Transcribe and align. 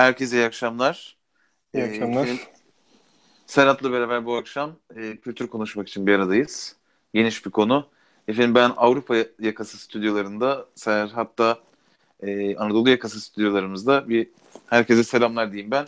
Herkese 0.00 0.36
iyi 0.36 0.46
akşamlar. 0.46 1.16
İyi 1.74 1.84
akşamlar. 1.84 2.26
Ee, 2.26 2.36
Serhat'la 3.46 3.92
beraber 3.92 4.26
bu 4.26 4.36
akşam 4.36 4.76
e, 4.96 5.16
kültür 5.16 5.46
konuşmak 5.46 5.88
için 5.88 6.06
bir 6.06 6.14
aradayız. 6.14 6.76
Geniş 7.14 7.46
bir 7.46 7.50
konu. 7.50 7.88
Efendim 8.28 8.54
ben 8.54 8.72
Avrupa 8.76 9.16
yakası 9.40 9.78
stüdyolarında, 9.78 10.66
Serhat 10.74 11.38
da 11.38 11.58
e, 12.20 12.56
Anadolu 12.56 12.90
yakası 12.90 13.20
stüdyolarımızda 13.20 14.08
bir 14.08 14.28
herkese 14.66 15.04
selamlar 15.04 15.52
diyeyim 15.52 15.70
ben. 15.70 15.86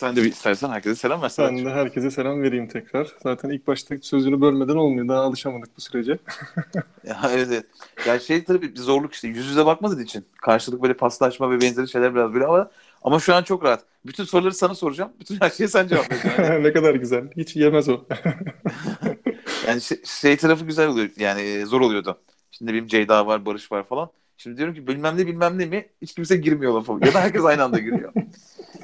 Sen 0.00 0.16
de 0.16 0.22
bir 0.22 0.32
istersen 0.32 0.68
herkese 0.70 0.94
selam 0.94 1.22
ver. 1.22 1.32
Ben 1.38 1.64
de 1.64 1.70
herkese 1.70 2.10
selam 2.10 2.42
vereyim 2.42 2.68
tekrar. 2.68 3.08
Zaten 3.22 3.50
ilk 3.50 3.66
başta 3.66 3.94
sözünü 4.02 4.40
bölmeden 4.40 4.76
olmuyor. 4.76 5.08
Daha 5.08 5.20
alışamadık 5.20 5.76
bu 5.76 5.80
sürece. 5.80 6.18
ya, 7.04 7.20
evet 7.30 7.48
evet. 7.50 7.66
Yani 8.06 8.20
şey 8.20 8.44
tabii 8.44 8.62
bir 8.62 8.76
zorluk 8.76 9.14
işte. 9.14 9.28
Yüz 9.28 9.46
yüze 9.46 9.66
bakmadığın 9.66 10.02
için. 10.02 10.26
Karşılık 10.42 10.82
böyle 10.82 10.94
paslaşma 10.94 11.50
ve 11.50 11.60
benzeri 11.60 11.88
şeyler 11.88 12.14
biraz 12.14 12.34
böyle 12.34 12.46
ama 12.46 12.70
ama 13.02 13.20
şu 13.20 13.34
an 13.34 13.42
çok 13.42 13.64
rahat. 13.64 13.84
Bütün 14.06 14.24
soruları 14.24 14.54
sana 14.54 14.74
soracağım. 14.74 15.12
Bütün 15.20 15.40
her 15.40 15.50
şeyi 15.50 15.68
sen 15.68 15.88
cevap 15.88 16.12
vereceksin. 16.12 16.42
ne 16.64 16.72
kadar 16.72 16.94
güzel. 16.94 17.24
Hiç 17.36 17.56
yemez 17.56 17.88
o. 17.88 18.00
yani 19.66 19.80
şey, 19.80 19.98
şey 20.04 20.36
tarafı 20.36 20.64
güzel 20.64 20.88
oluyor. 20.88 21.08
Yani 21.16 21.40
e, 21.40 21.66
zor 21.66 21.80
oluyordu. 21.80 22.18
Şimdi 22.50 22.72
benim 22.72 22.86
Ceyda 22.86 23.26
var, 23.26 23.46
Barış 23.46 23.72
var 23.72 23.82
falan. 23.82 24.10
Şimdi 24.36 24.56
diyorum 24.56 24.74
ki 24.74 24.86
bilmem 24.86 25.16
ne 25.16 25.26
bilmem 25.26 25.58
ne 25.58 25.66
mi 25.66 25.88
hiç 26.02 26.14
kimse 26.14 26.36
girmiyor 26.36 26.72
lafa. 26.72 26.92
Ya 26.92 27.14
da 27.14 27.20
herkes 27.20 27.44
aynı 27.44 27.64
anda 27.64 27.78
giriyor. 27.78 28.12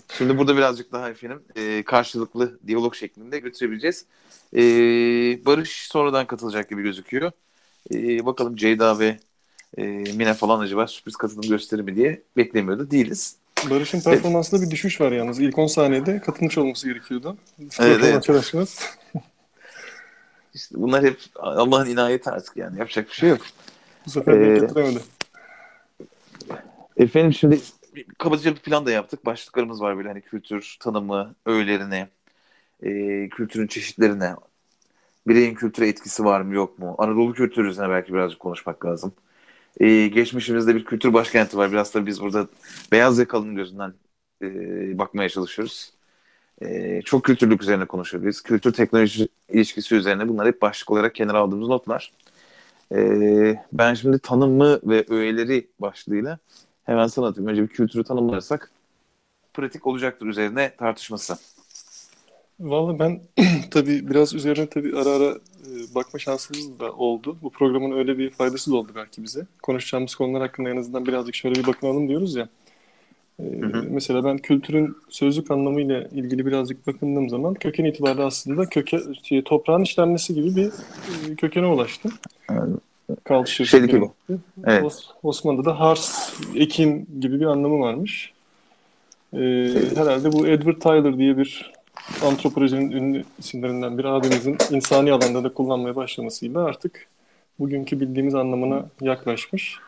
Şimdi 0.09 0.39
burada 0.39 0.57
birazcık 0.57 0.93
daha 0.93 1.11
efendim 1.11 1.43
e, 1.57 1.83
karşılıklı 1.83 2.59
diyalog 2.67 2.95
şeklinde 2.95 3.39
götürebileceğiz. 3.39 4.05
E, 4.57 4.61
Barış 5.47 5.89
sonradan 5.89 6.27
katılacak 6.27 6.71
gibi 6.71 6.83
gözüküyor. 6.83 7.33
E, 7.95 8.27
bakalım 8.27 8.57
Ceyda 8.57 8.99
ve 8.99 9.19
e, 9.77 9.83
Mine 9.87 10.35
falan 10.35 10.61
acaba 10.61 10.87
sürpriz 10.87 11.17
katılım 11.17 11.49
gösterir 11.49 11.83
mi 11.83 11.97
diye 11.97 12.23
beklemiyordu. 12.37 12.91
Değiliz. 12.91 13.37
Barış'ın 13.71 14.01
performansında 14.01 14.61
evet. 14.61 14.67
bir 14.67 14.73
düşüş 14.75 15.01
var 15.01 15.13
yalnız. 15.13 15.41
İlk 15.41 15.59
10 15.59 15.67
saniyede 15.67 16.21
katılmış 16.21 16.59
olması 16.59 16.89
gerekiyordu. 16.89 17.37
Evet, 17.61 18.01
evet. 18.03 18.15
Arkadaşımız. 18.15 18.79
İşte 20.55 20.75
bunlar 20.79 21.05
hep 21.05 21.19
Allah'ın 21.37 21.87
inayeti 21.87 22.31
artık 22.31 22.57
yani. 22.57 22.79
Yapacak 22.79 23.09
bir 23.09 23.15
şey 23.15 23.29
yok. 23.29 23.41
Bu 24.07 24.11
sefer 24.11 24.41
ee, 24.41 24.59
getiremedi. 24.59 24.99
Efendim 26.97 27.33
şimdi 27.33 27.61
kabaca 28.19 28.55
bir 28.55 28.61
plan 28.61 28.87
da 28.87 28.91
yaptık. 28.91 29.27
Başlıklarımız 29.27 29.81
var 29.81 29.97
böyle 29.97 30.09
hani 30.09 30.21
kültür 30.21 30.77
tanımı, 30.81 31.35
öğelerini, 31.47 32.09
e, 32.83 33.29
kültürün 33.29 33.67
çeşitlerine, 33.67 34.37
bireyin 35.29 35.55
kültüre 35.55 35.89
etkisi 35.89 36.25
var 36.25 36.41
mı 36.41 36.55
yok 36.55 36.79
mu? 36.79 36.95
Anadolu 36.99 37.35
kültürü 37.35 37.69
üzerine 37.69 37.93
belki 37.93 38.15
birazcık 38.15 38.41
konuşmak 38.41 38.85
lazım. 38.87 39.13
E, 39.81 40.07
geçmişimizde 40.09 40.75
bir 40.75 40.85
kültür 40.85 41.13
başkenti 41.13 41.57
var. 41.57 41.73
Biraz 41.73 41.95
da 41.95 42.07
biz 42.07 42.21
burada 42.21 42.49
beyaz 42.93 43.19
yakalının 43.19 43.57
gözünden 43.57 43.95
e, 44.43 44.49
bakmaya 44.99 45.29
çalışıyoruz. 45.29 45.93
E, 46.63 47.03
çok 47.03 47.25
kültürlük 47.25 47.63
üzerine 47.63 47.85
konuşuyoruz. 47.85 48.43
Kültür 48.43 48.73
teknoloji 48.73 49.29
ilişkisi 49.49 49.95
üzerine 49.95 50.29
bunlar 50.29 50.47
hep 50.47 50.63
başlık 50.63 50.91
olarak 50.91 51.15
kenara 51.15 51.39
aldığımız 51.39 51.69
notlar. 51.69 52.13
E, 52.95 52.99
ben 53.73 53.95
şimdi 53.95 54.19
tanımı 54.19 54.81
ve 54.85 55.05
öğeleri 55.09 55.69
başlığıyla 55.81 56.39
hemen 56.87 57.07
sana 57.07 57.27
atayım. 57.27 57.51
Önce 57.51 57.63
bir 57.63 57.69
kültürü 57.69 58.05
tanımlarsak 58.05 58.71
pratik 59.55 59.87
olacaktır 59.87 60.27
üzerine 60.27 60.77
tartışması. 60.77 61.37
Vallahi 62.61 62.99
ben 62.99 63.21
tabii 63.71 64.11
biraz 64.11 64.35
üzerine 64.35 64.67
tabii 64.67 64.97
ara 64.97 65.11
ara 65.11 65.31
e, 65.31 65.95
bakma 65.95 66.19
şansımız 66.19 66.81
da 66.81 66.93
oldu. 66.93 67.37
Bu 67.43 67.51
programın 67.51 67.99
öyle 67.99 68.19
bir 68.19 68.31
faydası 68.31 68.71
da 68.71 68.77
oldu 68.77 68.93
belki 68.95 69.23
bize. 69.23 69.47
Konuşacağımız 69.63 70.15
konular 70.15 70.43
hakkında 70.43 70.71
en 70.71 70.77
azından 70.77 71.07
birazcık 71.07 71.35
şöyle 71.35 71.55
bir 71.55 71.67
bakınalım 71.67 72.09
diyoruz 72.09 72.35
ya. 72.37 72.49
Ee, 73.41 73.43
hı 73.43 73.67
hı. 73.67 73.87
Mesela 73.91 74.25
ben 74.25 74.39
kültürün 74.39 74.97
sözlük 75.09 75.51
anlamıyla 75.51 76.03
ilgili 76.03 76.47
birazcık 76.47 76.87
bakındığım 76.87 77.29
zaman 77.29 77.55
köken 77.55 77.85
itibariyle 77.85 78.23
aslında 78.23 78.67
köke, 78.67 79.01
şey, 79.23 79.43
toprağın 79.43 79.83
işlenmesi 79.83 80.35
gibi 80.35 80.57
bir 80.57 80.67
e, 80.67 81.35
kökene 81.37 81.67
ulaştım. 81.67 82.13
Evet. 82.51 82.69
Kalçır. 83.25 83.67
Şeydeki 83.67 84.01
bu. 84.01 84.15
Evet. 84.65 84.85
Os- 84.85 85.11
Osmanlı'da 85.23 85.81
hars, 85.81 86.35
ekin 86.55 87.09
gibi 87.21 87.41
bir 87.41 87.47
anlamı 87.47 87.81
varmış. 87.81 88.33
Ee, 89.33 89.39
herhalde 89.97 90.33
bu 90.33 90.47
Edward 90.47 90.81
Tyler 90.81 91.19
diye 91.19 91.39
bir 91.39 91.73
antropolojinin 92.25 92.91
ünlü 92.91 93.25
isimlerinden 93.39 93.99
biri 93.99 94.09
abimizin 94.09 94.57
insani 94.71 95.13
alanda 95.13 95.45
da 95.45 95.55
kullanmaya 95.55 95.97
başlamasıyla 95.97 96.65
artık 96.65 97.07
bugünkü 97.59 98.01
bildiğimiz 98.01 98.35
anlamına 98.35 98.87
yaklaşmış. 99.01 99.79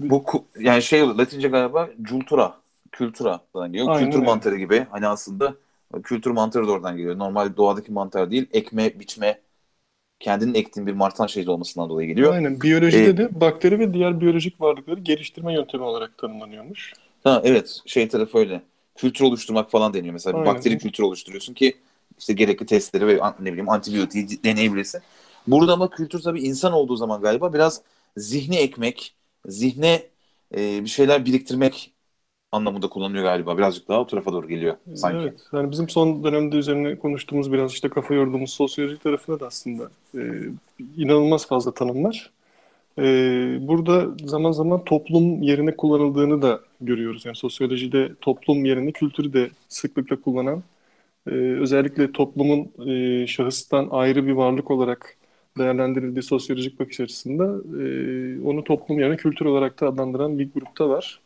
Bu 0.00 0.24
yani 0.58 0.82
şey 0.82 1.00
Latince 1.00 1.48
galiba 1.48 1.88
cultura, 2.02 2.54
kültura 2.92 3.40
geliyor. 3.54 3.86
Aynen 3.88 4.04
Kültür 4.04 4.18
öyle. 4.18 4.26
mantarı 4.30 4.56
gibi. 4.56 4.86
Hani 4.90 5.06
aslında 5.06 5.54
kültür 6.02 6.30
mantarı 6.30 6.66
da 6.66 6.72
oradan 6.72 6.96
geliyor. 6.96 7.18
Normal 7.18 7.56
doğadaki 7.56 7.92
mantar 7.92 8.30
değil. 8.30 8.46
Ekme, 8.52 9.00
biçme, 9.00 9.40
kendinin 10.20 10.54
ektiğin 10.54 10.86
bir 10.86 10.92
martan 10.92 11.26
şeyi 11.26 11.50
olmasından 11.50 11.88
dolayı 11.88 12.08
geliyor. 12.08 12.34
Aynen. 12.34 12.60
Biyolojide 12.60 13.04
ee, 13.04 13.16
de 13.16 13.40
bakteri 13.40 13.78
ve 13.78 13.94
diğer 13.94 14.20
biyolojik 14.20 14.60
varlıkları 14.60 15.00
geliştirme 15.00 15.54
yöntemi 15.54 15.84
olarak 15.84 16.18
tanımlanıyormuş. 16.18 16.92
Ha, 17.24 17.40
evet. 17.44 17.80
Şey 17.86 18.08
tarafı 18.08 18.38
öyle 18.38 18.62
kültür 18.96 19.24
oluşturmak 19.24 19.70
falan 19.70 19.94
deniyor. 19.94 20.12
Mesela 20.12 20.40
bir 20.40 20.46
bakteri 20.46 20.78
kültürü 20.78 21.06
oluşturuyorsun 21.06 21.54
ki 21.54 21.74
işte 22.18 22.32
gerekli 22.32 22.66
testleri 22.66 23.06
ve 23.06 23.20
ne 23.40 23.52
bileyim 23.52 23.68
antibiyotiği 23.68 24.44
deneyebilirsin. 24.44 25.00
Burada 25.46 25.72
ama 25.72 25.90
kültür 25.90 26.20
tabii 26.20 26.40
insan 26.40 26.72
olduğu 26.72 26.96
zaman 26.96 27.20
galiba 27.20 27.52
biraz 27.52 27.82
zihni 28.16 28.56
ekmek, 28.56 29.14
zihne 29.46 30.02
e, 30.54 30.84
bir 30.84 30.88
şeyler 30.88 31.24
biriktirmek 31.24 31.92
anlamında 32.52 32.88
kullanılıyor 32.88 33.24
galiba. 33.24 33.58
Birazcık 33.58 33.88
daha 33.88 34.00
o 34.00 34.06
tarafa 34.06 34.32
doğru 34.32 34.48
geliyor 34.48 34.74
sanki. 34.94 35.18
Evet. 35.18 35.46
Yani 35.52 35.70
bizim 35.70 35.88
son 35.88 36.24
dönemde 36.24 36.56
üzerine 36.56 36.98
konuştuğumuz 36.98 37.52
biraz 37.52 37.72
işte 37.72 37.88
kafa 37.88 38.14
yorduğumuz 38.14 38.50
sosyoloji 38.50 38.98
tarafında 38.98 39.40
da 39.40 39.46
aslında 39.46 39.90
e, 40.14 40.20
inanılmaz 40.96 41.46
fazla 41.46 41.74
tanım 41.74 42.04
var. 42.04 42.30
Ee, 42.98 43.58
burada 43.60 44.08
zaman 44.26 44.52
zaman 44.52 44.84
toplum 44.84 45.42
yerine 45.42 45.76
kullanıldığını 45.76 46.42
da 46.42 46.60
görüyoruz. 46.80 47.24
Yani 47.24 47.36
sosyolojide 47.36 48.10
toplum 48.20 48.64
yerine 48.64 48.92
kültürü 48.92 49.32
de 49.32 49.50
sıklıkla 49.68 50.20
kullanan, 50.20 50.62
e, 51.26 51.30
özellikle 51.34 52.12
toplumun 52.12 52.88
e, 52.90 53.26
şahıstan 53.26 53.88
ayrı 53.90 54.26
bir 54.26 54.32
varlık 54.32 54.70
olarak 54.70 55.16
değerlendirildiği 55.58 56.22
sosyolojik 56.22 56.80
bakış 56.80 57.00
açısında 57.00 57.44
e, 57.82 58.42
onu 58.42 58.64
toplum 58.64 59.00
yerine 59.00 59.16
kültür 59.16 59.46
olarak 59.46 59.80
da 59.80 59.88
adlandıran 59.88 60.38
bir 60.38 60.52
grupta 60.52 60.88
var. 60.88 61.20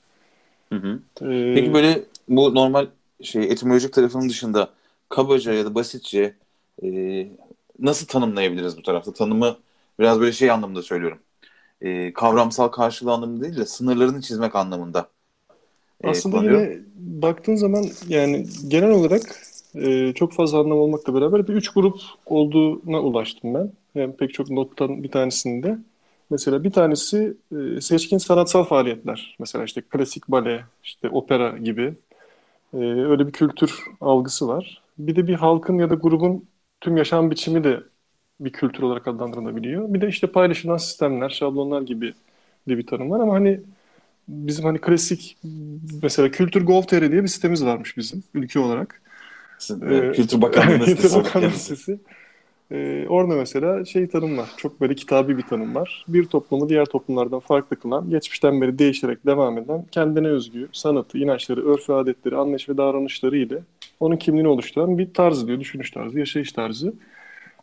Hı 0.74 0.76
hı. 0.80 1.02
Ee, 1.22 1.26
Peki 1.52 1.72
böyle 1.72 2.04
bu 2.28 2.54
normal 2.54 2.86
şey 3.22 3.44
etimolojik 3.44 3.92
tarafının 3.92 4.28
dışında 4.28 4.70
kabaca 5.08 5.52
ya 5.52 5.64
da 5.64 5.74
basitçe 5.74 6.36
e, 6.84 7.28
nasıl 7.78 8.06
tanımlayabiliriz 8.06 8.76
bu 8.76 8.82
tarafta? 8.82 9.12
Tanımı 9.12 9.58
biraz 10.00 10.20
böyle 10.20 10.32
şey 10.32 10.50
anlamında 10.50 10.82
söylüyorum 10.82 11.18
e, 11.82 12.12
kavramsal 12.12 12.68
karşılığı 12.68 13.12
anlamında 13.12 13.44
değil 13.44 13.56
de 13.56 13.66
sınırlarını 13.66 14.22
çizmek 14.22 14.56
anlamında. 14.56 15.10
E, 16.04 16.08
Aslında 16.08 16.36
yine 16.36 16.78
baktığın 16.96 17.54
zaman 17.54 17.84
yani 18.08 18.46
genel 18.68 18.90
olarak 18.90 19.22
e, 19.74 20.12
çok 20.14 20.32
fazla 20.32 20.58
anlam 20.58 20.78
olmakla 20.78 21.14
beraber 21.14 21.48
bir 21.48 21.54
üç 21.54 21.68
grup 21.68 22.00
olduğuna 22.26 23.00
ulaştım 23.00 23.54
ben. 23.54 23.72
Yani 23.94 24.16
pek 24.16 24.34
çok 24.34 24.50
nottan 24.50 25.02
bir 25.02 25.10
tanesinde. 25.10 25.78
Mesela 26.34 26.64
bir 26.64 26.70
tanesi 26.70 27.36
e, 27.76 27.80
seçkin 27.80 28.18
sanatsal 28.18 28.64
faaliyetler. 28.64 29.36
Mesela 29.38 29.64
işte 29.64 29.82
klasik 29.82 30.28
bale, 30.28 30.64
işte 30.84 31.08
opera 31.08 31.58
gibi. 31.58 31.94
E, 32.74 32.78
öyle 32.78 33.26
bir 33.26 33.32
kültür 33.32 33.84
algısı 34.00 34.48
var. 34.48 34.82
Bir 34.98 35.16
de 35.16 35.28
bir 35.28 35.34
halkın 35.34 35.78
ya 35.78 35.90
da 35.90 35.94
grubun 35.94 36.44
tüm 36.80 36.96
yaşam 36.96 37.30
biçimi 37.30 37.64
de 37.64 37.80
bir 38.40 38.52
kültür 38.52 38.82
olarak 38.82 39.08
adlandırılabiliyor. 39.08 39.94
Bir 39.94 40.00
de 40.00 40.08
işte 40.08 40.26
paylaşılan 40.26 40.76
sistemler, 40.76 41.28
şablonlar 41.30 41.82
gibi 41.82 42.14
de 42.68 42.78
bir 42.78 42.86
tanım 42.86 43.10
var 43.10 43.20
ama 43.20 43.34
hani 43.34 43.60
bizim 44.28 44.64
hani 44.64 44.78
klasik 44.80 45.38
mesela 46.02 46.30
Kültür 46.30 46.66
Gov.tr 46.66 47.12
diye 47.12 47.22
bir 47.22 47.28
sitemiz 47.28 47.64
varmış 47.64 47.96
bizim 47.96 48.24
ülke 48.34 48.60
olarak. 48.60 49.02
Ee, 49.70 50.12
Kültür 50.12 50.42
Bakanlığı 50.42 50.86
sitesi. 50.86 51.16
Bakanlığı 51.16 51.50
sitesi. 51.50 52.00
Ee, 52.74 53.06
orada 53.08 53.34
mesela 53.34 53.84
şey 53.84 54.08
tanım 54.08 54.38
var. 54.38 54.48
Çok 54.56 54.80
böyle 54.80 54.94
kitabi 54.94 55.38
bir 55.38 55.42
tanım 55.42 55.74
var. 55.74 56.04
Bir 56.08 56.24
toplumu 56.24 56.68
diğer 56.68 56.84
toplumlardan 56.84 57.40
farklı 57.40 57.76
kılan, 57.76 58.10
geçmişten 58.10 58.60
beri 58.60 58.78
değişerek 58.78 59.26
devam 59.26 59.58
eden, 59.58 59.86
kendine 59.90 60.28
özgü 60.28 60.68
sanatı, 60.72 61.18
inançları, 61.18 61.68
örf 61.68 61.90
ve 61.90 61.94
adetleri, 61.94 62.36
anlayış 62.36 62.68
ve 62.68 62.76
davranışları 62.76 63.36
ile 63.38 63.62
onun 64.00 64.16
kimliğini 64.16 64.48
oluşturan 64.48 64.98
bir 64.98 65.14
tarz 65.14 65.46
diyor. 65.46 65.60
Düşünüş 65.60 65.90
tarzı, 65.90 66.18
yaşayış 66.18 66.52
tarzı. 66.52 66.94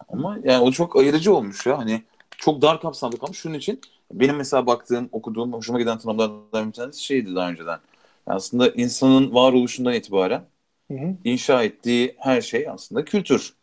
Ama 0.10 0.38
yani 0.44 0.64
o 0.64 0.72
çok 0.72 0.96
ayırıcı 0.96 1.34
olmuş 1.34 1.66
ya. 1.66 1.78
Hani 1.78 2.02
çok 2.38 2.62
dar 2.62 2.82
kapsamlı 2.82 3.18
kalmış. 3.18 3.38
Şunun 3.38 3.54
için 3.54 3.80
benim 4.14 4.36
mesela 4.36 4.66
baktığım, 4.68 5.10
okuduğum, 5.12 5.54
hoşuma 5.54 5.80
giden 5.80 5.98
tanımlardan 5.98 6.68
bir 6.68 6.74
tanesi 6.74 7.04
şeydi 7.04 7.36
daha 7.36 7.50
önceden. 7.50 7.80
Yani 8.28 8.36
aslında 8.36 8.70
insanın 8.70 9.34
varoluşundan 9.34 9.94
itibaren 9.94 10.44
hı 10.92 10.98
hı. 10.98 11.16
inşa 11.24 11.64
ettiği 11.64 12.16
her 12.18 12.42
şey 12.42 12.70
aslında 12.70 13.06
kültür. 13.06 13.61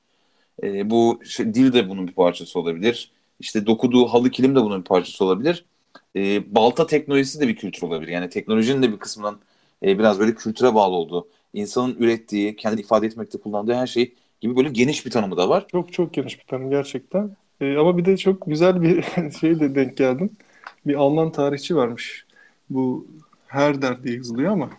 E, 0.62 0.90
bu 0.90 1.20
şey, 1.25 1.55
dil 1.55 1.72
de 1.72 1.88
bunun 1.88 2.08
bir 2.08 2.12
parçası 2.12 2.58
olabilir. 2.58 3.12
İşte 3.40 3.66
dokuduğu 3.66 4.06
halı 4.06 4.31
kilim 4.31 4.56
de 4.56 4.62
bunun 4.62 4.81
bir 4.81 4.84
parçası 4.84 5.25
olabilir. 5.25 5.64
E, 6.16 6.55
balta 6.55 6.87
teknolojisi 6.87 7.40
de 7.40 7.49
bir 7.49 7.56
kültür 7.56 7.82
olabilir. 7.82 8.12
Yani 8.12 8.28
teknolojinin 8.28 8.82
de 8.82 8.93
bir 8.93 8.99
kısmından 8.99 9.38
e, 9.82 9.99
biraz 9.99 10.19
böyle 10.20 10.34
kültüre 10.34 10.75
bağlı 10.75 10.94
olduğu, 10.94 11.28
insanın 11.55 11.96
ürettiği, 11.99 12.56
kendini 12.56 12.81
ifade 12.81 13.06
etmekte 13.06 13.38
kullandığı 13.38 13.75
her 13.75 13.87
şey 13.87 14.14
gibi 14.40 14.56
böyle 14.56 14.69
geniş 14.69 15.06
bir 15.06 15.10
tanımı 15.10 15.37
da 15.37 15.49
var. 15.49 15.66
Çok 15.69 15.93
çok 15.93 16.14
geniş 16.14 16.38
bir 16.38 16.44
tanım 16.44 16.70
gerçekten. 16.70 17.37
E, 17.61 17.76
ama 17.76 17.99
bir 17.99 18.04
de 18.04 18.16
çok 18.16 18.46
güzel 18.46 18.82
bir 18.82 19.02
şey 19.40 19.61
de 19.61 19.75
denk 19.75 19.96
geldim. 19.96 20.31
Bir 20.87 20.94
Alman 20.94 21.32
tarihçi 21.32 21.76
varmış. 21.76 22.26
Bu 22.70 23.06
Herder 23.46 24.02
diye 24.02 24.16
yazılıyor 24.16 24.52
ama 24.52 24.70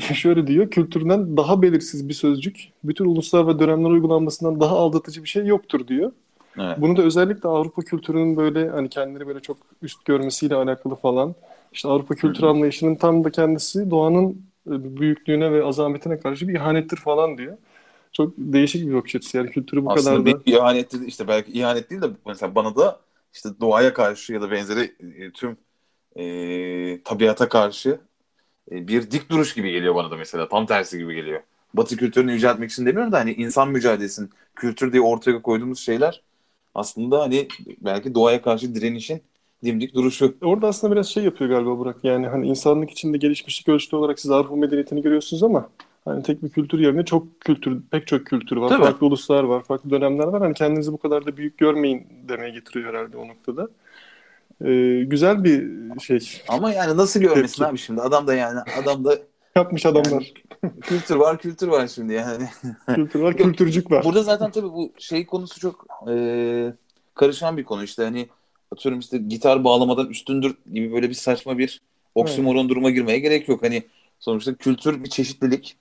şöyle 0.14 0.46
diyor. 0.46 0.70
Kültürden 0.70 1.36
daha 1.36 1.62
belirsiz 1.62 2.08
bir 2.08 2.14
sözcük, 2.14 2.68
bütün 2.84 3.04
uluslar 3.04 3.46
ve 3.46 3.58
dönemler 3.58 3.90
uygulanmasından 3.90 4.60
daha 4.60 4.76
aldatıcı 4.76 5.22
bir 5.22 5.28
şey 5.28 5.46
yoktur 5.46 5.88
diyor. 5.88 6.12
Evet. 6.58 6.80
Bunu 6.80 6.96
da 6.96 7.02
özellikle 7.02 7.48
Avrupa 7.48 7.82
kültürünün 7.82 8.36
böyle 8.36 8.68
hani 8.68 8.88
kendini 8.88 9.26
böyle 9.26 9.40
çok 9.40 9.56
üst 9.82 10.04
görmesiyle 10.04 10.54
alakalı 10.54 10.94
falan. 10.94 11.34
İşte 11.72 11.88
Avrupa 11.88 12.14
kültür 12.14 12.42
anlayışının 12.42 12.94
tam 12.94 13.24
da 13.24 13.30
kendisi 13.30 13.90
doğanın 13.90 14.42
e, 14.66 14.96
büyüklüğüne 14.96 15.52
ve 15.52 15.64
azametine 15.64 16.20
karşı 16.20 16.48
bir 16.48 16.54
ihanettir 16.54 16.96
falan 16.96 17.38
diyor. 17.38 17.56
Çok 18.12 18.34
değişik 18.38 18.88
bir 18.88 18.94
bakış 18.94 19.16
açısı 19.16 19.36
yani 19.36 19.50
kültürü 19.50 19.84
bu 19.84 19.92
Aslında 19.92 20.10
kadar 20.10 20.40
da... 20.40 20.44
bir 20.46 20.52
ihanet 20.52 20.92
değil, 20.92 21.04
işte 21.04 21.28
belki 21.28 21.52
ihanet 21.52 21.90
değil 21.90 22.02
de 22.02 22.06
mesela 22.26 22.54
bana 22.54 22.76
da 22.76 23.00
işte 23.32 23.48
doğaya 23.60 23.94
karşı 23.94 24.32
ya 24.32 24.42
da 24.42 24.50
benzeri 24.50 24.94
e, 25.00 25.30
tüm 25.30 25.56
e, 26.16 27.02
tabiata 27.02 27.48
karşı 27.48 27.98
bir 28.70 29.10
dik 29.10 29.30
duruş 29.30 29.54
gibi 29.54 29.72
geliyor 29.72 29.94
bana 29.94 30.10
da 30.10 30.16
mesela. 30.16 30.48
Tam 30.48 30.66
tersi 30.66 30.98
gibi 30.98 31.14
geliyor. 31.14 31.40
Batı 31.74 31.96
kültürünü 31.96 32.32
yüceltmek 32.32 32.70
için 32.70 32.86
demiyorum 32.86 33.12
da 33.12 33.18
hani 33.18 33.32
insan 33.32 33.68
mücadelesinin 33.68 34.30
kültür 34.54 34.92
diye 34.92 35.02
ortaya 35.02 35.42
koyduğumuz 35.42 35.78
şeyler 35.78 36.22
aslında 36.74 37.20
hani 37.20 37.48
belki 37.80 38.14
doğaya 38.14 38.42
karşı 38.42 38.74
direnişin 38.74 39.22
dimdik 39.64 39.94
duruşu. 39.94 40.34
Orada 40.42 40.68
aslında 40.68 40.92
biraz 40.92 41.08
şey 41.08 41.24
yapıyor 41.24 41.50
galiba 41.50 41.78
Burak. 41.78 42.04
Yani 42.04 42.26
hani 42.26 42.46
insanlık 42.46 42.90
içinde 42.90 43.18
gelişmişlik 43.18 43.68
ölçütü 43.68 43.96
olarak 43.96 44.20
siz 44.20 44.30
Avrupa 44.30 44.56
medeniyetini 44.56 45.02
görüyorsunuz 45.02 45.42
ama 45.42 45.68
hani 46.04 46.22
tek 46.22 46.42
bir 46.42 46.48
kültür 46.48 46.78
yerine 46.78 47.04
çok 47.04 47.40
kültür, 47.40 47.82
pek 47.90 48.06
çok 48.06 48.26
kültür 48.26 48.56
var. 48.56 48.68
Tabii. 48.68 48.82
Farklı 48.82 49.06
uluslar 49.06 49.44
var, 49.44 49.62
farklı 49.62 49.90
dönemler 49.90 50.24
var. 50.24 50.42
Hani 50.42 50.54
kendinizi 50.54 50.92
bu 50.92 50.98
kadar 50.98 51.26
da 51.26 51.36
büyük 51.36 51.58
görmeyin 51.58 52.06
demeye 52.28 52.50
getiriyor 52.50 52.94
herhalde 52.94 53.16
o 53.16 53.28
noktada. 53.28 53.68
Ee, 54.64 55.04
güzel 55.06 55.44
bir 55.44 55.70
şey. 56.00 56.42
Ama 56.48 56.72
yani 56.72 56.96
nasıl 56.96 57.20
görmesin 57.20 57.56
Tepki. 57.56 57.66
abi 57.66 57.78
şimdi? 57.78 58.00
Adam 58.00 58.26
da 58.26 58.34
yani 58.34 58.60
adam 58.82 59.04
da 59.04 59.18
yapmış 59.56 59.86
adamlar. 59.86 60.32
Yani, 60.62 60.80
kültür 60.80 61.16
var, 61.16 61.38
kültür 61.38 61.68
var 61.68 61.88
şimdi 61.88 62.12
yani. 62.12 62.48
kültür 62.94 63.20
var, 63.20 63.36
kültürcük 63.36 63.90
var. 63.90 64.04
Burada 64.04 64.22
zaten 64.22 64.50
tabii 64.50 64.68
bu 64.68 64.92
şey 64.98 65.26
konusu 65.26 65.60
çok 65.60 65.86
e, 66.08 66.74
karışan 67.14 67.56
bir 67.56 67.64
konu 67.64 67.84
işte 67.84 68.02
hani 68.02 68.28
atıyorum 68.72 69.00
işte 69.00 69.18
gitar 69.18 69.64
bağlamadan 69.64 70.06
üstündür 70.06 70.56
gibi 70.72 70.92
böyle 70.92 71.08
bir 71.08 71.14
saçma 71.14 71.58
bir 71.58 71.82
oksimoron 72.14 72.60
evet. 72.60 72.70
duruma 72.70 72.90
girmeye 72.90 73.18
gerek 73.18 73.48
yok. 73.48 73.62
Hani 73.62 73.82
sonuçta 74.18 74.54
kültür 74.54 75.04
bir 75.04 75.10
çeşitlilik. 75.10 75.76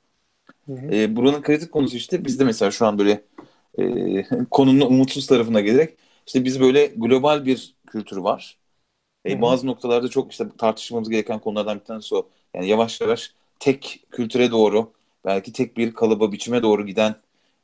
Hı 0.66 0.74
hı. 0.74 0.96
E, 0.96 1.16
buranın 1.16 1.42
kritik 1.42 1.72
konusu 1.72 1.98
işte 1.98 2.26
bizde 2.26 2.44
mesela 2.44 2.72
şu 2.72 2.86
an 2.86 3.00
böyle 3.00 3.22
e, 3.80 4.46
konunun 4.52 4.86
umutsuz 4.86 5.28
tarafına 5.28 5.62
gelerek 5.62 5.98
işte 6.28 6.46
biz 6.46 6.60
böyle 6.60 6.86
global 6.86 7.46
bir 7.46 7.76
kültür 7.88 8.18
var. 8.18 8.58
E, 9.26 9.42
bazı 9.42 9.68
noktalarda 9.68 10.08
çok 10.08 10.32
işte 10.32 10.46
tartışmamız 10.58 11.10
gereken 11.10 11.40
konulardan 11.40 11.80
bir 11.80 11.86
tanesi 11.86 12.16
o. 12.16 12.28
Yani 12.54 12.68
yavaş 12.68 13.02
yavaş 13.02 13.34
tek 13.60 14.00
kültüre 14.12 14.52
doğru 14.52 14.92
belki 15.26 15.54
tek 15.54 15.78
bir 15.78 15.94
kalıba 15.94 16.32
biçime 16.32 16.64
doğru 16.64 16.86
giden 16.86 17.16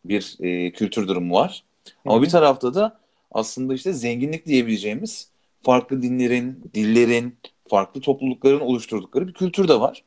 bir 0.06 0.38
e, 0.40 0.72
kültür 0.72 1.08
durumu 1.08 1.36
var. 1.36 1.64
Ama 2.06 2.16
Hı-hı. 2.16 2.24
bir 2.24 2.30
tarafta 2.30 2.74
da 2.74 3.00
aslında 3.32 3.74
işte 3.74 3.94
zenginlik 3.94 4.46
diyebileceğimiz 4.46 5.30
farklı 5.64 6.02
dinlerin, 6.02 6.72
dillerin, 6.74 7.38
farklı 7.70 8.02
toplulukların 8.02 8.60
oluşturdukları 8.60 9.28
bir 9.28 9.34
kültür 9.34 9.68
de 9.68 9.80
var. 9.80 10.04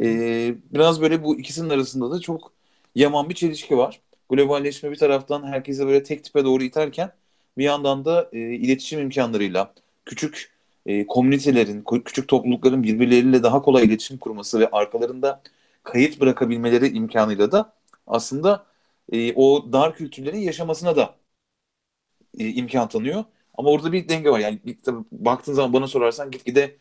Ee, 0.00 0.54
biraz 0.72 1.00
böyle 1.00 1.24
bu 1.24 1.38
ikisinin 1.38 1.70
arasında 1.70 2.10
da 2.10 2.20
çok 2.20 2.52
yaman 2.94 3.28
bir 3.28 3.34
çelişki 3.34 3.78
var. 3.78 4.00
Globalleşme 4.30 4.90
bir 4.90 4.96
taraftan 4.96 5.46
herkese 5.46 5.86
böyle 5.86 6.02
tek 6.02 6.24
tipe 6.24 6.44
doğru 6.44 6.62
iterken 6.62 7.12
bir 7.58 7.64
yandan 7.64 8.04
da 8.04 8.28
e, 8.32 8.38
iletişim 8.38 9.00
imkanlarıyla 9.00 9.74
küçük 10.04 10.57
e, 10.88 11.08
komünitelerin, 11.08 11.84
küçük 12.06 12.28
toplulukların 12.28 12.84
birbirleriyle 12.84 13.44
daha 13.44 13.62
kolay 13.62 13.86
iletişim 13.86 14.18
kurması 14.18 14.60
ve 14.60 14.68
arkalarında 14.72 15.42
kayıt 15.84 16.20
bırakabilmeleri 16.20 16.88
imkanıyla 16.88 17.52
da 17.52 17.74
aslında 18.08 18.66
e, 19.12 19.34
o 19.36 19.74
dar 19.74 19.96
kültürlerin 19.96 20.38
yaşamasına 20.40 20.96
da 20.96 21.16
e, 22.38 22.48
imkan 22.48 22.88
tanıyor. 22.88 23.24
Ama 23.54 23.70
orada 23.70 23.92
bir 23.92 24.08
denge 24.08 24.30
var. 24.30 24.38
Yani 24.40 24.60
bir, 24.66 24.78
tabii 24.82 25.04
baktığın 25.12 25.52
zaman 25.54 25.72
bana 25.72 25.86
sorarsan 25.88 26.30
gitgide 26.30 26.76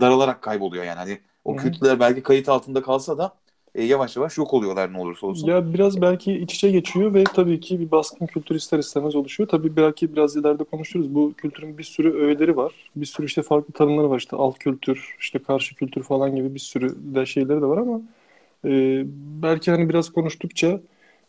daralarak 0.00 0.42
kayboluyor 0.42 0.84
yani. 0.84 0.98
Hani 0.98 1.20
o 1.44 1.56
Hı-hı. 1.56 1.56
kültürler 1.56 2.00
belki 2.00 2.22
kayıt 2.24 2.50
altında 2.50 2.82
kalsa 2.82 3.18
da 3.18 3.38
e, 3.74 3.84
yavaş 3.84 4.16
yavaş 4.16 4.38
yok 4.38 4.54
oluyorlar 4.54 4.92
ne 4.92 4.98
olursa 4.98 5.26
olsun. 5.26 5.46
Ya 5.46 5.74
biraz 5.74 6.00
belki 6.00 6.32
iç 6.32 6.54
içe 6.54 6.70
geçiyor 6.70 7.14
ve 7.14 7.24
tabii 7.24 7.60
ki 7.60 7.80
bir 7.80 7.90
baskın 7.90 8.26
kültür 8.26 8.54
ister 8.54 8.78
istemez 8.78 9.16
oluşuyor. 9.16 9.48
Tabii 9.48 9.76
belki 9.76 10.12
biraz 10.12 10.36
ileride 10.36 10.64
konuşuruz. 10.64 11.14
Bu 11.14 11.32
kültürün 11.36 11.78
bir 11.78 11.82
sürü 11.82 12.12
öğeleri 12.12 12.56
var. 12.56 12.72
Bir 12.96 13.06
sürü 13.06 13.26
işte 13.26 13.42
farklı 13.42 13.72
tanımları 13.72 14.10
var. 14.10 14.18
İşte 14.18 14.36
alt 14.36 14.58
kültür, 14.58 15.16
işte 15.20 15.38
karşı 15.38 15.74
kültür 15.74 16.02
falan 16.02 16.36
gibi 16.36 16.54
bir 16.54 16.60
sürü 16.60 16.94
de 17.14 17.26
şeyleri 17.26 17.62
de 17.62 17.66
var 17.66 17.78
ama 17.78 18.00
e, 18.64 19.02
belki 19.42 19.70
hani 19.70 19.88
biraz 19.88 20.10
konuştukça 20.10 20.80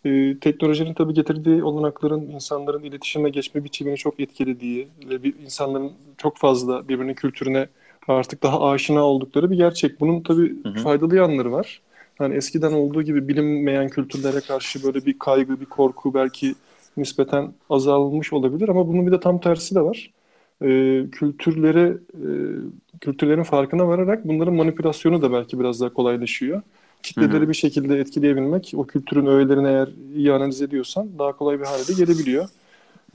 e, 0.06 0.40
teknolojinin 0.42 0.94
tabii 0.94 1.14
getirdiği 1.14 1.64
olanakların 1.64 2.22
insanların 2.22 2.84
iletişime 2.84 3.30
geçme 3.30 3.64
biçimini 3.64 3.98
çok 3.98 4.20
etkilediği 4.20 4.88
ve 5.10 5.24
bir 5.24 5.34
insanların 5.46 5.92
çok 6.18 6.38
fazla 6.38 6.88
birbirinin 6.90 7.14
kültürüne 7.14 7.68
artık 8.08 8.44
daha 8.44 8.70
aşina 8.70 9.04
oldukları 9.04 9.52
bir 9.52 9.58
gerçek. 9.58 10.00
Bunun 10.00 10.22
tabii 10.22 10.64
hı 10.64 10.70
hı. 10.70 10.80
faydalı 10.80 11.16
yanları 11.16 11.52
var 11.52 11.82
hani 12.20 12.36
eskiden 12.36 12.72
olduğu 12.72 13.02
gibi 13.02 13.28
bilinmeyen 13.28 13.90
kültürlere 13.90 14.40
karşı 14.42 14.84
böyle 14.84 15.06
bir 15.06 15.20
kaygı, 15.20 15.60
bir 15.60 15.66
korku 15.66 16.14
belki 16.14 16.56
nispeten 16.98 17.54
azalmış 17.70 18.34
olabilir 18.34 18.70
ama 18.70 18.88
bunun 18.88 19.08
bir 19.08 19.12
de 19.12 19.20
tam 19.20 19.42
tersi 19.42 19.76
de 19.76 19.82
var. 19.82 20.12
Ee, 20.62 21.06
kültürlere, 21.12 21.98
e, 22.14 22.30
kültürlerin 23.02 23.44
farkına 23.44 23.88
vararak 23.88 24.28
bunların 24.28 24.54
manipülasyonu 24.54 25.22
da 25.22 25.34
belki 25.34 25.60
biraz 25.60 25.82
daha 25.82 25.94
kolaylaşıyor. 25.94 26.62
Kitleleri 27.04 27.40
Hı-hı. 27.40 27.50
bir 27.50 27.54
şekilde 27.54 28.00
etkileyebilmek, 28.00 28.74
o 28.76 28.88
kültürün 28.88 29.26
öğelerini 29.26 29.68
eğer 29.68 29.90
iyi 30.16 30.34
analiz 30.34 30.62
ediyorsan 30.62 31.10
daha 31.20 31.32
kolay 31.38 31.60
bir 31.60 31.66
hale 31.66 31.88
de 31.88 31.94
gelebiliyor. 31.94 32.50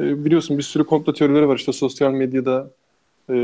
Ee, 0.00 0.24
biliyorsun 0.24 0.58
bir 0.58 0.62
sürü 0.62 0.84
komplo 0.84 1.12
teorileri 1.12 1.48
var 1.48 1.56
işte 1.56 1.72
sosyal 1.72 2.12
medyada 2.12 2.70
e, 3.30 3.34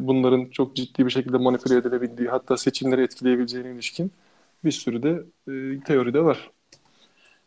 bunların 0.00 0.46
çok 0.52 0.76
ciddi 0.76 1.06
bir 1.06 1.10
şekilde 1.10 1.36
manipüle 1.36 1.76
edilebildiği 1.76 2.28
hatta 2.28 2.56
seçimleri 2.56 3.02
etkileyebileceğine 3.02 3.70
ilişkin 3.70 4.12
bir 4.64 4.72
sürü 4.72 5.02
de 5.02 5.22
e, 5.52 5.80
teori 5.84 6.14
de 6.14 6.24
var. 6.24 6.50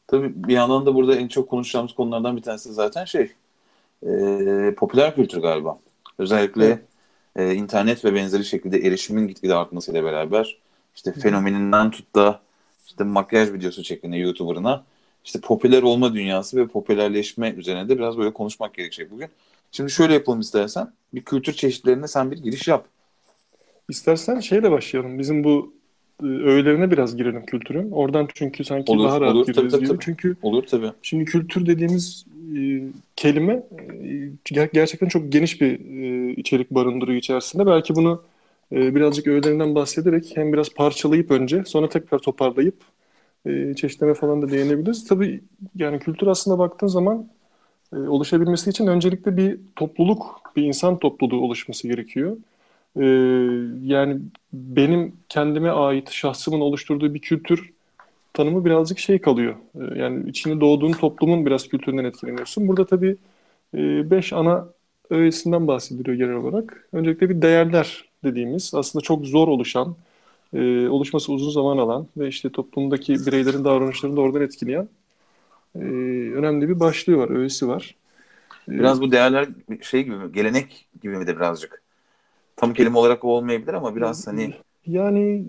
Tabii 0.07 0.31
bir 0.35 0.53
yandan 0.53 0.85
da 0.85 0.95
burada 0.95 1.15
en 1.15 1.27
çok 1.27 1.49
konuşacağımız 1.49 1.93
konulardan 1.93 2.37
bir 2.37 2.41
tanesi 2.41 2.73
zaten 2.73 3.05
şey 3.05 3.31
e, 4.03 4.73
popüler 4.77 5.15
kültür 5.15 5.41
galiba. 5.41 5.79
Özellikle 6.17 6.81
e, 7.35 7.53
internet 7.53 8.05
ve 8.05 8.15
benzeri 8.15 8.45
şekilde 8.45 8.77
erişimin 8.77 9.27
gitgide 9.27 9.55
artmasıyla 9.55 10.03
beraber 10.03 10.57
işte 10.95 11.13
fenomeninden 11.13 11.91
tut 11.91 12.15
da 12.15 12.41
işte 12.87 13.03
makyaj 13.03 13.53
videosu 13.53 13.83
şeklinde 13.83 14.17
YouTuber'ına 14.17 14.83
işte 15.25 15.39
popüler 15.39 15.83
olma 15.83 16.13
dünyası 16.13 16.57
ve 16.57 16.67
popülerleşme 16.67 17.51
üzerine 17.51 17.89
de 17.89 17.97
biraz 17.97 18.17
böyle 18.17 18.33
konuşmak 18.33 18.73
gerekecek 18.73 19.11
bugün. 19.11 19.29
Şimdi 19.71 19.91
şöyle 19.91 20.13
yapalım 20.13 20.39
istersen. 20.39 20.93
Bir 21.13 21.21
kültür 21.21 21.53
çeşitlerine 21.53 22.07
sen 22.07 22.31
bir 22.31 22.37
giriş 22.37 22.67
yap. 22.67 22.85
İstersen 23.89 24.39
şeyle 24.39 24.71
başlayalım. 24.71 25.19
Bizim 25.19 25.43
bu 25.43 25.73
öğelerine 26.21 26.91
biraz 26.91 27.17
girelim 27.17 27.45
kültürün. 27.45 27.91
Oradan 27.91 28.27
çünkü 28.33 28.63
sanki 28.63 28.91
olur, 28.91 29.03
daha 29.03 29.21
rahat 29.21 29.35
olur, 29.35 29.45
tabii, 29.45 29.69
tabii, 29.69 29.87
tabii. 29.87 29.97
Çünkü 30.01 30.35
olur 30.41 30.63
tabii. 30.63 30.91
Şimdi 31.01 31.25
kültür 31.25 31.65
dediğimiz 31.65 32.25
e, 32.57 32.81
kelime 33.15 33.63
e, 34.53 34.65
gerçekten 34.73 35.07
çok 35.07 35.31
geniş 35.31 35.61
bir 35.61 35.79
e, 36.01 36.31
içerik 36.31 36.71
barındırıyor 36.71 37.17
içerisinde. 37.17 37.65
Belki 37.65 37.95
bunu 37.95 38.21
e, 38.71 38.95
birazcık 38.95 39.27
öğelerinden 39.27 39.75
bahsederek 39.75 40.31
hem 40.35 40.53
biraz 40.53 40.69
parçalayıp 40.69 41.31
önce 41.31 41.63
sonra 41.65 41.89
tekrar 41.89 42.19
toparlayıp 42.19 42.75
e, 43.45 43.73
çeşitleme 43.75 44.13
falan 44.13 44.41
da 44.41 44.51
değinebiliriz. 44.51 45.07
Tabii 45.07 45.41
yani 45.75 45.99
kültür 45.99 46.27
aslında 46.27 46.59
baktığın 46.59 46.87
zaman 46.87 47.27
e, 47.93 47.97
oluşabilmesi 47.97 48.69
için 48.69 48.87
öncelikle 48.87 49.37
bir 49.37 49.59
topluluk, 49.75 50.41
bir 50.55 50.63
insan 50.63 50.99
topluluğu 50.99 51.41
oluşması 51.41 51.87
gerekiyor. 51.87 52.37
Ee, 52.99 53.05
yani 53.83 54.19
benim 54.53 55.13
kendime 55.29 55.69
ait 55.69 56.11
şahsımın 56.11 56.59
oluşturduğu 56.61 57.13
bir 57.13 57.19
kültür 57.19 57.69
tanımı 58.33 58.65
birazcık 58.65 58.99
şey 58.99 59.19
kalıyor. 59.19 59.55
Ee, 59.75 59.99
yani 59.99 60.29
içinde 60.29 60.61
doğduğun 60.61 60.91
toplumun 60.91 61.45
biraz 61.45 61.67
kültüründen 61.67 62.05
etkileniyorsun. 62.05 62.67
Burada 62.67 62.85
tabii 62.85 63.17
e, 63.77 64.11
beş 64.11 64.33
ana 64.33 64.67
öğesinden 65.09 65.67
bahsediliyor 65.67 66.17
genel 66.17 66.35
olarak. 66.35 66.87
Öncelikle 66.93 67.29
bir 67.29 67.41
değerler 67.41 68.05
dediğimiz 68.23 68.71
aslında 68.75 69.03
çok 69.03 69.25
zor 69.25 69.47
oluşan, 69.47 69.95
e, 70.53 70.87
oluşması 70.87 71.33
uzun 71.33 71.51
zaman 71.51 71.77
alan 71.77 72.07
ve 72.17 72.27
işte 72.27 72.49
toplumdaki 72.49 73.13
bireylerin 73.13 73.63
davranışlarını 73.63 74.17
da 74.17 74.21
oradan 74.21 74.41
etkileyen 74.41 74.89
e, 75.75 75.79
önemli 76.33 76.69
bir 76.69 76.79
başlığı 76.79 77.17
var, 77.17 77.29
öğesi 77.29 77.67
var. 77.67 77.95
Biraz 78.67 79.01
bu 79.01 79.11
değerler 79.11 79.47
şey 79.81 80.03
gibi 80.03 80.15
mi? 80.15 80.31
Gelenek 80.31 80.85
gibi 81.01 81.17
mi 81.17 81.27
de 81.27 81.35
birazcık? 81.35 81.80
Tam 82.61 82.73
kelime 82.73 82.97
olarak 82.97 83.23
olmayabilir 83.23 83.73
ama 83.73 83.95
biraz 83.95 84.27
hani 84.27 84.53
Yani 84.85 85.45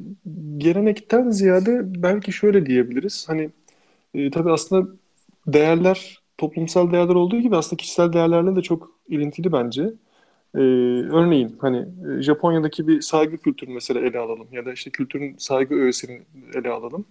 gelenekten 0.59 1.31
ziyade 1.31 2.03
belki 2.03 2.33
şöyle 2.33 2.67
diyebiliriz. 2.67 3.25
Hani 3.29 3.51
e, 4.15 4.31
tabii 4.31 4.53
aslında 4.53 4.89
değerler 5.47 6.19
toplumsal 6.39 6.93
değerler 6.93 7.15
olduğu 7.15 7.41
gibi 7.41 7.57
aslında 7.57 7.77
kişisel 7.77 8.13
değerlerle 8.13 8.57
de 8.57 8.63
çok 8.63 8.91
ilintili 9.09 9.53
bence. 9.53 9.83
Ee, 10.55 10.61
örneğin 11.13 11.57
hani 11.61 11.87
e, 12.19 12.23
Japonya'daki 12.23 12.89
bir 12.89 13.01
saygı 13.01 13.37
kültürünü 13.37 13.75
mesela 13.75 14.01
ele 14.01 14.19
alalım 14.19 14.47
ya 14.53 14.67
da 14.67 14.73
işte 14.73 14.91
kültürün 14.91 15.37
saygı 15.39 15.75
öğesini 15.75 16.23
ele 16.55 16.71
alalım. 16.71 17.05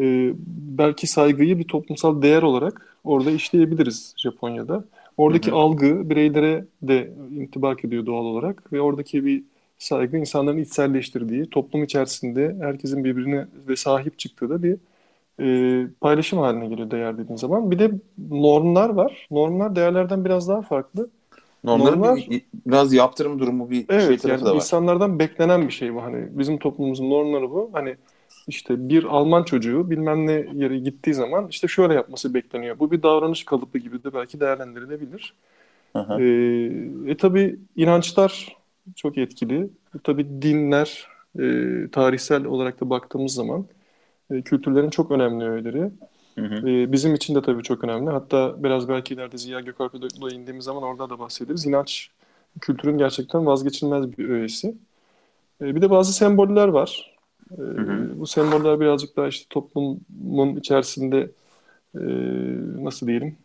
Ee, 0.00 0.32
belki 0.78 1.06
saygıyı 1.06 1.58
bir 1.58 1.64
toplumsal 1.68 2.22
değer 2.22 2.42
olarak 2.42 2.96
orada 3.04 3.30
işleyebiliriz 3.30 4.14
Japonya'da. 4.18 4.84
Oradaki 5.16 5.50
Hı 5.50 5.54
hı. 5.54 5.58
algı 5.58 6.10
bireylere 6.10 6.64
de 6.82 7.12
intibak 7.30 7.84
ediyor 7.84 8.06
doğal 8.06 8.24
olarak 8.24 8.72
ve 8.72 8.80
oradaki 8.80 9.24
bir 9.24 9.44
saygı 9.78 10.16
insanların 10.16 10.58
içselleştirdiği, 10.58 11.50
toplum 11.50 11.84
içerisinde 11.84 12.56
herkesin 12.60 13.04
birbirine 13.04 13.46
ve 13.68 13.76
sahip 13.76 14.18
çıktığı 14.18 14.50
da 14.50 14.62
bir 14.62 14.76
e, 15.40 15.88
paylaşım 16.00 16.38
haline 16.38 16.68
geliyor 16.68 16.90
değer 16.90 17.18
dediğin 17.18 17.36
zaman. 17.36 17.70
Bir 17.70 17.78
de 17.78 17.90
normlar 18.30 18.90
var. 18.90 19.28
Normlar 19.30 19.76
değerlerden 19.76 20.24
biraz 20.24 20.48
daha 20.48 20.62
farklı. 20.62 21.10
Normların 21.64 22.02
Normlar 22.02 22.16
bir, 22.30 22.42
biraz 22.66 22.92
yaptırım 22.92 23.38
durumu 23.38 23.70
bir 23.70 23.76
şey 23.76 23.88
evet 23.88 24.18
tarafı 24.18 24.44
yani 24.44 24.44
da 24.44 24.50
var. 24.56 24.56
insanlardan 24.56 25.18
beklenen 25.18 25.68
bir 25.68 25.72
şey 25.72 25.94
bu. 25.94 26.02
Hani 26.02 26.38
bizim 26.38 26.58
toplumumuzun 26.58 27.10
normları 27.10 27.50
bu. 27.50 27.70
Hani 27.72 27.96
işte 28.48 28.88
bir 28.88 29.04
Alman 29.04 29.42
çocuğu 29.42 29.90
bilmem 29.90 30.26
ne 30.26 30.32
yere 30.32 30.78
gittiği 30.78 31.14
zaman 31.14 31.48
işte 31.48 31.68
şöyle 31.68 31.94
yapması 31.94 32.34
bekleniyor. 32.34 32.78
Bu 32.78 32.90
bir 32.90 33.02
davranış 33.02 33.44
kalıbı 33.44 33.78
gibi 33.78 34.04
de 34.04 34.14
belki 34.14 34.40
değerlendirilebilir. 34.40 35.34
Hı. 35.96 36.22
E, 37.10 37.16
tabii 37.16 37.58
inançlar 37.76 38.56
çok 38.96 39.18
etkili. 39.18 39.62
E, 39.94 39.98
tabii 40.04 40.42
dinler 40.42 41.08
e, 41.38 41.44
tarihsel 41.92 42.44
olarak 42.44 42.80
da 42.80 42.90
baktığımız 42.90 43.34
zaman 43.34 43.66
e, 44.30 44.42
kültürlerin 44.42 44.90
çok 44.90 45.10
önemli 45.10 45.44
öğeleri. 45.44 45.90
Hı 46.34 46.44
hı. 46.44 46.68
E, 46.68 46.92
bizim 46.92 47.14
için 47.14 47.34
de 47.34 47.42
tabii 47.42 47.62
çok 47.62 47.84
önemli. 47.84 48.10
Hatta 48.10 48.54
biraz 48.64 48.88
belki 48.88 49.14
ileride 49.14 49.38
Ziya 49.38 49.60
Gökalp'e 49.60 49.98
indiğimiz 50.34 50.64
zaman 50.64 50.82
orada 50.82 51.10
da 51.10 51.18
bahsederiz. 51.18 51.66
İnanç 51.66 52.10
kültürün 52.60 52.98
gerçekten 52.98 53.46
vazgeçilmez 53.46 54.18
bir 54.18 54.28
öğesi. 54.28 54.74
E, 55.60 55.74
bir 55.74 55.82
de 55.82 55.90
bazı 55.90 56.12
semboller 56.12 56.68
var. 56.68 57.15
E, 57.52 57.54
Hı 57.56 57.80
hı. 57.82 58.20
bu 58.20 58.26
semboller 58.26 58.80
birazcık 58.80 59.16
daha 59.16 59.28
işte 59.28 59.46
toplumun 59.50 60.56
içerisinde 60.56 61.30
e, 61.94 62.00
nasıl 62.84 63.06
diyelim 63.06 63.38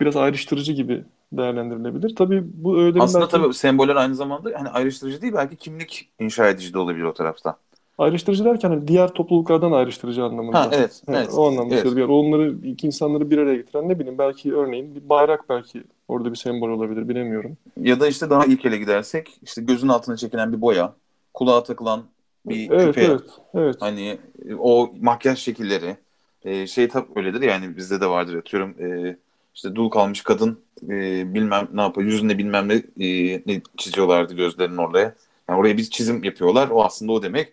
biraz 0.00 0.16
ayrıştırıcı 0.16 0.72
gibi 0.72 1.04
değerlendirilebilir. 1.32 2.16
Tabii 2.16 2.42
bu 2.64 2.78
öğelerin 2.78 3.00
Aslında 3.00 3.24
belki 3.24 3.32
tabii 3.32 3.54
semboller 3.54 3.96
aynı 3.96 4.14
zamanda 4.14 4.50
hani 4.58 4.68
ayrıştırıcı 4.68 5.22
değil 5.22 5.32
belki 5.32 5.56
kimlik 5.56 6.12
inşa 6.20 6.48
edici 6.48 6.74
de 6.74 6.78
olabilir 6.78 7.04
o 7.04 7.14
tarafta. 7.14 7.56
Ayrıştırıcı 7.98 8.44
derken 8.44 8.70
hani 8.70 8.88
diğer 8.88 9.08
topluluklardan 9.08 9.72
ayrıştırıcı 9.72 10.24
Ha 10.24 10.28
anlamında. 10.30 10.76
evet 10.76 11.02
He, 11.06 11.12
evet 11.12 11.34
o 11.34 11.48
anlamda 11.48 11.74
evet. 11.74 11.82
söylüyorum. 11.82 12.14
Onları, 12.14 12.54
iki 12.66 12.86
insanları 12.86 13.30
bir 13.30 13.38
araya 13.38 13.56
getiren 13.56 13.88
ne 13.88 13.98
bileyim 13.98 14.18
belki 14.18 14.54
örneğin 14.54 14.94
bir 14.94 15.08
bayrak 15.08 15.48
belki 15.48 15.84
orada 16.08 16.30
bir 16.30 16.36
sembol 16.36 16.68
olabilir 16.68 17.08
bilemiyorum. 17.08 17.56
Ya 17.76 18.00
da 18.00 18.08
işte 18.08 18.30
daha 18.30 18.44
ilkele 18.44 18.76
gidersek 18.78 19.38
işte 19.42 19.62
gözün 19.62 19.88
altına 19.88 20.16
çekilen 20.16 20.52
bir 20.52 20.60
boya, 20.60 20.94
kulağa 21.34 21.62
takılan 21.62 22.04
bir 22.46 22.70
Evet 22.70 22.74
küpe, 22.76 23.02
evet 23.02 23.40
evet. 23.54 23.76
hani 23.80 24.18
e, 24.48 24.54
o 24.54 24.94
makyaj 25.00 25.38
şekilleri 25.38 25.96
e, 26.44 26.66
şey 26.66 26.88
tabii 26.88 27.08
öyledir 27.16 27.42
yani 27.42 27.76
bizde 27.76 28.00
de 28.00 28.06
vardır 28.10 28.34
atıyorum 28.36 28.76
e, 29.08 29.18
işte 29.54 29.74
dul 29.74 29.90
kalmış 29.90 30.22
kadın 30.22 30.64
e, 30.82 31.34
bilmem 31.34 31.68
ne 31.72 31.80
yapıyor 31.80 32.06
yüzünde 32.06 32.38
bilmem 32.38 32.68
ne, 32.68 32.74
e, 33.06 33.42
ne 33.46 33.62
çiziyorlardı 33.76 34.34
gözlerinin 34.34 34.76
oraya. 34.76 35.14
Yani 35.48 35.58
oraya 35.60 35.76
bir 35.76 35.90
çizim 35.90 36.24
yapıyorlar 36.24 36.68
o 36.68 36.84
aslında 36.84 37.12
o 37.12 37.22
demek. 37.22 37.52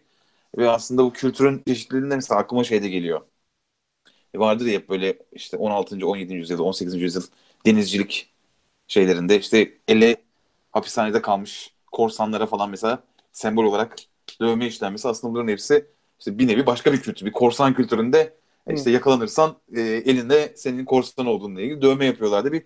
Ve 0.57 0.69
aslında 0.69 1.03
bu 1.05 1.13
kültürün 1.13 1.63
çeşitliliğinde 1.67 2.15
mesela 2.15 2.39
aklıma 2.41 2.63
şey 2.63 2.83
de 2.83 2.89
geliyor. 2.89 3.21
E, 4.33 4.39
vardır 4.39 4.65
ya 4.65 4.73
hep 4.73 4.89
böyle 4.89 5.17
işte 5.31 5.57
16. 5.57 6.07
17. 6.07 6.37
yüzyıl 6.37 6.59
18. 6.59 7.03
yüzyıl 7.03 7.23
denizcilik 7.65 8.33
şeylerinde 8.87 9.39
işte 9.39 9.73
ele 9.87 10.17
hapishanede 10.71 11.21
kalmış 11.21 11.73
korsanlara 11.91 12.45
falan 12.47 12.69
mesela 12.69 13.03
sembol 13.31 13.65
olarak 13.65 13.95
dövme 14.41 14.67
işlenmesi 14.67 15.07
aslında 15.07 15.33
bunların 15.33 15.47
hepsi 15.51 15.85
işte 16.19 16.37
bir 16.39 16.47
nevi 16.47 16.65
başka 16.65 16.93
bir 16.93 17.01
kültür. 17.01 17.25
Bir 17.25 17.31
korsan 17.31 17.73
kültüründe 17.73 18.37
e, 18.67 18.73
işte 18.73 18.91
yakalanırsan 18.91 19.55
e, 19.75 19.81
elinde 19.81 20.53
senin 20.55 20.85
korsan 20.85 21.25
olduğunla 21.25 21.61
ilgili 21.61 21.81
dövme 21.81 22.05
yapıyorlardı. 22.05 22.51
Bir 22.51 22.63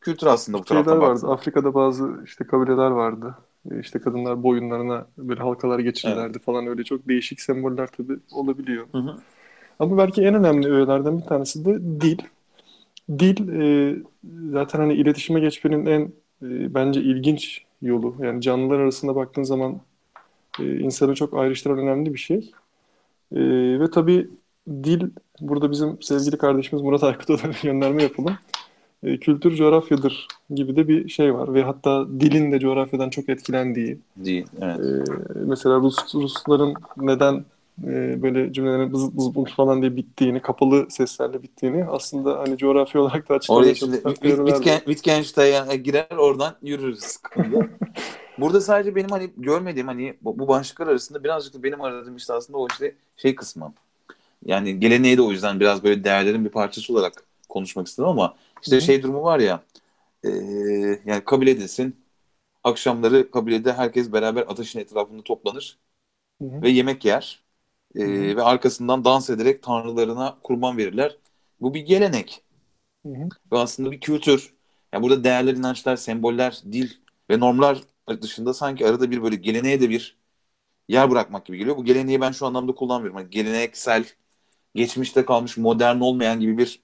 kültür 0.00 0.26
aslında 0.26 0.58
bu 0.58 0.64
Şeyler 0.64 0.84
taraftan 0.84 1.00
vardı. 1.00 1.12
baktığında. 1.14 1.32
Afrika'da 1.32 1.74
bazı 1.74 2.20
işte 2.24 2.44
kabileler 2.46 2.90
vardı. 2.90 3.38
E, 3.70 3.80
İşte 3.80 3.98
kadınlar 4.00 4.42
boyunlarına 4.42 5.06
böyle 5.18 5.40
halkalar 5.42 5.78
Evet. 5.78 5.84
geçirirlerdi 5.84 6.38
falan 6.38 6.66
öyle 6.66 6.84
çok 6.84 7.08
değişik 7.08 7.40
semboller 7.40 7.86
tabii 7.86 8.18
olabiliyor. 8.32 8.86
Hı 8.92 8.98
hı. 8.98 9.16
Ama 9.78 9.98
belki 9.98 10.22
en 10.22 10.34
önemli 10.34 10.68
öğelerden 10.68 11.18
bir 11.18 11.24
tanesi 11.24 11.64
de 11.64 11.80
dil. 12.00 12.18
Dil 13.18 13.48
e, 13.48 13.96
zaten 14.52 14.78
hani 14.78 14.94
iletişime 14.94 15.40
geçmenin 15.40 15.86
en 15.86 16.02
e, 16.42 16.74
bence 16.74 17.00
ilginç 17.02 17.62
yolu. 17.82 18.16
Yani 18.20 18.40
canlılar 18.40 18.78
arasında 18.80 19.16
baktığın 19.16 19.42
zaman 19.42 19.80
e, 20.58 20.78
insanı 20.78 21.14
çok 21.14 21.34
ayrıştıran 21.34 21.78
önemli 21.78 22.14
bir 22.14 22.18
şey. 22.18 22.52
E, 23.32 23.40
ve 23.80 23.90
tabii 23.90 24.28
dil, 24.68 25.00
burada 25.40 25.70
bizim 25.70 26.02
sevgili 26.02 26.38
kardeşimiz 26.38 26.82
Murat 26.82 27.04
Aykut'a 27.04 27.38
da 27.38 27.42
gönderme 27.62 28.02
yapalım. 28.02 28.38
E, 29.02 29.16
kültür 29.16 29.56
coğrafyadır 29.56 30.26
gibi 30.54 30.76
de 30.76 30.88
bir 30.88 31.08
şey 31.08 31.34
var. 31.34 31.54
Ve 31.54 31.62
hatta 31.62 32.06
dilin 32.20 32.52
de 32.52 32.60
coğrafyadan 32.60 33.10
çok 33.10 33.28
etkilendiği. 33.28 33.98
Değil. 34.16 34.46
Evet. 34.62 34.78
E, 34.78 35.12
mesela 35.34 35.76
Rus, 35.76 36.14
Rusların 36.14 36.74
neden 36.96 37.44
e, 37.84 38.22
böyle 38.22 38.52
cümlelerin 38.52 38.92
bız 38.92 39.16
bız 39.16 39.34
bız 39.34 39.44
falan 39.56 39.80
diye 39.82 39.96
bittiğini, 39.96 40.42
kapalı 40.42 40.86
seslerle 40.90 41.42
bittiğini 41.42 41.84
aslında 41.84 42.38
hani 42.38 42.56
coğrafya 42.56 43.00
olarak 43.00 43.28
da 43.28 43.34
açıklamaya 43.34 43.74
çalışan. 43.74 44.12
Wittgen, 44.12 44.78
Wittgenstein'e 44.78 45.76
girer 45.76 46.16
oradan 46.18 46.56
yürürüz. 46.62 47.16
Burada 48.38 48.60
sadece 48.60 48.94
benim 48.94 49.10
hani 49.10 49.30
görmediğim 49.36 49.88
hani 49.88 50.16
bu, 50.22 50.38
bu 50.38 50.48
başlıklar 50.48 50.86
arasında 50.86 51.24
birazcık 51.24 51.54
da 51.54 51.62
benim 51.62 51.80
aradığım 51.80 52.16
işte 52.16 52.32
aslında 52.32 52.58
o 52.58 52.66
işte 52.70 52.94
şey 53.16 53.34
kısmı. 53.34 53.74
Yani 54.44 54.80
geleneği 54.80 55.16
de 55.16 55.22
o 55.22 55.30
yüzden 55.30 55.60
biraz 55.60 55.84
böyle 55.84 56.04
değerlerin 56.04 56.44
bir 56.44 56.50
parçası 56.50 56.92
olarak 56.92 57.12
konuşmak 57.48 57.86
istedim 57.86 58.08
ama 58.08 58.36
işte 58.62 58.76
Hı 58.76 58.80
hı. 58.80 58.84
şey 58.84 59.02
durumu 59.02 59.22
var 59.22 59.38
ya 59.38 59.62
e, 60.24 60.28
yani 61.06 61.24
kabiledesin 61.24 61.96
akşamları 62.64 63.30
kabilede 63.30 63.72
herkes 63.72 64.12
beraber 64.12 64.42
ateşin 64.42 64.80
etrafında 64.80 65.22
toplanır 65.22 65.78
Hı 66.42 66.44
hı. 66.44 66.62
ve 66.62 66.70
yemek 66.70 67.04
yer 67.04 67.42
E, 67.94 68.36
ve 68.36 68.42
arkasından 68.42 69.04
dans 69.04 69.30
ederek 69.30 69.62
tanrılarına 69.62 70.38
kurban 70.42 70.76
verirler. 70.78 71.16
Bu 71.60 71.74
bir 71.74 71.80
gelenek 71.80 72.44
Hı 73.04 73.08
hı. 73.08 73.32
ve 73.52 73.58
aslında 73.58 73.90
bir 73.92 74.00
kültür. 74.00 74.54
Yani 74.92 75.02
burada 75.02 75.24
değerler, 75.24 75.54
inançlar, 75.54 75.96
semboller, 75.96 76.60
dil 76.72 76.90
ve 77.30 77.40
normlar 77.40 77.78
dışında 78.22 78.54
sanki 78.54 78.86
arada 78.86 79.10
bir 79.10 79.22
böyle 79.22 79.36
geleneğe 79.36 79.80
de 79.80 79.90
bir 79.90 80.16
yer 80.88 81.10
bırakmak 81.10 81.46
gibi 81.46 81.58
geliyor. 81.58 81.76
Bu 81.76 81.84
geleneği 81.84 82.20
ben 82.20 82.32
şu 82.32 82.46
anlamda 82.46 82.76
kullanmıyorum. 82.76 83.16
Hani 83.18 83.30
geleneksel, 83.30 84.04
geçmişte 84.76 85.24
kalmış, 85.26 85.58
modern 85.58 86.00
olmayan 86.00 86.40
gibi 86.40 86.58
bir 86.58 86.82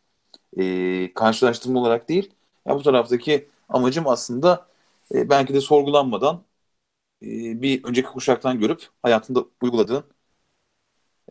e, 0.58 1.14
karşılaştırma 1.14 1.80
olarak 1.80 2.10
değil. 2.10 2.30
Ya 2.66 2.76
bu 2.76 2.82
taraftaki 2.82 3.48
amacım 3.68 4.08
aslında 4.08 4.68
e, 5.14 5.30
belki 5.30 5.54
de 5.54 5.62
sorgulanmadan 5.62 6.44
e, 7.22 7.62
bir 7.62 7.84
önceki 7.84 8.08
kuşaktan 8.08 8.60
görüp 8.60 8.88
hayatında 9.02 9.44
uyguladığın 9.62 10.04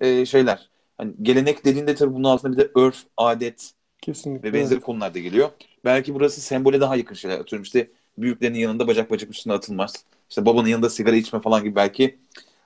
e, 0.02 0.26
şeyler. 0.26 0.70
Hani 0.98 1.14
gelenek 1.22 1.66
dediğinde 1.66 1.96
tabii 1.96 2.14
bunun 2.14 2.24
altında 2.24 2.54
bir 2.54 2.58
de 2.58 2.72
örf, 2.76 2.98
adet 3.18 3.72
Kesinlikle 4.02 4.50
ve 4.50 4.54
benzeri 4.54 4.80
konular 4.80 5.14
da 5.14 5.20
geliyor. 5.20 5.50
Belki 5.86 6.14
burası 6.14 6.42
sembole 6.42 6.82
daha 6.82 6.96
yakın 6.96 7.16
şeyler. 7.16 7.40
Atıyorum 7.40 7.64
işte 7.64 7.92
büyüklerin 8.18 8.54
yanında 8.54 8.88
bacak 8.88 9.12
bacak 9.12 9.30
üstüne 9.32 9.54
atılmaz. 9.54 10.06
İşte 10.30 10.46
babanın 10.46 10.68
yanında 10.68 10.90
sigara 10.90 11.16
içme 11.16 11.42
falan 11.42 11.64
gibi 11.64 11.76
belki 11.76 12.18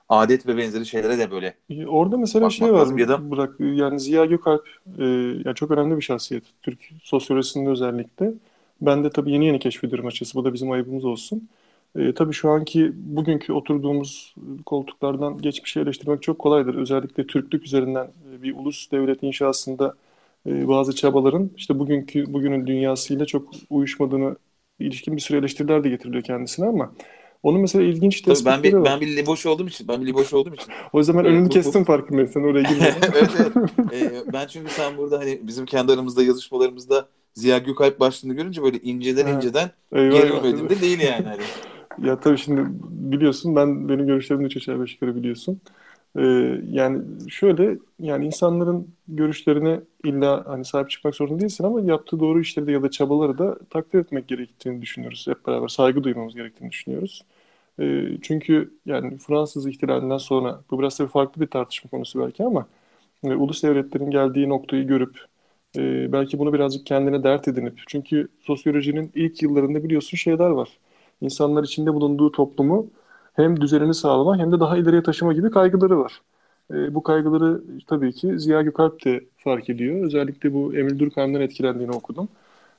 adet 0.08 0.46
ve 0.46 0.56
benzeri 0.56 0.86
şeylere 0.86 1.18
de 1.18 1.30
böyle 1.30 1.54
E, 1.70 1.86
Orada 1.86 2.16
mesela 2.16 2.50
şey 2.50 2.72
var. 2.72 2.98
Ya 2.98 3.08
da 3.08 3.30
Burak 3.30 3.60
yani 3.60 4.00
Ziya 4.00 4.24
Gökalp 4.24 4.68
e, 4.98 5.04
yani 5.44 5.54
çok 5.54 5.70
önemli 5.70 5.96
bir 5.96 6.02
şahsiyet 6.02 6.44
Türk 6.62 6.78
sosyolojisinde 7.02 7.70
özellikle. 7.70 8.32
Ben 8.80 9.04
de 9.04 9.10
tabii 9.10 9.32
yeni 9.32 9.46
yeni 9.46 9.58
keşfediyorum 9.58 10.06
açıkçası. 10.06 10.34
Bu 10.34 10.44
da 10.44 10.54
bizim 10.54 10.70
ayıbımız 10.70 11.04
olsun. 11.04 11.48
E, 11.98 12.14
tabii 12.14 12.32
şu 12.32 12.50
anki 12.50 12.92
bugünkü 12.94 13.52
oturduğumuz 13.52 14.34
koltuklardan 14.66 15.38
geçmişi 15.38 15.80
eleştirmek 15.80 16.22
çok 16.22 16.38
kolaydır. 16.38 16.74
Özellikle 16.74 17.26
Türklük 17.26 17.64
üzerinden 17.64 18.04
e, 18.04 18.42
bir 18.42 18.56
ulus 18.56 18.90
devlet 18.90 19.22
inşasında 19.22 19.94
e, 20.46 20.68
bazı 20.68 20.94
çabaların 20.94 21.50
işte 21.56 21.78
bugünkü 21.78 22.32
bugünün 22.32 22.66
dünyasıyla 22.66 23.26
çok 23.26 23.48
uyuşmadığını 23.70 24.36
ilişkin 24.78 25.16
bir 25.16 25.20
sürü 25.20 25.38
eleştiriler 25.38 25.84
de 25.84 25.88
getiriliyor 25.88 26.22
kendisine 26.22 26.66
ama 26.66 26.92
onun 27.42 27.60
mesela 27.60 27.84
ilginç 27.84 28.20
tabii 28.20 28.28
ben 28.28 28.34
tespitleri 28.34 28.62
bir 28.62 28.78
var. 28.78 28.84
ben 28.84 29.00
bir 29.00 29.16
liboş 29.16 29.46
olduğum 29.46 29.68
için 29.68 29.88
ben 29.88 30.00
bir 30.00 30.06
liboş 30.06 30.32
olduğum 30.32 30.54
için 30.54 30.72
O 30.92 31.02
zaman 31.02 31.24
önünü 31.24 31.48
kestim 31.48 31.84
farkındayım. 31.84 32.28
Sen 32.28 32.40
oraya 32.40 32.62
girme. 32.62 32.94
evet 33.14 33.30
evet. 33.38 33.52
E, 33.92 34.32
ben 34.32 34.46
çünkü 34.46 34.72
sen 34.72 34.96
burada 34.96 35.18
hani 35.18 35.40
bizim 35.42 35.66
kendi 35.66 35.92
aramızda 35.92 36.22
yazışmalarımızda 36.22 37.08
Ziya 37.34 37.58
Gökalp 37.58 38.00
başlığını 38.00 38.34
görünce 38.34 38.62
böyle 38.62 38.78
inceden 38.78 39.26
inceden 39.26 39.70
eyvah. 39.92 40.12
gerilmedim 40.12 40.68
de 40.68 40.80
değil 40.80 41.00
yani 41.00 41.26
hani. 41.26 41.42
Ya 41.98 42.20
tabii 42.20 42.38
şimdi 42.38 42.60
biliyorsun 43.12 43.56
ben 43.56 43.88
benim 43.88 44.06
görüşlerimi 44.06 44.44
üç 44.44 44.56
aşağı 44.56 44.80
beş 44.82 44.92
yukarı 44.94 45.16
biliyorsun. 45.16 45.60
Ee, 46.18 46.22
yani 46.70 47.02
şöyle 47.30 47.78
yani 47.98 48.26
insanların 48.26 48.94
görüşlerine 49.08 49.80
illa 50.04 50.44
hani 50.48 50.64
sahip 50.64 50.90
çıkmak 50.90 51.14
zorunda 51.16 51.40
değilsin 51.40 51.64
ama 51.64 51.80
yaptığı 51.80 52.20
doğru 52.20 52.40
işleri 52.40 52.66
de 52.66 52.72
ya 52.72 52.82
da 52.82 52.90
çabaları 52.90 53.38
da 53.38 53.58
takdir 53.70 53.98
etmek 53.98 54.28
gerektiğini 54.28 54.82
düşünüyoruz. 54.82 55.26
Hep 55.28 55.46
beraber 55.46 55.68
saygı 55.68 56.04
duymamız 56.04 56.34
gerektiğini 56.34 56.70
düşünüyoruz. 56.70 57.22
Ee, 57.80 58.08
çünkü 58.22 58.74
yani 58.86 59.18
Fransız 59.18 59.66
ihtilalinden 59.66 60.18
sonra 60.18 60.60
bu 60.70 60.78
biraz 60.80 60.96
tabii 60.98 61.08
farklı 61.10 61.42
bir 61.42 61.46
tartışma 61.46 61.90
konusu 61.90 62.20
belki 62.20 62.44
ama 62.44 62.66
e, 63.24 63.28
ulus 63.34 63.62
devletlerin 63.62 64.10
geldiği 64.10 64.48
noktayı 64.48 64.86
görüp 64.86 65.18
e, 65.78 66.12
belki 66.12 66.38
bunu 66.38 66.52
birazcık 66.52 66.86
kendine 66.86 67.22
dert 67.24 67.48
edinip 67.48 67.80
çünkü 67.88 68.28
sosyolojinin 68.40 69.12
ilk 69.14 69.42
yıllarında 69.42 69.84
biliyorsun 69.84 70.16
şeyler 70.16 70.50
var. 70.50 70.68
İnsanlar 71.20 71.64
içinde 71.64 71.94
bulunduğu 71.94 72.32
toplumu 72.32 72.86
hem 73.34 73.60
düzenini 73.60 73.94
sağlama 73.94 74.38
hem 74.38 74.52
de 74.52 74.60
daha 74.60 74.76
ileriye 74.76 75.02
taşıma 75.02 75.32
gibi 75.32 75.50
kaygıları 75.50 75.98
var. 75.98 76.22
E, 76.72 76.94
bu 76.94 77.02
kaygıları 77.02 77.62
tabii 77.86 78.12
ki 78.12 78.38
Ziya 78.40 78.62
Gökalp 78.62 79.04
de 79.04 79.20
fark 79.38 79.70
ediyor. 79.70 80.04
Özellikle 80.06 80.54
bu 80.54 80.74
Emil 80.74 80.98
Durkheim'den 80.98 81.40
etkilendiğini 81.40 81.92
okudum. 81.92 82.28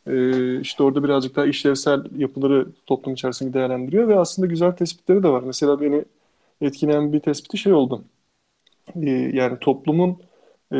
E, 0.07 0.59
işte 0.61 0.83
orada 0.83 1.03
birazcık 1.03 1.35
daha 1.35 1.45
işlevsel 1.45 2.03
yapıları 2.17 2.67
toplum 2.85 3.13
içerisinde 3.13 3.53
değerlendiriyor 3.53 4.07
ve 4.07 4.19
aslında 4.19 4.47
güzel 4.47 4.71
tespitleri 4.71 5.23
de 5.23 5.29
var. 5.29 5.43
Mesela 5.43 5.81
beni 5.81 6.05
etkileyen 6.61 7.13
bir 7.13 7.19
tespiti 7.19 7.57
şey 7.57 7.73
oldu. 7.73 8.03
E, 8.95 9.09
yani 9.09 9.57
toplumun 9.61 10.17
e, 10.73 10.79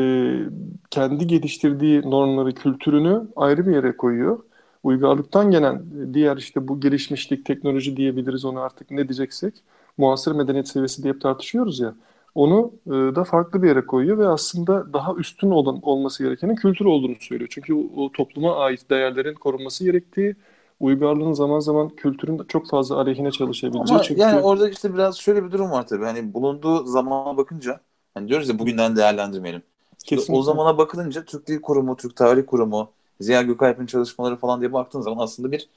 kendi 0.90 1.26
geliştirdiği 1.26 2.02
normları, 2.02 2.54
kültürünü 2.54 3.22
ayrı 3.36 3.66
bir 3.66 3.72
yere 3.74 3.96
koyuyor. 3.96 4.38
Uygarlıktan 4.82 5.50
gelen 5.50 5.82
diğer 6.14 6.36
işte 6.36 6.68
bu 6.68 6.80
gelişmişlik, 6.80 7.46
teknoloji 7.46 7.96
diyebiliriz 7.96 8.44
onu 8.44 8.60
artık 8.60 8.90
ne 8.90 9.08
diyeceksek, 9.08 9.54
muasır 9.98 10.32
medeniyet 10.32 10.68
seviyesi 10.68 11.02
diye 11.02 11.18
tartışıyoruz 11.18 11.80
ya. 11.80 11.94
Onu 12.34 12.72
e, 12.86 12.90
da 12.90 13.24
farklı 13.24 13.62
bir 13.62 13.68
yere 13.68 13.86
koyuyor 13.86 14.18
ve 14.18 14.28
aslında 14.28 14.92
daha 14.92 15.14
üstün 15.14 15.50
olan 15.50 15.80
olması 15.82 16.22
gerekenin 16.22 16.56
kültür 16.56 16.84
olduğunu 16.84 17.14
söylüyor. 17.20 17.48
Çünkü 17.52 17.74
o, 17.74 18.04
o 18.04 18.12
topluma 18.12 18.56
ait 18.56 18.90
değerlerin 18.90 19.34
korunması 19.34 19.84
gerektiği, 19.84 20.36
uygarlığın 20.80 21.32
zaman 21.32 21.60
zaman 21.60 21.88
kültürün 21.88 22.42
çok 22.48 22.68
fazla 22.68 22.96
aleyhine 22.96 23.30
çalışabileceği. 23.30 23.96
Ama 23.96 24.02
çünkü... 24.02 24.20
yani 24.20 24.40
orada 24.40 24.68
işte 24.70 24.94
biraz 24.94 25.16
şöyle 25.16 25.44
bir 25.44 25.52
durum 25.52 25.70
var 25.70 25.86
tabii. 25.86 26.04
Hani 26.04 26.34
bulunduğu 26.34 26.84
zamana 26.84 27.36
bakınca 27.36 27.80
hani 28.14 28.28
diyoruz 28.28 28.48
ya 28.48 28.58
bugünden 28.58 28.96
değerlendirmeyelim. 28.96 29.62
Kesinlikle. 30.04 30.34
O 30.34 30.42
zamana 30.42 30.78
bakılınca 30.78 31.24
Türk 31.24 31.46
Dil 31.46 31.60
Kurumu, 31.60 31.96
Türk 31.96 32.16
Tarih 32.16 32.46
Kurumu, 32.46 32.90
Ziya 33.22 33.42
Gökalp'in 33.42 33.86
çalışmaları 33.86 34.36
falan 34.36 34.60
diye 34.60 34.72
baktığın 34.72 35.00
zaman 35.00 35.24
aslında 35.24 35.52
bir 35.52 35.68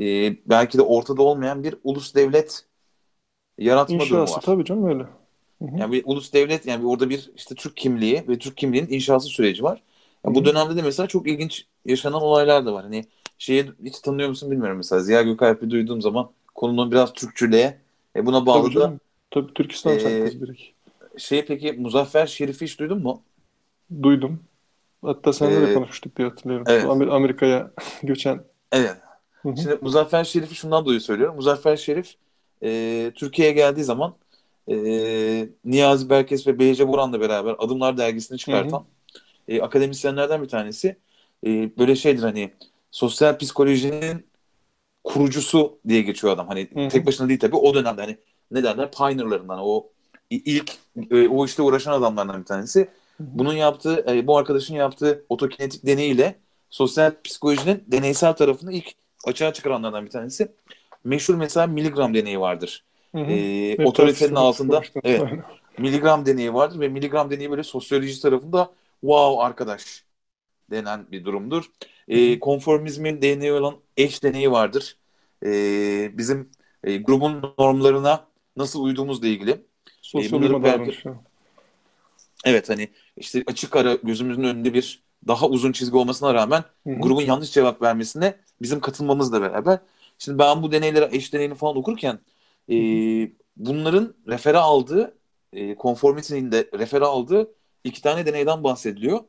e, 0.00 0.36
belki 0.46 0.78
de 0.78 0.82
ortada 0.82 1.22
olmayan 1.22 1.64
bir 1.64 1.74
ulus 1.84 2.14
devlet 2.14 2.64
yaratma 3.58 3.94
İnşası, 3.94 4.10
durumu 4.10 4.30
var. 4.30 4.44
tabii 4.44 4.64
canım 4.64 4.84
öyle. 4.84 5.02
Hı-hı. 5.02 5.78
Yani 5.78 5.92
bir 5.92 6.02
ulus 6.06 6.32
devlet 6.32 6.66
yani 6.66 6.86
orada 6.86 7.10
bir 7.10 7.30
işte 7.36 7.54
Türk 7.54 7.76
kimliği 7.76 8.24
ve 8.28 8.38
Türk 8.38 8.56
kimliğinin 8.56 8.90
inşası 8.90 9.28
süreci 9.28 9.62
var. 9.62 9.82
Yani 10.24 10.34
bu 10.34 10.44
dönemde 10.44 10.76
de 10.76 10.82
mesela 10.82 11.06
çok 11.06 11.28
ilginç 11.28 11.66
yaşanan 11.84 12.22
olaylar 12.22 12.66
da 12.66 12.72
var. 12.72 12.84
Hani 12.84 13.04
şeyi 13.38 13.72
hiç 13.84 14.00
tanıyor 14.00 14.28
musun 14.28 14.50
bilmiyorum 14.50 14.76
mesela 14.76 15.00
Ziya 15.02 15.22
Gökalp'i 15.22 15.70
duyduğum 15.70 16.02
zaman 16.02 16.30
konunun 16.54 16.90
biraz 16.90 17.12
Türkçülüğe 17.12 17.78
e, 18.16 18.26
buna 18.26 18.46
bağlı 18.46 18.74
tabii 18.74 18.74
da 18.74 18.92
Tabii 19.30 19.54
Türkistan 19.54 19.92
e, 19.92 20.30
direkt. 20.40 20.62
Şey 21.18 21.44
peki 21.44 21.72
Muzaffer 21.72 22.26
Şerif'i 22.26 22.64
hiç 22.64 22.78
duydun 22.78 23.02
mu? 23.02 23.22
Duydum. 24.02 24.40
Hatta 25.02 25.32
seninle 25.32 25.64
ee, 25.64 25.68
de 25.68 25.74
konuşmuştuk 25.74 26.16
diye 26.16 26.28
hatırlıyorum. 26.28 26.66
Evet. 26.68 26.84
Amerika'ya 27.10 27.70
göçen. 28.02 28.44
Evet. 28.72 28.96
Şimdi 29.42 29.78
Muzaffer 29.80 30.24
Şerif'i 30.24 30.54
şundan 30.54 30.84
dolayı 30.84 31.00
söylüyorum. 31.00 31.36
Muzaffer 31.36 31.76
Şerif 31.76 32.14
e, 32.62 33.12
Türkiye'ye 33.14 33.54
geldiği 33.54 33.84
zaman 33.84 34.14
e, 34.68 34.76
Niyazi 35.64 36.10
Berkes 36.10 36.46
ve 36.46 36.58
Beyce 36.58 36.88
Boran'la 36.88 37.20
beraber 37.20 37.56
Adımlar 37.58 37.96
dergisini 37.96 38.38
çıkartan 38.38 38.84
e, 39.48 39.60
akademisyenlerden 39.60 40.42
bir 40.42 40.48
tanesi. 40.48 40.96
E, 41.46 41.48
böyle 41.78 41.96
şeydir 41.96 42.22
hani 42.22 42.50
sosyal 42.90 43.38
psikolojinin 43.38 44.26
kurucusu 45.04 45.78
diye 45.88 46.02
geçiyor 46.02 46.32
adam. 46.32 46.48
Hani 46.48 46.68
Hı-hı. 46.74 46.88
tek 46.88 47.06
başına 47.06 47.28
değil 47.28 47.40
tabii 47.40 47.56
o 47.56 47.74
dönemde 47.74 48.00
hani 48.00 48.16
ne 48.50 48.62
derler 48.62 48.90
pioneerlarından 48.90 49.58
o 49.62 49.86
ilk 50.30 50.72
e, 51.10 51.28
o 51.28 51.46
işte 51.46 51.62
uğraşan 51.62 51.92
adamlardan 51.92 52.40
bir 52.40 52.46
tanesi. 52.46 52.88
Bunun 53.20 53.52
yaptığı, 53.52 54.04
e, 54.08 54.26
bu 54.26 54.38
arkadaşın 54.38 54.74
yaptığı 54.74 55.24
otokinetik 55.28 55.86
deneyiyle 55.86 56.34
sosyal 56.70 57.12
psikolojinin 57.24 57.84
deneysel 57.86 58.32
tarafını 58.32 58.72
ilk 58.72 58.92
açığa 59.26 59.52
çıkaranlardan 59.52 60.04
bir 60.04 60.10
tanesi. 60.10 60.52
Meşhur 61.04 61.34
mesela 61.34 61.66
miligram 61.66 62.14
deneyi 62.14 62.40
vardır. 62.40 62.84
Hı 63.14 63.18
hı. 63.18 63.30
E, 63.30 63.84
otoritenin 63.84 64.34
altında 64.34 64.82
evet, 65.04 65.22
miligram 65.78 66.26
deneyi 66.26 66.54
vardır 66.54 66.80
ve 66.80 66.88
miligram 66.88 67.30
deneyi 67.30 67.50
böyle 67.50 67.62
sosyoloji 67.62 68.22
tarafında 68.22 68.70
wow 69.00 69.42
arkadaş 69.42 70.04
denen 70.70 71.06
bir 71.12 71.24
durumdur. 71.24 71.64
E, 72.08 72.40
konformizmin 72.40 73.22
deneyi 73.22 73.52
olan 73.52 73.74
eş 73.96 74.22
deneyi 74.22 74.50
vardır. 74.50 74.96
E, 75.44 75.48
bizim 76.18 76.50
e, 76.84 76.96
grubun 76.96 77.54
normlarına 77.58 78.26
nasıl 78.56 78.84
uyduğumuzla 78.84 79.26
ilgili. 79.26 79.60
Sosyoloji 80.02 80.54
e, 80.54 80.62
belki, 80.62 81.08
Evet 82.44 82.68
hani 82.70 82.88
işte 83.16 83.44
açık 83.46 83.76
ara 83.76 83.94
gözümüzün 83.94 84.42
önünde 84.44 84.74
bir 84.74 85.02
daha 85.28 85.48
uzun 85.48 85.72
çizgi 85.72 85.96
olmasına 85.96 86.34
rağmen 86.34 86.64
Hı-hı. 86.86 86.94
grubun 86.94 87.22
yanlış 87.22 87.52
cevap 87.52 87.82
vermesine 87.82 88.36
bizim 88.62 88.80
katılmamızla 88.80 89.42
beraber. 89.42 89.78
Şimdi 90.18 90.38
ben 90.38 90.62
bu 90.62 90.72
deneylere 90.72 91.08
eş 91.12 91.32
deneyini 91.32 91.54
falan 91.54 91.76
okurken 91.76 92.18
e, 92.70 92.74
bunların 93.56 94.14
refere 94.28 94.58
aldığı 94.58 95.18
e, 95.52 95.74
konformitinin 95.74 96.52
de 96.52 96.70
refere 96.78 97.04
aldığı 97.04 97.54
iki 97.84 98.02
tane 98.02 98.26
deneyden 98.26 98.64
bahsediliyor 98.64 99.20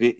ve 0.00 0.16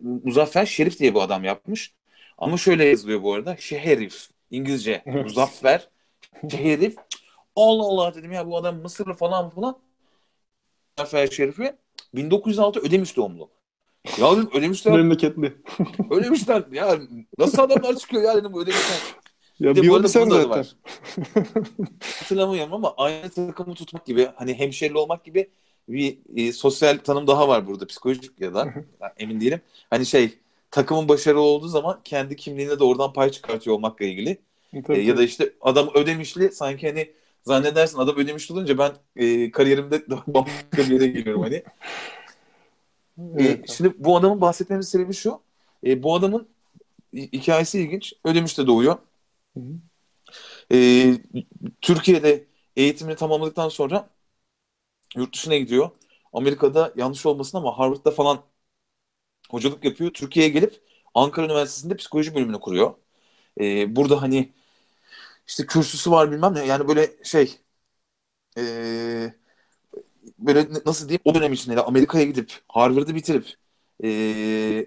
Muzaffer 0.00 0.66
Şerif 0.66 0.98
diye 0.98 1.14
bu 1.14 1.22
adam 1.22 1.44
yapmış. 1.44 1.94
Ama 2.38 2.56
şöyle 2.56 2.84
yazılıyor 2.84 3.22
bu 3.22 3.34
arada. 3.34 3.56
Şeherif. 3.56 4.28
İngilizce. 4.50 5.02
Muzaffer. 5.06 5.88
Şeherif. 6.50 6.96
Allah 7.56 7.82
Allah 7.82 8.14
dedim 8.14 8.32
ya 8.32 8.46
bu 8.46 8.56
adam 8.56 8.76
Mısırlı 8.76 9.14
falan 9.14 9.50
falan. 9.50 9.78
Muzaffer 10.98 11.26
Şerif'i 11.26 11.76
1906 12.14 12.80
Ödemiş 12.80 13.16
doğumlu. 13.16 13.50
Ya 14.18 14.36
dedim 14.36 14.50
Ödemişler. 14.54 14.92
Memleketli. 14.92 15.52
Ödemişler. 16.10 16.64
Ya 16.72 16.98
nasıl 17.38 17.62
adamlar 17.62 17.96
çıkıyor 17.96 18.22
ya 18.22 18.36
dedim 18.36 18.54
Ödemişler. 18.54 18.98
Ya 19.60 19.76
bir, 19.76 19.82
bir 19.82 19.86
yolu 19.86 20.08
sen 20.08 20.28
zaten. 20.28 20.50
Var. 20.50 20.76
Hatırlamıyorum 22.20 22.74
ama 22.74 22.94
aynı 22.96 23.30
takımı 23.30 23.74
tutmak 23.74 24.06
gibi 24.06 24.28
hani 24.36 24.54
hemşerili 24.54 24.98
olmak 24.98 25.24
gibi 25.24 25.50
bir 25.88 26.18
e, 26.36 26.52
sosyal 26.52 26.98
tanım 26.98 27.26
daha 27.26 27.48
var 27.48 27.66
burada 27.66 27.86
psikolojik 27.86 28.40
ya 28.40 28.54
da 28.54 28.74
emin 29.16 29.40
değilim. 29.40 29.60
Hani 29.90 30.06
şey 30.06 30.38
takımın 30.70 31.08
başarılı 31.08 31.40
olduğu 31.40 31.68
zaman 31.68 32.00
kendi 32.04 32.36
kimliğine 32.36 32.78
de 32.78 32.84
oradan 32.84 33.12
pay 33.12 33.30
çıkartıyor 33.30 33.76
olmakla 33.76 34.04
ilgili. 34.04 34.38
E, 34.88 35.00
ya 35.00 35.16
da 35.16 35.22
işte 35.22 35.52
adam 35.60 35.90
ödemişli 35.94 36.52
sanki 36.52 36.88
hani 36.88 37.12
zannedersin 37.44 37.98
adam 37.98 38.16
ödemişli 38.16 38.52
olunca 38.54 38.78
ben 38.78 38.92
e, 39.16 39.50
kariyerimde 39.50 40.04
bambaşka 40.26 40.78
bir 40.78 40.90
yere 40.90 41.06
geliyorum 41.06 41.42
hani. 41.42 41.62
E, 43.38 43.62
şimdi 43.66 43.94
bu 43.98 44.16
adamın 44.16 44.40
bahsetmemiz 44.40 44.88
sebebi 44.88 45.14
şu. 45.14 45.40
E, 45.86 46.02
bu 46.02 46.14
adamın 46.14 46.48
hikayesi 47.14 47.80
ilginç. 47.80 48.12
Ödemiş'te 48.24 48.66
doğuyor. 48.66 48.98
Hı 49.56 49.60
hı. 49.60 49.74
E, 50.72 50.78
Türkiye'de 51.80 52.46
eğitimini 52.76 53.16
tamamladıktan 53.16 53.68
sonra 53.68 54.08
yurt 55.16 55.34
dışına 55.34 55.56
gidiyor. 55.56 55.90
Amerika'da 56.32 56.92
yanlış 56.96 57.26
olmasın 57.26 57.58
ama 57.58 57.78
Harvard'da 57.78 58.10
falan 58.10 58.42
hocalık 59.50 59.84
yapıyor. 59.84 60.10
Türkiye'ye 60.10 60.52
gelip 60.52 60.80
Ankara 61.14 61.46
Üniversitesi'nde 61.46 61.96
psikoloji 61.96 62.34
bölümünü 62.34 62.60
kuruyor. 62.60 62.94
E, 63.60 63.96
burada 63.96 64.22
hani 64.22 64.52
işte 65.52 65.66
kürsüsü 65.66 66.10
var 66.10 66.30
bilmem 66.32 66.54
ne 66.54 66.66
yani 66.66 66.88
böyle 66.88 67.24
şey 67.24 67.60
e, 68.58 69.34
böyle 70.38 70.68
nasıl 70.86 71.08
diyeyim 71.08 71.20
o 71.24 71.34
dönem 71.34 71.52
içinde 71.52 71.80
Amerika'ya 71.80 72.24
gidip 72.24 72.52
Harvard'ı 72.68 73.14
bitirip 73.14 73.54
e, 74.04 74.86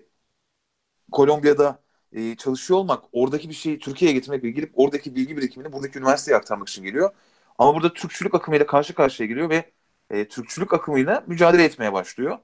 Kolombiya'da 1.11 1.79
e, 2.11 2.35
çalışıyor 2.35 2.79
olmak 2.79 3.03
oradaki 3.11 3.49
bir 3.49 3.53
şeyi 3.53 3.79
Türkiye'ye 3.79 4.17
getirmek 4.17 4.43
ve 4.43 4.51
gelip 4.51 4.71
oradaki 4.75 5.15
bilgi 5.15 5.37
birikimini 5.37 5.73
buradaki 5.73 5.99
üniversiteye 5.99 6.37
aktarmak 6.37 6.69
için 6.69 6.83
geliyor. 6.83 7.09
Ama 7.57 7.75
burada 7.75 7.93
Türkçülük 7.93 8.35
akımıyla 8.35 8.65
karşı 8.65 8.93
karşıya 8.95 9.27
geliyor 9.29 9.49
ve 9.49 9.71
e, 10.09 10.27
Türkçülük 10.27 10.73
akımıyla 10.73 11.23
mücadele 11.27 11.63
etmeye 11.63 11.93
başlıyor. 11.93 12.37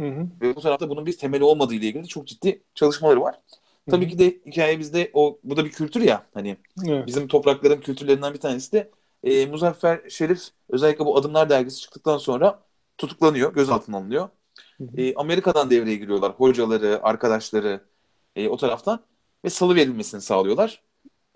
Hı 0.00 0.06
hı. 0.08 0.28
Ve 0.40 0.56
bu 0.56 0.60
tarafta 0.60 0.88
bunun 0.90 1.06
bir 1.06 1.18
temeli 1.18 1.44
olmadığı 1.44 1.74
ile 1.74 1.86
ilgili 1.86 2.08
çok 2.08 2.26
ciddi 2.26 2.62
çalışmaları 2.74 3.20
var. 3.20 3.40
Tabii 3.90 4.08
ki 4.08 4.18
de 4.18 4.38
hikaye 4.46 4.78
bizde 4.78 5.10
o 5.12 5.38
bu 5.44 5.56
da 5.56 5.64
bir 5.64 5.72
kültür 5.72 6.00
ya 6.00 6.26
hani 6.34 6.56
evet. 6.86 7.06
bizim 7.06 7.28
toprakların 7.28 7.80
kültürlerinden 7.80 8.34
bir 8.34 8.40
tanesi 8.40 8.72
de 8.72 8.90
e, 9.24 9.46
Muzaffer 9.46 10.00
Şerif 10.08 10.40
özellikle 10.68 11.04
bu 11.04 11.16
Adımlar 11.18 11.50
dergisi 11.50 11.80
çıktıktan 11.80 12.18
sonra 12.18 12.62
tutuklanıyor, 12.98 13.54
gözaltına 13.54 13.96
alınıyor. 13.96 14.28
E, 14.96 15.14
Amerika'dan 15.14 15.70
devreye 15.70 15.96
giriyorlar 15.96 16.32
hocaları, 16.32 17.00
arkadaşları 17.02 17.80
e, 18.36 18.48
o 18.48 18.56
taraftan 18.56 19.00
ve 19.44 19.50
salı 19.50 19.74
verilmesini 19.74 20.20
sağlıyorlar. 20.20 20.82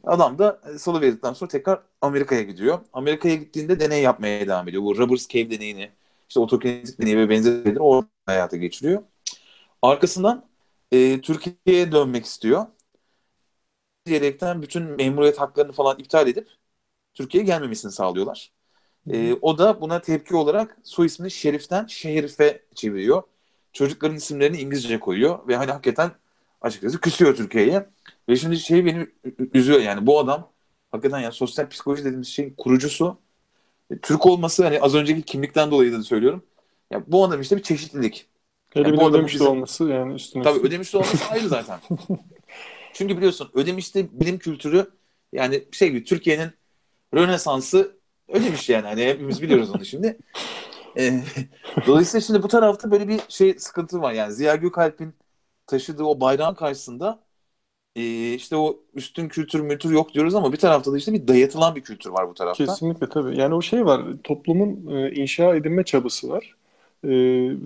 Adam 0.05 0.39
da 0.39 0.61
e, 0.75 0.79
salı 0.79 1.01
verdikten 1.01 1.33
sonra 1.33 1.49
tekrar 1.49 1.83
Amerika'ya 2.01 2.43
gidiyor. 2.43 2.79
Amerika'ya 2.93 3.35
gittiğinde 3.35 3.81
deney 3.81 4.03
yapmaya 4.03 4.49
devam 4.49 4.69
ediyor. 4.69 4.83
Bu 4.83 4.99
Robbers 4.99 5.29
Cave 5.29 5.51
deneyini, 5.51 5.91
işte 6.29 6.41
otokinetik 6.41 7.01
deneyi 7.01 7.17
ve 7.17 7.29
benzeri 7.29 7.81
orada 7.81 8.09
hayata 8.27 8.57
geçiriyor. 8.57 9.03
Arkasından 9.83 10.52
e, 10.93 11.21
Türkiye'ye 11.21 11.93
dönmek 11.93 12.25
istiyor. 12.27 12.67
Diyerekten 14.07 14.63
bütün 14.63 14.83
memuriyet 14.83 15.41
haklarını 15.41 15.73
falan 15.73 15.99
iptal 15.99 16.29
edip 16.29 16.49
Türkiye'ye 17.15 17.47
gelmemesini 17.47 17.93
sağlıyorlar. 17.93 18.53
E, 19.11 19.35
o 19.43 19.59
da 19.59 19.83
buna 19.83 20.03
tepki 20.03 20.37
olarak 20.37 20.79
soy 20.85 21.07
ismini 21.07 21.33
Şerif'ten 21.33 21.87
Şerif'e 21.87 22.63
çeviriyor. 22.77 23.23
Çocukların 23.73 24.17
isimlerini 24.19 24.59
İngilizce 24.59 25.01
koyuyor 25.01 25.49
ve 25.49 25.57
hani 25.57 25.73
hakikaten 25.73 26.13
açıkçası 26.63 27.01
küsüyor 27.01 27.37
Türkiye'ye. 27.37 27.91
Ve 28.31 28.37
şimdi 28.37 28.59
şey 28.59 28.87
beni 28.87 29.09
üzüyor 29.55 29.81
yani 29.81 30.07
bu 30.07 30.21
adam 30.21 30.53
hakikaten 30.93 31.21
yani 31.21 31.35
sosyal 31.35 31.69
psikoloji 31.71 32.05
dediğimiz 32.05 32.29
şeyin 32.29 32.55
kurucusu. 32.59 33.19
E, 33.91 33.99
Türk 33.99 34.27
olması 34.27 34.65
hani 34.65 34.81
az 34.83 34.97
önceki 34.97 35.23
kimlikten 35.23 35.73
dolayı 35.73 35.93
da 35.95 36.05
söylüyorum. 36.05 36.45
Ya 36.93 37.05
bu 37.09 37.25
adam 37.25 37.41
işte 37.43 37.59
bir 37.59 37.63
çeşitlilik. 37.63 38.29
Hele 38.75 38.89
yani 38.89 39.01
bir 39.01 39.05
ödemiş 39.05 39.35
bizim... 39.35 39.47
olması 39.47 39.85
yani 39.85 40.15
üstüne. 40.15 40.43
Tabii 40.43 40.59
ödemiş 40.59 40.95
olması 40.95 41.25
ayrı 41.31 41.49
zaten. 41.49 41.81
Çünkü 42.93 43.17
biliyorsun 43.17 43.51
ödemişte 43.55 44.21
bilim 44.21 44.39
kültürü 44.39 44.91
yani 45.33 45.65
şey 45.73 45.89
gibi 45.91 46.05
Türkiye'nin 46.05 46.51
Rönesans'ı 47.15 47.97
ödemiş 48.29 48.69
yani. 48.69 48.87
Hani 48.87 49.07
hepimiz 49.07 49.43
biliyoruz 49.43 49.71
onu 49.75 49.85
şimdi. 49.85 50.19
E, 50.99 51.23
dolayısıyla 51.87 52.21
şimdi 52.21 52.43
bu 52.43 52.49
tarafta 52.49 52.91
böyle 52.91 53.09
bir 53.09 53.21
şey 53.29 53.59
sıkıntı 53.59 54.01
var. 54.01 54.13
Yani 54.13 54.33
Ziya 54.33 54.57
Gökalp'in 54.57 55.15
taşıdığı 55.67 56.05
o 56.05 56.21
bayrağın 56.21 56.55
karşısında 56.55 57.23
e, 57.97 58.35
işte 58.35 58.57
o 58.57 58.81
üstün 58.95 59.29
kültür 59.29 59.61
mültür 59.61 59.91
yok 59.91 60.15
diyoruz 60.15 60.35
ama 60.35 60.53
bir 60.53 60.57
tarafta 60.57 60.93
da 60.93 60.97
işte 60.97 61.13
bir 61.13 61.29
dayatılan 61.29 61.77
bir 61.77 61.81
kültür 61.81 62.11
var 62.11 62.29
bu 62.29 62.35
tarafta. 62.35 62.65
Kesinlikle 62.65 63.09
tabii. 63.09 63.39
Yani 63.39 63.55
o 63.55 63.63
şey 63.63 63.85
var. 63.85 64.03
Toplumun 64.25 64.97
e, 64.97 65.11
inşa 65.11 65.55
edilme 65.55 65.85
çabası 65.85 66.29
var. 66.29 66.55
E, 67.05 67.11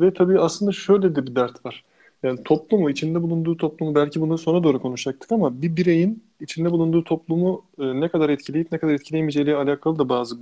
ve 0.01 0.14
tabii 0.14 0.40
aslında 0.40 0.72
şöyle 0.72 1.16
de 1.16 1.27
bir 1.27 1.35
dert 1.35 1.66
var. 1.66 1.85
Yani 2.22 2.42
toplumu, 2.44 2.90
içinde 2.90 3.22
bulunduğu 3.22 3.57
toplumu 3.57 3.94
belki 3.94 4.20
bunu 4.20 4.38
sonra 4.38 4.64
doğru 4.64 4.83
konuşacaktık 4.83 5.33
ama 5.33 5.62
bir 5.62 5.77
bireyin 5.77 6.25
içinde 6.40 6.70
bulunduğu 6.70 7.05
toplumu 7.05 7.64
e, 7.79 8.01
ne 8.01 8.09
kadar 8.09 8.31
etkileyip 8.31 8.72
ne 8.72 8.79
kadar 8.79 8.92
etkileyemeyeceğiyle 8.94 9.55
alakalı 9.55 9.99
da 9.99 10.09
bazı 10.09 10.37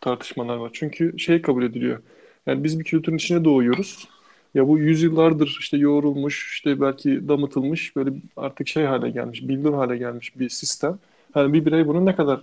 tartışmalar 0.00 0.56
var. 0.56 0.70
Çünkü 0.72 1.18
şey 1.18 1.42
kabul 1.42 1.62
ediliyor. 1.62 2.02
Yani 2.46 2.64
biz 2.64 2.78
bir 2.78 2.84
kültürün 2.84 3.16
içine 3.16 3.44
doğuyoruz 3.44 4.08
ya 4.54 4.68
bu 4.68 4.78
yüzyıllardır 4.78 5.56
işte 5.60 5.76
yoğrulmuş, 5.76 6.52
işte 6.54 6.80
belki 6.80 7.28
damıtılmış, 7.28 7.96
böyle 7.96 8.10
artık 8.36 8.68
şey 8.68 8.84
hale 8.84 9.10
gelmiş, 9.10 9.48
bildir 9.48 9.72
hale 9.72 9.96
gelmiş 9.96 10.38
bir 10.40 10.48
sistem. 10.48 10.98
Hani 11.34 11.52
bir 11.52 11.64
birey 11.66 11.86
bunu 11.86 12.06
ne 12.06 12.16
kadar 12.16 12.40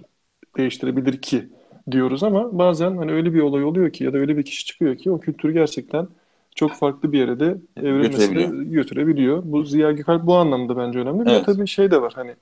değiştirebilir 0.58 1.22
ki 1.22 1.50
diyoruz 1.92 2.24
ama 2.24 2.58
bazen 2.58 2.98
hani 2.98 3.12
öyle 3.12 3.34
bir 3.34 3.42
olay 3.42 3.64
oluyor 3.64 3.90
ki 3.94 4.04
ya 4.04 4.14
da 4.14 4.18
öyle 4.18 4.38
bir 4.38 4.44
kişi 4.44 4.66
çıkıyor 4.66 4.96
ki 4.96 5.12
o 5.12 5.20
kültürü 5.20 5.54
gerçekten 5.54 6.08
çok 6.56 6.72
farklı 6.72 7.12
bir 7.12 7.20
yere 7.20 7.40
de 7.40 7.58
evrilmesine 7.78 8.66
götürebiliyor. 8.66 9.42
Bu 9.46 9.64
Ziya 9.64 9.92
Gökalp 9.92 10.26
bu 10.26 10.36
anlamda 10.36 10.78
bence 10.78 11.00
önemli. 11.00 11.30
Evet. 11.30 11.40
Bir 11.40 11.46
tabii 11.46 11.68
şey 11.68 11.92
de 11.92 12.02
var 12.02 12.14
hani 12.16 12.36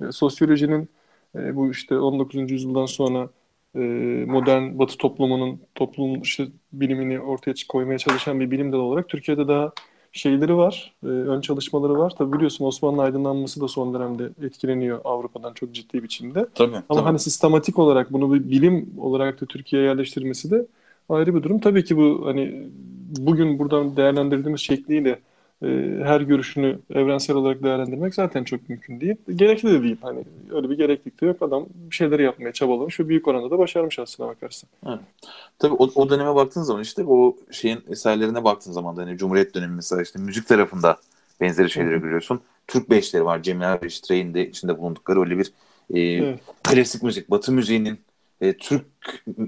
e, 0.00 0.12
sosyolojinin 0.12 0.88
e, 1.36 1.56
bu 1.56 1.70
işte 1.70 1.98
19. 1.98 2.50
yüzyıldan 2.50 2.86
sonra 2.86 3.28
e, 3.74 3.78
modern 4.26 4.78
Batı 4.78 4.96
toplumunun 4.96 5.60
toplum 5.74 6.22
işte 6.22 6.46
bilimini 6.72 7.20
ortaya 7.20 7.54
koymaya 7.68 7.98
çalışan 7.98 8.40
bir 8.40 8.50
bilim 8.50 8.72
dalı 8.72 8.82
olarak 8.82 9.08
Türkiye'de 9.08 9.48
daha 9.48 9.72
şeyleri 10.12 10.56
var, 10.56 10.94
e, 11.04 11.06
ön 11.06 11.40
çalışmaları 11.40 11.98
var. 11.98 12.14
Tabi 12.18 12.32
biliyorsun 12.32 12.64
Osmanlı 12.64 13.02
aydınlanması 13.02 13.60
da 13.60 13.68
son 13.68 13.94
dönemde 13.94 14.30
etkileniyor 14.42 15.00
Avrupa'dan 15.04 15.54
çok 15.54 15.72
ciddi 15.74 16.02
biçimde. 16.02 16.46
Tabii, 16.54 16.76
Ama 16.88 17.00
tabii. 17.00 17.02
hani 17.02 17.18
sistematik 17.18 17.78
olarak 17.78 18.12
bunu 18.12 18.34
bir 18.34 18.50
bilim 18.50 18.94
olarak 18.98 19.40
da 19.40 19.46
Türkiye'ye 19.46 19.88
yerleştirmesi 19.88 20.50
de 20.50 20.66
ayrı 21.08 21.34
bir 21.34 21.42
durum. 21.42 21.60
Tabii 21.60 21.84
ki 21.84 21.96
bu 21.96 22.22
hani 22.26 22.68
bugün 23.18 23.58
buradan 23.58 23.96
değerlendirdiğimiz 23.96 24.60
şekliyle 24.60 25.20
her 26.02 26.20
görüşünü 26.20 26.78
evrensel 26.94 27.36
olarak 27.36 27.62
değerlendirmek 27.62 28.14
zaten 28.14 28.44
çok 28.44 28.68
mümkün 28.68 29.00
değil. 29.00 29.16
Gerekli 29.34 29.70
de 29.70 29.82
değil. 29.82 29.96
Hani 30.02 30.24
öyle 30.50 30.70
bir 30.70 30.76
gereklilik 30.76 31.20
de 31.20 31.26
yok. 31.26 31.42
Adam 31.42 31.66
bir 31.74 31.94
şeyleri 31.94 32.22
yapmaya 32.22 32.52
çabalamış 32.52 33.00
ve 33.00 33.08
büyük 33.08 33.28
oranda 33.28 33.50
da 33.50 33.58
başarmış 33.58 33.98
aslına 33.98 34.28
bakarsan. 34.28 34.70
Evet. 34.86 34.98
Tabii 35.58 35.74
o, 35.74 35.90
o 35.94 36.10
döneme 36.10 36.34
baktığın 36.34 36.62
zaman 36.62 36.82
işte 36.82 37.04
o 37.04 37.36
şeyin 37.50 37.78
eserlerine 37.88 38.44
baktığın 38.44 38.72
zaman 38.72 38.96
da 38.96 39.02
hani 39.02 39.18
Cumhuriyet 39.18 39.54
dönemi 39.54 39.74
mesela 39.74 40.02
işte 40.02 40.18
müzik 40.18 40.48
tarafında 40.48 40.96
benzeri 41.40 41.70
şeyleri 41.70 41.96
Hı. 41.96 42.00
görüyorsun. 42.00 42.40
Türk 42.68 42.90
beşleri 42.90 43.24
var. 43.24 43.42
Cemil 43.42 43.82
Beş 43.82 44.00
Trey'in 44.00 44.34
de 44.34 44.48
içinde 44.48 44.78
bulundukları 44.78 45.20
öyle 45.20 45.38
bir 45.38 45.52
e, 45.94 46.00
evet. 46.00 46.40
klasik 46.62 47.02
müzik, 47.02 47.30
batı 47.30 47.52
müziğinin 47.52 47.98
e, 48.40 48.56
Türk 48.56 48.84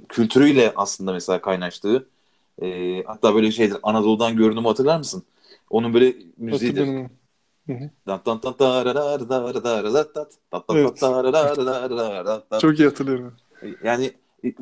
kültürüyle 0.09 0.73
aslında 0.77 1.12
mesela 1.12 1.40
kaynaştığı 1.40 2.07
e, 2.62 3.03
hatta 3.03 3.35
böyle 3.35 3.51
şeydir 3.51 3.79
Anadolu'dan 3.83 4.37
görünümü 4.37 4.66
hatırlar 4.66 4.99
mısın? 4.99 5.23
Onun 5.70 5.94
böyle 5.94 6.16
müziğidir. 6.37 6.94
Çok 12.59 12.78
iyi 12.78 12.85
hatırlıyorum. 12.88 13.37
Yani 13.83 14.12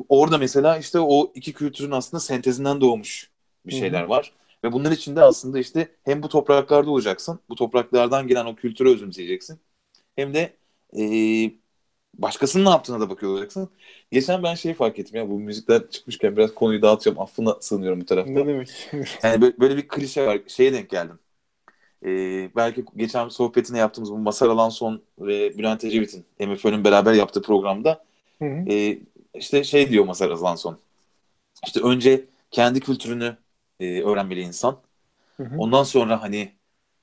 orada 0.09 0.37
mesela 0.37 0.77
işte 0.77 0.99
o 0.99 1.31
iki 1.35 1.53
kültürün 1.53 1.91
aslında 1.91 2.21
sentezinden 2.21 2.81
doğmuş 2.81 3.29
bir 3.65 3.73
şeyler 3.73 4.03
var. 4.03 4.33
Ve 4.63 4.71
bunların 4.71 4.95
içinde 4.95 5.21
aslında 5.23 5.59
işte 5.59 5.95
hem 6.03 6.23
bu 6.23 6.29
topraklarda 6.29 6.91
olacaksın, 6.91 7.39
bu 7.49 7.55
topraklardan 7.55 8.27
gelen 8.27 8.45
o 8.45 8.55
kültürü 8.55 8.89
özümseyeceksin. 8.89 9.59
Hem 10.15 10.33
de 10.33 10.53
e, 10.97 11.03
başkasının 12.13 12.65
ne 12.65 12.69
yaptığına 12.69 12.99
da 12.99 13.09
bakıyor 13.09 13.31
olacaksın. 13.31 13.69
Geçen 14.11 14.43
ben 14.43 14.55
şey 14.55 14.73
fark 14.73 14.99
ettim 14.99 15.15
ya 15.15 15.29
bu 15.29 15.39
müzikler 15.39 15.89
çıkmışken 15.89 16.37
biraz 16.37 16.53
konuyu 16.53 16.81
dağıtacağım. 16.81 17.19
Affına 17.19 17.57
sığınıyorum 17.61 18.01
bu 18.01 18.05
tarafta. 18.05 18.31
Ne 18.31 18.47
demek? 18.47 18.89
yani 19.23 19.41
böyle, 19.41 19.59
böyle 19.59 19.77
bir 19.77 19.87
klişe 19.87 20.27
var. 20.27 20.39
Şeye 20.47 20.73
denk 20.73 20.89
geldim. 20.89 21.19
Ee, 22.05 22.49
belki 22.55 22.85
geçen 22.95 23.29
sohbetini 23.29 23.77
yaptığımız 23.77 24.11
bu 24.11 24.17
Masar 24.17 24.49
Alanson 24.49 25.01
ve 25.19 25.57
Bülent 25.57 25.83
Ecevit'in 25.83 26.25
MFÖ'nün 26.39 26.83
beraber 26.83 27.13
yaptığı 27.13 27.41
programda 27.41 28.03
hı 28.39 28.45
hı. 28.45 28.69
E, 28.69 28.99
işte 29.33 29.63
şey 29.63 29.89
diyor 29.89 30.05
Masar 30.05 30.29
Alanson. 30.29 30.77
İşte 31.65 31.79
önce 31.81 32.25
kendi 32.51 32.79
kültürünü 32.79 33.37
e, 33.79 34.01
öğrenmeli 34.01 34.41
insan. 34.41 34.77
Hı 35.37 35.43
hı. 35.43 35.55
Ondan 35.57 35.83
sonra 35.83 36.21
hani 36.21 36.51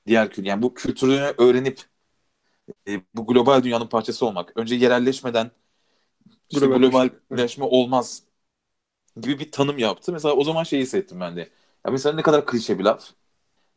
diğer 0.07 0.29
kültür 0.29 0.45
yani 0.45 0.61
bu 0.61 0.73
kültürünü 0.73 1.33
öğrenip 1.37 1.81
e, 2.87 3.01
bu 3.15 3.27
global 3.27 3.63
dünyanın 3.63 3.87
parçası 3.87 4.25
olmak. 4.25 4.53
Önce 4.57 4.75
yerelleşmeden 4.75 5.51
işte 6.49 6.67
globalleşme 6.67 7.65
olmaz 7.65 8.23
gibi 9.21 9.39
bir 9.39 9.51
tanım 9.51 9.77
yaptı. 9.77 10.11
Mesela 10.11 10.35
o 10.35 10.43
zaman 10.43 10.63
şey 10.63 10.79
hissettim 10.81 11.19
ben 11.19 11.35
de. 11.35 11.39
Ya 11.85 11.91
mesela 11.91 12.15
ne 12.15 12.21
kadar 12.21 12.45
klişe 12.45 12.79
bir 12.79 12.83
laf. 12.83 13.09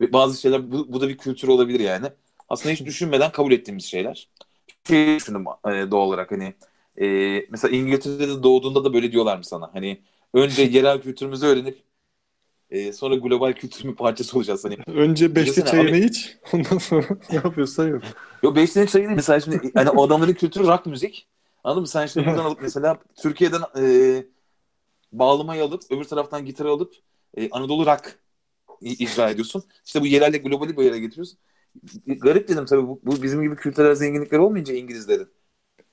Ve 0.00 0.12
bazı 0.12 0.40
şeyler 0.42 0.72
bu, 0.72 0.94
bu 0.94 1.00
da 1.00 1.09
bir 1.09 1.18
kültür 1.18 1.48
olabilir 1.48 1.81
yani. 1.81 2.09
Aslında 2.48 2.72
hiç 2.74 2.87
düşünmeden 2.87 3.33
kabul 3.33 3.53
ettiğimiz 3.53 3.85
şeyler. 3.85 4.29
Şey 4.88 5.16
düşündüm 5.16 5.44
e, 5.66 5.90
doğal 5.90 6.09
olarak 6.09 6.33
hani 6.33 6.55
e, 7.00 7.07
mesela 7.50 7.76
İngiltere'de 7.76 8.42
doğduğunda 8.42 8.85
da 8.85 8.94
böyle 8.94 9.12
diyorlar 9.12 9.38
mı 9.38 9.44
sana? 9.44 9.74
Hani 9.74 10.03
önce 10.35 10.62
yerel 10.62 11.03
kültürümüzü 11.03 11.46
öğrenip 11.46 11.83
e, 12.70 12.92
sonra 12.92 13.14
global 13.14 13.52
kültürün 13.52 13.92
parçası 13.92 14.37
olacağız. 14.38 14.64
Hani, 14.64 14.76
Önce 14.87 15.35
beşli 15.35 15.64
çayını 15.64 15.90
abi, 15.90 15.98
iç 15.98 16.37
ondan 16.52 16.78
sonra 16.78 17.06
ne 17.30 17.37
yapıyorsan 17.37 17.88
yap. 17.88 18.02
Yok 18.42 18.56
beşli 18.56 18.87
çayını 18.87 19.12
mesela 19.12 19.40
şimdi 19.40 19.70
hani 19.74 19.90
o 19.90 20.06
adamların 20.06 20.35
kültürü 20.35 20.66
rock 20.66 20.87
müzik. 20.87 21.28
Anladın 21.64 21.80
mı? 21.80 21.88
Sen 21.88 22.06
şimdi 22.06 22.26
buradan 22.30 22.44
alıp 22.44 22.62
mesela 22.62 22.98
Türkiye'den 23.22 23.62
e, 23.78 24.24
bağlamayı 25.12 25.64
alıp 25.64 25.83
öbür 25.90 26.04
taraftan 26.04 26.44
gitarı 26.44 26.68
alıp 26.68 26.94
e, 27.37 27.50
Anadolu 27.50 27.87
rock 27.87 28.18
icra 28.80 29.30
ediyorsun. 29.30 29.64
İşte 29.87 30.00
bu 30.00 30.06
yerelle 30.06 30.38
globali 30.38 30.76
bir 30.76 30.85
yere 30.85 30.98
getiriyorsun. 30.98 31.38
Garip 32.06 32.48
dedim 32.48 32.64
tabii 32.64 32.88
bu, 32.88 33.00
bu 33.04 33.22
bizim 33.22 33.42
gibi 33.42 33.56
kültürel 33.56 33.94
zenginlikler 33.94 34.38
olmayınca 34.38 34.74
İngilizlerin. 34.74 35.28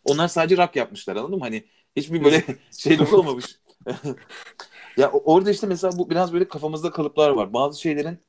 Onlar 0.06 0.28
sadece 0.28 0.58
rock 0.58 0.76
yapmışlar 0.76 1.16
anladın 1.16 1.38
mı? 1.38 1.44
Hani 1.44 1.64
hiçbir 1.96 2.24
böyle 2.24 2.44
şey 2.78 3.00
olmamış. 3.12 3.60
Ya 4.98 5.12
orada 5.12 5.52
işte 5.52 5.68
mesela 5.68 5.98
bu 5.98 6.10
biraz 6.10 6.34
böyle 6.34 6.48
kafamızda 6.48 6.92
kalıplar 6.92 7.30
var. 7.30 7.54
Bazı 7.54 7.82
şeylerin 7.82 8.20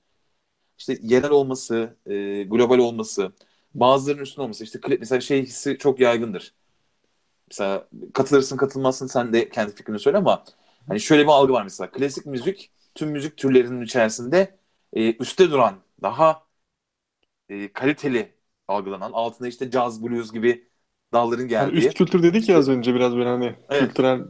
işte 0.78 0.98
yerel 1.02 1.30
olması, 1.30 1.96
e, 2.06 2.42
global 2.42 2.78
olması, 2.78 3.32
bazılarının 3.74 4.22
üstün 4.22 4.42
olması. 4.42 4.64
İşte 4.64 4.78
mesela 5.00 5.20
şey 5.20 5.42
hissi 5.42 5.78
çok 5.78 6.00
yaygındır. 6.00 6.54
Mesela 7.50 7.88
katılırsın 8.14 8.56
katılmazsın 8.56 9.06
sen 9.06 9.32
de 9.32 9.48
kendi 9.48 9.74
fikrini 9.74 9.98
söyle 9.98 10.18
ama 10.18 10.44
hani 10.88 11.00
şöyle 11.00 11.22
bir 11.22 11.28
algı 11.28 11.52
var 11.52 11.62
mesela. 11.62 11.90
Klasik 11.90 12.26
müzik 12.26 12.70
tüm 12.94 13.10
müzik 13.10 13.36
türlerinin 13.36 13.82
içerisinde 13.82 14.58
e, 14.92 15.14
üstte 15.16 15.50
duran, 15.50 15.76
daha 16.02 16.42
e, 17.48 17.72
kaliteli 17.72 18.34
algılanan, 18.68 19.12
altında 19.12 19.48
işte 19.48 19.70
caz, 19.70 20.02
blues 20.02 20.32
gibi 20.32 20.68
dalların 21.12 21.48
geldiği. 21.48 21.76
Yani 21.76 21.86
üst 21.86 21.98
kültür 21.98 22.22
dedik 22.22 22.48
ya 22.48 22.58
az 22.58 22.68
önce 22.68 22.94
biraz 22.94 23.16
böyle 23.16 23.28
hani 23.28 23.54
evet. 23.70 23.80
kültürel 23.80 24.20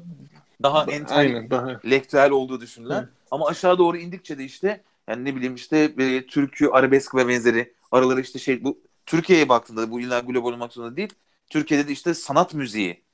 daha 0.63 0.85
entelektüel 0.85 2.31
olduğu 2.31 2.61
düşünülen. 2.61 3.09
Ama 3.31 3.47
aşağı 3.47 3.79
doğru 3.79 3.97
indikçe 3.97 4.39
de 4.39 4.45
işte 4.45 4.85
yani 5.09 5.25
ne 5.25 5.37
bileyim 5.37 5.55
işte 5.55 5.79
e, 5.99 6.27
türkü, 6.27 6.69
arabesk 6.69 7.15
ve 7.15 7.29
benzeri 7.29 7.75
araları 7.93 8.21
işte 8.21 8.39
şey 8.39 8.65
bu 8.65 8.81
Türkiye'ye 9.07 9.49
baktığında 9.49 9.91
bu 9.91 10.01
illa 10.01 10.21
global 10.21 10.53
olmak 10.53 10.73
zorunda 10.73 10.97
değil. 10.97 11.15
Türkiye'de 11.51 11.89
de 11.89 11.93
işte 11.93 12.15
sanat 12.15 12.55
müziği. 12.55 13.05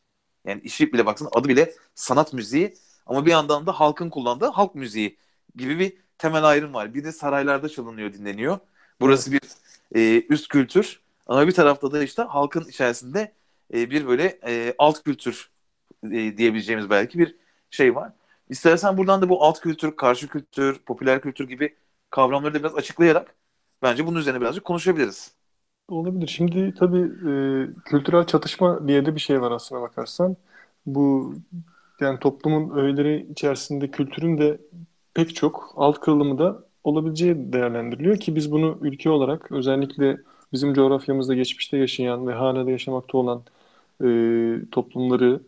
Yani 0.45 0.61
işi 0.65 0.93
bile 0.93 1.07
baksın 1.07 1.29
adı 1.33 1.49
bile 1.49 1.75
sanat 1.95 2.33
müziği 2.33 2.75
ama 3.07 3.27
bir 3.27 3.31
yandan 3.31 3.67
da 3.67 3.73
halkın 3.73 4.11
kullandığı 4.11 4.47
halk 4.47 4.75
müziği 4.75 5.19
gibi 5.57 5.79
bir 5.79 5.97
temel 6.19 6.45
ayrım 6.45 6.75
var. 6.75 6.95
Bir 6.95 7.05
de 7.05 7.13
saraylarda 7.13 7.69
çalınıyor, 7.69 8.13
dinleniyor. 8.13 8.59
Burası 9.01 9.33
bir 9.33 9.41
e, 9.95 10.27
üst 10.29 10.49
kültür 10.49 11.01
ama 11.27 11.47
bir 11.47 11.53
tarafta 11.53 11.93
da 11.93 12.03
işte 12.03 12.23
halkın 12.23 12.65
içerisinde 12.69 13.33
e, 13.75 13.91
bir 13.91 14.07
böyle 14.07 14.39
e, 14.47 14.75
alt 14.79 15.03
kültür 15.05 15.51
e, 16.13 16.37
diyebileceğimiz 16.37 16.91
belki 16.91 17.19
bir 17.19 17.37
şey 17.71 17.95
var. 17.95 18.13
İstersen 18.49 18.97
buradan 18.97 19.23
da 19.23 19.29
bu 19.29 19.45
alt 19.45 19.61
kültür, 19.61 19.97
karşı 19.97 20.29
kültür, 20.29 20.79
popüler 20.79 21.21
kültür 21.21 21.49
gibi 21.49 21.77
kavramları 22.11 22.55
da 22.55 22.59
biraz 22.59 22.75
açıklayarak 22.75 23.35
bence 23.83 24.07
bunun 24.07 24.19
üzerine 24.19 24.41
birazcık 24.41 24.65
konuşabiliriz. 24.65 25.35
Olabilir. 25.89 26.27
Şimdi 26.27 26.75
tabii 26.79 26.99
e, 27.01 27.35
kültürel 27.85 28.27
çatışma 28.27 28.89
diye 28.89 29.07
de 29.07 29.15
bir 29.15 29.21
şey 29.21 29.41
var 29.41 29.51
aslına 29.51 29.81
bakarsan. 29.83 30.37
Bu 30.87 31.35
yani 32.01 32.19
toplumun 32.21 32.77
öğeleri 32.77 33.27
içerisinde 33.31 33.91
kültürün 33.91 34.39
de 34.39 34.61
pek 35.15 35.35
çok 35.35 35.73
alt 35.77 36.01
kırılımı 36.01 36.39
da 36.39 36.65
olabileceği 36.85 37.53
değerlendiriliyor 37.53 38.17
ki 38.17 38.37
biz 38.37 38.53
bunu 38.53 38.79
ülke 38.83 39.11
olarak 39.11 39.53
özellikle 39.53 40.19
bizim 40.53 40.75
coğrafyamızda 40.75 41.35
geçmişte 41.35 41.77
yaşayan 41.77 42.27
ve 42.29 42.33
hala 42.33 42.71
yaşamakta 42.71 43.19
olan 43.19 43.43
e, 44.05 44.71
toplumları, 44.73 45.43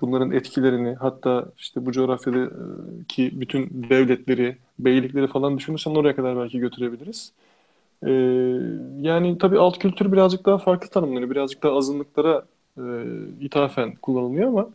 bunların 0.00 0.30
etkilerini 0.30 0.94
hatta 0.94 1.46
işte 1.58 1.86
bu 1.86 1.92
coğrafyadaki 1.92 3.40
bütün 3.40 3.86
devletleri, 3.90 4.56
beylikleri 4.78 5.26
falan 5.26 5.58
düşünürsen 5.58 5.90
oraya 5.90 6.16
kadar 6.16 6.36
belki 6.36 6.58
götürebiliriz. 6.58 7.32
E, 8.06 8.10
yani 9.00 9.38
tabii 9.38 9.58
alt 9.58 9.78
kültür 9.78 10.12
birazcık 10.12 10.46
daha 10.46 10.58
farklı 10.58 10.88
tanımlanıyor. 10.88 11.30
Birazcık 11.30 11.62
daha 11.62 11.76
azınlıklara 11.76 12.42
e, 12.78 12.82
ithafen 13.40 13.94
kullanılıyor 13.94 14.48
ama 14.48 14.68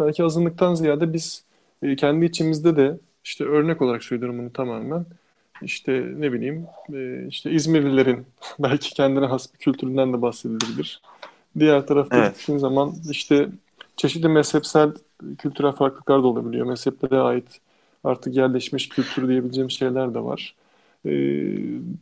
belki 0.00 0.24
azınlıktan 0.24 0.74
ziyade 0.74 1.12
biz 1.12 1.44
e, 1.82 1.96
kendi 1.96 2.24
içimizde 2.24 2.76
de 2.76 2.98
işte 3.24 3.44
örnek 3.44 3.82
olarak 3.82 4.04
söylüyorum 4.04 4.38
bunu 4.38 4.52
tamamen. 4.52 5.06
İşte 5.62 6.04
ne 6.16 6.32
bileyim 6.32 6.66
e, 6.94 7.26
işte 7.28 7.50
İzmirlilerin 7.50 8.26
belki 8.58 8.94
kendine 8.94 9.26
has 9.26 9.54
bir 9.54 9.58
kültüründen 9.58 10.12
de 10.12 10.22
bahsedilebilir. 10.22 11.02
Diğer 11.58 11.86
tarafta 11.86 12.16
evet. 12.16 12.60
zaman 12.60 12.94
işte 13.10 13.48
çeşitli 13.98 14.28
mezhepsel 14.28 14.92
kültürel 15.38 15.72
farklılıklar 15.72 16.22
da 16.22 16.26
olabiliyor. 16.26 16.66
Mezheplere 16.66 17.20
ait 17.20 17.60
artık 18.04 18.36
yerleşmiş 18.36 18.88
kültür 18.88 19.28
diyebileceğim 19.28 19.70
şeyler 19.70 20.14
de 20.14 20.24
var. 20.24 20.54
Ee, 21.06 21.10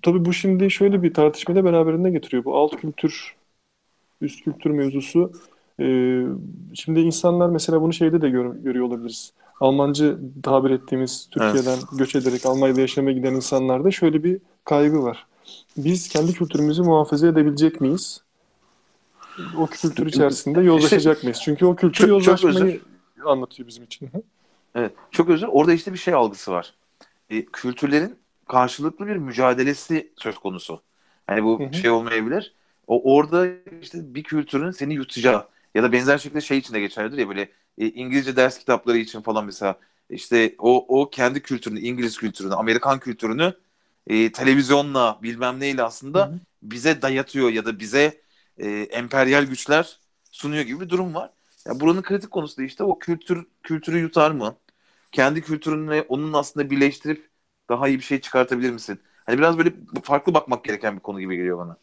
tabii 0.03 0.25
bu 0.25 0.33
şimdi 0.33 0.71
şöyle 0.71 1.03
bir 1.03 1.15
tartışmada 1.15 1.65
beraberinde 1.65 2.11
getiriyor. 2.11 2.45
Bu 2.45 2.57
alt 2.57 2.77
kültür, 2.77 3.37
üst 4.21 4.45
kültür 4.45 4.71
mevzusu. 4.71 5.33
Ee, 5.81 6.23
şimdi 6.75 7.01
insanlar 7.01 7.49
mesela 7.49 7.83
bunu 7.83 7.93
şeyde 7.93 8.21
de 8.21 8.31
gör, 8.31 8.55
görüyor 8.55 8.87
olabiliriz. 8.87 9.33
Almancı 9.61 10.19
tabir 10.43 10.71
ettiğimiz 10.71 11.29
Türkiye'den 11.31 11.79
evet. 11.79 11.99
göç 11.99 12.17
ederek 12.17 12.47
Almanya'da 12.47 12.81
yaşamaya 12.81 13.13
giden 13.13 13.35
insanlarda 13.35 13.91
şöyle 13.91 14.25
bir 14.25 14.39
kaygı 14.65 15.03
var. 15.03 15.27
Biz 15.77 16.09
kendi 16.09 16.33
kültürümüzü 16.33 16.83
muhafaza 16.83 17.27
edebilecek 17.29 17.81
miyiz? 17.81 18.26
O 19.59 19.67
kültür 19.67 20.07
içerisinde 20.07 20.61
yozlaşacak 20.61 21.23
mıyız? 21.23 21.41
Çünkü 21.45 21.67
o 21.67 21.77
kültür 21.77 21.99
çok, 21.99 22.09
yozlaşmayı 22.09 22.81
çok 23.19 23.29
anlatıyor 23.29 23.69
bizim 23.69 23.85
için. 23.85 24.11
evet. 24.75 24.93
Çok 25.11 25.29
özür. 25.29 25.47
Orada 25.51 25.73
işte 25.73 25.93
bir 25.93 25.99
şey 25.99 26.15
algısı 26.15 26.53
var. 26.53 26.75
E, 27.31 27.45
kültürlerin 27.45 28.17
karşılıklı 28.49 29.07
bir 29.07 29.17
mücadelesi 29.17 30.13
söz 30.17 30.39
konusu. 30.39 30.81
Yani 31.29 31.45
bu 31.45 31.61
hı 31.61 31.65
hı. 31.65 31.75
şey 31.75 31.91
olmayabilir. 31.91 32.55
O 32.87 33.15
orada 33.15 33.47
işte 33.83 34.15
bir 34.15 34.23
kültürün 34.23 34.71
seni 34.71 34.95
yutacağı 34.95 35.49
ya 35.75 35.83
da 35.83 35.93
benzer 35.93 36.19
şekilde 36.19 36.41
şey 36.41 36.59
için 36.59 36.75
de 36.75 36.81
geçerlidir 36.81 37.19
ya 37.19 37.29
böyle 37.29 37.49
e, 37.79 37.87
İngilizce 37.89 38.37
ders 38.37 38.59
kitapları 38.59 38.99
için 38.99 39.21
falan 39.21 39.45
mesela 39.45 39.79
işte 40.11 40.55
o 40.59 41.01
o 41.01 41.11
kendi 41.11 41.43
kültürünü, 41.43 41.81
İngiliz 41.81 42.19
kültürünü, 42.19 42.55
Amerikan 42.55 42.99
kültürünü 42.99 43.55
e, 44.07 44.33
televizyonla 44.33 45.19
bilmem 45.23 45.61
neyle 45.61 45.83
aslında 45.83 46.27
hı 46.27 46.31
hı. 46.31 46.39
bize 46.63 47.03
dayatıyor 47.03 47.51
ya 47.51 47.65
da 47.65 47.79
bize 47.79 48.21
e, 48.59 48.69
emperyal 48.81 49.45
güçler 49.45 49.99
sunuyor 50.31 50.63
gibi 50.63 50.81
bir 50.81 50.89
durum 50.89 51.15
var. 51.15 51.31
Ya 51.67 51.81
buranın 51.81 52.03
kritik 52.03 52.31
konusu 52.31 52.57
da 52.57 52.63
işte 52.63 52.85
o 52.85 52.99
kültür 52.99 53.47
kültürü 53.63 53.99
yutar 53.99 54.31
mı? 54.31 54.57
Kendi 55.13 55.43
kültürünle 55.43 56.03
onun 56.09 56.33
aslında 56.33 56.71
birleştirip 56.71 57.29
daha 57.69 57.89
iyi 57.89 57.99
bir 57.99 58.05
şey 58.05 58.21
çıkartabilir 58.21 58.71
misin? 58.71 59.01
Hani 59.27 59.39
biraz 59.39 59.59
böyle 59.59 59.73
farklı 60.03 60.35
bakmak 60.35 60.65
gereken 60.65 60.95
bir 60.95 61.01
konu 61.01 61.21
gibi 61.21 61.37
geliyor 61.37 61.59
bana. 61.59 61.77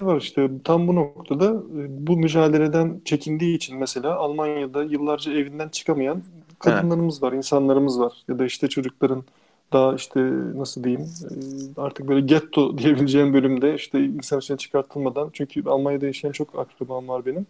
Var 0.00 0.16
işte 0.16 0.50
tam 0.64 0.88
bu 0.88 0.94
noktada 0.94 1.44
e, 1.46 2.06
bu 2.06 2.16
mücadeleden 2.16 3.00
çekindiği 3.04 3.56
için 3.56 3.78
mesela 3.78 4.16
Almanya'da 4.16 4.84
yıllarca 4.84 5.32
evinden 5.32 5.68
çıkamayan 5.68 6.22
kadınlarımız 6.58 7.14
evet. 7.14 7.22
var, 7.22 7.32
insanlarımız 7.32 8.00
var. 8.00 8.12
Ya 8.28 8.38
da 8.38 8.44
işte 8.46 8.68
çocukların 8.68 9.24
daha 9.72 9.94
işte 9.94 10.20
nasıl 10.56 10.84
diyeyim 10.84 11.02
e, 11.02 11.80
artık 11.80 12.08
böyle 12.08 12.20
getto 12.20 12.78
diyebileceğim 12.78 13.34
bölümde 13.34 13.74
işte 13.74 14.04
insan 14.04 14.38
içine 14.38 14.56
çıkartılmadan 14.56 15.30
çünkü 15.32 15.62
Almanya'da 15.68 16.06
yaşayan 16.06 16.32
çok 16.32 16.58
akrabam 16.58 17.08
var 17.08 17.26
benim. 17.26 17.46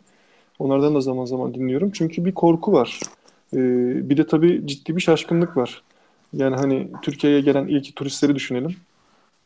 Onlardan 0.59 0.95
da 0.95 1.01
zaman 1.01 1.25
zaman 1.25 1.55
dinliyorum. 1.55 1.91
Çünkü 1.91 2.25
bir 2.25 2.33
korku 2.35 2.73
var. 2.73 3.01
E, 3.55 3.59
bir 4.11 4.17
de 4.17 4.27
tabii 4.27 4.67
ciddi 4.67 4.97
bir 4.97 5.01
şaşkınlık 5.01 5.57
var. 5.57 5.83
Yani 6.33 6.57
hani 6.57 6.89
Türkiye'ye 7.03 7.41
gelen 7.41 7.67
ilk 7.67 7.97
turistleri 7.97 8.35
düşünelim. 8.35 8.77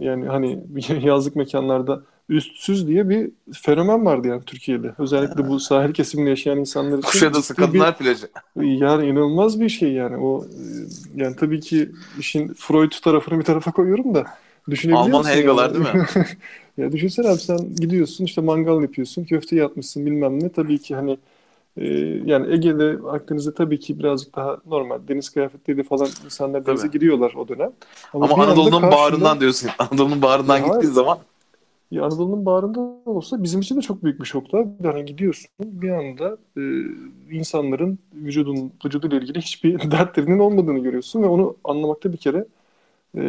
Yani 0.01 0.27
hani 0.27 0.61
yazlık 1.03 1.37
mekanlarda 1.37 2.03
üstsüz 2.29 2.89
diye 2.89 3.09
bir 3.09 3.31
fenomen 3.53 4.05
vardı 4.05 4.29
yani 4.29 4.43
Türkiye'de. 4.43 4.95
Özellikle 4.99 5.49
bu 5.49 5.61
sahil 5.61 5.93
kesiminde 5.93 6.31
yaşayan 6.31 6.59
insanlar 6.59 6.99
için. 6.99 7.09
Kuşadası 7.11 7.55
Kadınlar 7.55 8.01
bir, 8.01 8.05
Plajı. 8.05 8.29
Yani 8.57 9.07
inanılmaz 9.07 9.61
bir 9.61 9.69
şey 9.69 9.93
yani. 9.93 10.17
O 10.17 10.45
yani 11.15 11.37
tabii 11.37 11.61
ki 11.61 11.91
işin 12.19 12.55
Freud 12.55 12.93
tarafını 13.03 13.39
bir 13.39 13.45
tarafa 13.45 13.71
koyuyorum 13.71 14.15
da 14.15 14.25
düşünebiliyor 14.71 15.07
Alman 15.07 15.25
Helgalar 15.31 15.75
yani? 15.75 15.85
değil 15.85 15.97
mi? 15.97 16.27
ya 16.77 16.93
düşünsene 16.93 17.29
abi 17.29 17.39
sen 17.39 17.75
gidiyorsun 17.77 18.25
işte 18.25 18.41
mangal 18.41 18.83
yapıyorsun, 18.83 19.25
köfte 19.25 19.57
yapmışsın 19.57 20.07
bilmem 20.07 20.43
ne. 20.43 20.49
Tabii 20.49 20.79
ki 20.79 20.95
hani 20.95 21.19
ee, 21.77 21.87
yani 22.25 22.55
Ege'de, 22.55 23.09
Akdeniz'de 23.11 23.55
tabii 23.55 23.81
ki 23.81 23.99
birazcık 23.99 24.37
daha 24.37 24.57
normal. 24.67 24.99
Deniz 25.09 25.31
kıyafetleriyle 25.31 25.83
falan 25.83 26.09
insanlar 26.25 26.67
denize 26.67 26.89
giriyorlar 26.89 27.35
o 27.35 27.49
dönem. 27.49 27.73
Ama, 28.13 28.25
Ama 28.25 28.45
Anadolu'nun 28.45 28.81
karşında... 28.81 28.97
bağrından 28.97 29.41
diyorsun. 29.41 29.71
Anadolu'nun 29.79 30.23
bağrından 30.23 30.59
ya, 30.59 30.67
gittiğin 30.67 30.93
zaman. 30.93 31.19
Ya 31.91 32.03
Anadolu'nun 32.05 32.47
bağrında 32.47 32.81
olsa 33.07 33.43
bizim 33.43 33.61
için 33.61 33.77
de 33.77 33.81
çok 33.81 34.05
büyük 34.05 34.21
bir 34.21 34.25
şokta. 34.27 34.65
Yani 34.85 35.05
gidiyorsun 35.05 35.51
bir 35.61 35.91
anda 35.91 36.39
e, 36.57 36.61
insanların 37.37 37.99
vücudun 38.15 38.73
vücuduyla 38.85 39.19
ilgili 39.19 39.41
hiçbir 39.41 39.91
dertlerinin 39.91 40.39
olmadığını 40.39 40.79
görüyorsun 40.79 41.23
ve 41.23 41.27
onu 41.27 41.57
anlamakta 41.65 42.13
bir 42.13 42.19
kere 42.19 42.47
e, 43.19 43.23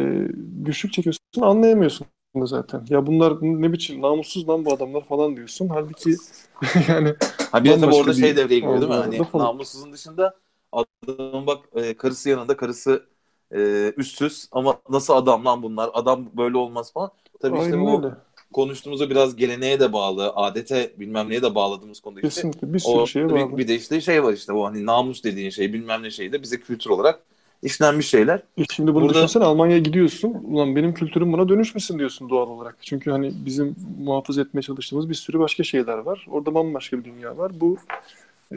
güçlük 0.64 0.92
çekiyorsun, 0.92 1.20
anlayamıyorsun 1.42 2.06
zaten. 2.36 2.86
Ya 2.90 3.06
bunlar 3.06 3.34
ne 3.42 3.72
biçim 3.74 4.02
namussuz 4.02 4.48
lan 4.48 4.64
bu 4.66 4.72
adamlar 4.74 5.04
falan 5.04 5.36
diyorsun. 5.36 5.68
Halbuki 5.68 6.20
yani 6.88 7.14
Ha 7.50 7.64
bir 7.64 7.70
de 7.70 7.78
tabii 7.78 7.94
orada 7.94 8.14
şey 8.14 8.36
devreye 8.36 8.60
giriyor 8.60 8.80
değil 8.80 8.92
mi? 8.92 8.96
Hani 8.98 9.26
namussuzun 9.36 9.92
dışında 9.92 10.38
adamın 10.72 11.46
bak 11.46 11.64
e, 11.74 11.96
karısı 11.96 12.28
yanında 12.28 12.56
karısı 12.56 13.08
e, 13.54 13.92
üstsüz 13.96 14.48
ama 14.52 14.82
nasıl 14.88 15.14
adam 15.14 15.44
lan 15.44 15.62
bunlar? 15.62 15.90
Adam 15.94 16.36
böyle 16.36 16.56
olmaz 16.56 16.92
falan. 16.92 17.10
Tabii 17.40 17.58
Aynen 17.58 17.58
işte 17.58 17.80
bu 17.80 18.04
öyle. 18.04 18.16
Konuştuğumuzda 18.52 19.10
biraz 19.10 19.36
geleneğe 19.36 19.80
de 19.80 19.92
bağlı, 19.92 20.32
adete 20.36 20.92
bilmem 20.98 21.30
neye 21.30 21.42
de 21.42 21.54
bağladığımız 21.54 22.00
konu 22.00 22.14
işte. 22.14 22.28
Kesinlikle 22.28 22.74
bir 22.74 22.78
sürü 22.78 23.06
şeye 23.06 23.30
bağlı. 23.30 23.52
Bir, 23.52 23.56
bir 23.56 23.68
de 23.68 23.74
işte 23.74 24.00
şey 24.00 24.24
var 24.24 24.32
işte 24.32 24.52
o 24.52 24.64
hani 24.64 24.86
namus 24.86 25.24
dediğin 25.24 25.50
şey 25.50 25.72
bilmem 25.72 26.02
ne 26.02 26.10
şey 26.10 26.32
de 26.32 26.42
bize 26.42 26.60
kültür 26.60 26.90
olarak 26.90 27.20
işlenmiş 27.62 28.08
şeyler. 28.08 28.42
E 28.58 28.64
şimdi 28.72 28.94
bunu 28.94 29.04
Burada... 29.04 29.14
düşünsene 29.14 29.44
Almanya'ya 29.44 29.78
gidiyorsun. 29.78 30.34
Ulan 30.44 30.76
benim 30.76 30.94
kültürüm 30.94 31.32
buna 31.32 31.48
dönüşmesin 31.48 31.98
diyorsun 31.98 32.30
doğal 32.30 32.48
olarak. 32.48 32.76
Çünkü 32.82 33.10
hani 33.10 33.32
bizim 33.46 33.76
muhafaza 33.98 34.42
etmeye 34.42 34.62
çalıştığımız 34.62 35.08
bir 35.08 35.14
sürü 35.14 35.38
başka 35.38 35.64
şeyler 35.64 35.98
var. 35.98 36.26
Orada 36.30 36.54
bambaşka 36.54 36.98
bir 36.98 37.04
dünya 37.04 37.38
var. 37.38 37.52
Bu 37.60 37.76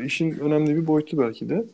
işin 0.04 0.40
önemli 0.40 0.76
bir 0.76 0.88
boyutu 0.88 1.18
belki 1.18 1.50
de. 1.50 1.66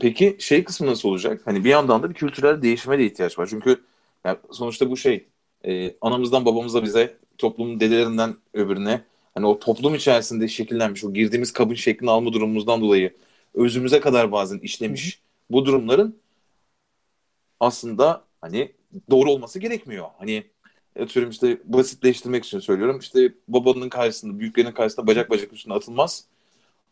Peki 0.00 0.36
şey 0.38 0.64
kısmı 0.64 0.86
nasıl 0.86 1.08
olacak? 1.08 1.40
Hani 1.44 1.64
bir 1.64 1.70
yandan 1.70 2.02
da 2.02 2.10
bir 2.10 2.14
kültürel 2.14 2.62
değişime 2.62 2.98
de 2.98 3.06
ihtiyaç 3.06 3.38
var. 3.38 3.46
Çünkü 3.50 3.80
yani 4.24 4.36
sonuçta 4.50 4.90
bu 4.90 4.96
şey 4.96 5.26
e, 5.64 5.94
anamızdan 6.00 6.44
babamıza 6.44 6.84
bize 6.84 7.16
toplumun 7.38 7.80
dedelerinden 7.80 8.36
öbürüne 8.54 9.02
hani 9.34 9.46
o 9.46 9.58
toplum 9.58 9.94
içerisinde 9.94 10.48
şekillenmiş 10.48 11.04
o 11.04 11.14
girdiğimiz 11.14 11.52
kabın 11.52 11.74
şeklini 11.74 12.10
alma 12.10 12.32
durumumuzdan 12.32 12.80
dolayı 12.80 13.14
özümüze 13.54 14.00
kadar 14.00 14.32
bazen 14.32 14.58
işlemiş 14.58 15.20
bu 15.50 15.66
durumların 15.66 16.18
aslında 17.60 18.24
hani 18.40 18.72
doğru 19.10 19.30
olması 19.30 19.58
gerekmiyor. 19.58 20.06
Hani 20.18 20.44
atıyorum 21.00 21.30
işte 21.30 21.58
basitleştirmek 21.64 22.44
için 22.44 22.58
söylüyorum. 22.58 22.98
İşte 22.98 23.32
babanın 23.48 23.88
karşısında, 23.88 24.38
büyüklerin 24.38 24.72
karşısında 24.72 25.06
bacak 25.06 25.30
bacak 25.30 25.52
üstüne 25.52 25.74
atılmaz. 25.74 26.24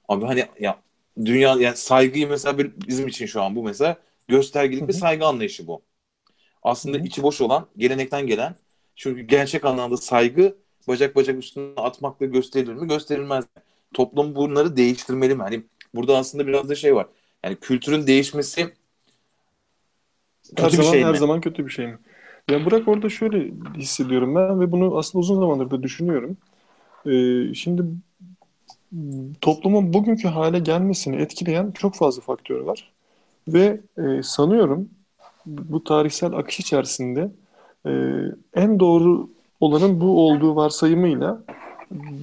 Abi 0.09 0.25
hani 0.25 0.47
ya 0.61 0.83
dünya 1.25 1.57
yani 1.61 1.77
saygıyı 1.77 2.29
mesela 2.29 2.59
bizim 2.59 3.09
için 3.09 3.27
şu 3.27 3.43
an 3.43 3.57
bu 3.57 3.63
mesela 3.63 3.97
göstergelik 4.29 4.89
bir 4.89 4.93
saygı 4.93 5.27
anlayışı 5.27 5.67
bu. 5.67 5.83
Aslında 6.67 6.99
içi 6.99 7.23
boş 7.23 7.41
olan, 7.41 7.67
gelenekten 7.77 8.27
gelen 8.27 8.55
çünkü 8.97 9.21
gerçek 9.23 9.65
anlamda 9.65 9.97
saygı 9.97 10.57
bacak 10.89 11.17
bacak 11.17 11.39
üstüne 11.39 11.73
atmakla 11.77 12.27
gösterilir 12.27 12.75
mi? 12.75 12.89
Gösterilmez. 12.89 13.45
Toplum 13.95 14.35
bunları 14.35 14.77
değiştirmeli 14.77 15.35
mi? 15.35 15.43
Hani 15.43 15.63
burada 15.95 16.17
aslında 16.19 16.47
biraz 16.47 16.69
da 16.69 16.75
şey 16.75 16.95
var. 16.95 17.07
Yani 17.45 17.57
kültürün 17.57 18.07
değişmesi 18.07 18.75
kötü 20.49 20.63
her 20.63 20.73
bir 20.73 20.77
zaman, 20.77 20.91
şey 20.91 21.01
mi? 21.01 21.07
Her 21.07 21.15
zaman 21.15 21.41
kötü 21.41 21.67
bir 21.67 21.71
şey 21.71 21.87
mi? 21.87 21.99
Ya 22.51 22.67
bırak 22.67 22.89
orada 22.89 23.09
şöyle 23.09 23.53
hissediyorum 23.77 24.35
ben 24.35 24.61
ve 24.61 24.73
bunu 24.73 24.99
aslında 24.99 25.21
uzun 25.21 25.41
zamandır 25.41 25.71
da 25.71 25.83
düşünüyorum. 25.83 26.37
Ee, 27.07 27.55
şimdi 27.55 27.83
toplumun 29.41 29.93
bugünkü 29.93 30.29
hale 30.29 30.59
gelmesini 30.59 31.17
etkileyen 31.17 31.71
çok 31.71 31.95
fazla 31.95 32.23
faktör 32.23 32.61
var. 32.61 32.93
Ve 33.49 33.81
e, 33.99 34.23
sanıyorum 34.23 34.91
bu 35.47 35.85
tarihsel 35.85 36.33
akış 36.33 36.61
içerisinde 36.61 37.31
e, 37.87 37.91
en 38.55 38.81
doğru 38.81 39.29
olanın 39.61 40.01
bu 40.01 40.27
olduğu 40.27 40.57
varsayımıyla 40.57 41.43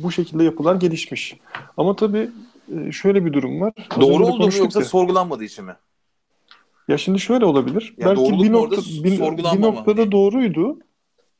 bu 0.04 0.12
şekilde 0.12 0.44
yapılar 0.44 0.76
gelişmiş. 0.76 1.38
Ama 1.78 1.96
tabii 1.96 2.30
e, 2.76 2.92
şöyle 2.92 3.26
bir 3.26 3.34
durum 3.34 3.62
var. 3.62 3.74
Az 3.90 4.02
doğru 4.02 4.26
oldu 4.26 4.48
mu 4.48 4.54
yoksa 4.58 4.80
ya. 4.80 4.86
sorgulanmadığı 4.86 5.44
için 5.44 5.66
mi? 5.66 5.76
Ya 6.88 6.98
şimdi 6.98 7.20
şöyle 7.20 7.46
olabilir. 7.46 7.94
Ya 7.98 8.08
Belki 8.08 8.44
bir, 8.44 8.52
nokta, 8.52 8.82
bir, 9.04 9.20
bir 9.58 9.62
noktada 9.62 10.12
doğruydu. 10.12 10.78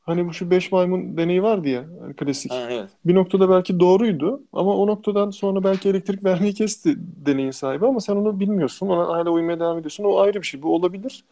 Hani 0.02 0.28
bu 0.28 0.32
şu 0.32 0.50
beş 0.50 0.72
maymun 0.72 1.16
deneyi 1.16 1.42
vardı 1.42 1.68
ya 1.68 1.84
klasik. 2.16 2.52
Ha, 2.52 2.66
evet. 2.70 2.88
Bir 3.04 3.14
noktada 3.14 3.50
belki 3.50 3.80
doğruydu 3.80 4.42
ama 4.52 4.76
o 4.76 4.86
noktadan 4.86 5.30
sonra 5.30 5.64
belki 5.64 5.88
elektrik 5.88 6.24
vermeyi 6.24 6.54
kesti 6.54 6.96
deneyin 6.98 7.50
sahibi 7.50 7.86
ama 7.86 8.00
sen 8.00 8.16
onu 8.16 8.40
bilmiyorsun. 8.40 8.88
Ona 8.88 9.08
hala 9.08 9.30
uymaya 9.30 9.60
devam 9.60 9.78
ediyorsun. 9.78 10.04
O 10.04 10.18
ayrı 10.18 10.42
bir 10.42 10.46
şey. 10.46 10.62
Bu 10.62 10.74
olabilir. 10.74 11.24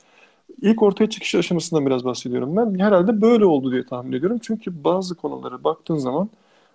İlk 0.60 0.82
ortaya 0.82 1.10
çıkış 1.10 1.34
aşamasından 1.34 1.86
biraz 1.86 2.04
bahsediyorum 2.04 2.56
ben. 2.56 2.78
Herhalde 2.78 3.20
böyle 3.20 3.44
oldu 3.44 3.72
diye 3.72 3.86
tahmin 3.86 4.12
ediyorum. 4.12 4.38
Çünkü 4.42 4.84
bazı 4.84 5.14
konulara 5.14 5.64
baktığın 5.64 5.96
zaman 5.96 6.30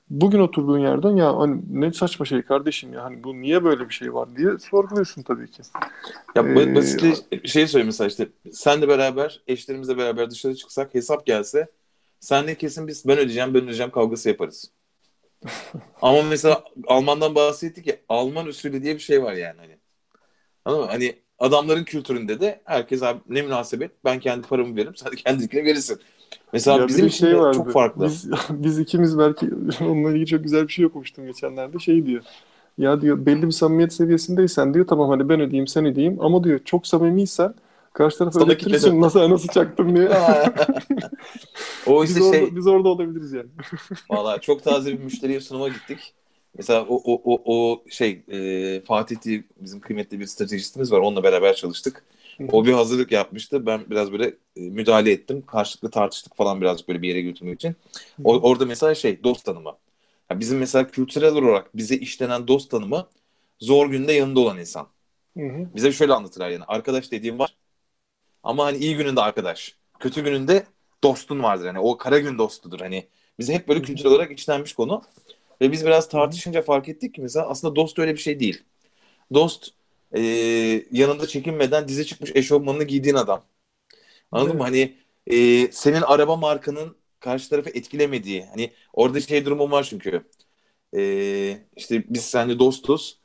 bugün 0.09 0.39
oturduğun 0.39 0.79
yerden 0.79 1.15
ya 1.15 1.37
hani 1.37 1.61
ne 1.69 1.93
saçma 1.93 2.25
şey 2.25 2.41
kardeşim 2.41 2.93
ya 2.93 3.03
hani 3.03 3.23
bu 3.23 3.41
niye 3.41 3.63
böyle 3.63 3.89
bir 3.89 3.93
şey 3.93 4.13
var 4.13 4.35
diye 4.37 4.59
sorguluyorsun 4.59 5.21
tabii 5.21 5.51
ki. 5.51 5.61
Ya 6.35 6.43
ee, 6.43 6.75
basitle 6.75 7.13
şey 7.47 7.67
söyleyeyim 7.67 7.87
mesela 7.87 8.07
işte 8.07 8.27
sen 8.51 8.81
de 8.81 8.87
beraber 8.87 9.41
eşlerimizle 9.47 9.97
beraber 9.97 10.31
dışarı 10.31 10.55
çıksak 10.55 10.95
hesap 10.95 11.25
gelse 11.25 11.67
senle 12.19 12.55
kesin 12.55 12.87
biz 12.87 13.07
ben 13.07 13.17
ödeyeceğim 13.17 13.53
ben 13.53 13.61
ödeyeceğim 13.63 13.91
kavgası 13.91 14.29
yaparız. 14.29 14.71
Ama 16.01 16.21
mesela 16.21 16.63
Alman'dan 16.87 17.35
bahsettik 17.35 17.87
ya 17.87 17.95
Alman 18.09 18.45
usulü 18.45 18.83
diye 18.83 18.95
bir 18.95 18.99
şey 18.99 19.23
var 19.23 19.33
yani 19.33 19.57
hani. 19.57 19.77
Anladın 20.65 20.85
mı? 20.85 20.91
Hani 20.91 21.15
adamların 21.39 21.83
kültüründe 21.83 22.39
de 22.39 22.61
herkes 22.65 23.03
abi 23.03 23.19
ne 23.29 23.41
münasebet 23.41 23.91
ben 24.05 24.19
kendi 24.19 24.47
paramı 24.47 24.75
veririm 24.75 24.95
sen 24.95 25.11
de 25.11 25.15
kendininkini 25.15 25.65
verirsin. 25.65 25.99
Mesela 26.53 26.77
ya 26.77 26.87
bizim 26.87 27.09
şey 27.09 27.37
vardı. 27.37 27.57
çok 27.57 27.71
farklı. 27.71 28.05
Biz, 28.05 28.29
biz 28.49 28.79
ikimiz 28.79 29.17
belki 29.17 29.49
onunla 29.81 30.11
ilgili 30.11 30.25
çok 30.25 30.43
güzel 30.43 30.67
bir 30.67 30.73
şey 30.73 30.85
okumuştum 30.85 31.25
geçenlerde. 31.25 31.79
Şey 31.79 32.05
diyor. 32.05 32.23
Ya 32.77 33.01
diyor 33.01 33.25
belli 33.25 33.47
bir 33.47 33.51
samimiyet 33.51 33.93
seviyesindeysen 33.93 34.73
diyor 34.73 34.87
tamam 34.87 35.09
hani 35.09 35.29
ben 35.29 35.41
ödeyeyim 35.41 35.67
sen 35.67 35.85
ödeyeyim 35.85 36.21
ama 36.21 36.43
diyor 36.43 36.59
çok 36.65 36.87
samimiysen 36.87 37.53
karşı 37.93 38.17
tarafa 38.17 38.39
ödetirsin 38.39 39.01
nasıl 39.01 39.29
nasıl 39.29 39.47
çaktım 39.47 39.95
diye. 39.95 40.09
o 41.87 42.03
işte 42.03 42.19
biz 42.19 42.31
şey. 42.31 42.43
Orada, 42.43 42.55
biz 42.55 42.67
orada 42.67 42.89
olabiliriz 42.89 43.33
yani. 43.33 43.49
Valla 44.09 44.41
çok 44.41 44.63
taze 44.63 44.91
bir 44.91 45.03
müşteriye 45.03 45.41
sunuma 45.41 45.67
gittik. 45.67 46.13
Mesela 46.57 46.85
o, 46.89 47.01
o, 47.05 47.21
o, 47.35 47.41
o 47.45 47.83
şey 47.89 48.21
e, 48.31 48.81
Fatih 48.81 49.21
diye 49.21 49.43
bizim 49.57 49.79
kıymetli 49.79 50.19
bir 50.19 50.25
stratejistimiz 50.25 50.91
var. 50.91 50.99
Onunla 50.99 51.23
beraber 51.23 51.55
çalıştık. 51.55 52.03
O 52.51 52.65
bir 52.65 52.73
hazırlık 52.73 53.11
yapmıştı. 53.11 53.65
Ben 53.65 53.89
biraz 53.89 54.11
böyle 54.11 54.25
e, 54.55 54.61
müdahale 54.61 55.11
ettim. 55.11 55.43
Karşılıklı 55.45 55.91
tartıştık 55.91 56.35
falan 56.35 56.61
birazcık 56.61 56.87
böyle 56.87 57.01
bir 57.01 57.07
yere 57.07 57.21
götürmek 57.21 57.55
için. 57.55 57.75
O, 58.23 58.39
orada 58.39 58.65
mesela 58.65 58.95
şey 58.95 59.23
dost 59.23 59.45
tanımı. 59.45 59.77
Yani 60.31 60.39
bizim 60.39 60.57
mesela 60.57 60.87
kültürel 60.87 61.33
olarak 61.35 61.77
bize 61.77 61.95
işlenen 61.95 62.47
dost 62.47 62.71
tanımı 62.71 63.07
zor 63.59 63.89
günde 63.89 64.13
yanında 64.13 64.39
olan 64.39 64.59
insan. 64.59 64.87
Hı 65.37 65.43
hı. 65.43 65.67
Bize 65.75 65.91
şöyle 65.91 66.13
anlatırlar 66.13 66.49
yani. 66.49 66.63
Arkadaş 66.67 67.11
dediğim 67.11 67.39
var. 67.39 67.55
Ama 68.43 68.65
hani 68.65 68.77
iyi 68.77 68.97
gününde 68.97 69.21
arkadaş. 69.21 69.75
Kötü 69.99 70.23
gününde 70.23 70.63
dostun 71.03 71.43
vardır. 71.43 71.67
Hani 71.67 71.79
o 71.79 71.97
kara 71.97 72.19
gün 72.19 72.37
dostudur. 72.37 72.79
Hani 72.79 73.07
bize 73.39 73.53
hep 73.53 73.67
böyle 73.67 73.81
kültürel 73.81 74.11
olarak 74.11 74.39
işlenmiş 74.39 74.73
konu. 74.73 75.01
Ve 75.61 75.71
biz 75.71 75.85
biraz 75.85 76.09
tartışınca 76.09 76.61
fark 76.61 76.89
ettik 76.89 77.13
ki 77.15 77.21
mesela 77.21 77.49
aslında 77.49 77.75
dost 77.75 77.99
öyle 77.99 78.13
bir 78.13 78.19
şey 78.19 78.39
değil. 78.39 78.63
Dost 79.33 79.69
e, 80.11 80.21
yanında 80.91 81.27
çekinmeden 81.27 81.87
dize 81.87 82.03
çıkmış 82.05 82.31
eşofmanını 82.35 82.83
giydiğin 82.83 83.15
adam. 83.15 83.45
Anladın 84.31 84.49
evet. 84.49 84.59
mı? 84.59 84.63
Hani 84.63 84.97
e, 85.27 85.67
senin 85.71 86.01
araba 86.01 86.35
markanın 86.35 86.97
karşı 87.19 87.49
tarafı 87.49 87.69
etkilemediği. 87.69 88.45
Hani 88.45 88.71
orada 88.93 89.21
şey 89.21 89.45
durumu 89.45 89.71
var 89.71 89.83
çünkü. 89.89 90.23
E, 90.97 91.01
işte 91.75 92.03
biz 92.09 92.25
seninle 92.25 92.59
dostuz. 92.59 93.19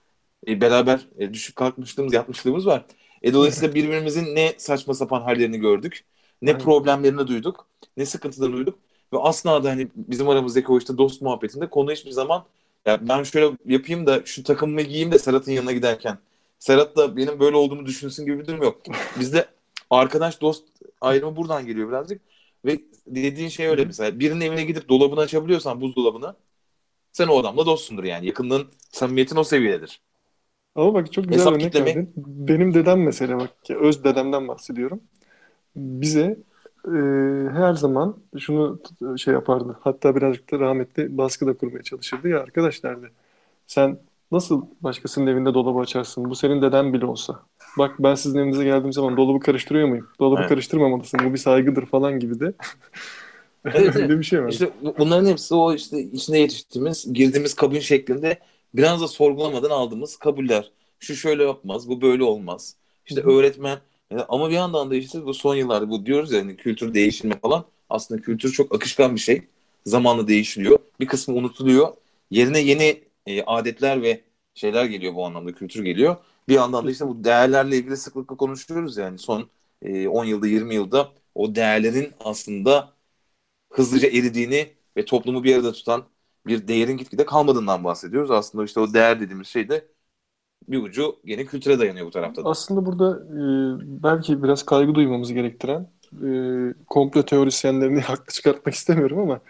E, 0.49 0.61
beraber 0.61 1.09
e, 1.18 1.35
düşüp 1.35 1.57
kalkmışlığımız, 1.57 2.12
yatmışlığımız 2.14 2.66
var. 2.66 2.87
E, 3.23 3.33
dolayısıyla 3.33 3.75
birbirimizin 3.75 4.35
ne 4.35 4.55
saçma 4.59 4.95
sapan 4.95 5.21
hallerini 5.23 5.59
gördük. 5.59 6.05
Ne 6.42 6.51
Aynen. 6.51 6.64
problemlerini 6.64 7.27
duyduk. 7.27 7.68
Ne 7.97 8.07
sıkıntılarını 8.07 8.57
duyduk. 8.57 8.79
Ve 9.12 9.18
asla 9.18 9.64
da 9.64 9.70
hani 9.70 9.88
bizim 9.96 10.29
aramızdaki 10.29 10.72
o 10.72 10.79
işte 10.79 10.98
dost 10.98 11.22
muhabbetinde 11.22 11.70
konu 11.70 11.92
hiçbir 11.92 12.11
zaman 12.11 12.44
ya 12.87 13.09
ben 13.09 13.22
şöyle 13.22 13.57
yapayım 13.66 14.07
da 14.07 14.22
şu 14.25 14.42
takımımı 14.42 14.83
giyeyim 14.83 15.12
de 15.12 15.18
Serhat'ın 15.18 15.53
yanına 15.53 15.72
giderken 15.72 16.18
Serhat 16.59 16.96
da 16.96 17.16
benim 17.16 17.40
böyle 17.40 17.57
olduğumu 17.57 17.87
düşünsün 17.87 18.25
gibi 18.27 18.38
bir 18.38 18.46
durum 18.46 18.62
yok. 18.62 18.83
Bizde 19.20 19.46
arkadaş 19.90 20.40
dost 20.40 20.64
ayrımı 21.01 21.37
buradan 21.37 21.66
geliyor 21.66 21.88
birazcık. 21.88 22.20
Ve 22.64 22.81
dediğin 23.07 23.48
şey 23.48 23.66
öyle 23.66 23.85
mesela 23.85 24.20
birinin 24.20 24.40
evine 24.40 24.64
gidip 24.64 24.88
dolabını 24.88 25.20
açabiliyorsan 25.20 25.81
buzdolabını 25.81 26.35
sen 27.12 27.29
o 27.29 27.38
adamla 27.38 27.66
dostsundur 27.66 28.05
yani. 28.05 28.27
Yakınlığın, 28.27 28.66
samimiyetin 28.92 29.37
o 29.37 29.44
seviyededir. 29.44 30.01
Ama 30.75 30.94
bak 30.94 31.12
çok 31.12 31.25
güzel 31.25 31.40
Hesap 31.40 31.53
örnek 31.53 31.64
kitleme... 31.64 31.87
verdin. 31.87 32.12
Benim 32.16 32.75
dedem 32.75 33.03
mesela 33.03 33.40
bak 33.40 33.51
öz 33.68 34.05
dedemden 34.05 34.48
bahsediyorum. 34.48 35.01
Bize 35.77 36.38
e, 36.88 36.92
her 37.51 37.75
zaman 37.75 38.16
şunu 38.38 38.81
şey 39.18 39.35
yapardı. 39.35 39.77
Hatta 39.81 40.16
birazcık 40.16 40.53
da 40.53 40.59
rahmetli 40.59 41.18
baskı 41.18 41.47
da 41.47 41.57
kurmaya 41.57 41.83
çalışırdı 41.83 42.29
ya 42.29 42.40
arkadaşlar 42.40 42.99
Sen 43.66 43.99
nasıl 44.33 44.66
başkasının 44.81 45.27
evinde 45.27 45.55
dolabı 45.55 45.79
açarsın? 45.79 46.31
Bu 46.31 46.35
senin 46.35 46.62
deden 46.62 46.92
bile 46.92 47.07
olsa. 47.07 47.42
Bak 47.79 47.95
ben 47.99 48.14
sizin 48.14 48.38
evinize 48.38 48.64
geldiğim 48.64 48.92
zaman 48.92 49.16
dolabı 49.16 49.40
karıştırıyor 49.40 49.88
muyum? 49.88 50.09
Dolabı 50.21 50.40
evet. 50.40 50.49
karıştırmamalısın. 50.49 51.21
Bu 51.25 51.33
bir 51.33 51.38
saygıdır 51.38 51.87
falan 51.87 52.18
gibi 52.18 52.40
de. 52.40 52.53
evet, 53.64 53.97
Öyle 53.97 54.18
bir 54.18 54.25
şey 54.25 54.42
var. 54.42 54.49
İşte 54.49 54.71
bunların 54.99 55.27
hepsi 55.27 55.55
o 55.55 55.75
işte 55.75 56.01
içine 56.01 56.38
yetiştiğimiz, 56.38 57.12
girdiğimiz 57.12 57.55
kabul 57.55 57.81
şeklinde 57.81 58.38
biraz 58.75 59.01
da 59.01 59.09
sorgulamadan 59.09 59.71
aldığımız 59.71 60.16
kabuller. 60.16 60.73
Şu 60.99 61.14
şöyle 61.14 61.45
yapmaz, 61.45 61.88
bu 61.88 62.03
böyle 62.03 62.25
olmaz. 62.25 62.77
İşte 63.07 63.21
öğretmen 63.21 63.79
ama 64.29 64.51
bir 64.51 64.55
yandan 64.55 64.90
da 64.90 64.94
işte 64.94 65.27
bu 65.27 65.35
son 65.35 65.55
yıllarda 65.55 65.90
bu 65.90 66.07
diyoruz 66.07 66.33
ya 66.33 66.40
hani 66.40 66.57
kültür 66.57 66.94
değişilme 66.94 67.38
falan. 67.38 67.64
Aslında 67.90 68.22
kültür 68.22 68.53
çok 68.53 68.75
akışkan 68.75 69.14
bir 69.14 69.20
şey. 69.20 69.42
Zamanla 69.87 70.29
değişiliyor. 70.29 70.79
Bir 71.01 71.07
kısmı 71.07 71.35
unutuluyor. 71.35 71.88
Yerine 72.31 72.61
yeni 72.61 73.05
e, 73.27 73.42
adetler 73.42 74.03
ve 74.03 74.20
şeyler 74.55 74.85
geliyor 74.85 75.14
bu 75.14 75.27
anlamda 75.27 75.53
kültür 75.53 75.85
geliyor. 75.85 76.16
Bir 76.48 76.55
yandan 76.55 76.87
da 76.87 76.90
işte 76.90 77.09
bu 77.09 77.25
değerlerle 77.25 77.77
ilgili 77.77 77.96
sıklıkla 77.96 78.37
konuşuyoruz 78.37 78.96
yani 78.96 79.18
son 79.18 79.51
e, 79.83 80.09
10 80.09 80.25
yılda 80.25 80.46
20 80.46 80.75
yılda 80.75 81.12
o 81.35 81.55
değerlerin 81.55 82.12
aslında 82.20 82.92
hızlıca 83.70 84.09
eridiğini 84.09 84.72
ve 84.96 85.05
toplumu 85.05 85.44
bir 85.44 85.57
arada 85.57 85.72
tutan 85.72 86.05
bir 86.46 86.68
değerin 86.68 86.96
gitgide 86.96 87.27
kalmadığından 87.27 87.85
bahsediyoruz. 87.85 88.31
Aslında 88.31 88.64
işte 88.64 88.81
o 88.81 88.94
değer 88.94 89.20
dediğimiz 89.20 89.48
şey 89.48 89.68
de 89.68 89.87
bir 90.68 90.83
ucu 90.83 91.16
gene 91.25 91.44
kültüre 91.44 91.79
dayanıyor 91.79 92.07
bu 92.07 92.11
tarafta 92.11 92.44
da. 92.44 92.48
Aslında 92.48 92.87
burada 92.87 93.18
e, 93.18 93.42
belki 94.03 94.42
biraz 94.42 94.62
kaygı 94.62 94.94
duymamız 94.94 95.33
gerektiren 95.33 95.87
e, 96.25 96.29
komplo 96.87 97.22
teorisyenlerini 97.22 98.01
haklı 98.01 98.33
çıkartmak 98.33 98.75
istemiyorum 98.75 99.18
ama 99.18 99.40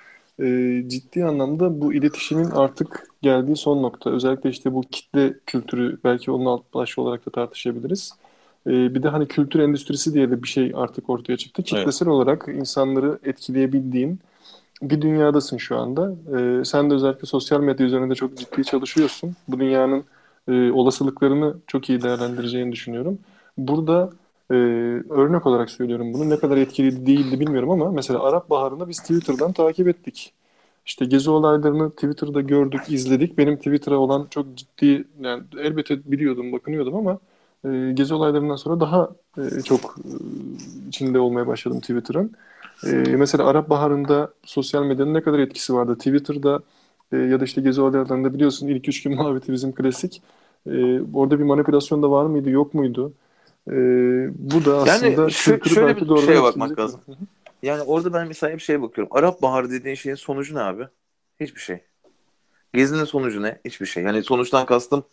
e, 0.40 0.82
ciddi 0.88 1.24
anlamda 1.24 1.80
bu 1.80 1.94
iletişimin 1.94 2.50
artık 2.50 3.06
geldiği 3.22 3.56
son 3.56 3.82
nokta. 3.82 4.10
Özellikle 4.10 4.50
işte 4.50 4.74
bu 4.74 4.82
kitle 4.82 5.34
kültürü 5.46 5.98
belki 6.04 6.30
onun 6.30 6.46
alt 6.46 6.74
başı 6.74 7.02
olarak 7.02 7.26
da 7.26 7.30
tartışabiliriz. 7.30 8.12
E, 8.66 8.70
bir 8.70 9.02
de 9.02 9.08
hani 9.08 9.28
kültür 9.28 9.60
endüstrisi 9.60 10.14
diye 10.14 10.30
de 10.30 10.42
bir 10.42 10.48
şey 10.48 10.72
artık 10.74 11.10
ortaya 11.10 11.36
çıktı. 11.36 11.62
Kitlesel 11.62 12.06
evet. 12.06 12.14
olarak 12.14 12.48
insanları 12.48 13.18
etkileyebildiğin 13.24 14.20
bir 14.82 15.02
dünyadasın 15.02 15.56
şu 15.56 15.78
anda. 15.78 16.14
E, 16.38 16.64
sen 16.64 16.90
de 16.90 16.94
özellikle 16.94 17.26
sosyal 17.26 17.60
medya 17.60 17.86
üzerinde 17.86 18.14
çok 18.14 18.36
ciddi 18.36 18.64
çalışıyorsun. 18.64 19.36
Bu 19.48 19.60
dünyanın 19.60 20.04
e, 20.48 20.70
olasılıklarını 20.70 21.56
çok 21.66 21.90
iyi 21.90 22.02
değerlendireceğini 22.02 22.72
düşünüyorum. 22.72 23.18
Burada 23.58 24.10
e, 24.50 24.54
örnek 25.10 25.46
olarak 25.46 25.70
söylüyorum 25.70 26.12
bunu. 26.14 26.30
Ne 26.30 26.36
kadar 26.38 26.56
etkili 26.56 27.06
değildi 27.06 27.40
bilmiyorum 27.40 27.70
ama 27.70 27.90
mesela 27.90 28.22
Arap 28.22 28.50
Baharı'nı 28.50 28.88
biz 28.88 28.98
Twitter'dan 28.98 29.52
takip 29.52 29.88
ettik. 29.88 30.32
İşte 30.86 31.04
gezi 31.04 31.30
olaylarını 31.30 31.90
Twitter'da 31.90 32.40
gördük, 32.40 32.80
izledik. 32.88 33.38
Benim 33.38 33.56
Twitter'a 33.56 33.96
olan 33.98 34.26
çok 34.30 34.56
ciddi, 34.56 35.04
yani 35.20 35.42
elbette 35.58 36.12
biliyordum, 36.12 36.52
bakınıyordum 36.52 36.94
ama 36.94 37.18
e, 37.64 37.92
gezi 37.92 38.14
olaylarından 38.14 38.56
sonra 38.56 38.80
daha 38.80 39.10
e, 39.38 39.62
çok 39.64 39.80
e, 39.80 40.10
içinde 40.88 41.18
olmaya 41.18 41.46
başladım 41.46 41.80
Twitter'ın. 41.80 42.32
E, 42.86 42.90
mesela 43.16 43.46
Arap 43.46 43.70
Baharı'nda 43.70 44.32
sosyal 44.44 44.84
medyanın 44.84 45.14
ne 45.14 45.22
kadar 45.22 45.38
etkisi 45.38 45.74
vardı? 45.74 45.94
Twitter'da 45.94 46.60
e, 47.12 47.16
ya 47.16 47.40
da 47.40 47.44
işte 47.44 47.60
gezi 47.60 47.80
olaylarında 47.80 48.34
biliyorsun 48.34 48.68
ilk 48.68 48.88
üç 48.88 49.02
gün 49.02 49.14
muhabbeti 49.16 49.52
bizim 49.52 49.72
klasik. 49.74 50.22
E, 50.66 51.00
orada 51.14 51.38
bir 51.38 51.44
manipülasyon 51.44 52.02
da 52.02 52.10
var 52.10 52.26
mıydı, 52.26 52.50
yok 52.50 52.74
muydu? 52.74 53.12
E, 53.68 53.72
bu 54.52 54.64
da 54.64 54.76
aslında 54.76 55.22
yani 55.22 55.32
şu, 55.32 55.64
şöyle 55.64 55.96
bir 55.96 56.16
şeye 56.16 56.42
bakmak 56.42 56.78
lazım. 56.78 57.00
Yani 57.62 57.82
orada 57.82 58.12
ben 58.12 58.28
mesela 58.28 58.54
bir 58.54 58.62
şeye 58.62 58.82
bakıyorum. 58.82 59.16
Arap 59.16 59.42
Baharı 59.42 59.70
dediğin 59.70 59.94
şeyin 59.94 60.16
sonucu 60.16 60.54
ne 60.54 60.60
abi? 60.60 60.88
Hiçbir 61.40 61.60
şey. 61.60 61.80
Gezinin 62.74 63.04
sonucu 63.04 63.42
ne? 63.42 63.58
Hiçbir 63.64 63.86
şey. 63.86 64.02
Yani 64.02 64.22
sonuçtan 64.22 64.66
kastım 64.66 65.04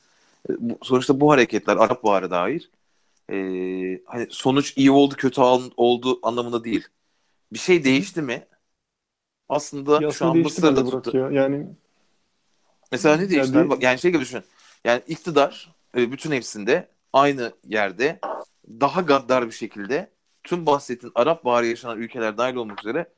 e, 0.49 0.53
sonuçta 0.81 1.19
bu 1.19 1.31
hareketler 1.31 1.77
Arap 1.77 2.03
Baharı 2.03 2.31
dair 2.31 2.69
e, 3.31 3.35
hani 4.05 4.27
sonuç 4.29 4.77
iyi 4.77 4.91
oldu 4.91 5.15
kötü 5.17 5.41
oldu 5.41 6.19
anlamında 6.23 6.63
değil. 6.63 6.87
Bir 7.53 7.59
şey 7.59 7.83
değişti 7.83 8.21
mi? 8.21 8.45
Aslında 9.49 9.99
ya 10.01 10.11
şu 10.11 10.25
an 10.25 10.37
Mısır'da 10.37 10.85
tuttu. 10.85 11.17
Ya. 11.17 11.31
Yani 11.31 11.67
Mesela 12.91 13.17
ne 13.17 13.29
değişti? 13.29 13.57
Yani, 13.57 13.69
Bak, 13.69 13.83
yani 13.83 13.99
şey 13.99 14.11
gibi 14.11 14.21
düşün. 14.21 14.43
Yani 14.83 15.01
iktidar 15.07 15.75
e, 15.97 16.11
bütün 16.11 16.31
hepsinde 16.31 16.87
aynı 17.13 17.53
yerde 17.63 18.19
daha 18.69 19.01
gaddar 19.01 19.47
bir 19.47 19.51
şekilde 19.51 20.11
tüm 20.43 20.65
bahsettiğin 20.65 21.11
Arap 21.15 21.45
Baharı 21.45 21.65
yaşanan 21.65 21.97
ülkeler 21.97 22.37
dahil 22.37 22.55
olmak 22.55 22.79
üzere 22.79 23.13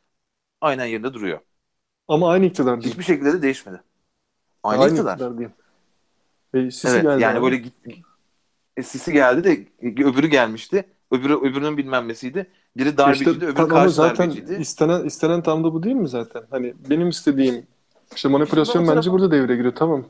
aynen 0.62 0.86
yerinde 0.86 1.14
duruyor. 1.14 1.40
Ama 2.08 2.32
aynı 2.32 2.46
iktidar 2.46 2.82
değil. 2.82 2.94
Hiçbir 2.94 3.04
şekilde 3.04 3.34
de 3.34 3.42
değişmedi. 3.42 3.84
Aynı, 4.64 4.82
aynı 4.82 4.94
iktidar. 4.94 5.14
iktidar 5.14 5.38
değil. 5.38 5.50
E, 6.54 6.72
Sisi 6.72 6.88
evet, 6.88 7.04
geldi 7.04 7.22
yani 7.22 7.38
abi. 7.38 7.44
böyle 7.44 7.58
git, 7.58 7.74
e, 8.78 8.84
Sisi 8.84 9.14
geldi 9.14 9.44
de 9.44 9.68
öbürü 10.04 10.28
gelmişti. 10.28 10.86
Öbürü 11.12 11.36
öbürünün 11.36 11.78
bilmem 11.78 12.08
nesiydi. 12.08 12.48
Biri 12.78 12.98
darbeciydi, 12.98 13.32
işte, 13.32 13.46
öbürü 13.46 13.68
karşı 13.68 13.94
zaten 13.94 14.30
darbeciydi. 14.30 14.62
istenen 14.62 15.06
istenen 15.06 15.44
tam 15.44 15.64
da 15.64 15.74
bu 15.74 15.84
değil 15.84 15.96
mi 15.96 16.10
zaten? 16.10 16.44
Hani 16.50 16.74
benim 16.90 17.10
istediğim 17.10 17.68
işte 18.16 18.30
manipülasyon 18.30 18.84
işte 18.84 18.96
bence 18.96 19.12
burada 19.12 19.32
devreye 19.32 19.56
giriyor. 19.56 19.76
Tamam. 19.76 20.06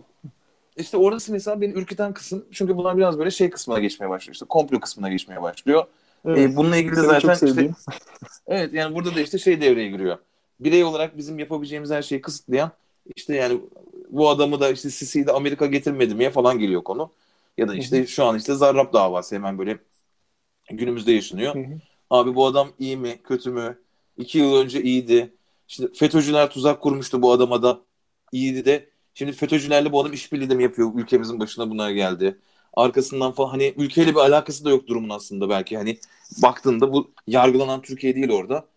İşte 0.77 0.97
orası 0.97 1.31
mesela 1.31 1.61
beni 1.61 1.73
ürküten 1.73 2.13
kısım. 2.13 2.45
Çünkü 2.51 2.77
bunlar 2.77 2.97
biraz 2.97 3.19
böyle 3.19 3.31
şey 3.31 3.49
kısmına 3.49 3.79
geçmeye 3.79 4.09
başlıyor. 4.09 4.33
İşte 4.33 4.45
komplo 4.49 4.79
kısmına 4.79 5.09
geçmeye 5.09 5.41
başlıyor. 5.41 5.83
Evet. 6.25 6.37
Ee, 6.37 6.55
bununla 6.55 6.77
ilgili 6.77 6.95
de 6.95 7.01
zaten 7.01 7.47
işte 7.47 7.71
evet 8.47 8.73
yani 8.73 8.95
burada 8.95 9.15
da 9.15 9.21
işte 9.21 9.37
şey 9.37 9.61
devreye 9.61 9.89
giriyor. 9.89 10.17
Birey 10.59 10.83
olarak 10.83 11.17
bizim 11.17 11.39
yapabileceğimiz 11.39 11.91
her 11.91 12.01
şeyi 12.01 12.21
kısıtlayan 12.21 12.71
işte 13.15 13.35
yani 13.35 13.61
bu 14.09 14.29
adamı 14.29 14.59
da 14.59 14.69
işte 14.69 14.89
Sisi'yi 14.89 15.27
de 15.27 15.31
Amerika 15.31 15.65
getirmedi 15.65 16.15
miye 16.15 16.29
falan 16.29 16.59
geliyor 16.59 16.83
konu. 16.83 17.11
Ya 17.57 17.67
da 17.67 17.75
işte 17.75 18.07
şu 18.07 18.25
an 18.25 18.37
işte 18.37 18.55
Zarrab 18.55 18.93
davası 18.93 19.35
hemen 19.35 19.57
böyle 19.57 19.77
günümüzde 20.69 21.11
yaşanıyor. 21.11 21.55
Abi 22.09 22.35
bu 22.35 22.45
adam 22.45 22.69
iyi 22.79 22.97
mi 22.97 23.19
kötü 23.23 23.51
mü? 23.51 23.79
İki 24.17 24.37
yıl 24.37 24.55
önce 24.55 24.83
iyiydi. 24.83 25.33
İşte 25.67 25.87
FETÖ'cüler 25.93 26.49
tuzak 26.49 26.81
kurmuştu 26.81 27.21
bu 27.21 27.31
adama 27.31 27.63
da 27.63 27.79
iyiydi 28.31 28.65
de. 28.65 28.89
Şimdi 29.13 29.31
FETÖ'cülerle 29.33 29.91
bu 29.91 30.01
adam 30.01 30.13
işbirliği 30.13 30.49
de 30.49 30.55
mi 30.55 30.63
yapıyor? 30.63 30.91
Ülkemizin 30.95 31.39
başına 31.39 31.69
bunlar 31.69 31.91
geldi. 31.91 32.39
Arkasından 32.73 33.31
falan 33.31 33.49
hani 33.49 33.73
ülkeyle 33.77 34.11
bir 34.11 34.19
alakası 34.19 34.65
da 34.65 34.69
yok 34.69 34.87
durumun 34.87 35.09
aslında 35.09 35.49
belki. 35.49 35.77
Hani 35.77 35.99
baktığında 36.43 36.93
bu 36.93 37.11
yargılanan 37.27 37.81
Türkiye 37.81 38.15
değil 38.15 38.29
orada. 38.29 38.67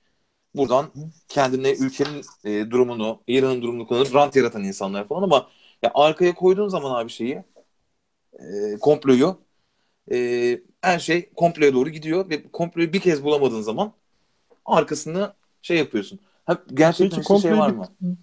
Buradan 0.55 0.87
kendine 1.29 1.73
ülkenin 1.73 2.23
e, 2.45 2.71
durumunu, 2.71 3.21
İran'ın 3.27 3.63
durumunu 3.63 3.87
kullanıp 3.87 4.15
rant 4.15 4.37
yaratan 4.37 4.65
insanlar 4.65 5.09
falan 5.09 5.23
ama 5.23 5.49
ya 5.83 5.91
arkaya 5.95 6.35
koyduğun 6.35 6.69
zaman 6.69 7.01
abi 7.01 7.11
şeyi 7.11 7.43
e, 8.39 8.79
komployu 8.81 9.39
e, 10.13 10.61
her 10.83 10.99
şey 10.99 11.31
komploya 11.37 11.75
doğru 11.75 11.91
gidiyor 11.91 12.31
ve 12.31 12.51
komployu 12.51 12.93
bir 12.93 13.01
kez 13.01 13.25
bulamadığın 13.25 13.61
zaman 13.61 13.93
arkasını 14.65 15.35
şey 15.63 15.79
yapıyorsun. 15.79 16.21
Ha, 16.45 16.63
gerçekten 16.75 17.23
Peki, 17.29 17.43
şey 17.43 17.57
var 17.57 17.71
mı? 17.71 17.85
Bir, 18.01 18.17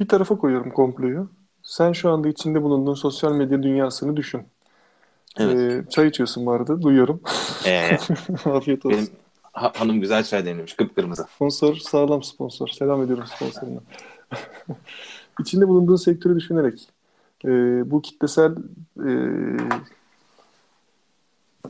bir 0.00 0.08
tarafa 0.08 0.38
koyuyorum 0.38 0.70
komployu. 0.70 1.30
Sen 1.62 1.92
şu 1.92 2.10
anda 2.10 2.28
içinde 2.28 2.62
bulunduğun 2.62 2.94
sosyal 2.94 3.32
medya 3.32 3.62
dünyasını 3.62 4.16
düşün. 4.16 4.42
Evet. 5.38 5.56
Ee, 5.56 5.90
çay 5.90 6.08
içiyorsun 6.08 6.46
bu 6.46 6.52
arada. 6.52 6.82
Duyuyorum. 6.82 7.20
Ee, 7.66 7.98
Afiyet 8.44 8.86
olsun. 8.86 8.98
Benim 8.98 9.10
ha, 9.52 9.72
hanım 9.76 10.00
güzel 10.00 10.24
çay 10.24 10.46
demlemiş. 10.46 10.74
Kıpkırmızı. 10.74 11.26
Sponsor 11.34 11.76
sağlam 11.76 12.22
sponsor. 12.22 12.68
Selam 12.68 13.02
ediyorum 13.02 13.24
sponsoruna. 13.36 13.80
İçinde 15.40 15.68
bulunduğun 15.68 15.96
sektörü 15.96 16.36
düşünerek 16.36 16.88
e, 17.44 17.50
bu 17.90 18.02
kitlesel 18.02 18.52
e, 19.06 19.10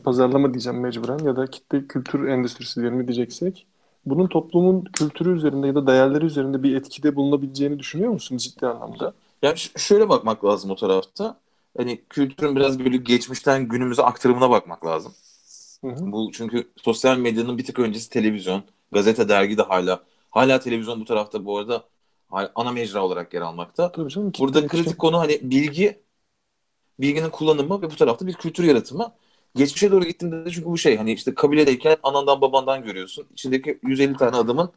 pazarlama 0.03 0.53
diyeceğim 0.53 0.79
mecburen 0.79 1.19
ya 1.19 1.35
da 1.35 1.47
kitle 1.47 1.87
kültür 1.87 2.27
endüstrisi 2.27 2.81
diyelim 2.81 3.07
diyeceksek 3.07 3.67
bunun 4.05 4.27
toplumun 4.27 4.83
kültürü 4.83 5.37
üzerinde 5.37 5.67
ya 5.67 5.75
da 5.75 5.87
değerleri 5.87 6.25
üzerinde 6.25 6.63
bir 6.63 6.75
etkide 6.75 7.15
bulunabileceğini 7.15 7.79
düşünüyor 7.79 8.11
musun 8.11 8.37
ciddi 8.37 8.67
anlamda? 8.67 9.13
Ya 9.41 9.55
şöyle 9.55 10.09
bakmak 10.09 10.45
lazım 10.45 10.71
o 10.71 10.75
tarafta. 10.75 11.39
Hani 11.77 12.01
kültürün 12.09 12.55
biraz 12.55 12.79
böyle 12.79 12.97
geçmişten 12.97 13.67
günümüze 13.67 14.03
aktarımına 14.03 14.49
bakmak 14.49 14.85
lazım. 14.85 15.13
Hı 15.83 15.87
hı. 15.87 16.11
Bu 16.11 16.31
çünkü 16.33 16.67
sosyal 16.77 17.17
medyanın 17.17 17.57
bir 17.57 17.65
tık 17.65 17.79
öncesi 17.79 18.09
televizyon, 18.09 18.63
gazete, 18.91 19.29
dergi 19.29 19.57
de 19.57 19.61
hala. 19.61 20.03
Hala 20.31 20.59
televizyon 20.59 21.01
bu 21.01 21.05
tarafta 21.05 21.45
bu 21.45 21.57
arada 21.57 21.83
ana 22.55 22.71
mecra 22.71 23.03
olarak 23.03 23.33
yer 23.33 23.41
almakta. 23.41 23.91
Tabii 23.91 24.09
canım, 24.09 24.31
Burada 24.39 24.67
kritik 24.67 24.85
şey... 24.85 24.97
konu 24.97 25.19
hani 25.19 25.39
bilgi, 25.43 25.99
bilginin 26.99 27.29
kullanımı 27.29 27.81
ve 27.81 27.91
bu 27.91 27.95
tarafta 27.95 28.27
bir 28.27 28.33
kültür 28.33 28.63
yaratımı. 28.63 29.11
Geçmişe 29.55 29.91
doğru 29.91 30.05
gittiğinde 30.05 30.45
de 30.45 30.51
çünkü 30.51 30.65
bu 30.65 30.77
şey 30.77 30.97
hani 30.97 31.13
işte 31.13 31.35
kabiledeyken 31.35 31.97
anandan 32.03 32.41
babandan 32.41 32.83
görüyorsun. 32.83 33.27
İçindeki 33.33 33.79
150 33.83 34.17
tane 34.17 34.37
adamın 34.37 34.71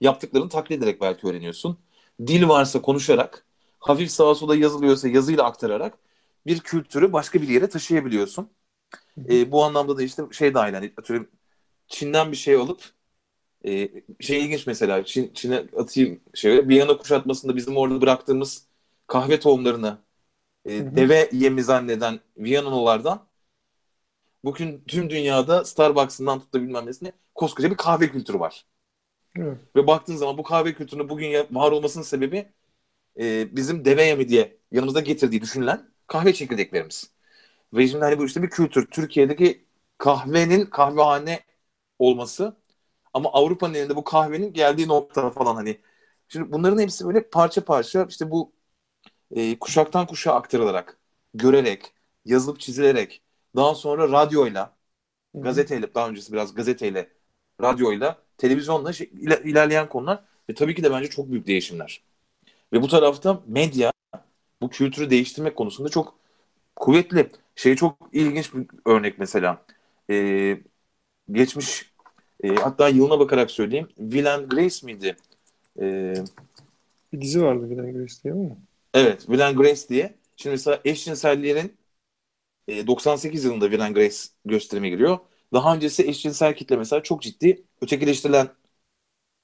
yaptıklarını 0.00 0.48
taklit 0.48 0.78
ederek 0.78 1.00
belki 1.00 1.26
öğreniyorsun. 1.26 1.78
Dil 2.26 2.48
varsa 2.48 2.82
konuşarak, 2.82 3.46
hafif 3.80 4.10
sağa 4.10 4.34
sola 4.34 4.56
yazılıyorsa 4.56 5.08
yazıyla 5.08 5.44
aktararak 5.44 5.98
bir 6.46 6.60
kültürü 6.60 7.12
başka 7.12 7.42
bir 7.42 7.48
yere 7.48 7.68
taşıyabiliyorsun. 7.68 8.50
E, 9.30 9.52
bu 9.52 9.64
anlamda 9.64 9.98
da 9.98 10.02
işte 10.02 10.22
şey 10.32 10.54
dahil 10.54 10.74
hani 10.74 10.92
atıyorum 10.98 11.28
Çin'den 11.88 12.32
bir 12.32 12.36
şey 12.36 12.54
alıp 12.54 12.82
e, 13.66 13.90
şey 14.20 14.44
ilginç 14.44 14.66
mesela 14.66 15.04
Çin, 15.04 15.32
Çin'e 15.34 15.56
atayım 15.76 16.20
şey 16.34 16.68
Viyana 16.68 16.96
kuşatmasında 16.98 17.56
bizim 17.56 17.76
orada 17.76 18.00
bıraktığımız 18.00 18.66
kahve 19.06 19.40
tohumlarını 19.40 19.98
e, 20.64 20.70
deve 20.96 21.30
yemi 21.32 21.62
zanneden 21.62 22.20
Viyanalılardan 22.38 23.26
bugün 24.44 24.84
tüm 24.88 25.10
dünyada 25.10 25.64
Starbucks'ından 25.64 26.40
tut 26.40 26.54
da 26.54 26.62
bilmem 26.62 26.86
nesine 26.86 27.12
koskoca 27.34 27.70
bir 27.70 27.76
kahve 27.76 28.08
kültürü 28.10 28.40
var. 28.40 28.66
Hı. 29.36 29.58
Ve 29.76 29.86
baktığın 29.86 30.16
zaman 30.16 30.38
bu 30.38 30.42
kahve 30.42 30.74
kültürünün 30.74 31.08
bugün 31.08 31.32
var 31.50 31.72
olmasının 31.72 32.04
sebebi 32.04 32.52
e, 33.20 33.56
bizim 33.56 33.84
deve 33.84 34.04
yemi 34.04 34.28
diye 34.28 34.58
yanımızda 34.72 35.00
getirdiği 35.00 35.42
düşünülen 35.42 35.90
kahve 36.06 36.32
çekirdeklerimiz. 36.34 37.10
Ve 37.74 37.88
şimdi 37.88 38.04
hani 38.04 38.18
bu 38.18 38.26
işte 38.26 38.42
bir 38.42 38.50
kültür. 38.50 38.86
Türkiye'deki 38.86 39.64
kahvenin 39.98 40.66
kahvehane 40.66 41.40
olması 41.98 42.56
ama 43.14 43.32
Avrupa'nın 43.32 43.74
elinde 43.74 43.96
bu 43.96 44.04
kahvenin 44.04 44.52
geldiği 44.52 44.88
nokta 44.88 45.30
falan 45.30 45.54
hani. 45.54 45.80
Şimdi 46.28 46.52
bunların 46.52 46.78
hepsi 46.78 47.06
böyle 47.06 47.30
parça 47.30 47.64
parça 47.64 48.06
işte 48.10 48.30
bu 48.30 48.52
e, 49.30 49.58
kuşaktan 49.58 50.06
kuşağa 50.06 50.34
aktarılarak, 50.34 50.98
görerek, 51.34 51.92
yazılıp 52.24 52.60
çizilerek, 52.60 53.22
daha 53.56 53.74
sonra 53.74 54.08
radyoyla, 54.08 54.76
Hı-hı. 55.34 55.42
gazeteyle, 55.42 55.94
daha 55.94 56.08
öncesi 56.08 56.32
biraz 56.32 56.54
gazeteyle, 56.54 57.08
radyoyla, 57.62 58.22
televizyonla 58.38 58.92
şey, 58.92 59.10
ilerleyen 59.44 59.88
konular 59.88 60.24
ve 60.50 60.54
tabii 60.54 60.74
ki 60.74 60.82
de 60.82 60.90
bence 60.90 61.08
çok 61.10 61.30
büyük 61.30 61.46
değişimler. 61.46 62.02
Ve 62.72 62.82
bu 62.82 62.88
tarafta 62.88 63.42
medya 63.46 63.92
bu 64.62 64.70
kültürü 64.70 65.10
değiştirmek 65.10 65.56
konusunda 65.56 65.88
çok 65.88 66.18
kuvvetli. 66.76 67.30
Şey 67.56 67.76
çok 67.76 67.98
ilginç 68.12 68.54
bir 68.54 68.66
örnek 68.86 69.18
mesela. 69.18 69.62
Ee, 70.10 70.60
geçmiş 71.32 71.92
e, 72.42 72.54
hatta 72.54 72.88
yılına 72.88 73.18
bakarak 73.18 73.50
söyleyeyim. 73.50 73.88
Will 73.96 74.34
and 74.34 74.50
Grace 74.50 74.86
miydi? 74.86 75.16
Ee, 75.80 76.14
bir 77.12 77.20
dizi 77.20 77.42
vardı 77.42 77.68
Will 77.68 77.84
and 77.84 77.94
Grace 77.94 78.14
diye 78.24 78.34
mi? 78.34 78.56
Evet 78.94 79.20
Will 79.20 79.46
and 79.46 79.56
Grace 79.56 79.88
diye. 79.88 80.14
Şimdi 80.36 80.52
mesela 80.54 80.80
eşcinsellerin 80.84 81.76
e, 82.70 82.86
98 82.86 83.44
yılında 83.44 83.64
Will 83.64 83.84
and 83.84 83.94
Grace 83.94 84.16
gösterime 84.44 84.88
giriyor. 84.88 85.18
Daha 85.52 85.74
öncesi 85.74 86.08
eşcinsel 86.08 86.56
kitle 86.56 86.76
mesela 86.76 87.02
çok 87.02 87.22
ciddi 87.22 87.62
ötekileştirilen 87.80 88.48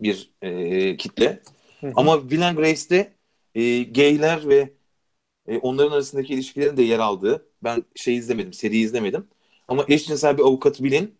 bir 0.00 0.30
e, 0.42 0.96
kitle. 0.96 1.42
Hı 1.80 1.86
hı. 1.86 1.92
Ama 1.96 2.20
Will 2.20 2.48
and 2.48 2.56
Grace'de 2.56 3.12
e, 3.54 3.82
gayler 3.82 4.48
ve 4.48 4.72
e, 5.48 5.58
onların 5.58 5.92
arasındaki 5.92 6.34
ilişkilerin 6.34 6.76
de 6.76 6.82
yer 6.82 6.98
aldığı 6.98 7.46
ben 7.64 7.84
şey 7.94 8.16
izlemedim, 8.16 8.52
seri 8.52 8.76
izlemedim. 8.76 9.26
Ama 9.68 9.84
eşcinsel 9.88 10.38
bir 10.38 10.42
avukat 10.42 10.82
bilin 10.82 11.14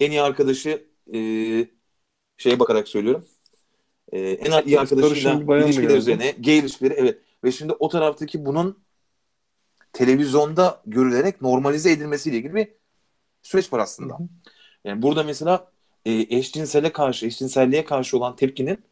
en 0.00 0.10
iyi 0.10 0.22
arkadaşı 0.22 0.86
e, 1.14 1.18
şeye 2.36 2.58
bakarak 2.58 2.88
söylüyorum. 2.88 3.26
E, 4.12 4.20
en 4.20 4.66
iyi 4.66 4.80
arkadaşıyla 4.80 5.64
ilişkiler 5.64 5.96
üzerine 5.96 6.34
gay 6.38 6.58
ilişkileri 6.58 6.94
evet. 6.94 7.18
Ve 7.44 7.52
şimdi 7.52 7.72
o 7.72 7.88
taraftaki 7.88 8.44
bunun 8.44 8.78
televizyonda 9.92 10.82
görülerek 10.86 11.42
normalize 11.42 11.92
edilmesiyle 11.92 12.36
ilgili 12.36 12.54
bir 12.54 12.68
süreç 13.42 13.72
var 13.72 13.78
aslında. 13.78 14.14
Hı 14.14 14.22
hı. 14.22 14.28
Yani 14.84 15.02
burada 15.02 15.22
mesela 15.22 15.72
e, 16.04 16.12
eşcinsele 16.12 16.92
karşı, 16.92 17.26
eşcinselliğe 17.26 17.84
karşı 17.84 18.16
olan 18.16 18.36
tepkinin 18.36 18.84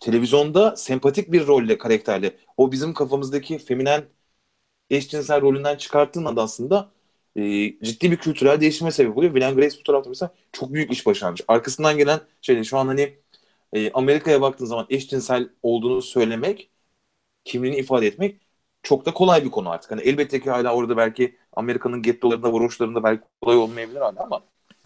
televizyonda 0.00 0.76
sempatik 0.76 1.32
bir 1.32 1.46
rolle, 1.46 1.78
karakterle 1.78 2.36
o 2.56 2.72
bizim 2.72 2.94
kafamızdaki 2.94 3.58
feminen 3.58 4.04
eşcinsel 4.90 5.40
rolünden 5.40 5.76
çıkarttığın 5.76 6.24
anda 6.24 6.42
aslında 6.42 6.90
e, 7.36 7.42
ciddi 7.82 8.10
bir 8.10 8.16
kültürel 8.16 8.60
değişime 8.60 8.90
sebep 8.92 9.16
oluyor. 9.18 9.32
William 9.32 9.56
Grace 9.56 9.78
bu 9.80 9.82
tarafta 9.82 10.10
mesela 10.10 10.34
çok 10.52 10.72
büyük 10.72 10.92
iş 10.92 11.06
başarmış. 11.06 11.40
Arkasından 11.48 11.98
gelen 11.98 12.20
şey 12.42 12.64
şu 12.64 12.78
an 12.78 12.86
hani 12.86 13.18
e, 13.72 13.90
Amerika'ya 13.92 14.40
baktığın 14.40 14.66
zaman 14.66 14.86
eşcinsel 14.90 15.48
olduğunu 15.62 16.02
söylemek, 16.02 16.70
kimliğini 17.44 17.76
ifade 17.78 18.06
etmek 18.06 18.40
çok 18.82 19.06
da 19.06 19.14
kolay 19.14 19.44
bir 19.44 19.50
konu 19.50 19.70
artık. 19.70 19.90
Hani 19.90 20.00
elbette 20.00 20.40
ki 20.40 20.50
hala 20.50 20.74
orada 20.74 20.96
belki 20.96 21.36
Amerika'nın 21.52 22.02
gettolarında, 22.02 22.52
varoşlarında 22.52 23.02
belki 23.02 23.22
kolay 23.42 23.56
olmayabilir 23.56 24.00
hala 24.00 24.22
ama 24.24 24.40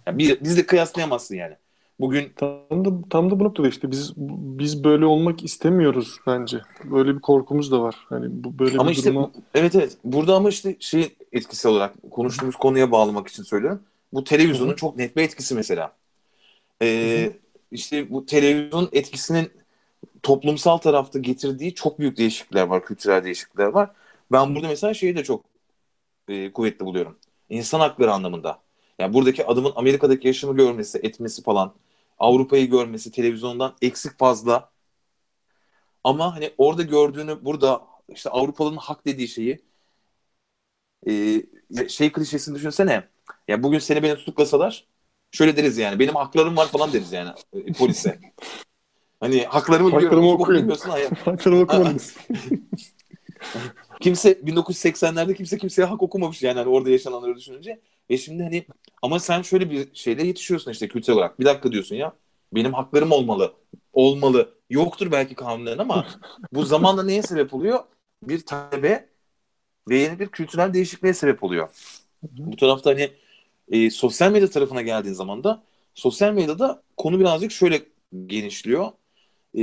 yani 0.06 0.18
biz, 0.18 0.44
biz 0.44 0.56
de 0.56 0.66
kıyaslayamazsın 0.66 1.34
yani. 1.34 1.56
Bugün 2.00 2.32
tam 2.36 2.84
da 2.84 3.08
tam 3.10 3.30
da 3.30 3.40
bu 3.40 3.44
noktada 3.44 3.68
işte 3.68 3.90
biz 3.90 4.12
biz 4.16 4.84
böyle 4.84 5.04
olmak 5.06 5.44
istemiyoruz 5.44 6.18
bence. 6.26 6.60
Böyle 6.84 7.14
bir 7.14 7.20
korkumuz 7.20 7.72
da 7.72 7.82
var. 7.82 7.96
Hani 8.08 8.26
bu 8.30 8.58
böyle 8.58 8.78
ama 8.78 8.90
bir 8.90 8.94
işte 8.96 9.10
duruma... 9.10 9.30
evet 9.54 9.74
evet. 9.74 9.96
Burada 10.04 10.34
ama 10.34 10.48
işte 10.48 10.76
şey 10.80 11.16
etkisi 11.32 11.68
olarak 11.68 11.94
konuştuğumuz 12.10 12.56
konuya 12.56 12.90
bağlamak 12.90 13.28
için 13.28 13.42
söylüyorum. 13.42 13.82
Bu 14.12 14.24
televizyonun 14.24 14.70
Hı-hı. 14.70 14.76
çok 14.76 14.96
net 14.96 15.16
bir 15.16 15.22
etkisi 15.22 15.54
mesela. 15.54 15.92
Ee, 16.82 17.32
işte 17.70 18.10
bu 18.10 18.26
televizyon 18.26 18.88
etkisinin 18.92 19.50
toplumsal 20.22 20.78
tarafta 20.78 21.18
getirdiği 21.18 21.74
çok 21.74 21.98
büyük 21.98 22.16
değişiklikler 22.16 22.62
var, 22.66 22.84
kültürel 22.84 23.24
değişiklikler 23.24 23.66
var. 23.66 23.90
Ben 24.32 24.54
burada 24.54 24.68
mesela 24.68 24.94
şeyi 24.94 25.16
de 25.16 25.24
çok 25.24 25.44
e, 26.28 26.52
kuvvetli 26.52 26.86
buluyorum. 26.86 27.18
İnsan 27.50 27.80
hakları 27.80 28.12
anlamında. 28.12 28.62
Yani 28.98 29.14
buradaki 29.14 29.46
adamın 29.46 29.72
Amerika'daki 29.76 30.26
yaşamı 30.26 30.56
görmesi, 30.56 30.98
etmesi 30.98 31.42
falan, 31.42 31.74
Avrupa'yı 32.18 32.70
görmesi 32.70 33.12
televizyondan 33.12 33.74
eksik 33.82 34.18
fazla. 34.18 34.70
Ama 36.04 36.34
hani 36.36 36.50
orada 36.58 36.82
gördüğünü 36.82 37.44
burada 37.44 37.82
işte 38.08 38.30
Avrupalı'nın 38.30 38.76
hak 38.76 39.06
dediği 39.06 39.28
şeyi 39.28 39.62
e, 41.08 41.42
şey 41.88 42.12
klişesini 42.12 42.54
düşünsene. 42.54 43.08
Ya 43.48 43.62
bugün 43.62 43.78
seni 43.78 44.02
beni 44.02 44.16
tutuklasalar 44.16 44.86
şöyle 45.30 45.56
deriz 45.56 45.78
yani 45.78 45.98
benim 45.98 46.14
haklarım 46.14 46.56
var 46.56 46.66
falan 46.66 46.92
deriz 46.92 47.12
yani 47.12 47.30
e, 47.52 47.72
polise. 47.72 48.20
Hani 49.22 49.44
haklarımı 49.44 49.88
biliyorum. 49.88 50.04
Haklarımı 50.04 50.30
okuyun. 50.32 50.68
Haklarımı 51.24 51.62
okumadınız. 51.62 52.16
kimse 54.00 54.32
1980'lerde 54.32 55.34
kimse 55.34 55.58
kimseye 55.58 55.84
hak 55.84 56.02
okumamış 56.02 56.42
yani 56.42 56.58
hani 56.58 56.68
orada 56.68 56.90
yaşananları 56.90 57.36
düşününce. 57.36 57.80
Ve 58.10 58.18
şimdi 58.18 58.42
hani 58.42 58.66
ama 59.02 59.18
sen 59.18 59.42
şöyle 59.42 59.70
bir 59.70 59.94
şeyle 59.94 60.26
yetişiyorsun 60.26 60.70
işte 60.70 60.88
kültürel 60.88 61.18
olarak. 61.18 61.40
Bir 61.40 61.44
dakika 61.44 61.72
diyorsun 61.72 61.96
ya 61.96 62.12
benim 62.54 62.72
haklarım 62.72 63.12
olmalı. 63.12 63.52
Olmalı. 63.92 64.54
Yoktur 64.70 65.12
belki 65.12 65.34
kanunların 65.34 65.78
ama 65.78 66.06
bu 66.52 66.64
zamanla 66.64 67.02
neye 67.02 67.22
sebep 67.22 67.54
oluyor? 67.54 67.80
Bir 68.22 68.46
talebe 68.46 69.08
ve 69.88 69.98
yeni 69.98 70.18
bir 70.18 70.26
kültürel 70.26 70.74
değişikliğe 70.74 71.14
sebep 71.14 71.42
oluyor. 71.44 71.68
Bu 72.22 72.56
tarafta 72.56 72.90
hani 72.90 73.10
e, 73.68 73.90
sosyal 73.90 74.32
medya 74.32 74.50
tarafına 74.50 74.82
geldiğin 74.82 75.14
zaman 75.14 75.44
da 75.44 75.62
sosyal 75.94 76.32
medyada 76.32 76.82
konu 76.96 77.20
birazcık 77.20 77.52
şöyle 77.52 77.82
genişliyor. 78.26 78.92
E, 79.54 79.62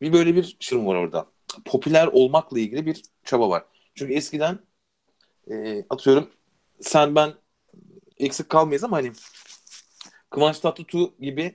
bir 0.00 0.12
böyle 0.12 0.36
bir 0.36 0.56
şırım 0.60 0.86
var 0.86 0.94
orada. 0.96 1.26
Popüler 1.64 2.06
olmakla 2.06 2.58
ilgili 2.60 2.86
bir 2.86 3.02
çaba 3.24 3.50
var. 3.50 3.64
Çünkü 3.94 4.14
eskiden 4.14 4.58
e, 5.50 5.84
atıyorum 5.90 6.30
sen 6.80 7.14
ben 7.14 7.34
eksik 8.18 8.48
kalmayız 8.48 8.84
ama 8.84 8.96
hani 8.96 9.12
Kıvanç 10.30 10.58
Tatlıtuğ 10.58 11.14
gibi 11.20 11.54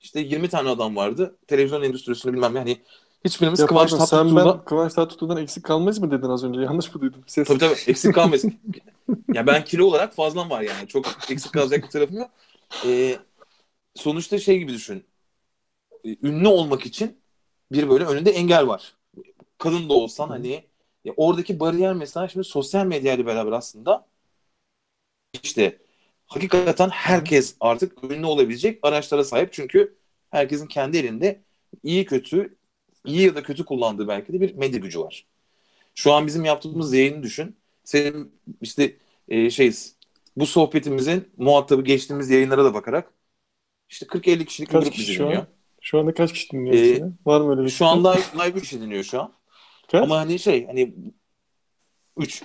işte 0.00 0.20
20 0.20 0.48
tane 0.48 0.68
adam 0.68 0.96
vardı. 0.96 1.38
Televizyon 1.46 1.82
endüstrisini 1.82 2.32
bilmem 2.32 2.56
yani 2.56 2.80
hiçbirimiz 3.24 3.60
ya 3.60 3.66
Kıvanç 3.66 3.90
Tatlıtuğ'dan... 3.90 4.26
Sen 4.26 4.36
ben 4.36 4.64
Kıvanç 4.64 4.94
Tatlıtuğ'dan 4.94 5.36
eksik 5.36 5.64
kalmayız 5.64 5.98
mı 5.98 6.10
dedin 6.10 6.28
az 6.28 6.44
önce? 6.44 6.60
Yanlış 6.60 6.94
mı 6.94 7.00
duydum? 7.00 7.24
Ses. 7.26 7.48
Tabii 7.48 7.58
tabii 7.58 7.76
eksik 7.86 8.14
kalmayız. 8.14 8.44
ya 9.34 9.46
ben 9.46 9.64
kilo 9.64 9.84
olarak 9.86 10.14
fazlam 10.14 10.50
var 10.50 10.60
yani. 10.60 10.88
Çok 10.88 11.06
eksik 11.30 11.52
kalacak 11.52 11.82
bir 11.84 11.88
tarafım 11.88 12.16
yok. 12.16 12.30
Ee, 12.86 13.16
sonuçta 13.94 14.38
şey 14.38 14.58
gibi 14.58 14.72
düşün. 14.72 15.04
Ee, 16.04 16.16
ünlü 16.22 16.48
olmak 16.48 16.86
için 16.86 17.20
bir 17.72 17.90
böyle 17.90 18.04
önünde 18.04 18.30
engel 18.30 18.66
var. 18.66 18.96
Kadın 19.58 19.88
da 19.88 19.94
olsan 19.94 20.28
hani 20.28 20.64
ya 21.04 21.14
oradaki 21.16 21.60
bariyer 21.60 21.94
mesela 21.94 22.28
şimdi 22.28 22.44
sosyal 22.44 22.86
medya 22.86 23.14
ile 23.14 23.26
beraber 23.26 23.52
aslında 23.52 24.06
işte 25.42 25.78
hakikaten 26.26 26.88
herkes 26.88 27.56
artık 27.60 28.04
ünlü 28.04 28.26
olabilecek 28.26 28.78
araçlara 28.82 29.24
sahip. 29.24 29.52
Çünkü 29.52 29.96
herkesin 30.30 30.66
kendi 30.66 30.98
elinde 30.98 31.40
iyi 31.82 32.04
kötü, 32.06 32.56
iyi 33.04 33.22
ya 33.22 33.34
da 33.34 33.42
kötü 33.42 33.64
kullandığı 33.64 34.08
belki 34.08 34.32
de 34.32 34.40
bir 34.40 34.54
medya 34.54 34.80
gücü 34.80 35.00
var. 35.00 35.26
Şu 35.94 36.12
an 36.12 36.26
bizim 36.26 36.44
yaptığımız 36.44 36.94
yayını 36.94 37.22
düşün. 37.22 37.56
Senin 37.84 38.32
işte 38.60 38.96
e, 39.28 39.50
şeyiz. 39.50 39.96
Bu 40.36 40.46
sohbetimizin 40.46 41.28
muhatabı 41.36 41.82
geçtiğimiz 41.84 42.30
yayınlara 42.30 42.64
da 42.64 42.74
bakarak 42.74 43.12
işte 43.88 44.06
40-50 44.06 44.44
kişilik 44.46 44.70
bir 44.72 44.78
grup 44.78 44.92
kişi 44.92 45.18
dinliyor. 45.18 45.46
Şu 45.80 45.98
anda 45.98 46.14
kaç 46.14 46.32
kişi 46.32 46.50
dinliyor? 46.50 46.76
Ee, 46.76 47.12
Var 47.26 47.40
mı 47.40 47.50
öyle 47.50 47.64
bir 47.64 47.68
Şu 47.68 47.86
an 47.86 48.04
live, 48.04 48.44
live 48.44 48.58
3 48.58 48.62
kişi 48.62 48.80
dinliyor 48.80 49.04
şu 49.04 49.20
an. 49.20 49.32
Kaç? 49.92 50.02
Ama 50.02 50.16
hani 50.18 50.38
şey 50.38 50.66
hani 50.66 50.94
3 52.16 52.42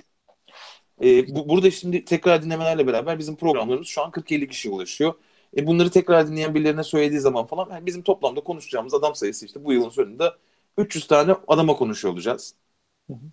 e, 1.04 1.34
bu, 1.34 1.48
burada 1.48 1.70
şimdi 1.70 2.04
tekrar 2.04 2.42
dinlemelerle 2.42 2.86
beraber 2.86 3.18
bizim 3.18 3.36
programlarımız 3.36 3.86
şu 3.86 4.02
an 4.02 4.10
40-50 4.10 4.48
kişiye 4.48 4.74
ulaşıyor. 4.74 5.14
E, 5.56 5.66
bunları 5.66 5.90
tekrar 5.90 6.28
dinleyen 6.28 6.54
birilerine 6.54 6.82
söylediği 6.84 7.20
zaman 7.20 7.46
falan 7.46 7.70
yani 7.70 7.86
bizim 7.86 8.02
toplamda 8.02 8.40
konuşacağımız 8.40 8.94
adam 8.94 9.14
sayısı 9.14 9.46
işte 9.46 9.64
bu 9.64 9.72
yılın 9.72 9.88
sonunda 9.88 10.36
300 10.78 11.06
tane 11.06 11.36
adama 11.48 11.76
konuşuyor 11.76 12.14
olacağız. 12.14 12.54
Hı 13.06 13.12
hı. 13.12 13.26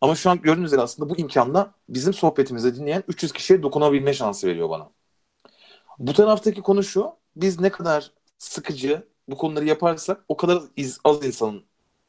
Ama 0.00 0.14
şu 0.14 0.30
an 0.30 0.42
gördüğünüz 0.42 0.66
üzere 0.66 0.80
aslında 0.80 1.10
bu 1.10 1.16
imkanla 1.16 1.74
bizim 1.88 2.14
sohbetimizi 2.14 2.76
dinleyen 2.76 3.02
300 3.08 3.32
kişiye 3.32 3.62
dokunabilme 3.62 4.14
şansı 4.14 4.46
veriyor 4.46 4.70
bana. 4.70 4.90
Bu 5.98 6.12
taraftaki 6.12 6.62
konu 6.62 6.82
şu. 6.82 7.12
Biz 7.36 7.60
ne 7.60 7.70
kadar 7.70 8.12
sıkıcı 8.38 9.09
bu 9.30 9.36
konuları 9.38 9.64
yaparsak 9.66 10.24
o 10.28 10.36
kadar 10.36 10.62
iz, 10.76 11.00
az 11.04 11.24
insanın 11.26 11.64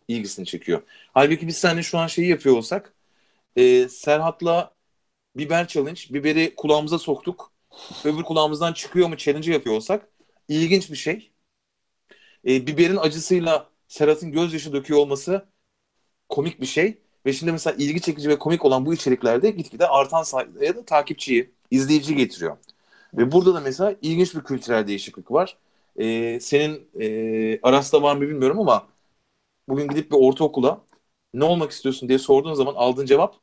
ilgisini 0.07 0.45
çekiyor. 0.45 0.81
Halbuki 1.13 1.47
biz 1.47 1.57
seninle 1.57 1.83
şu 1.83 1.97
an 1.97 2.07
şeyi 2.07 2.29
yapıyor 2.29 2.57
olsak 2.57 2.93
e, 3.55 3.89
Serhat'la 3.89 4.73
biber 5.37 5.67
challenge. 5.67 6.01
Biberi 6.09 6.55
kulağımıza 6.55 6.99
soktuk. 6.99 7.51
Öbür 8.05 8.23
kulağımızdan 8.23 8.73
çıkıyor 8.73 9.09
mu 9.09 9.17
challenge 9.17 9.53
yapıyor 9.53 9.75
olsak 9.75 10.07
ilginç 10.49 10.91
bir 10.91 10.95
şey. 10.95 11.31
E, 12.47 12.67
biberin 12.67 12.97
acısıyla 12.97 13.69
Serhat'ın 13.87 14.31
gözyaşı 14.31 14.73
döküyor 14.73 14.99
olması 14.99 15.45
komik 16.29 16.61
bir 16.61 16.65
şey. 16.65 16.97
Ve 17.25 17.33
şimdi 17.33 17.51
mesela 17.51 17.75
ilgi 17.79 18.01
çekici 18.01 18.29
ve 18.29 18.39
komik 18.39 18.65
olan 18.65 18.85
bu 18.85 18.93
içeriklerde 18.93 19.51
gitgide 19.51 19.87
artan 19.87 20.23
sayıda 20.23 20.75
da 20.75 20.85
takipçiyi, 20.85 21.51
izleyici 21.71 22.15
getiriyor. 22.15 22.57
Ve 23.13 23.31
burada 23.31 23.53
da 23.53 23.59
mesela 23.59 23.95
ilginç 24.01 24.35
bir 24.35 24.41
kültürel 24.41 24.87
değişiklik 24.87 25.31
var. 25.31 25.57
Ee, 25.99 26.39
senin 26.41 26.89
e, 26.99 27.59
Aras'ta 27.63 28.01
var 28.01 28.15
mı 28.15 28.21
bilmiyorum 28.21 28.59
ama 28.59 28.87
bugün 29.69 29.87
gidip 29.87 30.11
bir 30.11 30.17
ortaokula 30.19 30.81
ne 31.33 31.43
olmak 31.43 31.71
istiyorsun 31.71 32.09
diye 32.09 32.19
sorduğun 32.19 32.53
zaman 32.53 32.73
aldığın 32.75 33.05
cevap 33.05 33.35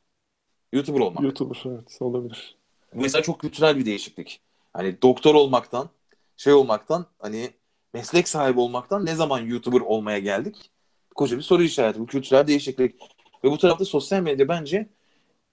YouTuber 0.73 0.99
olmak. 0.99 1.23
YouTuber 1.23 1.61
evet 1.65 1.97
olabilir. 1.99 2.57
Bu 2.93 3.01
mesela 3.01 3.21
çok 3.21 3.39
kültürel 3.39 3.77
bir 3.77 3.85
değişiklik. 3.85 4.41
Hani 4.73 5.01
doktor 5.01 5.35
olmaktan, 5.35 5.89
şey 6.37 6.53
olmaktan, 6.53 7.05
hani 7.19 7.49
meslek 7.93 8.27
sahibi 8.27 8.59
olmaktan 8.59 9.05
ne 9.05 9.15
zaman 9.15 9.39
YouTuber 9.39 9.81
olmaya 9.81 10.19
geldik? 10.19 10.71
Koca 11.15 11.37
bir 11.37 11.41
soru 11.41 11.63
işareti. 11.63 11.99
Bu 11.99 12.05
kültürel 12.05 12.47
değişiklik. 12.47 12.95
Ve 13.43 13.51
bu 13.51 13.57
tarafta 13.57 13.85
sosyal 13.85 14.21
medya 14.21 14.47
bence 14.47 14.89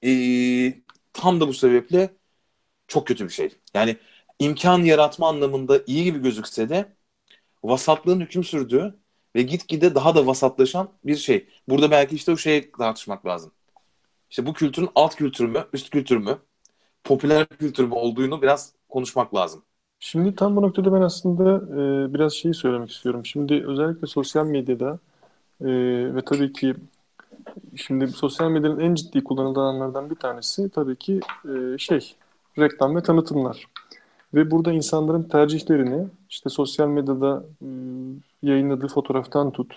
ee, 0.04 0.74
tam 1.12 1.40
da 1.40 1.48
bu 1.48 1.54
sebeple 1.54 2.10
çok 2.88 3.06
kötü 3.06 3.24
bir 3.24 3.32
şey. 3.32 3.50
Yani 3.74 3.96
imkan 4.38 4.78
yaratma 4.78 5.28
anlamında 5.28 5.80
iyi 5.86 6.04
gibi 6.04 6.22
gözükse 6.22 6.68
de 6.68 6.96
vasatlığın 7.64 8.20
hüküm 8.20 8.44
sürdüğü 8.44 8.96
ve 9.36 9.42
gitgide 9.42 9.94
daha 9.94 10.14
da 10.14 10.26
vasatlaşan 10.26 10.88
bir 11.04 11.16
şey. 11.16 11.48
Burada 11.68 11.90
belki 11.90 12.16
işte 12.16 12.32
o 12.32 12.36
şeyi 12.36 12.72
tartışmak 12.72 13.26
lazım. 13.26 13.52
İşte 14.30 14.46
bu 14.46 14.52
kültürün 14.52 14.88
alt 14.94 15.14
kültürü 15.14 15.48
mü, 15.48 15.64
üst 15.72 15.90
kültürü 15.90 16.18
mü, 16.18 16.38
popüler 17.04 17.46
kültür 17.46 17.84
mü 17.84 17.94
olduğunu 17.94 18.42
biraz 18.42 18.72
konuşmak 18.88 19.34
lazım. 19.34 19.62
Şimdi 20.00 20.34
tam 20.34 20.56
bu 20.56 20.62
noktada 20.62 20.92
ben 20.92 21.00
aslında 21.00 21.44
e, 21.54 22.14
biraz 22.14 22.32
şeyi 22.32 22.54
söylemek 22.54 22.90
istiyorum. 22.90 23.26
Şimdi 23.26 23.64
özellikle 23.66 24.06
sosyal 24.06 24.46
medyada 24.46 24.98
e, 25.60 25.66
ve 26.14 26.24
tabii 26.24 26.52
ki 26.52 26.74
şimdi 27.76 28.08
sosyal 28.08 28.50
medyanın 28.50 28.80
en 28.80 28.94
ciddi 28.94 29.22
alanlardan 29.28 30.10
bir 30.10 30.14
tanesi 30.14 30.70
tabii 30.70 30.96
ki 30.96 31.20
e, 31.44 31.78
şey 31.78 32.16
reklam 32.58 32.96
ve 32.96 33.02
tanıtımlar. 33.02 33.66
Ve 34.36 34.50
burada 34.50 34.72
insanların 34.72 35.22
tercihlerini 35.22 36.06
işte 36.30 36.50
sosyal 36.50 36.88
medyada 36.88 37.44
e, 37.62 37.68
yayınladığı 38.42 38.88
fotoğraftan 38.88 39.50
tut, 39.50 39.74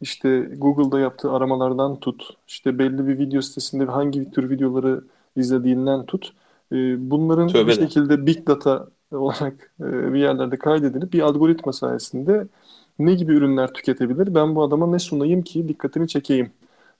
işte 0.00 0.40
Google'da 0.58 1.00
yaptığı 1.00 1.30
aramalardan 1.30 2.00
tut, 2.00 2.22
işte 2.48 2.78
belli 2.78 3.06
bir 3.06 3.18
video 3.18 3.40
sitesinde 3.40 3.84
hangi 3.84 4.30
tür 4.30 4.50
videoları 4.50 5.04
izlediğinden 5.36 6.06
tut. 6.06 6.32
E, 6.72 7.10
bunların 7.10 7.48
Tövbe 7.48 7.66
bir 7.66 7.72
şekilde 7.72 8.26
big 8.26 8.46
data 8.46 8.86
olarak 9.12 9.72
e, 9.80 10.12
bir 10.12 10.18
yerlerde 10.18 10.56
kaydedilip 10.56 11.12
bir 11.12 11.20
algoritma 11.20 11.72
sayesinde 11.72 12.46
ne 12.98 13.14
gibi 13.14 13.32
ürünler 13.32 13.72
tüketebilir? 13.72 14.34
Ben 14.34 14.54
bu 14.54 14.62
adama 14.62 14.86
ne 14.86 14.98
sunayım 14.98 15.42
ki 15.42 15.68
dikkatini 15.68 16.08
çekeyim? 16.08 16.50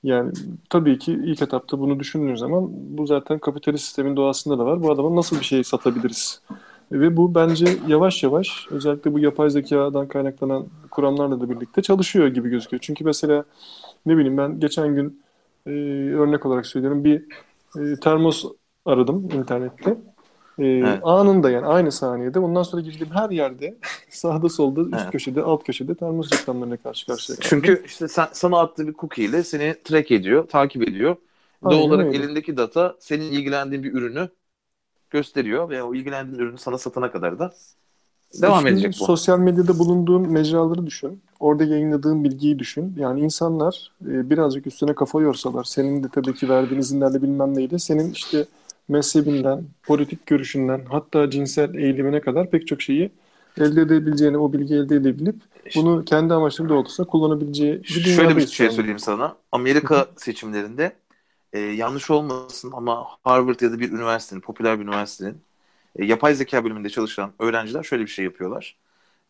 Yani 0.03 0.33
tabii 0.71 0.99
ki 0.99 1.13
ilk 1.13 1.43
etapta 1.43 1.79
bunu 1.79 2.01
düşündüğün 2.01 2.35
zaman 2.35 2.69
bu 2.71 3.07
zaten 3.07 3.39
kapitalist 3.39 3.85
sistemin 3.85 4.17
doğasında 4.17 4.59
da 4.59 4.67
var. 4.67 4.83
Bu 4.83 4.93
adama 4.93 5.17
nasıl 5.17 5.37
bir 5.37 5.45
şey 5.45 5.65
satabiliriz? 5.65 6.41
Ve 6.93 7.17
bu 7.17 7.35
bence 7.35 7.67
yavaş 7.89 8.23
yavaş 8.23 8.67
özellikle 8.71 9.13
bu 9.13 9.19
yapay 9.19 9.51
zekadan 9.51 10.09
kaynaklanan 10.09 10.67
kuramlarla 10.91 11.41
da 11.41 11.51
birlikte 11.51 11.83
çalışıyor 11.83 12.29
gibi 12.29 12.49
gözüküyor. 12.49 12.81
Çünkü 12.81 13.05
mesela 13.05 13.45
ne 14.07 14.17
bileyim 14.17 14.39
ben 14.39 14.61
geçen 14.61 14.95
gün 14.95 15.23
e, 15.67 15.71
örnek 16.15 16.47
olarak 16.47 16.67
söylüyorum 16.67 17.05
bir 17.05 17.23
e, 17.77 18.01
termos 18.01 18.45
aradım 18.87 19.29
internette. 19.35 19.97
E, 20.59 20.67
evet. 20.67 21.01
Anında 21.03 21.51
yani 21.51 21.67
aynı 21.67 21.93
saniyede 21.93 22.39
ondan 22.39 22.63
sonra 22.63 22.83
girdiğim 22.83 23.13
her 23.15 23.31
yerde 23.31 23.79
sağda 24.09 24.49
solda 24.49 24.81
üst 24.81 24.95
evet. 24.95 25.13
köşede 25.13 25.43
alt 25.43 25.65
köşede 25.65 25.95
termos 25.95 26.33
reklamlarına 26.33 26.77
karşı 26.77 27.07
karşıya 27.07 27.37
kaldım. 27.37 27.49
Çünkü 27.51 27.83
işte 27.87 28.09
sen, 28.09 28.27
sana 28.33 28.61
attığı 28.61 28.89
bir 28.89 28.95
cookie 28.95 29.25
ile 29.25 29.43
seni 29.43 29.75
track 29.85 30.11
ediyor, 30.11 30.49
takip 30.49 30.89
ediyor. 30.89 31.17
Doğal 31.65 31.79
olarak 31.79 32.07
öyle. 32.07 32.19
elindeki 32.19 32.57
data 32.57 32.97
senin 33.01 33.25
ilgilendiğin 33.25 33.85
bir 33.85 33.93
ürünü 33.93 34.29
gösteriyor 35.15 35.71
ve 35.71 35.83
o 35.83 35.95
ilgilendiğin 35.95 36.43
ürünü 36.43 36.59
sana 36.59 36.79
satana 36.79 37.13
kadar 37.13 37.39
da 37.39 37.53
devam 38.43 38.59
Şimdi 38.59 38.73
edecek 38.73 38.97
bu. 39.01 39.05
Sosyal 39.05 39.39
medyada 39.39 39.79
bulunduğun 39.79 40.33
mecraları 40.33 40.87
düşün. 40.87 41.23
Orada 41.41 41.65
yayınladığın 41.65 42.25
bilgiyi 42.25 42.59
düşün. 42.59 42.95
Yani 42.99 43.21
insanlar 43.21 43.93
e, 44.07 44.31
birazcık 44.31 44.67
üstüne 44.67 44.95
kafa 44.95 45.21
yorsalar, 45.21 45.65
senin 45.65 46.05
de 46.05 46.09
tabii 46.09 46.35
ki 46.35 46.49
verdiğin 46.49 46.81
izinlerle 46.81 47.23
bilmem 47.23 47.57
neydi, 47.57 47.79
senin 47.79 48.13
işte 48.13 48.45
mezhebinden, 48.89 49.65
politik 49.83 50.27
görüşünden, 50.27 50.81
hatta 50.89 51.31
cinsel 51.31 51.75
eğilimine 51.75 52.21
kadar 52.21 52.51
pek 52.51 52.67
çok 52.67 52.83
şeyi 52.83 53.11
elde 53.61 53.81
edebileceğini, 53.81 54.39
o 54.39 54.53
bilgi 54.53 54.75
elde 54.75 54.97
edebilip 54.97 55.37
bunu 55.75 56.05
kendi 56.05 56.35
amaçları 56.35 56.69
doğrultusunda 56.69 57.09
kullanabileceği 57.09 57.83
bir 57.83 57.89
Şöyle 57.89 58.37
bir 58.37 58.47
şey 58.47 58.71
söyleyeyim 58.71 58.99
sana. 58.99 59.37
Amerika 59.53 60.07
seçimlerinde 60.17 60.93
e, 61.55 61.61
yanlış 61.61 62.11
olmasın 62.11 62.73
ama 62.77 63.09
Harvard 63.25 63.61
ya 63.63 63.73
da 63.73 63.81
bir 63.81 63.93
üniversitenin, 63.93 64.43
popüler 64.43 64.81
bir 64.81 64.85
üniversitenin 64.85 65.43
e, 65.97 66.07
yapay 66.07 66.35
zeka 66.37 66.65
bölümünde 66.65 66.91
çalışan 66.91 67.35
öğrenciler 67.41 67.85
şöyle 67.85 68.05
bir 68.05 68.09
şey 68.11 68.27
yapıyorlar. 68.27 68.79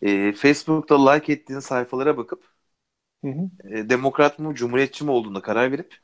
E, 0.02 0.32
Facebook'ta 0.34 1.10
like 1.10 1.34
ettiğin 1.34 1.60
sayfalara 1.60 2.18
bakıp 2.18 2.44
hı 3.24 3.28
hı. 3.28 3.50
E, 3.64 3.90
demokrat 3.90 4.38
mı, 4.38 4.54
cumhuriyetçi 4.54 5.04
mi 5.04 5.10
olduğunda 5.10 5.42
karar 5.42 5.72
verip 5.72 5.98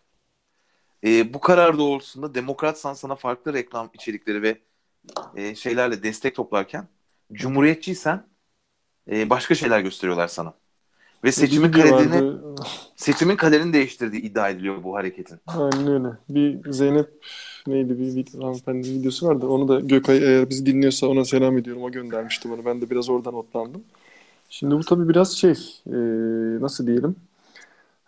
e, 1.05 1.35
bu 1.35 1.41
karar 1.41 1.79
doğrultusunda 1.79 2.35
demokratsan 2.35 2.95
sana 2.95 3.17
farklı 3.17 3.53
reklam 3.53 3.91
içerikleri 3.95 4.43
ve 4.43 4.59
e, 5.37 5.55
şeylerle 5.55 6.05
destek 6.05 6.37
toplarken 6.37 6.89
cumhuriyetçiysen 7.35 8.29
e, 9.13 9.31
başka 9.31 9.57
şeyler 9.57 9.81
gösteriyorlar 9.81 10.29
sana. 10.29 10.55
Ve 11.25 11.33
seçimin 11.33 11.73
kaderini 11.73 12.39
seçimin 12.97 13.37
kaderini 13.37 13.73
değiştirdiği 13.73 14.23
iddia 14.23 14.49
ediliyor 14.49 14.85
bu 14.85 14.97
hareketin. 14.97 15.39
Aynen 15.47 15.87
öyle. 15.87 16.09
Bir 16.29 16.73
Zeynep 16.73 17.09
neydi 17.67 17.99
bir, 17.99 18.17
bir 18.17 18.41
hanımefendi 18.41 18.89
videosu 18.89 19.27
vardı. 19.27 19.47
Onu 19.47 19.69
da 19.69 19.81
Gökay 19.81 20.19
eğer 20.19 20.51
bizi 20.51 20.67
dinliyorsa 20.67 21.07
ona 21.07 21.25
selam 21.25 21.59
ediyorum. 21.59 21.83
O 21.83 21.91
göndermişti 21.91 22.51
bana. 22.51 22.65
Ben 22.65 22.81
de 22.81 22.91
biraz 22.91 23.11
oradan 23.11 23.35
otlandım. 23.35 23.83
Şimdi 24.51 24.75
bu 24.75 24.81
tabii 24.81 25.09
biraz 25.09 25.33
şey 25.33 25.83
e, 25.87 25.97
nasıl 26.61 26.87
diyelim 26.87 27.17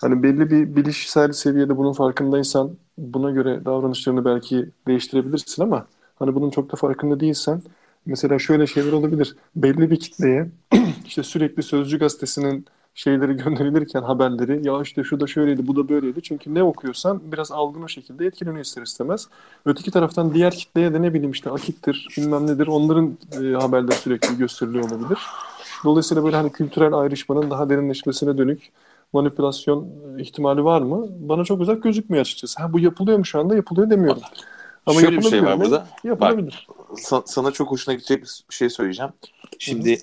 hani 0.02 0.22
belli 0.22 0.50
bir 0.50 0.76
bilişsel 0.76 1.32
seviyede 1.32 1.76
bunun 1.76 1.92
farkındaysan 1.92 2.76
buna 2.98 3.30
göre 3.30 3.64
davranışlarını 3.64 4.24
belki 4.24 4.68
değiştirebilirsin 4.86 5.62
ama 5.62 5.86
hani 6.16 6.34
bunun 6.34 6.50
çok 6.50 6.72
da 6.72 6.76
farkında 6.76 7.20
değilsen 7.20 7.62
mesela 8.06 8.38
şöyle 8.38 8.66
şeyler 8.66 8.92
olabilir. 8.92 9.36
Belli 9.56 9.90
bir 9.90 10.00
kitleye 10.00 10.50
işte 11.06 11.22
sürekli 11.22 11.62
Sözcü 11.62 11.98
gazetesinin 11.98 12.66
şeyleri 12.94 13.36
gönderilirken 13.36 14.02
haberleri 14.02 14.66
ya 14.66 14.82
işte 14.82 15.04
şu 15.04 15.20
da 15.20 15.26
şöyleydi 15.26 15.66
bu 15.66 15.76
da 15.76 15.88
böyleydi. 15.88 16.22
Çünkü 16.22 16.54
ne 16.54 16.62
okuyorsan 16.62 17.20
biraz 17.32 17.52
algın 17.52 17.82
o 17.82 17.88
şekilde 17.88 18.26
etkileniyor 18.26 18.64
ister 18.64 18.82
istemez. 18.82 19.28
Öteki 19.64 19.90
taraftan 19.90 20.34
diğer 20.34 20.52
kitleye 20.52 20.94
de 20.94 21.02
ne 21.02 21.14
bileyim 21.14 21.30
işte 21.30 21.50
akittir 21.50 22.08
bilmem 22.16 22.46
nedir 22.46 22.66
onların 22.66 23.18
e, 23.32 23.52
haberleri 23.52 23.94
sürekli 23.96 24.36
gösteriliyor 24.36 24.90
olabilir. 24.90 25.18
Dolayısıyla 25.84 26.24
böyle 26.24 26.36
hani 26.36 26.52
kültürel 26.52 26.92
ayrışmanın 26.92 27.50
daha 27.50 27.68
derinleşmesine 27.68 28.38
dönük 28.38 28.70
manipülasyon 29.12 29.88
ihtimali 30.18 30.64
var 30.64 30.82
mı? 30.82 31.06
Bana 31.20 31.44
çok 31.44 31.60
uzak 31.60 31.82
gözükmüyor 31.82 32.20
açıkçası. 32.20 32.62
Ha 32.62 32.72
bu 32.72 32.80
yapılıyor 32.80 33.18
mu 33.18 33.24
şu 33.24 33.40
anda? 33.40 33.56
Yapılıyor 33.56 33.90
demiyorum. 33.90 34.22
Ama 34.86 35.00
Şöyle 35.00 35.18
bir 35.18 35.22
şey 35.22 35.44
var 35.44 35.60
burada. 35.60 35.86
Yapılabilir. 36.04 36.66
Bak, 37.12 37.22
sana 37.26 37.50
çok 37.50 37.70
hoşuna 37.70 37.94
gidecek 37.94 38.22
bir 38.22 38.54
şey 38.54 38.70
söyleyeceğim. 38.70 39.12
Şimdi 39.58 39.98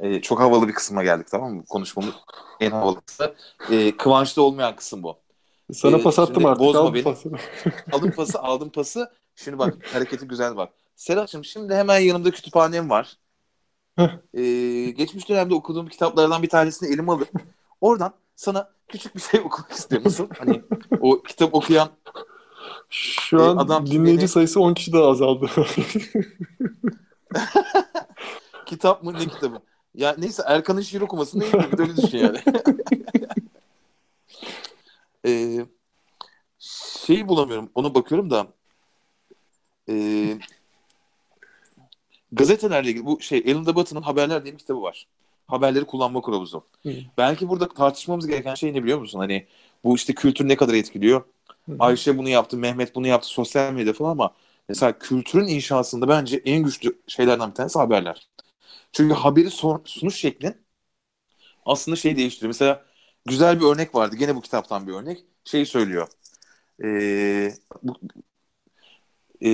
e, 0.00 0.20
çok 0.20 0.40
havalı 0.40 0.68
bir 0.68 0.74
kısma 0.74 1.02
geldik 1.02 1.26
tamam 1.30 1.54
mı? 1.54 1.64
Konuşmamın 1.68 2.14
en 2.60 2.70
havalısı. 2.70 3.34
E, 3.70 3.96
Kıvanç'ta 3.96 4.42
olmayan 4.42 4.76
kısım 4.76 5.02
bu. 5.02 5.16
Sana 5.72 5.96
e, 5.96 6.02
pas 6.02 6.18
attım 6.18 6.46
artık. 6.46 6.60
Bozma 6.60 6.80
aldım 6.80 6.94
beni. 6.94 7.02
Pası. 7.02 7.30
aldım 7.92 8.10
pası, 8.10 8.40
aldım 8.40 8.70
pası. 8.70 9.12
Şimdi 9.36 9.58
bak 9.58 9.74
hareketi 9.92 10.28
güzel 10.28 10.56
bak. 10.56 10.72
Serhat'cığım 10.96 11.44
şimdi 11.44 11.74
hemen 11.74 11.98
yanımda 11.98 12.30
kütüphanem 12.30 12.90
var. 12.90 13.16
ee, 14.34 14.90
geçmiş 14.90 15.28
dönemde 15.28 15.54
okuduğum 15.54 15.88
kitaplardan 15.88 16.42
bir 16.42 16.48
tanesini 16.48 16.94
elime 16.94 17.12
alıp 17.12 17.28
oradan 17.80 18.12
sana 18.36 18.70
küçük 18.88 19.16
bir 19.16 19.20
şey 19.20 19.40
okumak 19.44 19.72
istiyor 19.72 20.04
musun? 20.04 20.28
Hani 20.38 20.62
o 21.00 21.22
kitap 21.22 21.54
okuyan 21.54 21.88
şu 22.90 23.38
e, 23.38 23.42
an 23.42 23.56
adam 23.56 23.86
dinleyici 23.86 24.20
beni... 24.20 24.28
sayısı 24.28 24.60
10 24.60 24.74
kişi 24.74 24.92
daha 24.92 25.08
azaldı. 25.08 25.50
Kitap 28.66 29.02
mı 29.02 29.14
ne 29.14 29.26
kitabı? 29.26 29.60
Ya 29.94 30.16
neyse 30.18 30.42
Erkan'ın 30.46 30.80
şiir 30.80 31.00
okuması 31.00 31.40
değil 31.40 31.54
mi? 31.54 31.68
Bir 31.72 31.78
öyle 31.78 31.96
düşün 31.96 32.18
yani. 32.18 32.38
ee, 35.26 35.66
şeyi 36.58 37.28
bulamıyorum. 37.28 37.70
Ona 37.74 37.94
bakıyorum 37.94 38.30
da 38.30 38.46
e, 39.88 39.94
gazetelerle 42.32 42.90
ilgili 42.90 43.06
bu 43.06 43.20
şey 43.20 43.52
Alan 43.52 43.66
Battı'nın 43.76 44.02
Haberler 44.02 44.44
diye 44.44 44.54
bir 44.54 44.58
kitabı 44.58 44.82
var 44.82 45.06
haberleri 45.50 45.84
kullanma 45.84 46.22
kılavuzu. 46.22 46.64
Hı. 46.82 46.92
Belki 47.18 47.48
burada 47.48 47.68
tartışmamız 47.68 48.26
gereken 48.26 48.54
şey 48.54 48.74
ne 48.74 48.82
biliyor 48.82 48.98
musun? 48.98 49.18
Hani 49.18 49.46
bu 49.84 49.96
işte 49.96 50.12
kültür 50.14 50.48
ne 50.48 50.56
kadar 50.56 50.74
etkiliyor? 50.74 51.24
Hı. 51.68 51.76
Ayşe 51.78 52.18
bunu 52.18 52.28
yaptı, 52.28 52.56
Mehmet 52.56 52.94
bunu 52.94 53.06
yaptı, 53.06 53.28
sosyal 53.28 53.72
medya 53.72 53.92
falan 53.92 54.10
ama 54.10 54.30
mesela 54.68 54.98
kültürün 54.98 55.46
inşasında 55.46 56.08
bence 56.08 56.42
en 56.44 56.62
güçlü 56.62 56.98
şeylerden 57.06 57.50
bir 57.50 57.54
tanesi 57.54 57.78
haberler. 57.78 58.28
Çünkü 58.92 59.14
haberi 59.14 59.50
sunuş 59.50 60.14
şeklin 60.16 60.56
aslında 61.64 61.96
şey 61.96 62.16
değiştiriyor. 62.16 62.48
Mesela 62.48 62.84
güzel 63.26 63.60
bir 63.60 63.66
örnek 63.66 63.94
vardı. 63.94 64.16
Gene 64.16 64.36
bu 64.36 64.40
kitaptan 64.40 64.86
bir 64.86 64.92
örnek. 64.92 65.24
Şey 65.44 65.66
söylüyor. 65.66 66.08
Ee, 66.84 67.52
bu, 67.82 67.94
e, 69.44 69.50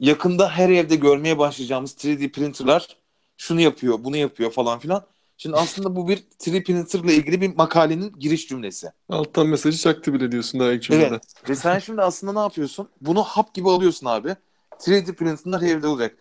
yakında 0.00 0.50
her 0.50 0.68
evde 0.70 0.96
görmeye 0.96 1.38
başlayacağımız 1.38 1.96
3D 2.04 2.32
printerlar 2.32 2.96
şunu 3.36 3.60
yapıyor, 3.60 4.04
bunu 4.04 4.16
yapıyor 4.16 4.50
falan 4.50 4.78
filan. 4.78 5.06
Şimdi 5.38 5.56
aslında 5.56 5.96
bu 5.96 6.08
bir 6.08 6.18
3D 6.18 6.64
printer 6.64 6.98
ile 6.98 7.14
ilgili 7.14 7.40
bir 7.40 7.56
makalenin 7.56 8.12
giriş 8.18 8.48
cümlesi. 8.48 8.92
Alttan 9.08 9.46
mesajı 9.46 9.78
çaktı 9.78 10.12
bile 10.14 10.32
diyorsun 10.32 10.60
daha 10.60 10.72
ilk 10.72 10.82
cümlede. 10.82 11.06
Evet. 11.06 11.22
Ve 11.48 11.54
sen 11.54 11.78
şimdi 11.78 12.02
aslında 12.02 12.32
ne 12.32 12.38
yapıyorsun? 12.38 12.88
Bunu 13.00 13.22
hap 13.22 13.54
gibi 13.54 13.70
alıyorsun 13.70 14.06
abi. 14.06 14.36
3D 14.80 15.14
printerlar 15.14 15.62
evde 15.62 15.86
olacak. 15.86 16.16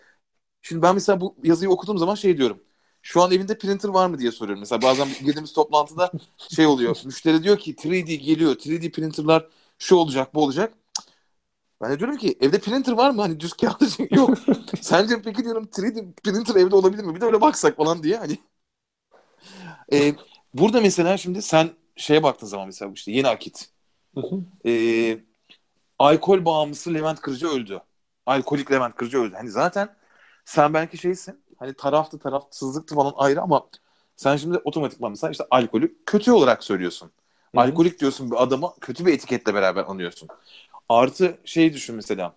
Şimdi 0.65 0.81
ben 0.81 0.95
mesela 0.95 1.21
bu 1.21 1.35
yazıyı 1.43 1.69
okuduğum 1.69 1.97
zaman 1.97 2.15
şey 2.15 2.37
diyorum. 2.37 2.63
Şu 3.01 3.21
an 3.21 3.31
evinde 3.31 3.57
printer 3.57 3.89
var 3.89 4.07
mı 4.07 4.19
diye 4.19 4.31
soruyorum. 4.31 4.59
Mesela 4.59 4.81
bazen 4.81 5.07
girdiğimiz 5.25 5.53
toplantıda 5.53 6.11
şey 6.55 6.65
oluyor. 6.65 6.97
Müşteri 7.05 7.43
diyor 7.43 7.57
ki 7.57 7.75
3D 7.75 8.15
geliyor. 8.15 8.55
3D 8.55 8.91
printerlar 8.91 9.47
şu 9.79 9.95
olacak 9.95 10.35
bu 10.35 10.43
olacak. 10.43 10.73
Ben 11.81 11.91
de 11.91 11.99
diyorum 11.99 12.17
ki 12.17 12.37
evde 12.41 12.59
printer 12.59 12.91
var 12.91 13.11
mı? 13.11 13.21
Hani 13.21 13.39
düz 13.39 13.53
kağıt 13.53 13.99
yok. 14.11 14.37
Sence 14.81 15.21
peki 15.21 15.43
diyorum 15.43 15.67
3D 15.77 16.13
printer 16.23 16.55
evde 16.55 16.75
olabilir 16.75 17.03
mi? 17.03 17.15
Bir 17.15 17.21
de 17.21 17.25
öyle 17.25 17.41
baksak 17.41 17.77
falan 17.77 18.03
diye 18.03 18.17
hani. 18.17 18.37
Ee, 19.93 20.13
burada 20.53 20.81
mesela 20.81 21.17
şimdi 21.17 21.41
sen 21.41 21.69
şeye 21.95 22.23
baktığın 22.23 22.47
zaman 22.47 22.65
mesela 22.65 22.91
işte 22.95 23.11
yeni 23.11 23.27
akit. 23.27 23.69
ee, 24.65 25.19
alkol 25.99 26.45
bağımlısı 26.45 26.93
Levent 26.93 27.21
Kırcı 27.21 27.47
öldü. 27.47 27.81
Alkolik 28.25 28.71
Levent 28.71 28.95
Kırcı 28.95 29.17
öldü. 29.17 29.35
Hani 29.35 29.49
zaten 29.49 29.95
sen 30.45 30.73
belki 30.73 30.97
şeysin. 30.97 31.43
Hani 31.57 31.73
taraftı 31.73 32.19
tarafsızlıktı 32.19 32.95
falan 32.95 33.13
ayrı 33.15 33.41
ama 33.41 33.67
sen 34.15 34.37
şimdi 34.37 34.57
otomatikman 34.57 35.11
mesela 35.11 35.31
işte 35.31 35.43
alkolü 35.51 35.95
kötü 36.05 36.31
olarak 36.31 36.63
söylüyorsun. 36.63 37.11
Hı-hı. 37.55 37.63
Alkolik 37.63 37.99
diyorsun 37.99 38.31
bir 38.31 38.43
adama 38.43 38.73
kötü 38.81 39.05
bir 39.05 39.13
etiketle 39.13 39.53
beraber 39.53 39.83
anıyorsun. 39.83 40.29
Artı 40.89 41.37
şey 41.45 41.73
düşün 41.73 41.95
mesela. 41.95 42.35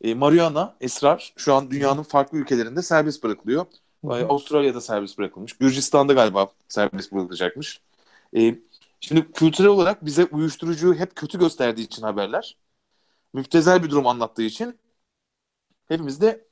E, 0.00 0.14
marihuana, 0.14 0.76
esrar 0.80 1.32
şu 1.36 1.54
an 1.54 1.70
dünyanın 1.70 2.02
farklı 2.02 2.38
ülkelerinde 2.38 2.82
serbest 2.82 3.22
bırakılıyor. 3.24 3.66
Hı 4.04 4.12
hı. 4.12 4.26
Avustralya'da 4.26 4.80
serbest 4.80 5.18
bırakılmış. 5.18 5.52
Gürcistan'da 5.52 6.12
galiba 6.12 6.48
serbest 6.68 7.12
bırakılacakmış. 7.12 7.80
E, 8.36 8.54
şimdi 9.00 9.32
kültürel 9.32 9.70
olarak 9.70 10.04
bize 10.04 10.24
uyuşturucuyu 10.24 10.94
hep 10.94 11.16
kötü 11.16 11.38
gösterdiği 11.38 11.82
için 11.82 12.02
haberler, 12.02 12.56
müptezel 13.32 13.82
bir 13.82 13.90
durum 13.90 14.06
anlattığı 14.06 14.42
için 14.42 14.78
hepimiz 15.88 16.20
de 16.20 16.45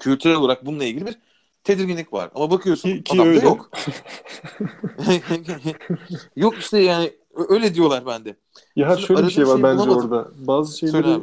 kültürel 0.00 0.36
olarak 0.36 0.66
bununla 0.66 0.84
ilgili 0.84 1.06
bir 1.06 1.18
tedirginlik 1.64 2.12
var. 2.12 2.30
Ama 2.34 2.50
bakıyorsun 2.50 2.88
ki, 2.90 3.02
ki 3.04 3.22
öyle. 3.22 3.44
yok. 3.44 3.70
yok 6.36 6.58
işte 6.58 6.78
yani 6.78 7.12
öyle 7.48 7.74
diyorlar 7.74 8.06
bende. 8.06 8.36
Ya 8.76 8.88
Şimdi 8.90 9.06
şöyle 9.06 9.26
bir 9.26 9.30
şey 9.30 9.46
var 9.46 9.54
şey 9.54 9.62
bence 9.62 9.86
bulamadım. 9.86 10.12
orada. 10.12 10.30
Bazı 10.46 10.78
şeyleri 10.78 11.20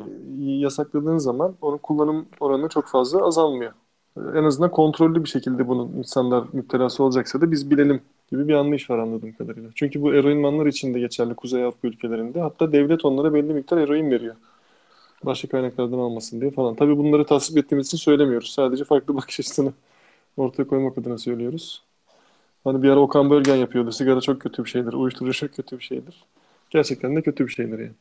yasakladığın 0.62 1.18
zaman 1.18 1.56
onun 1.62 1.78
kullanım 1.78 2.26
oranı 2.40 2.70
çok 2.70 2.88
fazla 2.88 3.26
azalmıyor. 3.26 3.72
En 4.18 4.44
azından 4.44 4.72
kontrollü 4.72 5.24
bir 5.24 5.30
şekilde 5.30 5.68
bunun 5.68 5.88
insanlar 5.94 6.44
müptelası 6.54 7.04
olacaksa 7.04 7.42
da 7.42 7.52
biz 7.52 7.72
bilelim 7.72 8.02
gibi 8.32 8.48
bir 8.48 8.54
anlayış 8.54 8.90
var 8.90 9.00
anladığım 9.00 9.34
kadarıyla. 9.34 9.70
Çünkü 9.76 10.02
bu 10.02 10.14
eroinmanlar 10.14 10.66
için 10.66 10.94
de 10.94 11.00
geçerli 11.00 11.36
Kuzey 11.36 11.64
Avrupa 11.64 11.88
ülkelerinde. 11.88 12.40
Hatta 12.42 12.72
devlet 12.72 13.06
onlara 13.06 13.34
belli 13.34 13.54
miktar 13.54 13.78
eroin 13.78 14.12
veriyor. 14.12 14.36
Başka 15.26 15.48
kaynaklardan 15.48 15.98
almasın 15.98 16.42
diye 16.42 16.52
falan. 16.52 16.76
Tabii 16.76 16.98
bunları 16.98 17.26
tasvip 17.26 17.58
ettiğimiz 17.58 17.88
için 17.88 17.98
söylemiyoruz. 17.98 18.52
Sadece 18.52 18.84
farklı 18.84 19.16
bakış 19.16 19.40
açısını 19.40 19.74
ortaya 20.38 20.68
koymak 20.68 20.98
adına 20.98 21.18
söylüyoruz. 21.18 21.84
Hani 22.64 22.84
bir 22.84 22.90
ara 22.90 23.00
Okan 23.00 23.30
Bölgen 23.30 23.56
yapıyordu. 23.56 23.92
Sigara 23.92 24.22
çok 24.22 24.42
kötü 24.42 24.66
bir 24.66 24.70
şeydir. 24.70 24.94
Uyuşturucu 24.94 25.40
çok 25.40 25.54
kötü 25.54 25.80
bir 25.80 25.84
şeydir. 25.84 26.26
Gerçekten 26.70 27.16
de 27.16 27.22
kötü 27.22 27.48
bir 27.48 27.52
şeydir 27.52 27.80
yani. 27.80 27.92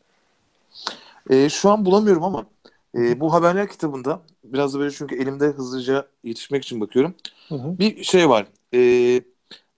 E, 1.30 1.48
şu 1.48 1.70
an 1.70 1.84
bulamıyorum 1.84 2.24
ama 2.24 2.46
e, 2.94 3.20
bu 3.20 3.32
haberler 3.32 3.68
kitabında 3.68 4.22
biraz 4.44 4.74
da 4.74 4.78
böyle 4.78 4.90
çünkü 4.90 5.22
elimde 5.22 5.46
hızlıca 5.46 6.08
yetişmek 6.24 6.64
için 6.64 6.80
bakıyorum. 6.80 7.14
Hı 7.48 7.54
hı. 7.54 7.78
Bir 7.78 8.04
şey 8.04 8.28
var. 8.28 8.46
E, 8.74 8.80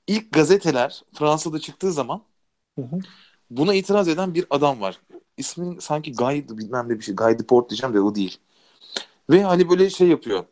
ilk 0.07 0.33
gazeteler 0.33 1.03
Fransa'da 1.15 1.59
çıktığı 1.59 1.93
zaman 1.93 2.23
hı 2.79 2.83
hı. 2.83 2.99
buna 3.51 3.75
itiraz 3.75 4.09
eden 4.09 4.35
bir 4.35 4.47
adam 4.51 4.81
var. 4.81 5.01
İsmin 5.37 5.79
sanki 5.79 6.13
Guy 6.13 6.45
bilmem 6.49 6.89
ne 6.89 6.99
bir 6.99 7.05
şey. 7.05 7.17
Guy 7.17 7.39
Deport 7.39 7.71
diyeceğim 7.71 7.95
de 7.95 8.01
o 8.01 8.15
değil. 8.15 8.39
Ve 9.31 9.45
hani 9.45 9.71
böyle 9.71 9.91
şey 9.91 10.09
yapıyor. 10.09 10.45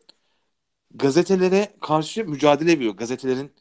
Gazetelere 0.95 1.73
karşı 1.81 2.25
mücadele 2.25 2.71
ediyor. 2.71 2.93
Gazetelerin 2.93 3.51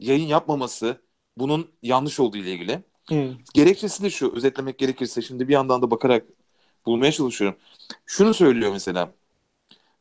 yayın 0.00 0.26
yapmaması 0.28 1.02
bunun 1.38 1.70
yanlış 1.82 2.20
olduğu 2.20 2.36
ile 2.38 2.52
ilgili. 2.52 2.84
Hmm. 3.08 3.38
Gerekçesi 3.54 4.02
de 4.02 4.10
şu 4.10 4.32
özetlemek 4.36 4.78
gerekirse 4.78 5.22
şimdi 5.22 5.48
bir 5.48 5.52
yandan 5.54 5.82
da 5.82 5.90
bakarak 5.90 6.26
bulmaya 6.86 7.12
çalışıyorum. 7.12 7.58
Şunu 8.06 8.34
söylüyor 8.34 8.72
mesela. 8.72 9.14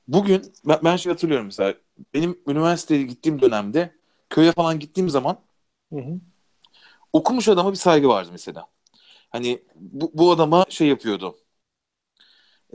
Bugün 0.07 0.53
ben, 0.65 0.79
ben 0.83 0.95
şey 0.97 1.11
hatırlıyorum 1.11 1.45
mesela 1.45 1.73
benim 2.13 2.39
üniversiteye 2.47 3.03
gittiğim 3.03 3.41
dönemde 3.41 3.95
köye 4.29 4.51
falan 4.51 4.79
gittiğim 4.79 5.09
zaman 5.09 5.39
hı 5.91 5.95
hı. 5.99 6.19
okumuş 7.13 7.47
adama 7.49 7.71
bir 7.71 7.77
saygı 7.77 8.07
vardı 8.07 8.29
mesela. 8.31 8.67
Hani 9.29 9.63
bu, 9.75 10.11
bu 10.13 10.31
adama 10.31 10.65
şey 10.69 10.87
yapıyordu. 10.87 11.37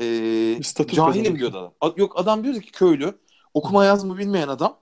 Ee, 0.01 0.61
cahilim 0.87 1.39
diyordu 1.39 1.75
adam. 1.81 1.95
Yok 1.97 2.19
adam 2.19 2.45
diyordu 2.45 2.61
ki 2.61 2.71
köylü 2.73 3.19
okuma 3.55 3.85
yazma 3.85 4.19
bilmeyen 4.19 4.49
adam 4.49 4.81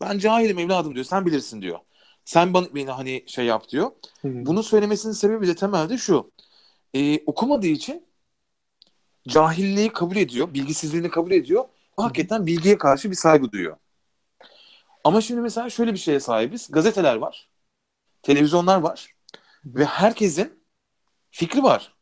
ben 0.00 0.18
cahilim 0.18 0.58
evladım 0.58 0.94
diyor. 0.94 1.04
Sen 1.04 1.26
bilirsin 1.26 1.62
diyor. 1.62 1.78
Sen 2.24 2.54
bana, 2.54 2.74
beni 2.74 2.90
hani 2.90 3.24
şey 3.26 3.46
yap 3.46 3.68
diyor. 3.68 3.90
Hı-hı. 4.22 4.46
Bunu 4.46 4.62
söylemesinin 4.62 5.12
sebebi 5.12 5.46
de 5.46 5.54
temelde 5.54 5.98
şu. 5.98 6.30
E, 6.94 7.24
okumadığı 7.26 7.66
için 7.66 8.06
cahilliği 9.28 9.88
kabul 9.92 10.16
ediyor. 10.16 10.54
Bilgisizliğini 10.54 11.10
kabul 11.10 11.30
ediyor. 11.30 11.62
Hı-hı. 11.64 12.02
Hakikaten 12.02 12.46
bilgiye 12.46 12.78
karşı 12.78 13.10
bir 13.10 13.16
saygı 13.16 13.52
duyuyor. 13.52 13.76
Ama 15.04 15.20
şimdi 15.20 15.40
mesela 15.40 15.70
şöyle 15.70 15.92
bir 15.92 15.98
şeye 15.98 16.20
sahibiz. 16.20 16.70
Gazeteler 16.70 17.16
var. 17.16 17.48
Televizyonlar 18.22 18.80
var. 18.80 19.14
Ve 19.64 19.84
herkesin 19.84 20.57
fikri 21.30 21.62
var. 21.62 21.92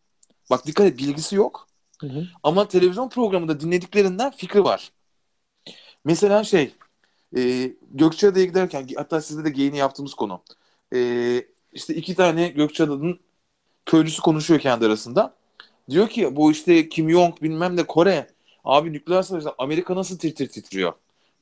Bak 0.50 0.66
dikkat 0.66 0.86
et 0.86 0.98
bilgisi 0.98 1.36
yok. 1.36 1.66
Hı 2.00 2.06
hı. 2.06 2.26
Ama 2.42 2.68
televizyon 2.68 3.08
programında 3.08 3.60
dinlediklerinden 3.60 4.30
fikri 4.30 4.64
var. 4.64 4.92
Mesela 6.04 6.44
şey 6.44 6.74
e, 7.36 7.72
Gökçeada'ya 7.90 8.44
giderken 8.44 8.88
hatta 8.96 9.20
sizde 9.20 9.44
de 9.44 9.50
geyini 9.50 9.76
yaptığımız 9.76 10.14
konu. 10.14 10.42
E, 10.94 10.98
işte 11.72 11.94
iki 11.94 12.14
tane 12.14 12.48
Gökçeada'nın 12.48 13.20
köylüsü 13.86 14.22
konuşuyor 14.22 14.60
kendi 14.60 14.86
arasında. 14.86 15.34
Diyor 15.90 16.08
ki 16.08 16.36
bu 16.36 16.52
işte 16.52 16.88
Kim 16.88 17.10
Jong 17.10 17.42
bilmem 17.42 17.76
ne 17.76 17.82
Kore. 17.86 18.26
Abi 18.64 18.92
nükleer 18.92 19.22
savaşta 19.22 19.54
Amerika 19.58 19.96
nasıl 19.96 20.18
tir 20.18 20.34
tir 20.34 20.48
titriyor 20.48 20.92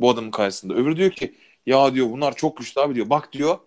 bu 0.01 0.11
adamın 0.11 0.31
karşısında. 0.31 0.75
Öbürü 0.75 0.97
diyor 0.97 1.11
ki 1.11 1.35
ya 1.67 1.95
diyor 1.95 2.11
bunlar 2.11 2.37
çok 2.37 2.57
güçlü 2.57 2.81
abi 2.81 2.95
diyor. 2.95 3.11
Bak 3.11 3.33
diyor 3.33 3.59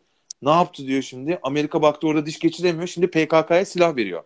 ne 0.42 0.50
yaptı 0.50 0.88
diyor 0.88 1.02
şimdi. 1.02 1.40
Amerika 1.44 1.82
baktı 1.82 2.08
orada 2.08 2.26
diş 2.26 2.40
geçiremiyor. 2.40 2.88
Şimdi 2.88 3.08
PKK'ya 3.12 3.66
silah 3.66 3.96
veriyor. 3.96 4.24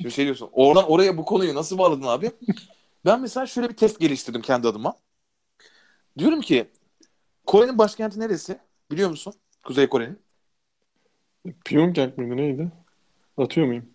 Şimdi 0.00 0.14
şey 0.14 0.24
diyorsun. 0.24 0.48
Oradan 0.52 0.90
oraya 0.90 1.16
bu 1.16 1.24
konuyu 1.24 1.54
nasıl 1.54 1.78
bağladın 1.78 2.02
abi? 2.06 2.30
Ben 3.04 3.20
mesela 3.20 3.46
şöyle 3.46 3.68
bir 3.68 3.76
test 3.76 4.00
geliştirdim 4.00 4.42
kendi 4.42 4.68
adıma. 4.68 4.96
Diyorum 6.18 6.40
ki 6.40 6.70
Kore'nin 7.46 7.78
başkenti 7.78 8.20
neresi? 8.20 8.58
Biliyor 8.90 9.10
musun? 9.10 9.34
Kuzey 9.64 9.88
Kore'nin. 9.88 10.22
Pyongyang 11.64 12.18
mıydı 12.18 12.36
neydi? 12.36 12.72
Atıyor 13.36 13.66
muyum? 13.66 13.94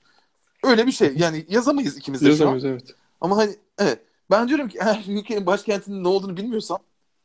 Öyle 0.64 0.88
bir 0.88 0.92
şey. 0.92 1.14
Yani 1.18 1.46
yazamayız 1.50 1.98
ikimiz 1.98 2.26
de 2.26 2.30
Yazamayız 2.30 2.64
şu 2.64 2.70
an. 2.70 2.72
evet. 2.72 2.96
Ama 3.22 3.38
hani 3.38 3.56
evet. 3.80 4.00
Ben 4.32 4.48
diyorum 4.48 4.68
ki 4.70 4.78
eğer 4.82 5.04
ülkenin 5.08 5.46
başkentinin 5.46 6.04
ne 6.04 6.08
olduğunu 6.08 6.38
bilmiyorsan 6.38 6.80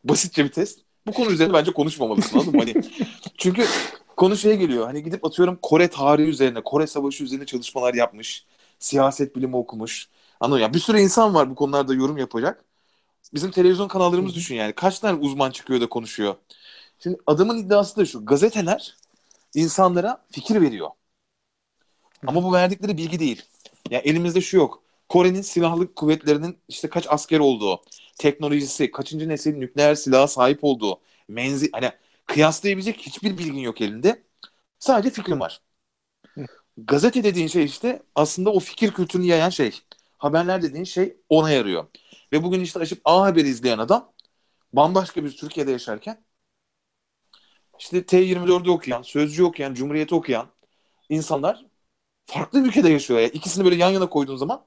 basitçe 0.05 0.44
bir 0.44 0.53
test. 0.53 0.80
Bu 1.07 1.12
konu 1.12 1.30
üzerine 1.30 1.53
bence 1.53 1.72
konuşmamalısın 1.72 2.38
anladın 2.38 2.57
mı? 2.57 2.61
Hani, 2.61 2.74
çünkü 3.38 3.66
konu 4.16 4.36
şeye 4.36 4.57
geliyor. 4.57 4.86
Hani 4.86 5.03
gidip 5.03 5.24
atıyorum 5.24 5.59
Kore 5.62 5.88
tarihi 5.88 6.28
üzerine, 6.28 6.62
Kore 6.64 6.86
Savaşı 6.86 7.24
üzerine 7.24 7.46
çalışmalar 7.46 7.94
yapmış. 7.94 8.46
Siyaset 8.78 9.36
bilimi 9.36 9.57
okumuş. 9.57 10.09
Anladın 10.40 10.61
ya 10.61 10.74
bir 10.74 10.78
sürü 10.78 11.01
insan 11.01 11.34
var 11.34 11.51
bu 11.51 11.55
konularda 11.55 11.94
yorum 11.94 12.18
yapacak 12.18 12.64
bizim 13.34 13.51
televizyon 13.51 13.88
kanallarımız 13.88 14.34
düşün 14.34 14.55
yani. 14.55 14.72
Kaç 14.72 14.98
tane 15.01 15.18
uzman 15.20 15.51
çıkıyor 15.51 15.80
da 15.80 15.88
konuşuyor. 15.88 16.34
Şimdi 16.98 17.18
adamın 17.26 17.59
iddiası 17.59 17.96
da 17.96 18.07
şu. 18.07 18.26
Gazeteler 18.26 18.96
insanlara 19.55 20.24
fikir 20.32 20.61
veriyor. 20.61 20.90
Ama 22.26 22.44
bu 22.44 22.53
verdikleri 22.53 22.96
bilgi 22.96 23.18
değil. 23.18 23.42
Yani 23.90 24.03
elimizde 24.03 24.40
şu 24.40 24.57
yok. 24.57 24.82
Kore'nin 25.09 25.42
silahlı 25.42 25.94
kuvvetlerinin 25.94 26.59
işte 26.68 26.88
kaç 26.88 27.07
asker 27.09 27.38
olduğu, 27.38 27.82
teknolojisi, 28.20 28.90
kaçıncı 28.90 29.28
nesil 29.28 29.56
nükleer 29.56 29.94
silaha 29.94 30.28
sahip 30.28 30.64
olduğu, 30.64 31.00
menzil 31.28 31.68
hani 31.72 31.92
kıyaslayabilecek 32.26 32.98
hiçbir 32.98 33.38
bilgin 33.38 33.58
yok 33.60 33.80
elinde. 33.80 34.22
Sadece 34.78 35.10
fikrin 35.10 35.40
var. 35.40 35.62
Gazete 36.76 37.24
dediğin 37.24 37.46
şey 37.46 37.64
işte 37.64 38.02
aslında 38.14 38.50
o 38.52 38.60
fikir 38.60 38.92
kültürünü 38.92 39.26
yayan 39.26 39.50
şey. 39.50 39.80
Haberler 40.18 40.62
dediğin 40.62 40.84
şey 40.84 41.16
ona 41.28 41.50
yarıyor. 41.50 41.86
Ve 42.32 42.42
bugün 42.42 42.60
işte 42.60 42.80
açıp 42.80 43.00
A 43.04 43.22
Haber 43.22 43.44
izleyen 43.44 43.78
adam 43.78 44.12
bambaşka 44.72 45.24
bir 45.24 45.36
Türkiye'de 45.36 45.70
yaşarken 45.70 46.24
işte 47.78 48.06
T24'ü 48.06 48.70
okuyan, 48.70 49.02
Sözcü 49.02 49.44
okuyan, 49.44 49.74
Cumhuriyet'i 49.74 50.14
okuyan 50.14 50.46
insanlar 51.08 51.66
farklı 52.26 52.64
bir 52.64 52.68
ülkede 52.68 52.90
yaşıyor. 52.90 53.20
Yani 53.20 53.32
ikisini 53.32 53.64
böyle 53.64 53.76
yan 53.76 53.90
yana 53.90 54.08
koyduğun 54.10 54.36
zaman 54.36 54.66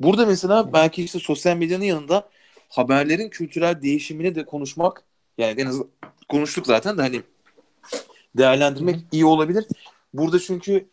burada 0.00 0.26
mesela 0.26 0.72
belki 0.72 1.04
işte 1.04 1.18
sosyal 1.18 1.56
medyanın 1.56 1.84
yanında 1.84 2.28
haberlerin 2.68 3.28
kültürel 3.28 3.82
değişimini 3.82 4.34
de 4.34 4.44
konuşmak 4.44 5.04
yani 5.38 5.60
en 5.60 5.66
azından 5.66 5.90
konuştuk 6.28 6.66
zaten 6.66 6.98
de 6.98 7.02
hani 7.02 7.22
değerlendirmek 8.36 8.96
iyi 9.12 9.24
olabilir. 9.24 9.66
Burada 10.14 10.38
çünkü 10.38 10.88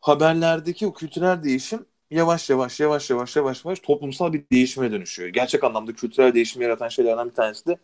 haberlerdeki 0.00 0.86
o 0.86 0.92
kültürel 0.92 1.42
değişim 1.42 1.86
yavaş 2.10 2.50
yavaş 2.50 2.80
yavaş 2.80 3.10
yavaş 3.10 3.36
yavaş 3.36 3.64
yavaş 3.64 3.80
toplumsal 3.80 4.32
bir 4.32 4.44
değişime 4.52 4.92
dönüşüyor. 4.92 5.28
Gerçek 5.28 5.64
anlamda 5.64 5.92
kültürel 5.92 6.34
değişim 6.34 6.62
yaratan 6.62 6.88
şeylerden 6.88 7.28
bir 7.28 7.34
tanesi 7.34 7.66
de 7.66 7.78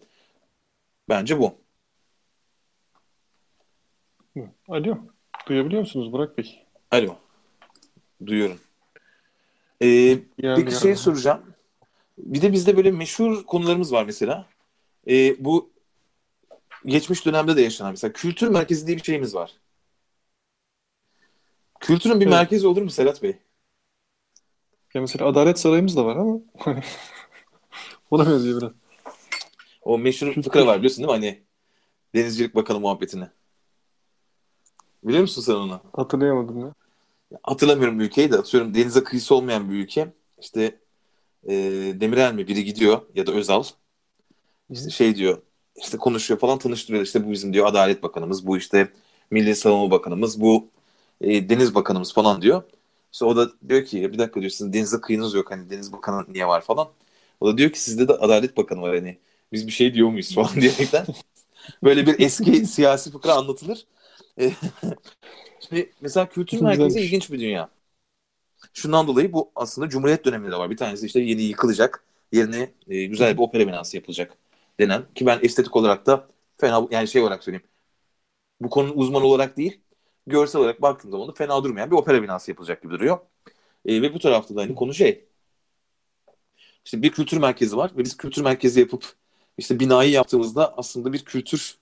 bence 1.08 1.38
bu. 1.38 1.54
Alo. 4.68 4.98
Duyabiliyor 5.48 5.80
musunuz 5.80 6.12
Burak 6.12 6.38
Bey? 6.38 6.66
Alo. 6.90 7.16
Duyuyorum. 8.26 8.58
Ee, 9.80 9.86
yani 9.88 10.20
peki 10.38 10.58
yani. 10.58 10.82
şey 10.82 10.96
soracağım. 10.96 11.42
Bir 12.18 12.42
de 12.42 12.52
bizde 12.52 12.76
böyle 12.76 12.90
meşhur 12.90 13.44
konularımız 13.44 13.92
var 13.92 14.04
mesela. 14.04 14.46
Ee, 15.08 15.44
bu 15.44 15.70
geçmiş 16.86 17.26
dönemde 17.26 17.56
de 17.56 17.62
yaşanan 17.62 17.90
mesela 17.90 18.12
kültür 18.12 18.48
merkezi 18.48 18.86
diye 18.86 18.96
bir 18.96 19.02
şeyimiz 19.02 19.34
var. 19.34 19.52
Kültürün 21.80 22.20
bir 22.20 22.26
evet. 22.26 22.34
merkezi 22.34 22.66
olur 22.66 22.82
mu 22.82 22.90
Serhat 22.90 23.22
Bey? 23.22 23.38
Ya 24.94 25.00
mesela 25.00 25.26
Adalet 25.26 25.58
Sarayımız 25.58 25.96
da 25.96 26.04
var 26.04 26.16
ama 26.16 26.38
ona 28.10 28.30
benziyor 28.30 28.60
biraz. 28.60 28.72
O 29.82 29.98
meşhur 29.98 30.42
fıkra 30.42 30.66
var 30.66 30.78
biliyorsun 30.78 30.98
değil 30.98 31.18
mi? 31.18 31.26
Hani 31.26 31.42
Denizcilik 32.14 32.54
Bakanı 32.54 32.80
muhabbetini. 32.80 33.28
Biliyor 35.02 35.20
musun 35.20 35.42
sen 35.42 35.54
onu? 35.54 35.80
Hatırlayamadım 35.92 36.60
ya. 36.60 36.74
Hatırlamıyorum 37.42 38.00
ülkeyi 38.00 38.32
de 38.32 38.36
atıyorum 38.38 38.74
denize 38.74 39.04
kıyısı 39.04 39.34
olmayan 39.34 39.70
bir 39.70 39.74
ülke. 39.74 40.12
İşte 40.40 40.80
e, 41.48 41.54
Demirel 42.00 42.34
mi 42.34 42.48
biri 42.48 42.64
gidiyor 42.64 43.02
ya 43.14 43.26
da 43.26 43.32
Özal. 43.32 43.64
İşte 44.70 44.90
şey 44.90 45.16
diyor 45.16 45.42
işte 45.76 45.98
konuşuyor 45.98 46.40
falan 46.40 46.58
tanıştırıyor. 46.58 47.04
İşte 47.04 47.26
bu 47.26 47.32
bizim 47.32 47.52
diyor 47.52 47.66
Adalet 47.66 48.02
Bakanımız, 48.02 48.46
bu 48.46 48.56
işte 48.58 48.88
Milli 49.30 49.56
Savunma 49.56 49.90
Bakanımız, 49.90 50.40
bu 50.40 50.70
e, 51.20 51.48
Deniz 51.48 51.74
Bakanımız 51.74 52.14
falan 52.14 52.42
diyor. 52.42 52.62
İşte 53.12 53.24
o 53.24 53.36
da 53.36 53.50
diyor 53.68 53.84
ki 53.84 54.12
bir 54.12 54.18
dakika 54.18 54.40
diyor 54.40 54.50
sizin 54.50 54.72
denize 54.72 55.00
kıyınız 55.00 55.34
yok 55.34 55.50
hani 55.50 55.70
deniz 55.70 55.92
bakanı 55.92 56.24
niye 56.28 56.46
var 56.46 56.60
falan. 56.60 56.88
O 57.40 57.48
da 57.48 57.58
diyor 57.58 57.70
ki 57.70 57.80
sizde 57.80 58.08
de 58.08 58.12
Adalet 58.12 58.56
Bakanı 58.56 58.80
var 58.80 58.94
hani 58.94 59.18
biz 59.52 59.66
bir 59.66 59.72
şey 59.72 59.94
diyor 59.94 60.08
muyuz 60.08 60.34
falan 60.34 60.54
diyerekten. 60.60 61.06
Böyle 61.84 62.06
bir 62.06 62.20
eski 62.20 62.66
siyasi 62.66 63.10
fıkra 63.10 63.34
anlatılır. 63.34 63.86
Şimdi 65.68 65.92
mesela 66.00 66.28
kültür 66.28 66.60
merkezi 66.60 67.00
ilginç 67.00 67.30
bir 67.32 67.40
dünya. 67.40 67.68
Şundan 68.74 69.06
dolayı 69.06 69.32
bu 69.32 69.50
aslında 69.54 69.88
Cumhuriyet 69.88 70.24
döneminde 70.24 70.52
de 70.52 70.56
var. 70.56 70.70
Bir 70.70 70.76
tanesi 70.76 71.06
işte 71.06 71.20
yeni 71.20 71.42
yıkılacak. 71.42 72.04
Yerine 72.32 72.70
e, 72.88 73.04
güzel 73.04 73.36
bir 73.36 73.42
opera 73.42 73.66
binası 73.66 73.96
yapılacak 73.96 74.36
denen. 74.80 75.02
Ki 75.14 75.26
ben 75.26 75.38
estetik 75.42 75.76
olarak 75.76 76.06
da 76.06 76.28
fena 76.58 76.88
yani 76.90 77.08
şey 77.08 77.22
olarak 77.22 77.44
söyleyeyim. 77.44 77.66
Bu 78.60 78.70
konunun 78.70 78.96
uzmanı 78.96 79.24
olarak 79.24 79.56
değil 79.56 79.80
görsel 80.26 80.60
olarak 80.60 80.82
baktığım 80.82 81.10
zaman 81.10 81.28
da 81.28 81.32
fena 81.32 81.64
durmayan 81.64 81.90
bir 81.90 81.96
opera 81.96 82.22
binası 82.22 82.50
yapılacak 82.50 82.82
gibi 82.82 82.92
duruyor. 82.92 83.18
E, 83.86 84.02
ve 84.02 84.14
bu 84.14 84.18
tarafta 84.18 84.56
da 84.56 84.60
hani 84.60 84.74
konu 84.74 84.94
şey 84.94 85.24
işte 86.84 87.02
bir 87.02 87.10
kültür 87.10 87.36
merkezi 87.38 87.76
var 87.76 87.90
ve 87.96 88.04
biz 88.04 88.16
kültür 88.16 88.42
merkezi 88.42 88.80
yapıp 88.80 89.04
işte 89.58 89.80
binayı 89.80 90.10
yaptığımızda 90.10 90.74
aslında 90.78 91.12
bir 91.12 91.24
kültür 91.24 91.78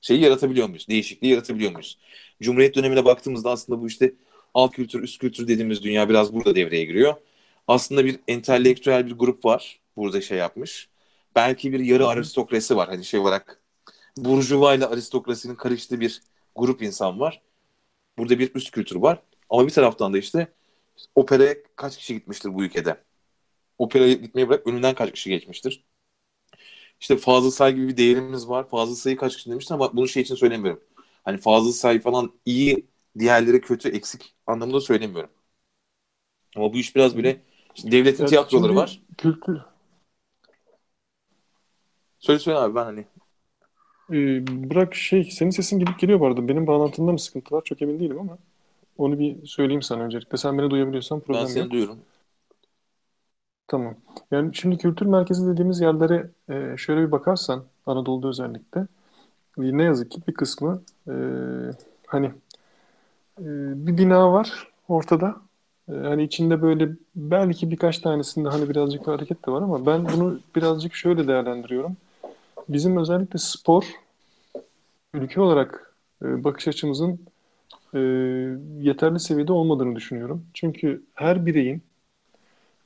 şeyi 0.00 0.20
yaratabiliyor 0.20 0.68
muyuz? 0.68 0.88
Değişikliği 0.88 1.28
yaratabiliyor 1.28 1.72
muyuz? 1.72 1.98
Cumhuriyet 2.44 2.74
dönemine 2.74 3.04
baktığımızda 3.04 3.50
aslında 3.50 3.80
bu 3.80 3.86
işte 3.86 4.14
alt 4.54 4.72
kültür, 4.72 5.02
üst 5.02 5.20
kültür 5.20 5.48
dediğimiz 5.48 5.82
dünya 5.82 6.08
biraz 6.08 6.34
burada 6.34 6.54
devreye 6.54 6.84
giriyor. 6.84 7.14
Aslında 7.68 8.04
bir 8.04 8.20
entelektüel 8.28 9.06
bir 9.06 9.12
grup 9.12 9.44
var 9.44 9.80
burada 9.96 10.20
şey 10.20 10.38
yapmış. 10.38 10.88
Belki 11.36 11.72
bir 11.72 11.80
yarı 11.80 12.06
aristokrasi 12.06 12.76
var 12.76 12.88
hani 12.88 13.04
şey 13.04 13.20
olarak. 13.20 13.62
Burjuva 14.16 14.74
ile 14.74 14.86
aristokrasinin 14.86 15.54
karıştığı 15.54 16.00
bir 16.00 16.22
grup 16.56 16.82
insan 16.82 17.20
var. 17.20 17.42
Burada 18.18 18.38
bir 18.38 18.54
üst 18.54 18.70
kültür 18.70 18.96
var. 18.96 19.22
Ama 19.50 19.66
bir 19.66 19.72
taraftan 19.72 20.14
da 20.14 20.18
işte 20.18 20.52
operaya 21.14 21.54
kaç 21.76 21.96
kişi 21.96 22.14
gitmiştir 22.14 22.54
bu 22.54 22.64
ülkede? 22.64 23.04
Operaya 23.78 24.12
gitmeyi 24.12 24.48
bırak 24.48 24.66
önünden 24.66 24.94
kaç 24.94 25.12
kişi 25.12 25.30
geçmiştir? 25.30 25.84
İşte 27.00 27.16
fazla 27.16 27.50
say 27.50 27.74
gibi 27.74 27.88
bir 27.88 27.96
değerimiz 27.96 28.48
var. 28.48 28.68
Fazla 28.68 28.96
sayı 28.96 29.16
kaç 29.16 29.36
kişi 29.36 29.50
demiştir 29.50 29.74
ama 29.74 29.96
bunu 29.96 30.08
şey 30.08 30.22
için 30.22 30.34
söylemiyorum. 30.34 30.82
Hani 31.24 31.38
fazla 31.38 31.72
sayı 31.72 32.00
falan 32.00 32.32
iyi, 32.46 32.86
diğerleri 33.18 33.60
kötü, 33.60 33.88
eksik 33.88 34.34
anlamında 34.46 34.80
söylemiyorum. 34.80 35.30
Ama 36.56 36.72
bu 36.72 36.76
iş 36.76 36.96
biraz 36.96 37.16
böyle 37.16 37.40
işte 37.74 37.90
devletin 37.90 38.22
ya 38.22 38.28
tiyatroları 38.28 38.76
var. 38.76 39.00
Kültür. 39.18 39.58
Söyle 42.18 42.38
söyle 42.38 42.58
abi 42.58 42.74
ben 42.74 42.84
hani. 42.84 43.04
Ee, 44.10 44.46
bırak 44.70 44.94
şey 44.94 45.24
senin 45.24 45.50
sesin 45.50 45.78
gidip 45.78 45.98
geliyor 45.98 46.20
bu 46.20 46.26
arada. 46.26 46.48
Benim 46.48 46.66
bağlantımda 46.66 47.12
mı 47.12 47.18
sıkıntı 47.18 47.54
var 47.54 47.62
çok 47.64 47.82
emin 47.82 48.00
değilim 48.00 48.18
ama 48.20 48.38
onu 48.98 49.18
bir 49.18 49.46
söyleyeyim 49.46 49.82
sana 49.82 50.02
öncelikle. 50.02 50.38
Sen 50.38 50.58
beni 50.58 50.70
duyabiliyorsan 50.70 51.20
problem 51.20 51.40
yok. 51.40 51.48
Ben 51.48 51.52
seni 51.54 51.62
yok. 51.62 51.72
duyuyorum. 51.72 51.98
Tamam. 53.68 53.94
Yani 54.30 54.54
şimdi 54.54 54.78
kültür 54.78 55.06
merkezi 55.06 55.46
dediğimiz 55.46 55.80
yerlere 55.80 56.30
e, 56.48 56.76
şöyle 56.76 57.06
bir 57.06 57.12
bakarsan 57.12 57.64
Anadolu'da 57.86 58.28
özellikle 58.28 58.86
ne 59.56 59.82
yazık 59.82 60.10
ki 60.10 60.20
bir 60.28 60.34
kısmı 60.34 60.82
e, 61.08 61.14
hani 62.06 62.26
e, 63.38 63.44
bir 63.86 63.98
bina 63.98 64.32
var 64.32 64.68
ortada. 64.88 65.36
E, 65.88 65.92
hani 65.92 66.22
içinde 66.22 66.62
böyle 66.62 66.88
belki 67.16 67.70
birkaç 67.70 67.98
tanesinde 67.98 68.48
hani 68.48 68.68
birazcık 68.68 69.08
hareket 69.08 69.46
de 69.46 69.52
var 69.52 69.62
ama 69.62 69.86
ben 69.86 70.06
bunu 70.12 70.40
birazcık 70.56 70.94
şöyle 70.94 71.28
değerlendiriyorum. 71.28 71.96
Bizim 72.68 72.96
özellikle 72.96 73.38
spor 73.38 73.84
ülke 75.14 75.40
olarak 75.40 75.94
e, 76.22 76.44
bakış 76.44 76.68
açımızın 76.68 77.20
e, 77.94 77.98
yeterli 78.80 79.20
seviyede 79.20 79.52
olmadığını 79.52 79.96
düşünüyorum. 79.96 80.46
Çünkü 80.54 81.02
her 81.14 81.46
bireyin 81.46 81.82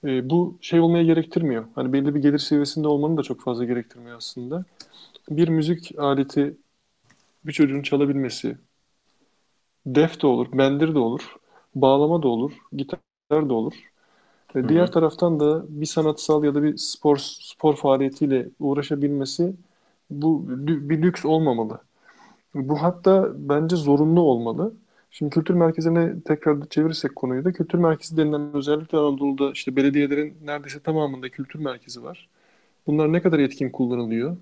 e, 0.04 0.30
bu 0.30 0.58
şey 0.60 0.80
olmaya 0.80 1.04
gerektirmiyor. 1.04 1.64
Hani 1.74 1.92
belli 1.92 2.14
bir 2.14 2.20
gelir 2.20 2.38
seviyesinde 2.38 2.88
olmanı 2.88 3.16
da 3.16 3.22
çok 3.22 3.40
fazla 3.40 3.64
gerektirmiyor 3.64 4.16
aslında. 4.16 4.64
Bir 5.30 5.48
müzik 5.48 5.98
aleti 5.98 6.56
bir 7.46 7.52
çocuğun 7.52 7.82
çalabilmesi, 7.82 8.58
def 9.86 10.22
de 10.22 10.26
olur, 10.26 10.46
bendir 10.52 10.94
de 10.94 10.98
olur, 10.98 11.36
bağlama 11.74 12.22
da 12.22 12.28
olur, 12.28 12.52
gitar 12.72 13.00
da 13.30 13.54
olur. 13.54 13.74
E, 14.54 14.68
diğer 14.68 14.92
taraftan 14.92 15.40
da 15.40 15.64
bir 15.68 15.86
sanatsal 15.86 16.44
ya 16.44 16.54
da 16.54 16.62
bir 16.62 16.76
spor 16.76 17.16
spor 17.18 17.76
faaliyetiyle 17.76 18.48
uğraşabilmesi 18.60 19.54
bu 20.10 20.44
bir 20.60 21.02
lüks 21.02 21.24
olmamalı. 21.24 21.80
Bu 22.54 22.82
hatta 22.82 23.32
bence 23.36 23.76
zorunlu 23.76 24.20
olmalı. 24.20 24.74
Şimdi 25.10 25.30
kültür 25.34 25.54
merkezine 25.54 26.20
tekrar 26.22 26.68
çevirirsek 26.68 27.16
konuyu 27.16 27.44
da 27.44 27.52
kültür 27.52 27.78
merkezi 27.78 28.16
denilen 28.16 28.54
özellikle 28.54 28.98
Anadolu'da 28.98 29.52
işte 29.52 29.76
belediyelerin 29.76 30.38
neredeyse 30.44 30.80
tamamında 30.80 31.28
kültür 31.28 31.60
merkezi 31.60 32.02
var. 32.04 32.28
Bunlar 32.86 33.12
ne 33.12 33.22
kadar 33.22 33.38
etkin 33.38 33.70
kullanılıyor? 33.70 34.36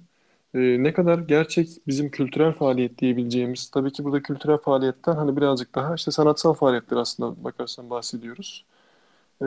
Ee, 0.54 0.82
ne 0.82 0.92
kadar 0.92 1.18
gerçek 1.18 1.68
bizim 1.86 2.10
kültürel 2.10 2.52
faaliyet 2.52 2.98
diyebileceğimiz, 2.98 3.70
tabii 3.70 3.92
ki 3.92 4.04
burada 4.04 4.22
kültürel 4.22 4.58
faaliyetten 4.58 5.16
hani 5.16 5.36
birazcık 5.36 5.74
daha 5.74 5.94
işte 5.94 6.10
sanatsal 6.10 6.54
faaliyetler 6.54 6.96
aslında 6.96 7.44
bakarsan 7.44 7.90
bahsediyoruz. 7.90 8.64
Ee, 9.42 9.46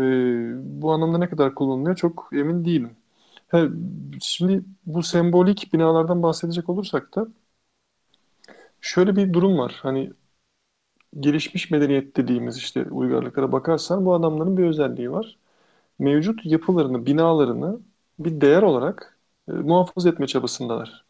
bu 0.81 0.91
anlamda 0.93 1.17
ne 1.17 1.29
kadar 1.29 1.55
kullanılıyor 1.55 1.95
çok 1.95 2.29
emin 2.33 2.65
değilim. 2.65 2.91
He, 3.49 3.69
şimdi 4.21 4.63
bu 4.85 5.03
sembolik 5.03 5.73
binalardan 5.73 6.23
bahsedecek 6.23 6.69
olursak 6.69 7.15
da 7.15 7.27
şöyle 8.81 9.15
bir 9.15 9.33
durum 9.33 9.57
var. 9.57 9.79
Hani 9.81 10.11
gelişmiş 11.19 11.71
medeniyet 11.71 12.17
dediğimiz 12.17 12.57
işte 12.57 12.83
uygarlıklara 12.91 13.51
bakarsan 13.51 14.05
bu 14.05 14.13
adamların 14.13 14.57
bir 14.57 14.63
özelliği 14.63 15.11
var. 15.11 15.37
Mevcut 15.99 16.47
yapılarını, 16.47 17.07
binalarını 17.07 17.81
bir 18.19 18.41
değer 18.41 18.63
olarak 18.63 19.18
e, 19.49 19.51
muhafaza 19.53 20.09
etme 20.09 20.27
çabasındalar. 20.27 21.05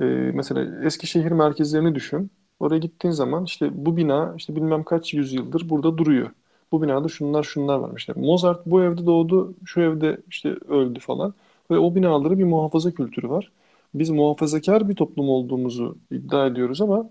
E, 0.00 0.04
mesela 0.34 0.86
Eskişehir 0.86 1.32
merkezlerini 1.32 1.94
düşün. 1.94 2.30
Oraya 2.60 2.78
gittiğin 2.78 3.12
zaman 3.12 3.44
işte 3.44 3.70
bu 3.86 3.96
bina 3.96 4.34
işte 4.36 4.56
bilmem 4.56 4.84
kaç 4.84 5.14
yüzyıldır 5.14 5.68
burada 5.70 5.98
duruyor. 5.98 6.30
Bu 6.72 6.82
binada 6.82 7.08
şunlar 7.08 7.42
şunlar 7.42 7.78
varmış. 7.78 8.02
İşte 8.02 8.12
Mozart 8.16 8.66
bu 8.66 8.82
evde 8.82 9.06
doğdu, 9.06 9.54
şu 9.64 9.80
evde 9.80 10.18
işte 10.30 10.48
öldü 10.68 11.00
falan. 11.00 11.34
Ve 11.70 11.78
o 11.78 11.94
binaları 11.94 12.38
bir 12.38 12.44
muhafaza 12.44 12.90
kültürü 12.90 13.28
var. 13.30 13.52
Biz 13.94 14.10
muhafazakar 14.10 14.88
bir 14.88 14.94
toplum 14.96 15.28
olduğumuzu 15.28 15.98
iddia 16.10 16.46
ediyoruz 16.46 16.80
ama 16.80 17.10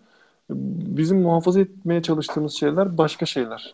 bizim 0.49 1.22
muhafaza 1.22 1.61
etmeye 1.61 2.01
çalıştığımız 2.01 2.53
şeyler 2.53 2.97
başka 2.97 3.26
şeyler. 3.26 3.74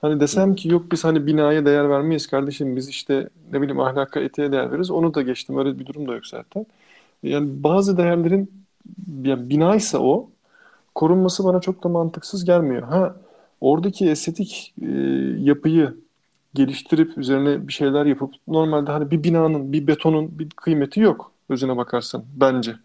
Hani 0.00 0.20
desem 0.20 0.54
ki 0.54 0.68
yok 0.68 0.92
biz 0.92 1.04
hani 1.04 1.26
binaya 1.26 1.66
değer 1.66 1.90
vermeyiz 1.90 2.26
kardeşim 2.26 2.76
biz 2.76 2.88
işte 2.88 3.28
ne 3.52 3.60
bileyim 3.62 3.80
ahlaka 3.80 4.20
etiğe 4.20 4.52
değer 4.52 4.72
veririz 4.72 4.90
onu 4.90 5.14
da 5.14 5.22
geçtim 5.22 5.58
öyle 5.58 5.78
bir 5.78 5.86
durum 5.86 6.08
da 6.08 6.14
yok 6.14 6.26
zaten. 6.26 6.66
Yani 7.22 7.64
bazı 7.64 7.96
değerlerin 7.98 8.64
yani 9.22 9.50
binaysa 9.50 9.98
o 9.98 10.30
korunması 10.94 11.44
bana 11.44 11.60
çok 11.60 11.84
da 11.84 11.88
mantıksız 11.88 12.44
gelmiyor. 12.44 12.82
Ha 12.82 13.16
oradaki 13.60 14.10
estetik 14.10 14.74
e, 14.82 14.86
yapıyı 15.38 15.94
geliştirip 16.54 17.18
üzerine 17.18 17.68
bir 17.68 17.72
şeyler 17.72 18.06
yapıp 18.06 18.34
normalde 18.48 18.90
hani 18.92 19.10
bir 19.10 19.24
binanın 19.24 19.72
bir 19.72 19.86
betonun 19.86 20.38
bir 20.38 20.50
kıymeti 20.50 21.00
yok 21.00 21.32
özüne 21.48 21.76
bakarsan 21.76 22.24
bence. 22.36 22.76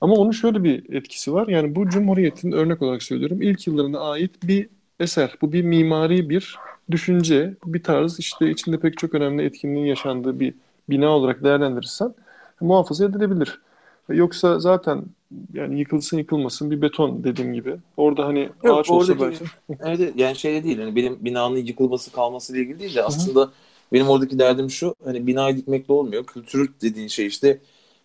Ama 0.00 0.14
onun 0.14 0.30
şöyle 0.30 0.64
bir 0.64 0.94
etkisi 0.94 1.32
var. 1.32 1.48
Yani 1.48 1.74
bu 1.76 1.88
Cumhuriyet'in 1.88 2.52
örnek 2.52 2.82
olarak 2.82 3.02
söylüyorum 3.02 3.42
ilk 3.42 3.66
yıllarına 3.66 4.00
ait 4.00 4.42
bir 4.42 4.68
eser. 5.00 5.34
Bu 5.42 5.52
bir 5.52 5.62
mimari 5.62 6.30
bir 6.30 6.56
düşünce, 6.90 7.54
bir 7.64 7.82
tarz 7.82 8.18
işte 8.18 8.50
içinde 8.50 8.78
pek 8.78 8.98
çok 8.98 9.14
önemli 9.14 9.44
etkinliğin 9.44 9.86
yaşandığı 9.86 10.40
bir 10.40 10.54
bina 10.90 11.08
olarak 11.08 11.44
değerlendirirsen 11.44 12.14
muhafaza 12.60 13.04
edilebilir. 13.04 13.60
Yoksa 14.08 14.58
zaten 14.58 15.04
yani 15.52 15.78
yıkılsın 15.78 16.18
yıkılmasın 16.18 16.70
bir 16.70 16.82
beton 16.82 17.24
dediğim 17.24 17.54
gibi. 17.54 17.76
Orada 17.96 18.26
hani 18.26 18.48
Yok, 18.64 18.78
ağaç 18.78 18.90
olsa 18.90 19.20
belki. 19.20 19.44
Evet 19.80 20.12
yani 20.16 20.36
şey 20.36 20.64
değil 20.64 20.78
hani 20.78 20.96
benim 20.96 21.24
binanın 21.24 21.56
yıkılması 21.56 22.12
kalması 22.12 22.52
ile 22.52 22.62
ilgili 22.62 22.78
değil 22.78 22.94
de 22.94 23.02
aslında 23.02 23.40
Hı-hı. 23.40 23.50
benim 23.92 24.08
oradaki 24.08 24.38
derdim 24.38 24.70
şu 24.70 24.94
hani 25.04 25.26
binayı 25.26 25.56
dikmekle 25.56 25.94
olmuyor. 25.94 26.26
Kültür 26.26 26.70
dediğin 26.82 27.08
şey 27.08 27.26
işte 27.26 27.58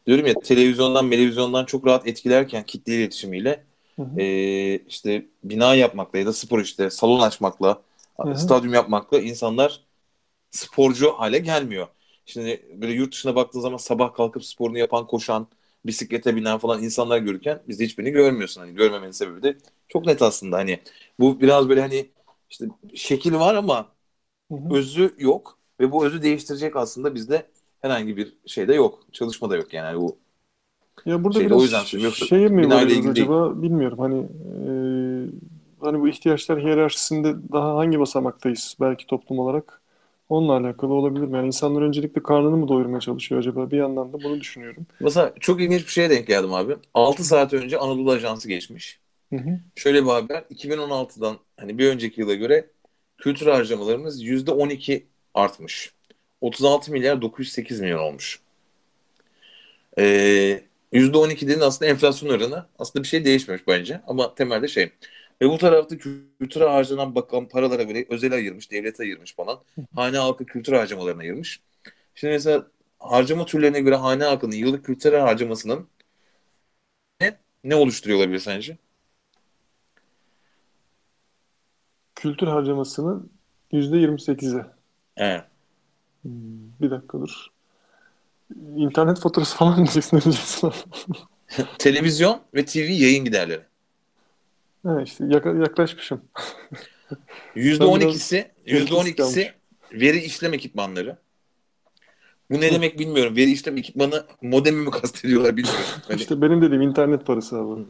diyorum 0.08 0.26
ya 0.26 0.34
televizyondan 0.34 1.10
televizyondan 1.10 1.66
çok 1.66 1.88
rahat 1.88 2.08
etkilerken 2.08 2.64
kitle 2.64 2.96
iletişimiyle 2.96 3.64
e, 4.18 4.78
işte 4.78 5.26
bina 5.44 5.76
yapmakla 5.76 6.20
ya 6.20 6.26
da 6.26 6.34
spor 6.34 6.60
işte 6.60 6.90
salon 6.90 7.20
açmakla 7.20 7.82
Hı-hı. 8.24 8.36
stadyum 8.36 8.74
yapmakla 8.74 9.20
insanlar 9.20 9.82
sporcu 10.52 11.12
hale 11.14 11.40
gelmiyor. 11.40 11.88
Şimdi 12.26 12.66
böyle 12.82 12.94
yurt 12.94 13.14
dışına 13.14 13.36
baktığın 13.36 13.60
zaman 13.60 13.78
sabah 13.78 14.14
kalkıp 14.14 14.46
sporunu 14.46 14.78
yapan, 14.78 15.08
koşan, 15.08 15.48
bisiklete 15.86 16.36
binen 16.36 16.58
falan 16.58 16.84
insanlar 16.84 17.18
görürken 17.18 17.64
biz 17.68 17.80
de 17.80 17.86
hiçbirini 17.86 18.12
görmüyorsun. 18.12 18.62
Hani 18.62 18.76
görmemenin 18.76 19.12
sebebi 19.12 19.44
de 19.44 19.58
çok 19.88 20.06
net 20.06 20.22
aslında. 20.22 20.58
Hani 20.58 20.80
bu 21.20 21.42
biraz 21.42 21.70
böyle 21.70 21.82
hani 21.82 22.10
işte 22.50 22.66
şekil 22.96 23.34
var 23.34 23.56
ama 23.56 23.92
Hı-hı. 24.52 24.70
özü 24.70 25.16
yok 25.20 25.60
ve 25.80 25.92
bu 25.92 26.06
özü 26.06 26.22
değiştirecek 26.22 26.76
aslında 26.76 27.16
bizde 27.16 27.48
herhangi 27.82 28.18
bir 28.18 28.34
şey 28.46 28.68
de 28.68 28.74
yok. 28.74 29.08
Çalışma 29.12 29.50
da 29.50 29.58
yok 29.58 29.74
yani 29.74 30.02
bu 30.02 30.20
ya 31.06 31.24
burada 31.24 31.40
şeyde, 31.40 31.50
biraz 31.50 31.60
o 31.60 31.64
yüzden 31.64 32.00
Yoksa 32.00 32.26
şeye 32.26 32.48
mi 32.48 32.70
varıyoruz 32.70 33.08
acaba 33.08 33.50
değil. 33.50 33.62
bilmiyorum. 33.62 34.00
Hani 34.00 34.20
e, 34.20 34.72
hani 35.82 36.02
bu 36.02 36.08
ihtiyaçlar 36.08 36.62
hiyerarşisinde 36.64 37.36
daha 37.52 37.76
hangi 37.76 38.00
basamaktayız 38.00 38.76
belki 38.80 39.08
toplum 39.08 39.40
olarak 39.40 39.82
Onunla 40.32 40.58
alakalı 40.58 40.94
olabilir 40.94 41.26
mi? 41.26 41.38
Yani 41.38 41.48
insanlar 41.48 41.82
öncelikle 41.82 42.24
karnını 42.24 42.58
mı 42.58 42.68
doyurmaya 42.68 43.00
çalışıyor 43.00 43.40
acaba? 43.40 43.72
Bir 43.72 43.78
yandan 43.78 44.14
da 44.14 44.24
bunu 44.24 44.40
düşünüyorum. 44.42 44.86
Mesela 45.00 45.34
çok 45.40 45.62
ilginç 45.62 45.82
bir 45.82 45.92
şeye 45.92 46.10
denk 46.10 46.28
geldim 46.28 46.54
abi. 46.54 46.76
6 46.94 47.24
saat 47.24 47.54
önce 47.54 47.78
Anadolu 47.78 48.12
Ajansı 48.12 48.48
geçmiş. 48.48 49.00
Hı 49.30 49.36
hı. 49.36 49.60
Şöyle 49.76 50.04
bir 50.04 50.10
haber. 50.10 50.44
2016'dan 50.52 51.38
hani 51.58 51.78
bir 51.78 51.88
önceki 51.88 52.22
yıla 52.22 52.34
göre 52.34 52.68
kültür 53.18 53.48
harcamalarımız 53.48 54.24
%12 54.24 55.04
artmış. 55.34 55.94
36 56.42 56.92
milyar 56.92 57.22
908 57.22 57.80
milyon 57.80 58.00
olmuş. 58.00 58.40
Ee, 59.98 60.62
%12 60.92 61.46
dediğin 61.48 61.60
aslında 61.60 61.92
enflasyon 61.92 62.30
oranı 62.30 62.66
aslında 62.80 63.04
bir 63.04 63.08
şey 63.08 63.26
değişmemiş 63.26 63.68
bence. 63.68 64.02
Ama 64.08 64.36
temelde 64.36 64.68
şey. 64.68 64.92
Ve 65.42 65.50
bu 65.50 65.58
tarafta 65.58 65.98
kültüre 65.98 66.66
harcanan 66.70 67.16
bakan 67.16 67.48
paralara 67.48 67.84
göre 67.84 68.06
özel 68.10 68.34
ayırmış, 68.34 68.72
devlet 68.72 69.00
ayırmış 69.00 69.36
falan. 69.36 69.60
Hane 69.96 70.18
halkı 70.18 70.46
kültür 70.46 70.74
harcamalarına 70.74 71.22
ayırmış. 71.22 71.62
Şimdi 72.16 72.34
mesela 72.34 72.68
harcama 73.00 73.46
türlerine 73.46 73.80
göre 73.80 73.96
hane 73.96 74.24
halkının 74.24 74.56
yıllık 74.56 74.86
kültür 74.86 75.14
harcamasının 75.14 75.88
ne, 77.22 77.38
ne 77.64 77.76
oluşturuyor 77.76 78.20
olabilir 78.20 78.40
sence? 78.40 78.78
Kültür 82.16 82.48
harcamasının 82.48 83.32
%28'i. 83.72 84.66
Evet. 85.18 85.44
Hmm, 86.22 86.32
bir 86.82 86.92
dakika 86.92 87.20
dur. 87.22 87.48
İnternet 88.76 89.20
faturası 89.20 89.58
falan 89.58 89.78
diyeceksin? 89.86 90.22
Televizyon 91.80 92.42
ve 92.54 92.66
TV 92.66 92.78
yayın 92.78 93.26
giderleri. 93.26 93.62
Ha 94.84 95.02
işte 95.02 95.26
yak- 95.26 95.46
yaklaşmışım. 95.46 96.22
%12'si 97.56 98.52
biraz 98.68 98.88
%12'si 98.88 99.54
veri 99.94 100.18
işlem 100.18 100.54
ekipmanları. 100.54 101.18
Bu 102.52 102.62
ne 102.62 102.72
demek 102.72 103.00
bilmiyorum. 103.00 103.36
Veri 103.36 103.52
işlem 103.52 103.78
ekipmanı 103.78 104.26
modemi 104.42 104.82
mi 104.82 104.92
kastediyorlar 104.92 105.58
bilmiyorum. 105.58 105.86
Hani, 106.08 106.22
İşte 106.22 106.42
benim 106.42 106.62
dediğim 106.62 106.82
internet 106.82 107.26
parası 107.26 107.58
abi. 107.58 107.82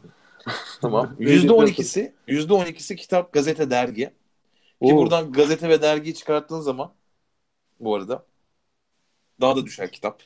tamam. 0.80 1.16
Veri 1.20 1.46
%12'si 1.46 2.12
%12'si 2.28 2.96
kitap, 2.96 3.32
gazete, 3.32 3.70
dergi. 3.70 4.04
Ki 4.04 4.12
Oo. 4.80 4.96
buradan 4.96 5.32
gazete 5.32 5.68
ve 5.68 5.82
dergiyi 5.82 6.14
çıkarttığın 6.14 6.60
zaman 6.60 6.92
bu 7.80 7.94
arada 7.94 8.26
daha 9.40 9.56
da 9.56 9.66
düşer 9.66 9.92
kitap. 9.92 10.22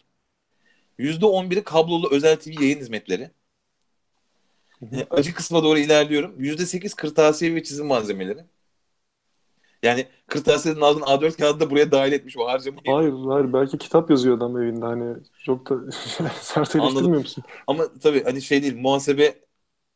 %11'i 0.98 1.64
kablolu 1.64 2.08
özel 2.10 2.36
TV 2.36 2.62
yayın 2.62 2.80
hizmetleri. 2.80 3.30
E, 4.92 5.06
Acı 5.10 5.34
kısma 5.34 5.62
doğru 5.62 5.78
ilerliyorum. 5.78 6.34
%8 6.38 6.94
kırtasiye 6.94 7.54
ve 7.54 7.62
çizim 7.62 7.86
malzemeleri. 7.86 8.44
Yani 9.82 10.06
kırtasiyenin 10.26 10.80
aldığın 10.80 11.02
A4 11.02 11.36
kağıdı 11.36 11.60
da 11.60 11.70
buraya 11.70 11.92
dahil 11.92 12.12
etmiş 12.12 12.36
o 12.36 12.46
harcamayı. 12.46 12.82
Hayır, 12.86 13.12
hayır. 13.12 13.52
Belki 13.52 13.78
kitap 13.78 14.10
yazıyor 14.10 14.36
adam 14.36 14.62
evinde. 14.62 14.84
Hani 14.86 15.16
çok 15.44 15.70
da 15.70 15.92
sert 16.40 16.76
eleştirmiyor 16.76 17.18
musun? 17.18 17.44
Ama 17.66 17.84
tabii 18.02 18.24
hani 18.24 18.42
şey 18.42 18.62
değil 18.62 18.76
muhasebe 18.76 19.34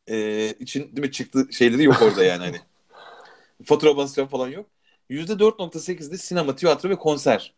e, 0.07 0.49
için 0.61 0.83
değil 0.83 1.07
mi 1.07 1.13
çıktı 1.13 1.49
şeyleri 1.53 1.85
yok 1.85 2.03
orada 2.03 2.25
yani 2.25 2.45
hani. 2.45 2.57
Fatura 3.65 3.97
basacağım 3.97 4.29
falan 4.29 4.49
yok. 4.49 4.67
%4.8'de 5.11 6.19
sinema, 6.19 6.57
tiyatro 6.57 6.89
ve 6.89 6.97
konser. 6.97 7.55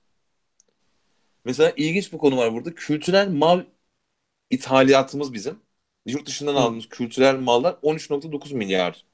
Mesela 1.45 1.72
ilginç 1.76 2.12
bir 2.12 2.18
konu 2.18 2.36
var 2.36 2.53
burada. 2.55 2.74
Kültürel 2.74 3.30
mal 3.30 3.64
ithalatımız 4.51 5.32
bizim. 5.34 5.61
Yurt 6.07 6.26
dışından 6.28 6.55
Hı. 6.57 6.61
aldığımız 6.62 6.88
kültürel 6.88 7.40
mallar 7.40 7.78
13.9 7.82 8.53
milyar 8.53 9.07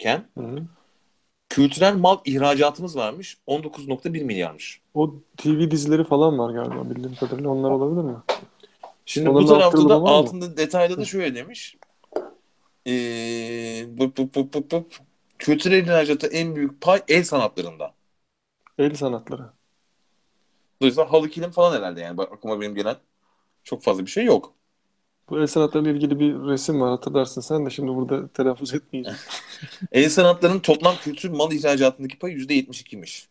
iken 0.00 0.30
Hı 0.36 0.68
kültürel 1.48 1.96
mal 1.96 2.18
ihracatımız 2.24 2.96
varmış 2.96 3.38
19.1 3.46 4.22
milyarmış. 4.22 4.80
O 4.94 5.14
TV 5.36 5.70
dizileri 5.70 6.04
falan 6.04 6.38
var 6.38 6.54
galiba 6.54 6.90
bildiğim 6.90 7.14
kadarıyla. 7.16 7.50
Onlar 7.50 7.70
olabilir 7.70 8.02
mi? 8.04 8.16
Şimdi 9.06 9.36
Onların 9.36 9.46
bu 9.46 9.46
tarafta 9.46 9.88
da 9.88 10.02
var 10.02 10.16
mı? 10.16 10.34
altında 10.34 10.56
detayda 10.56 11.00
da 11.00 11.04
şöyle 11.04 11.34
demiş. 11.34 11.76
Ee, 12.86 13.86
bıp 13.98 14.16
bıp 14.18 14.34
bıp 14.34 14.54
bıp 14.54 14.70
bıp. 14.72 14.94
Kültürel 15.38 15.84
ihracata 15.84 16.26
en 16.26 16.56
büyük 16.56 16.80
pay 16.80 17.02
el 17.08 17.24
sanatlarında. 17.24 17.94
El 18.78 18.94
sanatları. 18.94 19.52
Dolayısıyla 20.80 21.12
halı 21.12 21.28
kilim 21.28 21.50
falan 21.50 21.76
herhalde 21.76 22.00
yani. 22.00 22.16
Bak, 22.16 22.32
aklıma 22.32 22.60
benim 22.60 22.74
gelen 22.74 22.96
çok 23.64 23.82
fazla 23.82 24.06
bir 24.06 24.10
şey 24.10 24.24
yok. 24.24 24.52
Bu 25.30 25.38
el 25.40 25.46
sanatlarıyla 25.46 25.92
ilgili 25.92 26.20
bir 26.20 26.34
resim 26.34 26.80
var 26.80 26.90
hatırlarsın 26.90 27.40
sen 27.40 27.66
de 27.66 27.70
şimdi 27.70 27.94
burada 27.94 28.28
telaffuz 28.28 28.74
etmeyeceğim. 28.74 29.18
El 29.92 30.08
sanatlarının 30.08 30.60
toplam 30.60 30.94
kültür 30.96 31.30
mal 31.30 31.52
ihracatındaki 31.52 32.18
payı 32.18 32.36
%72'ymiş. 32.36 33.28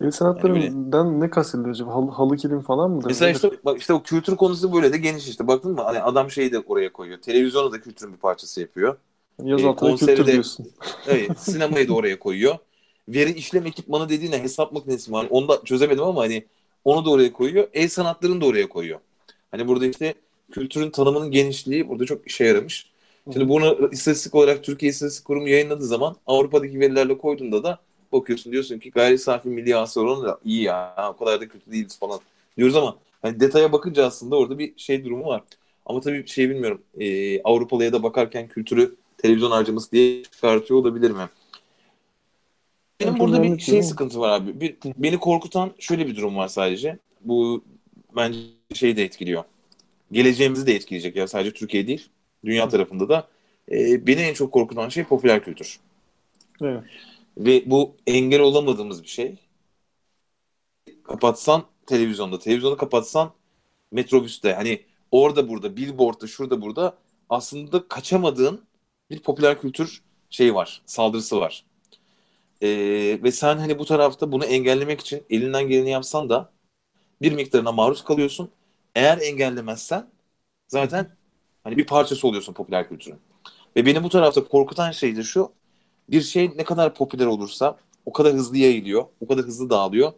El 0.00 0.10
sanatlarından 0.10 1.20
ne 1.20 1.30
kastediliyor 1.30 1.74
acaba? 1.74 1.94
Halı, 1.94 2.10
halı 2.10 2.36
kilim 2.36 2.60
falan 2.60 2.90
mı? 2.90 3.02
Mesela 3.06 3.30
işte 3.30 3.50
bak 3.64 3.80
işte 3.80 3.92
o 3.92 4.02
kültür 4.02 4.36
konusu 4.36 4.72
böyle 4.72 4.92
de 4.92 4.98
geniş 4.98 5.28
işte. 5.28 5.46
Baktın 5.46 5.72
mı? 5.72 5.82
Hani 5.82 6.00
adam 6.00 6.30
şeyi 6.30 6.52
de 6.52 6.58
oraya 6.58 6.92
koyuyor. 6.92 7.20
Televizyonu 7.20 7.72
da 7.72 7.80
kültürün 7.80 8.12
bir 8.12 8.18
parçası 8.18 8.60
yapıyor. 8.60 8.96
Yaz 9.42 9.62
e, 9.62 9.66
altına 9.66 9.96
kültür 9.96 10.26
de- 10.26 10.32
diyorsun. 10.32 10.66
Evet, 11.08 11.38
sinemayı 11.40 11.88
da 11.88 11.92
oraya 11.92 12.18
koyuyor. 12.18 12.58
Veri 13.08 13.32
işlem 13.32 13.66
ekipmanı 13.66 14.08
dediğine 14.08 14.42
hesap 14.42 14.72
makinesi 14.72 15.12
var. 15.12 15.26
Onu 15.30 15.48
da 15.48 15.60
çözemedim 15.64 16.04
ama 16.04 16.20
hani 16.22 16.44
onu 16.84 17.04
da 17.04 17.10
oraya 17.10 17.32
koyuyor. 17.32 17.68
El 17.72 17.88
sanatlarını 17.88 18.40
da 18.40 18.46
oraya 18.46 18.68
koyuyor. 18.68 19.00
Hani 19.50 19.68
burada 19.68 19.86
işte 19.86 20.14
kültürün 20.52 20.90
tanımının 20.90 21.30
genişliği 21.30 21.88
burada 21.88 22.04
çok 22.04 22.26
işe 22.26 22.44
yaramış. 22.44 22.90
Şimdi 23.32 23.48
bunu 23.48 23.88
istatistik 23.92 24.34
olarak 24.34 24.64
Türkiye 24.64 24.90
İstatistik 24.90 25.24
Kurumu 25.24 25.48
yayınladığı 25.48 25.86
zaman 25.86 26.16
Avrupa'daki 26.26 26.80
verilerle 26.80 27.18
koyduğunda 27.18 27.64
da 27.64 27.78
bakıyorsun 28.12 28.52
diyorsun 28.52 28.78
ki 28.78 28.90
gayri 28.90 29.18
safi 29.18 29.48
milli 29.48 29.74
hasıla 29.74 30.04
oranı 30.04 30.24
da 30.24 30.38
iyi 30.44 30.62
ya 30.62 30.94
o 31.14 31.24
kadar 31.24 31.40
da 31.40 31.48
kötü 31.48 31.72
değiliz 31.72 31.98
falan 31.98 32.20
diyoruz 32.56 32.76
ama 32.76 32.96
hani 33.22 33.40
detaya 33.40 33.72
bakınca 33.72 34.06
aslında 34.06 34.36
orada 34.36 34.58
bir 34.58 34.72
şey 34.76 35.04
durumu 35.04 35.26
var. 35.26 35.42
Ama 35.86 36.00
tabii 36.00 36.26
şey 36.26 36.50
bilmiyorum 36.50 36.82
e, 37.00 37.42
Avrupalıya 37.42 37.92
da 37.92 38.02
bakarken 38.02 38.48
kültürü 38.48 38.94
televizyon 39.18 39.50
harcaması 39.50 39.92
diye 39.92 40.22
çıkartıyor 40.22 40.80
olabilir 40.80 41.10
mi? 41.10 41.28
Benim 43.00 43.18
burada 43.18 43.42
bir 43.42 43.58
şey 43.58 43.82
sıkıntı 43.82 44.20
var 44.20 44.30
abi. 44.30 44.60
Bir, 44.60 44.76
beni 44.96 45.18
korkutan 45.18 45.72
şöyle 45.78 46.06
bir 46.06 46.16
durum 46.16 46.36
var 46.36 46.48
sadece. 46.48 46.98
Bu 47.20 47.64
bence 48.16 48.38
şeyi 48.74 48.96
de 48.96 49.04
etkiliyor. 49.04 49.44
Geleceğimizi 50.12 50.66
de 50.66 50.74
etkileyecek 50.74 51.16
ya 51.16 51.28
sadece 51.28 51.52
Türkiye 51.52 51.86
değil. 51.86 52.08
Dünya 52.44 52.68
tarafında 52.68 53.08
da. 53.08 53.28
E, 53.70 54.06
beni 54.06 54.20
en 54.20 54.34
çok 54.34 54.52
korkutan 54.52 54.88
şey 54.88 55.04
popüler 55.04 55.44
kültür. 55.44 55.78
Evet. 56.62 56.82
Ve 57.38 57.70
bu 57.70 57.96
engel 58.06 58.40
olamadığımız 58.40 59.02
bir 59.02 59.08
şey. 59.08 59.36
Kapatsan 61.02 61.64
televizyonda, 61.86 62.38
televizyonu 62.38 62.76
kapatsan 62.76 63.32
metrobüste 63.92 64.52
hani 64.52 64.82
orada 65.10 65.48
burada, 65.48 65.76
billboardda, 65.76 66.26
şurada 66.26 66.62
burada 66.62 66.98
aslında 67.30 67.88
kaçamadığın 67.88 68.64
bir 69.10 69.22
popüler 69.22 69.60
kültür 69.60 70.02
şeyi 70.30 70.54
var, 70.54 70.82
saldırısı 70.86 71.40
var. 71.40 71.64
Ee, 72.62 73.18
ve 73.22 73.32
sen 73.32 73.56
hani 73.58 73.78
bu 73.78 73.84
tarafta 73.84 74.32
bunu 74.32 74.44
engellemek 74.44 75.00
için 75.00 75.22
elinden 75.30 75.68
geleni 75.68 75.90
yapsan 75.90 76.28
da 76.28 76.50
bir 77.22 77.32
miktarına 77.32 77.72
maruz 77.72 78.04
kalıyorsun. 78.04 78.50
Eğer 78.94 79.18
engellemezsen 79.18 80.06
zaten 80.68 81.08
hani 81.64 81.76
bir 81.76 81.86
parçası 81.86 82.28
oluyorsun 82.28 82.52
popüler 82.52 82.88
kültürün. 82.88 83.18
Ve 83.76 83.86
beni 83.86 84.02
bu 84.02 84.08
tarafta 84.08 84.44
korkutan 84.44 84.90
şey 84.90 85.16
de 85.16 85.22
şu. 85.22 85.52
Bir 86.10 86.20
şey 86.20 86.50
ne 86.56 86.64
kadar 86.64 86.94
popüler 86.94 87.26
olursa 87.26 87.76
o 88.06 88.12
kadar 88.12 88.32
hızlı 88.32 88.56
yayılıyor, 88.56 89.04
o 89.20 89.26
kadar 89.26 89.44
hızlı 89.44 89.70
dağılıyor. 89.70 90.12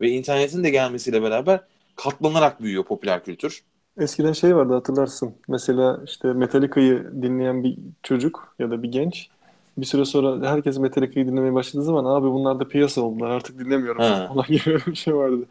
Ve 0.00 0.10
internetin 0.10 0.64
de 0.64 0.70
gelmesiyle 0.70 1.22
beraber 1.22 1.60
katlanarak 1.96 2.62
büyüyor 2.62 2.84
popüler 2.84 3.24
kültür. 3.24 3.62
Eskiden 3.98 4.32
şey 4.32 4.56
vardı 4.56 4.74
hatırlarsın. 4.74 5.34
Mesela 5.48 6.00
işte 6.06 6.32
Metallica'yı 6.32 7.12
dinleyen 7.22 7.64
bir 7.64 7.78
çocuk 8.02 8.54
ya 8.58 8.70
da 8.70 8.82
bir 8.82 8.92
genç 8.92 9.28
bir 9.80 9.86
süre 9.86 10.04
sonra 10.04 10.50
herkes 10.50 10.78
Metallica'yı 10.78 11.26
dinlemeye 11.26 11.54
başladığı 11.54 11.84
zaman 11.84 12.04
abi 12.04 12.26
bunlar 12.30 12.60
da 12.60 12.68
piyasa 12.68 13.00
oldular 13.00 13.30
artık 13.30 13.58
dinlemiyorum 13.58 14.02
Ha. 14.02 14.28
falan 14.28 14.46
gibi 14.48 14.78
bir 14.86 14.94
şey 14.94 15.14
vardı. 15.16 15.46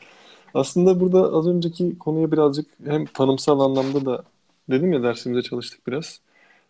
Aslında 0.53 0.99
burada 0.99 1.33
az 1.33 1.47
önceki 1.47 1.99
konuya 1.99 2.31
birazcık 2.31 2.67
hem 2.85 3.05
tanımsal 3.05 3.59
anlamda 3.59 4.05
da 4.05 4.23
dedim 4.69 4.93
ya 4.93 5.03
dersimize 5.03 5.41
çalıştık 5.41 5.87
biraz. 5.87 6.21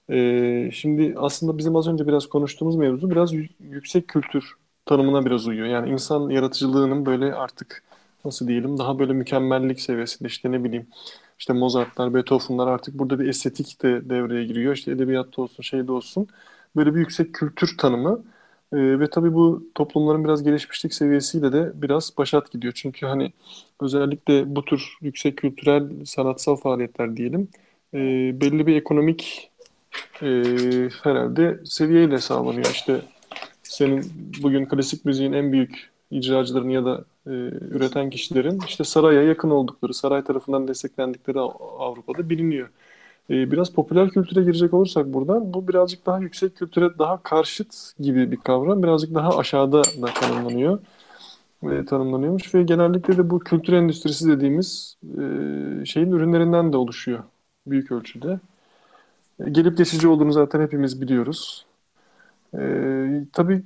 Ee, 0.09 0.69
şimdi 0.73 1.15
aslında 1.17 1.57
bizim 1.57 1.75
az 1.75 1.87
önce 1.87 2.07
biraz 2.07 2.27
konuştuğumuz 2.27 2.75
mevzu 2.75 3.11
biraz 3.11 3.33
yü- 3.33 3.49
yüksek 3.59 4.07
kültür 4.07 4.53
tanımına 4.85 5.25
biraz 5.25 5.47
uyuyor. 5.47 5.67
Yani 5.67 5.89
insan 5.89 6.29
yaratıcılığının 6.29 7.05
böyle 7.05 7.33
artık 7.35 7.83
nasıl 8.25 8.47
diyelim 8.47 8.77
daha 8.77 8.99
böyle 8.99 9.13
mükemmellik 9.13 9.81
seviyesinde 9.81 10.27
işte 10.29 10.51
ne 10.51 10.63
bileyim 10.63 10.87
işte 11.39 11.53
Mozart'lar, 11.53 12.13
Beethoven'lar 12.13 12.67
artık 12.67 12.93
burada 12.99 13.19
bir 13.19 13.27
estetik 13.27 13.81
de 13.83 14.09
devreye 14.09 14.45
giriyor. 14.45 14.73
İşte 14.73 14.91
edebiyatta 14.91 15.41
olsun, 15.41 15.63
şeyde 15.63 15.91
olsun. 15.91 16.27
Böyle 16.75 16.95
bir 16.95 16.99
yüksek 16.99 17.33
kültür 17.33 17.77
tanımı. 17.77 18.23
Ee, 18.73 18.99
ve 18.99 19.09
tabii 19.09 19.33
bu 19.33 19.63
toplumların 19.75 20.23
biraz 20.23 20.43
gelişmişlik 20.43 20.93
seviyesiyle 20.93 21.53
de 21.53 21.71
biraz 21.75 22.17
başat 22.17 22.51
gidiyor. 22.51 22.73
Çünkü 22.73 23.05
hani 23.05 23.33
özellikle 23.81 24.55
bu 24.55 24.65
tür 24.65 24.97
yüksek 25.01 25.37
kültürel 25.37 26.05
sanatsal 26.05 26.55
faaliyetler 26.55 27.17
diyelim 27.17 27.49
e, 27.93 27.97
belli 28.41 28.67
bir 28.67 28.75
ekonomik 28.75 29.51
e, 30.21 30.27
herhalde 31.03 31.59
seviyeyle 31.65 32.17
sağlanıyor. 32.17 32.65
İşte 32.65 33.01
senin 33.63 34.11
bugün 34.43 34.65
klasik 34.65 35.05
müziğin 35.05 35.33
en 35.33 35.51
büyük 35.51 35.89
icracılarını 36.11 36.71
ya 36.71 36.85
da 36.85 37.05
e, 37.27 37.31
üreten 37.71 38.09
kişilerin 38.09 38.61
işte 38.67 38.83
saraya 38.83 39.23
yakın 39.23 39.49
oldukları, 39.49 39.93
saray 39.93 40.23
tarafından 40.23 40.67
desteklendikleri 40.67 41.39
Avrupa'da 41.39 42.29
biliniyor. 42.29 42.69
E, 43.29 43.51
biraz 43.51 43.73
popüler 43.73 44.09
kültüre 44.09 44.41
girecek 44.43 44.73
olursak 44.73 45.13
buradan 45.13 45.53
bu 45.53 45.67
birazcık 45.67 46.05
daha 46.05 46.19
yüksek 46.19 46.55
kültüre 46.55 46.99
daha 46.99 47.23
karşıt 47.23 47.93
gibi 47.99 48.31
bir 48.31 48.37
kavram. 48.37 48.83
Birazcık 48.83 49.15
daha 49.15 49.37
aşağıda 49.37 49.83
da 49.83 50.07
tanımlanıyor. 50.21 50.79
E, 51.63 51.85
tanımlanıyormuş 51.85 52.55
ve 52.55 52.63
genellikle 52.63 53.17
de 53.17 53.29
bu 53.29 53.39
kültür 53.39 53.73
endüstrisi 53.73 54.27
dediğimiz 54.29 54.97
e, 55.03 55.85
şeyin 55.85 56.11
ürünlerinden 56.11 56.73
de 56.73 56.77
oluşuyor 56.77 57.23
büyük 57.67 57.91
ölçüde. 57.91 58.39
E, 59.45 59.49
gelip 59.49 59.77
geçici 59.77 60.07
olduğunu 60.07 60.31
zaten 60.31 60.61
hepimiz 60.61 61.01
biliyoruz. 61.01 61.65
E, 62.59 62.61
tabii 63.33 63.63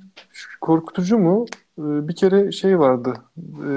korkutucu 0.60 1.18
mu? 1.18 1.46
E, 1.78 2.08
bir 2.08 2.16
kere 2.16 2.52
şey 2.52 2.78
vardı. 2.78 3.14
E, 3.38 3.70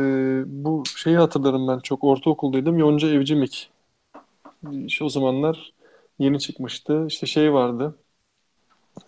bu 0.48 0.84
şeyi 0.86 1.18
hatırlarım 1.18 1.68
ben 1.68 1.80
çok 1.80 2.04
ortaokuldaydım. 2.04 2.78
Yonca 2.78 3.08
Evcimik. 3.10 3.70
İşte 4.72 5.04
o 5.06 5.10
zamanlar 5.10 5.74
yeni 6.20 6.40
çıkmıştı. 6.40 7.06
İşte 7.08 7.26
şey 7.28 7.54
vardı. 7.54 7.96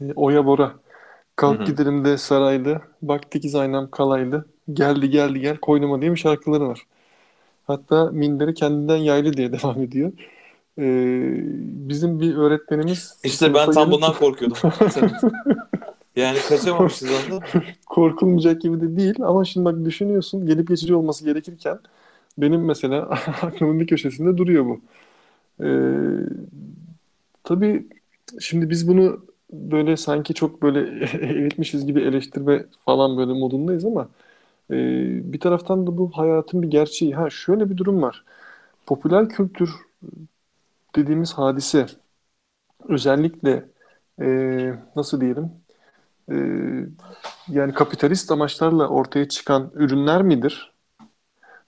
E, 0.02 0.14
Oya 0.16 0.46
Bora. 0.46 0.74
Kalk 1.36 1.68
gidelim 1.68 2.06
de 2.06 2.18
saraylı. 2.18 2.82
Baktık 3.02 3.44
zaynam 3.44 3.92
kalaylı. 3.92 4.46
Geldi 4.74 5.10
geldi 5.10 5.40
gel 5.40 5.58
koynuma 5.58 6.02
diye 6.02 6.12
bir 6.12 6.18
şarkıları 6.18 6.68
var. 6.68 6.86
Hatta 7.68 8.06
minderi 8.12 8.54
kendinden 8.54 8.98
yaylı 8.98 9.34
diye 9.34 9.52
devam 9.62 9.82
ediyor. 9.82 10.12
Ee, 10.80 11.42
bizim 11.90 12.20
bir 12.20 12.36
öğretmenimiz... 12.36 13.18
İşte 13.24 13.54
ben 13.54 13.72
tam 13.72 13.92
bundan 13.92 14.14
korkuyordum. 14.14 14.58
yani 16.16 16.38
kaçamamışız 16.50 17.10
onda. 17.12 17.46
Korkulmayacak 17.86 18.62
gibi 18.62 18.82
de 18.82 18.98
değil 18.98 19.16
ama 19.22 19.46
şimdi 19.46 19.66
bak 19.66 19.86
düşünüyorsun 19.86 20.46
gelip 20.46 20.68
geçici 20.68 20.96
olması 20.96 21.26
gerekirken 21.26 21.80
benim 22.38 22.66
mesela 22.66 23.02
aklımın 23.42 23.80
bir 23.80 23.88
köşesinde 23.88 24.38
duruyor 24.38 24.66
bu. 24.66 24.82
Ee, 25.64 25.70
tabii 27.50 27.88
şimdi 28.40 28.70
biz 28.70 28.88
bunu 28.88 29.26
böyle 29.54 29.98
sanki 29.98 30.34
çok 30.34 30.62
böyle 30.62 31.06
eğitmişiz 31.42 31.86
gibi 31.86 32.02
eleştirme 32.02 32.66
falan 32.86 33.18
böyle 33.18 33.34
modundayız 33.34 33.86
ama 33.86 34.10
e, 34.72 34.76
bir 35.34 35.40
taraftan 35.40 35.88
da 35.88 35.98
bu 35.98 36.12
hayatın 36.12 36.62
bir 36.62 36.68
gerçeği. 36.68 37.16
Ha 37.16 37.30
şöyle 37.30 37.70
bir 37.70 37.78
durum 37.78 38.02
var. 38.02 38.26
Popüler 38.86 39.30
kültür 39.30 39.72
dediğimiz 40.96 41.34
hadise 41.34 41.86
özellikle 42.90 43.66
e, 44.22 44.28
nasıl 44.96 45.22
diyelim 45.22 45.52
e, 46.32 46.36
yani 47.50 47.74
kapitalist 47.74 48.32
amaçlarla 48.32 48.88
ortaya 48.88 49.30
çıkan 49.30 49.72
ürünler 49.74 50.22
midir? 50.22 50.74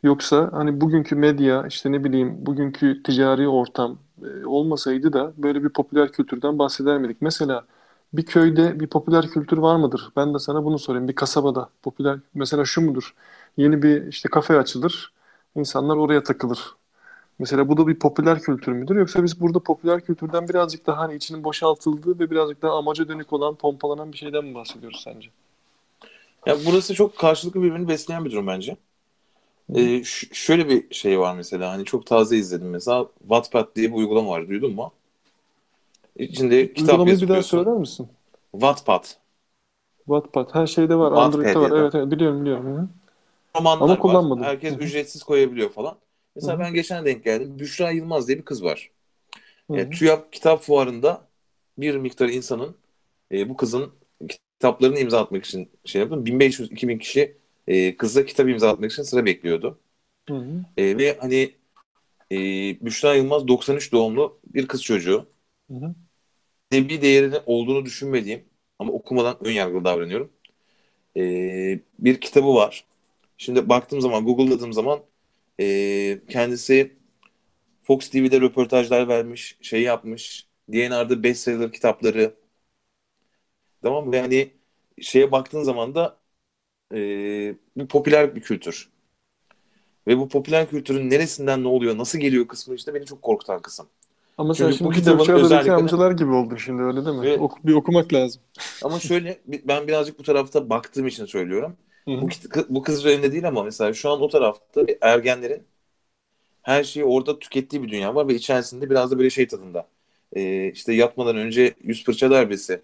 Yoksa 0.03 0.49
hani 0.53 0.81
bugünkü 0.81 1.15
medya 1.15 1.67
işte 1.67 1.91
ne 1.91 2.03
bileyim 2.03 2.45
bugünkü 2.45 3.03
ticari 3.03 3.47
ortam 3.47 3.99
e, 4.25 4.45
olmasaydı 4.45 5.13
da 5.13 5.33
böyle 5.37 5.63
bir 5.63 5.69
popüler 5.69 6.11
kültürden 6.11 6.59
bahseder 6.59 6.97
miydik? 6.97 7.17
Mesela 7.21 7.65
bir 8.13 8.25
köyde 8.25 8.79
bir 8.79 8.87
popüler 8.87 9.27
kültür 9.29 9.57
var 9.57 9.75
mıdır? 9.75 10.09
Ben 10.15 10.33
de 10.33 10.39
sana 10.39 10.65
bunu 10.65 10.79
sorayım. 10.79 11.07
Bir 11.07 11.15
kasabada 11.15 11.69
popüler 11.83 12.19
mesela 12.33 12.65
şu 12.65 12.81
mudur? 12.81 13.15
Yeni 13.57 13.83
bir 13.83 14.07
işte 14.07 14.29
kafe 14.29 14.57
açılır. 14.57 15.13
İnsanlar 15.55 15.97
oraya 15.97 16.23
takılır. 16.23 16.75
Mesela 17.39 17.69
bu 17.69 17.77
da 17.77 17.87
bir 17.87 17.99
popüler 17.99 18.39
kültür 18.41 18.71
müdür? 18.71 18.95
Yoksa 18.95 19.23
biz 19.23 19.41
burada 19.41 19.59
popüler 19.59 20.01
kültürden 20.01 20.49
birazcık 20.49 20.87
daha 20.87 20.97
hani 20.97 21.15
içinin 21.15 21.43
boşaltıldığı 21.43 22.19
ve 22.19 22.31
birazcık 22.31 22.61
daha 22.61 22.77
amaca 22.77 23.07
dönük 23.07 23.33
olan, 23.33 23.55
pompalanan 23.55 24.11
bir 24.13 24.17
şeyden 24.17 24.45
mi 24.45 24.55
bahsediyoruz 24.55 25.01
sence? 25.03 25.29
Ya 26.45 26.55
burası 26.65 26.93
çok 26.93 27.17
karşılıklı 27.17 27.63
birbirini 27.63 27.87
besleyen 27.87 28.25
bir 28.25 28.31
durum 28.31 28.47
bence. 28.47 28.77
Ee, 29.75 30.03
şöyle 30.33 30.69
bir 30.69 30.93
şey 30.95 31.19
var 31.19 31.35
mesela 31.35 31.71
hani 31.71 31.85
çok 31.85 32.05
taze 32.05 32.37
izledim 32.37 32.69
mesela 32.69 33.07
Wattpad 33.19 33.75
diye 33.75 33.89
bir 33.91 33.95
uygulama 33.95 34.29
var 34.29 34.47
duydun 34.49 34.73
mu? 34.73 34.93
İçinde 36.15 36.73
kitap 36.73 36.93
Uygulamayı 36.93 37.21
bir 37.21 37.27
daha 37.27 37.43
söyler 37.43 37.73
misin? 37.73 38.09
Wattpad. 38.51 39.05
Wattpad. 40.07 40.49
Her 40.55 40.67
şeyde 40.67 40.95
var. 40.95 41.11
Wattpad 41.11 41.25
Android'de 41.25 41.59
var. 41.59 41.71
Evet, 41.79 41.95
evet 41.95 42.11
biliyorum 42.11 42.41
biliyorum. 42.41 42.77
Hı. 42.77 42.87
Romanlar 43.55 43.83
Ama 43.83 43.99
kullanmadım. 43.99 44.43
Var. 44.43 44.47
Herkes 44.47 44.73
Hı. 44.73 44.77
ücretsiz 44.77 45.23
koyabiliyor 45.23 45.69
falan. 45.69 45.97
Mesela 46.35 46.55
Hı. 46.55 46.63
ben 46.63 46.73
geçen 46.73 47.05
denk 47.05 47.23
geldim. 47.23 47.59
Büşra 47.59 47.91
Yılmaz 47.91 48.27
diye 48.27 48.37
bir 48.37 48.45
kız 48.45 48.63
var. 48.63 48.91
E, 49.73 49.89
TÜYAP 49.89 50.33
kitap 50.33 50.63
fuarında 50.63 51.27
bir 51.77 51.95
miktar 51.97 52.29
insanın 52.29 52.77
e, 53.31 53.49
bu 53.49 53.57
kızın 53.57 53.93
kitaplarını 54.29 54.99
imza 54.99 55.21
atmak 55.21 55.45
için 55.45 55.71
şey 55.85 56.01
yaptım. 56.01 56.25
1500-2000 56.25 56.99
kişi 56.99 57.37
e, 57.71 57.97
kızla 57.97 58.25
kitap 58.25 58.49
imza 58.49 58.69
atmak 58.71 58.91
için 58.91 59.03
sıra 59.03 59.25
bekliyordu. 59.25 59.79
Hı 60.29 60.33
hı. 60.35 60.65
E, 60.77 60.97
ve 60.97 61.17
hani 61.21 61.55
e, 62.31 62.37
Büşra 62.85 63.15
Yılmaz 63.15 63.47
93 63.47 63.91
doğumlu 63.91 64.41
bir 64.45 64.67
kız 64.67 64.83
çocuğu. 64.83 65.29
Hı 65.69 65.73
hı. 65.77 65.95
Edebi 66.71 67.01
değerini 67.01 67.35
olduğunu 67.45 67.85
düşünmediğim 67.85 68.45
ama 68.79 68.93
okumadan 68.93 69.37
ön 69.47 69.51
yargılı 69.51 69.85
davranıyorum. 69.85 70.31
E, 71.17 71.21
bir 71.99 72.21
kitabı 72.21 72.55
var. 72.55 72.85
Şimdi 73.37 73.69
baktığım 73.69 74.01
zaman, 74.01 74.25
Google'ladığım 74.25 74.73
zaman 74.73 75.01
e, 75.59 76.21
kendisi 76.29 76.97
Fox 77.83 78.09
TV'de 78.09 78.41
röportajlar 78.41 79.07
vermiş, 79.07 79.57
şey 79.61 79.81
yapmış. 79.81 80.47
DNR'da 80.73 81.23
bestseller 81.23 81.71
kitapları. 81.73 82.35
Tamam 83.81 84.07
mı? 84.07 84.15
Yani 84.15 84.51
şeye 85.01 85.31
baktığın 85.31 85.63
zaman 85.63 85.95
da 85.95 86.20
e, 86.93 87.55
bu 87.75 87.87
popüler 87.87 88.35
bir 88.35 88.41
kültür. 88.41 88.89
Ve 90.07 90.17
bu 90.17 90.29
popüler 90.29 90.69
kültürün 90.69 91.09
neresinden 91.09 91.63
ne 91.63 91.67
oluyor, 91.67 91.97
nasıl 91.97 92.19
geliyor 92.19 92.47
kısmı 92.47 92.75
işte 92.75 92.93
beni 92.93 93.05
çok 93.05 93.21
korkutan 93.21 93.61
kısım. 93.61 93.87
Ama 94.37 94.55
sen 94.55 94.71
şimdi 94.71 94.89
bu 94.89 94.93
kitabın 94.93 95.33
özellikle... 95.33 95.73
amcalar 95.73 96.11
gibi 96.11 96.31
oldun 96.31 96.55
şimdi 96.55 96.81
öyle 96.81 97.05
değil 97.05 97.17
mi? 97.17 97.21
Ve, 97.21 97.37
ok, 97.37 97.65
bir 97.65 97.73
okumak 97.73 98.13
lazım. 98.13 98.41
Ama 98.83 98.99
şöyle 98.99 99.39
ben 99.47 99.87
birazcık 99.87 100.19
bu 100.19 100.23
tarafta 100.23 100.69
baktığım 100.69 101.07
için 101.07 101.25
söylüyorum. 101.25 101.75
Bu, 102.07 102.29
bu 102.69 102.81
kız 102.81 102.99
üzerinde 102.99 103.31
değil 103.31 103.47
ama 103.47 103.63
mesela 103.63 103.93
şu 103.93 104.09
an 104.09 104.21
o 104.21 104.29
tarafta 104.29 104.81
ergenlerin 105.01 105.63
her 106.61 106.83
şeyi 106.83 107.05
orada 107.05 107.39
tükettiği 107.39 107.83
bir 107.83 107.89
dünya 107.89 108.15
var 108.15 108.27
ve 108.27 108.35
içerisinde 108.35 108.89
biraz 108.89 109.11
da 109.11 109.17
böyle 109.17 109.29
şey 109.29 109.47
tadında. 109.47 109.87
Ee, 110.35 110.71
işte 110.71 110.93
yatmadan 110.93 111.37
önce 111.37 111.73
yüz 111.83 112.03
fırça 112.03 112.31
darbesi. 112.31 112.81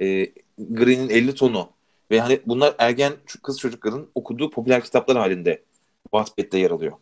E, 0.00 0.32
Green'in 0.58 1.08
50 1.08 1.34
tonu. 1.34 1.68
Ve 2.10 2.20
hani 2.20 2.40
bunlar 2.46 2.74
ergen 2.78 3.12
kız 3.42 3.58
çocukların 3.60 4.08
okuduğu 4.14 4.50
popüler 4.50 4.84
kitaplar 4.84 5.16
halinde 5.16 5.64
Wattpad'de 6.04 6.58
yer 6.58 6.70
alıyor. 6.70 6.92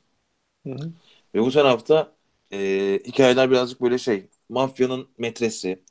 Hı 0.66 0.70
hı. 0.72 0.92
Ve 1.34 1.40
bu 1.42 1.50
tarafta 1.50 2.12
e, 2.52 2.58
hikayeler 3.06 3.50
birazcık 3.50 3.80
böyle 3.82 3.98
şey 3.98 4.28
mafyanın 4.48 5.08
metresi. 5.18 5.82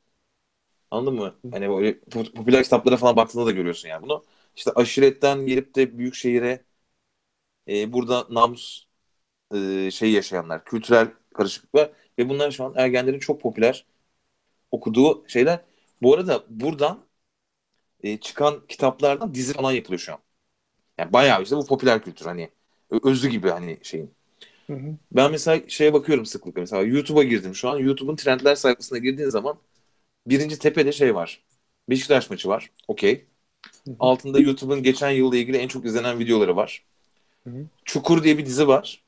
Anladın 0.92 1.14
mı? 1.16 1.36
Hani 1.52 1.70
böyle 1.70 2.00
popüler 2.36 2.64
kitaplara 2.64 2.98
falan 2.98 3.16
baktığında 3.16 3.46
da 3.46 3.52
görüyorsun 3.52 3.90
yani 3.90 4.04
bunu. 4.04 4.24
İşte 4.56 4.72
aşiretten 4.76 5.46
gelip 5.46 5.76
de 5.76 5.98
büyük 5.98 6.16
şehire 6.16 6.66
e, 7.68 7.94
burada 7.94 8.28
namus 8.30 8.86
e, 9.56 9.92
şey 9.92 10.12
yaşayanlar, 10.12 10.66
kültürel 10.66 11.08
karışıklıklar 11.36 11.92
ve 12.20 12.30
bunlar 12.30 12.52
şu 12.52 12.66
an 12.66 12.74
ergenlerin 12.78 13.20
çok 13.20 13.42
popüler 13.42 13.86
okuduğu 14.72 15.30
şeyler. 15.30 15.62
Bu 16.02 16.16
arada 16.16 16.46
buradan 16.50 17.06
e, 18.04 18.18
çıkan 18.18 18.62
kitaplardan 18.68 19.34
dizi 19.34 19.54
falan 19.54 19.72
yapılıyor 19.72 20.00
şu 20.00 20.14
an. 20.14 20.20
Yani 20.98 21.14
bayağı 21.14 21.44
işte 21.44 21.56
bu 21.56 21.66
popüler 21.66 22.04
kültür 22.04 22.26
hani 22.26 22.50
özü 23.04 23.30
gibi 23.30 23.50
hani 23.50 23.78
şeyin. 23.84 24.12
Hı 24.68 24.74
hı. 24.74 24.98
Ben 25.12 25.32
mesela 25.32 25.62
şeye 25.68 25.94
bakıyorum 25.94 26.26
sıklıkla 26.26 26.62
mesela 26.62 26.84
YouTube'a 26.84 27.24
girdim 27.24 27.56
şu 27.56 27.70
an. 27.70 27.78
YouTube'un 27.78 28.16
trendler 28.16 28.56
sayfasına 28.56 28.98
girdiğin 28.98 29.30
zaman 29.30 29.58
birinci 30.28 30.60
tepede 30.60 30.92
şey 30.92 31.16
var. 31.16 31.44
Beşiktaş 31.90 32.30
maçı 32.30 32.50
var. 32.50 32.72
Okey. 32.88 33.26
Altında 34.00 34.40
YouTube'un 34.40 34.84
geçen 34.84 35.10
yılla 35.10 35.38
ilgili 35.38 35.58
en 35.58 35.68
çok 35.68 35.86
izlenen 35.86 36.20
videoları 36.20 36.56
var. 36.56 36.84
Hı 37.44 37.50
hı. 37.50 37.66
Çukur 37.86 38.24
diye 38.24 38.38
bir 38.38 38.46
dizi 38.46 38.68
var. 38.68 39.04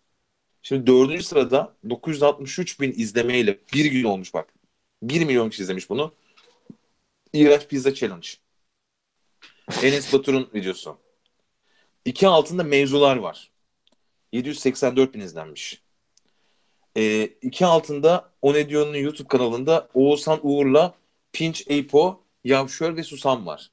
Şimdi 0.62 0.88
dördüncü 0.88 1.24
sırada 1.24 1.74
963 1.90 2.80
bin 2.80 2.92
izlemeyle 2.92 3.60
bir 3.74 3.86
gün 3.86 4.04
olmuş 4.04 4.34
bak. 4.34 4.54
1 5.04 5.26
milyon 5.26 5.50
kişi 5.50 5.64
izlemiş 5.64 5.90
bunu. 5.90 6.14
İğrenç 7.34 7.68
Pizza 7.68 7.94
Challenge. 7.94 8.28
Enes 9.84 10.14
Batur'un 10.14 10.50
videosu. 10.54 10.98
İki 12.06 12.28
altında 12.28 12.64
mevzular 12.64 13.16
var. 13.18 13.52
784 14.32 15.14
bin 15.14 15.20
izlenmiş. 15.20 15.84
Ee, 16.98 17.24
iki 17.24 17.66
altında 17.66 18.34
O 18.42 18.54
Ne 18.54 18.70
Diyor'un 18.70 18.96
YouTube 18.96 19.28
kanalında 19.28 19.90
Oğuzhan 19.94 20.40
Uğur'la 20.44 20.96
Pinç 21.34 21.64
Eypo, 21.68 22.24
Yavşör 22.44 22.98
ve 22.98 23.04
Susam 23.04 23.46
var. 23.46 23.72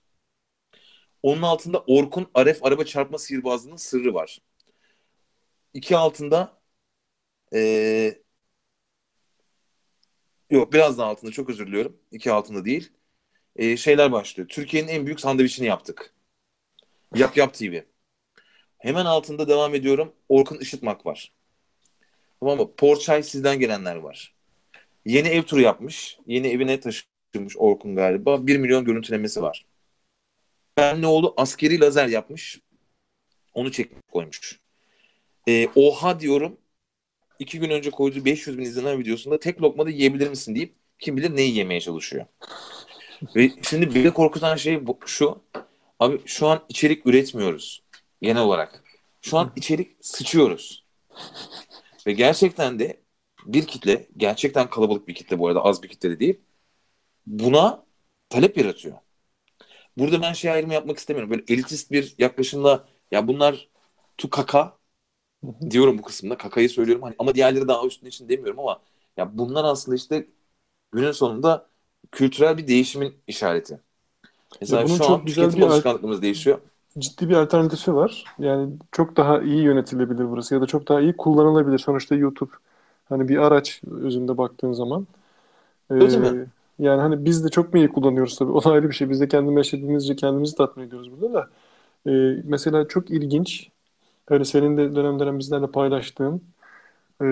Onun 1.22 1.42
altında 1.42 1.78
Orkun 1.86 2.26
Aref 2.34 2.64
araba 2.64 2.84
çarpma 2.84 3.18
sihirbazlığının 3.18 3.76
sırrı 3.76 4.14
var. 4.14 4.38
İki 5.74 5.96
altında 5.96 6.60
ee, 7.54 8.22
yok 10.50 10.72
biraz 10.72 10.98
daha 10.98 11.08
altında 11.08 11.30
çok 11.30 11.50
özür 11.50 11.66
diliyorum. 11.66 11.96
İki 12.12 12.32
altında 12.32 12.64
değil. 12.64 12.92
Ee, 13.56 13.77
şeyler 13.77 14.12
başlıyor. 14.12 14.48
Türkiye'nin 14.48 14.89
en 14.89 15.06
büyük 15.06 15.20
sandviçini 15.20 15.66
yaptık. 15.66 16.14
Yap 17.14 17.36
Yap 17.36 17.55
TV. 17.55 17.81
Hemen 18.78 19.05
altında 19.05 19.48
devam 19.48 19.74
ediyorum. 19.74 20.12
Orkun 20.28 20.59
Işıtmak 20.59 21.06
var. 21.06 21.32
Tamam 22.40 22.59
mı? 22.59 22.77
Porçay 22.77 23.22
sizden 23.22 23.59
gelenler 23.59 23.97
var. 23.97 24.35
Yeni 25.05 25.28
ev 25.28 25.43
turu 25.43 25.60
yapmış. 25.60 26.18
Yeni 26.27 26.48
evine 26.48 26.81
taşınmış 26.81 27.56
Orkun 27.56 27.97
galiba. 27.97 28.47
1 28.47 28.56
milyon 28.56 28.85
görüntülemesi 28.85 29.43
var. 29.43 29.66
Ben 30.77 31.02
ne 31.02 31.06
oldu? 31.06 31.35
Askeri 31.36 31.81
lazer 31.81 32.09
yapmış. 32.09 32.60
Onu 33.55 33.72
çekip 33.72 34.09
koymuş. 34.12 34.60
Ee, 35.48 35.68
oha 35.74 36.20
diyorum. 36.20 36.56
İki 37.39 37.59
gün 37.60 37.70
önce 37.70 37.90
koyduğu 37.90 38.24
500 38.24 38.59
bin 38.59 38.62
izlenen 38.62 38.98
videosunda 38.98 39.40
tek 39.40 39.62
lokmada 39.62 39.90
yiyebilir 39.90 40.28
misin 40.28 40.55
deyip 40.55 40.74
kim 40.98 41.16
bilir 41.16 41.36
neyi 41.36 41.56
yemeye 41.56 41.81
çalışıyor. 41.81 42.27
Ve 43.36 43.51
şimdi 43.62 43.94
beni 43.94 44.10
korkutan 44.10 44.56
şey 44.56 44.80
şu. 45.06 45.42
Abi 45.98 46.22
şu 46.26 46.47
an 46.48 46.64
içerik 46.68 47.06
üretmiyoruz 47.06 47.82
genel 48.22 48.42
olarak. 48.42 48.84
Şu 49.20 49.38
an 49.38 49.52
içerik 49.56 49.97
sıçıyoruz. 50.01 50.84
Ve 52.06 52.12
gerçekten 52.12 52.78
de 52.78 53.01
bir 53.47 53.66
kitle, 53.66 54.09
gerçekten 54.16 54.70
kalabalık 54.70 55.09
bir 55.09 55.14
kitle 55.14 55.38
bu 55.38 55.48
arada 55.48 55.64
az 55.64 55.82
bir 55.82 55.88
kitle 55.88 56.10
de 56.10 56.20
değil. 56.20 56.40
Buna 57.26 57.86
talep 58.30 58.59
yaratıyor. 58.59 58.98
Burada 59.98 60.22
ben 60.22 60.32
şey 60.32 60.51
ayrımı 60.51 60.74
yapmak 60.74 60.98
istemiyorum. 60.98 61.30
Böyle 61.30 61.44
elitist 61.48 61.90
bir 61.90 62.14
yaklaşımla 62.18 62.88
ya 63.10 63.28
bunlar 63.28 63.68
tu 64.18 64.30
kaka 64.30 64.78
diyorum 65.70 65.98
bu 65.98 66.02
kısımda. 66.02 66.38
Kakayı 66.38 66.70
söylüyorum 66.70 67.02
hani 67.02 67.14
ama 67.18 67.34
diğerleri 67.34 67.68
daha 67.68 67.86
üstünde 67.86 68.09
için 68.09 68.28
demiyorum 68.28 68.60
ama 68.60 68.82
ya 69.16 69.38
bunlar 69.38 69.64
aslında 69.64 69.97
işte 69.97 70.28
günün 70.92 71.12
sonunda 71.12 71.69
kültürel 72.12 72.59
bir 72.59 72.66
değişimin 72.66 73.14
işareti. 73.27 73.81
Mesela 74.60 74.85
bunun 74.85 74.97
şu 74.97 75.02
çok 75.02 75.20
an 75.20 75.24
güzel 75.24 75.52
bir 75.52 75.62
alışkanlıklarımız 75.62 76.22
değişiyor. 76.22 76.59
Ciddi 76.98 77.28
bir 77.28 77.35
alternatifi 77.35 77.94
var. 77.94 78.24
Yani 78.39 78.72
çok 78.93 79.16
daha 79.16 79.40
iyi 79.40 79.62
yönetilebilir 79.62 80.31
burası 80.31 80.55
ya 80.55 80.60
da 80.60 80.66
çok 80.66 80.89
daha 80.89 81.01
iyi 81.01 81.16
kullanılabilir. 81.16 81.78
Sonuçta 81.78 82.14
YouTube 82.14 82.51
hani 83.09 83.28
bir 83.28 83.36
araç 83.36 83.82
özünde 83.90 84.39
baktığın 84.39 84.72
zaman. 84.72 85.06
Öyle 85.90 86.14
ee, 86.14 86.18
mi? 86.18 86.47
Yani 86.78 87.01
hani 87.01 87.24
biz 87.24 87.44
de 87.44 87.48
çok 87.48 87.74
mu 87.74 87.81
iyi 87.81 87.89
kullanıyoruz 87.89 88.39
tabii. 88.39 88.52
O 88.52 88.64
da 88.64 88.70
ayrı 88.70 88.89
bir 88.89 88.94
şey. 88.94 89.10
Biz 89.10 89.20
de 89.20 89.28
kendimiz 89.28 89.56
yaşadığımızca 89.56 90.16
kendimizi 90.16 90.56
tatmin 90.56 90.86
ediyoruz 90.86 91.10
burada 91.12 91.35
da. 91.35 91.48
Ee, 92.10 92.43
mesela 92.44 92.89
çok 92.89 93.10
ilginç. 93.10 93.68
Öyle 94.28 94.44
senin 94.44 94.77
de 94.77 94.94
dönem 94.94 95.20
dönem 95.20 95.39
bizlerle 95.39 95.66
paylaştığın 95.66 96.43
e, 97.22 97.27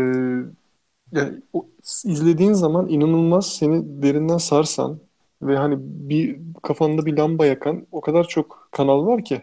yani 1.12 1.43
o, 1.52 1.66
izlediğin 2.05 2.52
zaman 2.52 2.89
inanılmaz 2.89 3.47
seni 3.56 4.02
derinden 4.02 4.39
sarsan 4.39 5.01
ve 5.43 5.56
hani 5.56 5.76
bir 5.80 6.39
kafanda 6.62 7.06
bir 7.06 7.16
lamba 7.16 7.47
yakan 7.47 7.86
o 7.93 8.01
kadar 8.01 8.24
çok 8.24 8.68
kanal 8.72 9.06
var 9.06 9.24
ki. 9.24 9.43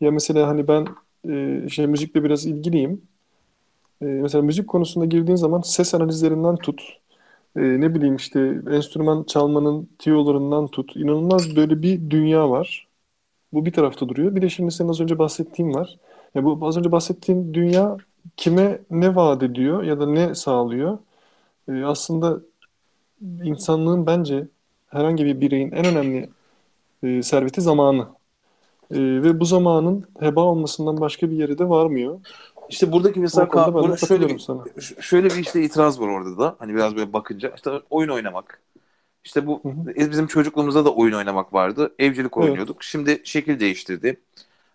Ya 0.00 0.10
mesela 0.10 0.48
hani 0.48 0.68
ben 0.68 0.86
e, 1.64 1.68
şey 1.68 1.86
müzikle 1.86 2.24
biraz 2.24 2.46
ilgiliyim. 2.46 3.02
E, 4.02 4.04
mesela 4.04 4.42
müzik 4.42 4.68
konusunda 4.68 5.06
girdiğin 5.06 5.36
zaman 5.36 5.60
ses 5.60 5.94
analizlerinden 5.94 6.56
tut. 6.56 6.82
E, 7.56 7.60
ne 7.62 7.94
bileyim 7.94 8.16
işte 8.16 8.40
enstrüman 8.72 9.24
çalmanın 9.24 9.88
tiyolarından 9.98 10.68
tut. 10.68 10.96
İnanılmaz 10.96 11.56
böyle 11.56 11.82
bir 11.82 12.10
dünya 12.10 12.50
var. 12.50 12.88
Bu 13.54 13.66
bir 13.66 13.72
tarafta 13.72 14.08
duruyor. 14.08 14.36
Bir 14.36 14.42
de 14.42 14.50
şimdi 14.50 14.72
senin 14.72 14.88
az 14.88 15.00
önce 15.00 15.18
bahsettiğin 15.18 15.74
var. 15.74 15.98
Ya 16.34 16.44
bu 16.44 16.66
az 16.68 16.76
önce 16.78 16.92
bahsettiğin 16.92 17.54
dünya 17.54 17.96
kime 18.36 18.78
ne 18.90 19.14
vaat 19.16 19.42
ediyor 19.42 19.82
ya 19.82 20.00
da 20.00 20.06
ne 20.06 20.34
sağlıyor? 20.34 20.98
E, 21.68 21.84
aslında 21.84 22.40
insanlığın 23.42 24.06
bence 24.06 24.46
herhangi 24.86 25.24
bir 25.24 25.40
bireyin 25.40 25.72
en 25.72 25.84
önemli 25.84 26.30
e, 27.02 27.22
serveti 27.22 27.60
zamanı. 27.60 28.06
E, 28.90 28.98
ve 28.98 29.40
bu 29.40 29.44
zamanın 29.44 30.06
heba 30.20 30.40
olmasından 30.40 31.00
başka 31.00 31.30
bir 31.30 31.36
yere 31.36 31.58
de 31.58 31.68
varmıyor. 31.68 32.20
İşte 32.68 32.92
buradaki 32.92 33.20
mesela 33.20 33.46
ka- 33.46 33.74
burada 33.74 33.96
şöyle 33.96 34.28
bir, 34.28 34.38
sana. 34.38 34.64
şöyle 35.00 35.26
bir 35.28 35.36
işte 35.36 35.62
itiraz 35.62 36.00
var 36.00 36.08
orada 36.08 36.38
da. 36.38 36.56
Hani 36.58 36.74
biraz 36.74 36.96
böyle 36.96 37.12
bakınca 37.12 37.52
işte 37.56 37.70
oyun 37.90 38.08
oynamak. 38.08 38.62
İşte 39.24 39.46
bu 39.46 39.60
hı 39.62 39.68
hı. 39.68 40.10
bizim 40.10 40.26
çocukluğumuzda 40.26 40.84
da 40.84 40.94
oyun 40.94 41.12
oynamak 41.12 41.54
vardı. 41.54 41.94
Evcilik 41.98 42.36
oynuyorduk. 42.36 42.76
Evet. 42.76 42.82
Şimdi 42.82 43.20
şekil 43.24 43.60
değiştirdi. 43.60 44.20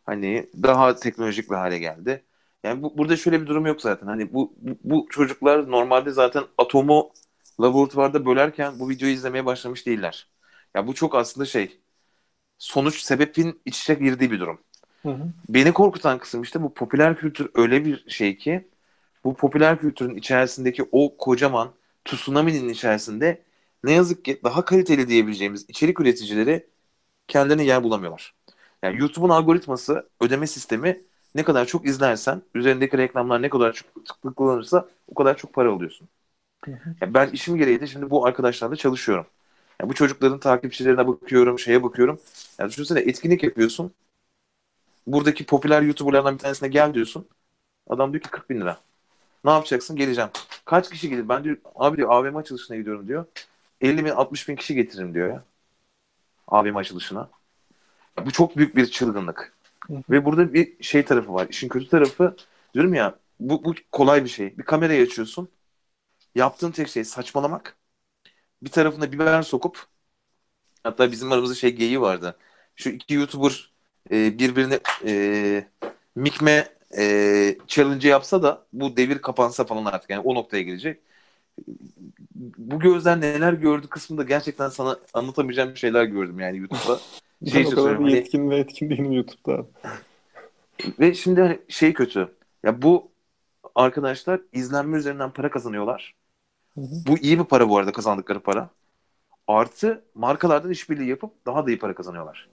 Hani 0.05 0.45
daha 0.63 0.95
teknolojik 0.95 1.51
bir 1.51 1.55
hale 1.55 1.77
geldi. 1.79 2.23
Yani 2.63 2.83
bu, 2.83 2.97
burada 2.97 3.17
şöyle 3.17 3.41
bir 3.41 3.47
durum 3.47 3.65
yok 3.65 3.81
zaten. 3.81 4.07
Hani 4.07 4.33
bu, 4.33 4.53
bu, 4.57 4.77
bu 4.83 5.07
çocuklar 5.09 5.71
normalde 5.71 6.11
zaten 6.11 6.43
atomu 6.57 7.11
laboratuvarda 7.61 8.25
bölerken 8.25 8.79
bu 8.79 8.89
videoyu 8.89 9.13
izlemeye 9.13 9.45
başlamış 9.45 9.85
değiller. 9.85 10.27
Ya 10.75 10.87
bu 10.87 10.93
çok 10.93 11.15
aslında 11.15 11.45
şey 11.45 11.79
sonuç 12.57 13.01
sebepin 13.01 13.61
iç 13.65 13.81
içe 13.81 13.93
girdiği 13.93 14.31
bir 14.31 14.39
durum. 14.39 14.59
Hı 15.03 15.09
hı. 15.09 15.23
Beni 15.49 15.73
korkutan 15.73 16.17
kısım 16.19 16.41
işte 16.41 16.63
bu 16.63 16.73
popüler 16.73 17.17
kültür 17.17 17.51
öyle 17.55 17.85
bir 17.85 18.09
şey 18.09 18.37
ki 18.37 18.67
bu 19.23 19.35
popüler 19.35 19.79
kültürün 19.79 20.15
içerisindeki 20.15 20.83
o 20.91 21.17
kocaman 21.17 21.71
tsunami'nin 22.05 22.69
içerisinde 22.69 23.43
ne 23.83 23.91
yazık 23.91 24.25
ki 24.25 24.41
daha 24.43 24.65
kaliteli 24.65 25.07
diyebileceğimiz 25.07 25.65
içerik 25.69 25.99
üreticileri 25.99 26.67
kendilerine 27.27 27.63
yer 27.63 27.83
bulamıyorlar. 27.83 28.35
Yani 28.83 28.99
YouTube'un 28.99 29.29
algoritması, 29.29 30.09
ödeme 30.21 30.47
sistemi 30.47 31.01
ne 31.35 31.43
kadar 31.43 31.65
çok 31.65 31.87
izlersen, 31.87 32.41
üzerindeki 32.55 32.97
reklamlar 32.97 33.41
ne 33.41 33.49
kadar 33.49 33.73
çok 33.73 34.21
tıklanırsa 34.23 34.89
o 35.07 35.13
kadar 35.15 35.37
çok 35.37 35.53
para 35.53 35.71
alıyorsun. 35.73 36.09
Yani 37.01 37.13
ben 37.13 37.29
işim 37.31 37.57
gereği 37.57 37.81
de 37.81 37.87
şimdi 37.87 38.09
bu 38.09 38.25
arkadaşlarla 38.25 38.75
çalışıyorum. 38.75 39.27
Yani 39.81 39.89
bu 39.89 39.93
çocukların 39.95 40.39
takipçilerine 40.39 41.07
bakıyorum, 41.07 41.59
şeye 41.59 41.83
bakıyorum. 41.83 42.21
Yani 42.59 42.69
düşünsene 42.71 42.99
etkinlik 42.99 43.43
yapıyorsun. 43.43 43.93
Buradaki 45.07 45.45
popüler 45.45 45.81
YouTuber'lardan 45.81 46.33
bir 46.33 46.39
tanesine 46.39 46.69
gel 46.69 46.93
diyorsun. 46.93 47.27
Adam 47.89 48.13
diyor 48.13 48.23
ki 48.23 48.29
40 48.31 48.49
bin 48.51 48.61
lira. 48.61 48.77
Ne 49.45 49.51
yapacaksın? 49.51 49.95
Geleceğim. 49.95 50.31
Kaç 50.65 50.89
kişi 50.91 51.09
gelir? 51.09 51.29
Ben 51.29 51.43
diyor 51.43 51.57
abi 51.75 51.97
diyor 51.97 52.09
AVM 52.11 52.37
açılışına 52.39 52.77
gidiyorum 52.77 53.09
diyor. 53.09 53.25
50 53.81 54.05
bin 54.05 54.11
60 54.11 54.49
bin 54.49 54.57
kişi 54.57 54.75
getiririm 54.75 55.13
diyor 55.15 55.29
ya. 55.29 55.43
AVM 56.47 56.77
açılışına. 56.77 57.29
Bu 58.25 58.31
çok 58.31 58.57
büyük 58.57 58.75
bir 58.77 58.87
çılgınlık. 58.87 59.53
Ve 59.89 60.25
burada 60.25 60.53
bir 60.53 60.83
şey 60.83 61.05
tarafı 61.05 61.33
var. 61.33 61.47
İşin 61.49 61.69
kötü 61.69 61.87
tarafı 61.89 62.35
diyorum 62.73 62.93
ya 62.93 63.19
bu, 63.39 63.63
bu 63.65 63.73
kolay 63.91 64.23
bir 64.23 64.29
şey. 64.29 64.57
Bir 64.57 64.63
kamerayı 64.63 65.03
açıyorsun. 65.03 65.49
Yaptığın 66.35 66.71
tek 66.71 66.87
şey 66.89 67.05
saçmalamak. 67.05 67.77
Bir 68.63 68.71
tarafına 68.71 69.13
biber 69.13 69.41
sokup 69.41 69.87
hatta 70.83 71.11
bizim 71.11 71.31
aramızda 71.31 71.55
şey 71.55 71.71
geyiği 71.75 72.01
vardı. 72.01 72.37
Şu 72.75 72.89
iki 72.89 73.13
YouTuber 73.13 73.73
e, 74.11 74.39
birbirine 74.39 74.79
e, 75.05 75.67
mikme 76.15 76.69
e, 76.97 77.57
challenge 77.67 78.07
yapsa 78.09 78.43
da 78.43 78.67
bu 78.73 78.97
devir 78.97 79.21
kapansa 79.21 79.63
falan 79.65 79.85
artık 79.85 80.09
yani 80.09 80.21
o 80.21 80.35
noktaya 80.35 80.63
gelecek. 80.63 81.01
Bu 82.35 82.79
gözler 82.79 83.21
neler 83.21 83.53
gördü 83.53 83.87
kısmında 83.89 84.23
gerçekten 84.23 84.69
sana 84.69 84.99
anlatamayacağım 85.13 85.77
şeyler 85.77 86.03
gördüm 86.05 86.39
yani 86.39 86.57
YouTube'da. 86.57 86.99
Şey 87.51 87.65
ben 87.65 87.71
o 87.71 87.75
kadar 87.75 87.95
hani, 87.95 88.11
yetkin 88.11 88.49
ve 88.49 88.57
etkin 88.57 88.89
değilim 88.89 89.11
YouTube'da. 89.11 89.65
Ve 90.99 91.13
şimdi 91.13 91.41
hani 91.41 91.59
şey 91.67 91.93
kötü. 91.93 92.35
Ya 92.63 92.81
bu 92.81 93.11
arkadaşlar 93.75 94.41
izlenme 94.53 94.97
üzerinden 94.97 95.31
para 95.31 95.51
kazanıyorlar. 95.51 96.15
Hı 96.75 96.81
hı. 96.81 96.95
Bu 97.07 97.17
iyi 97.17 97.39
bir 97.39 97.43
para 97.43 97.69
bu 97.69 97.77
arada 97.77 97.91
kazandıkları 97.91 98.39
para. 98.39 98.69
Artı 99.47 100.03
markalardan 100.15 100.71
işbirliği 100.71 101.09
yapıp 101.09 101.45
daha 101.45 101.65
da 101.65 101.71
iyi 101.71 101.79
para 101.79 101.95
kazanıyorlar. 101.95 102.49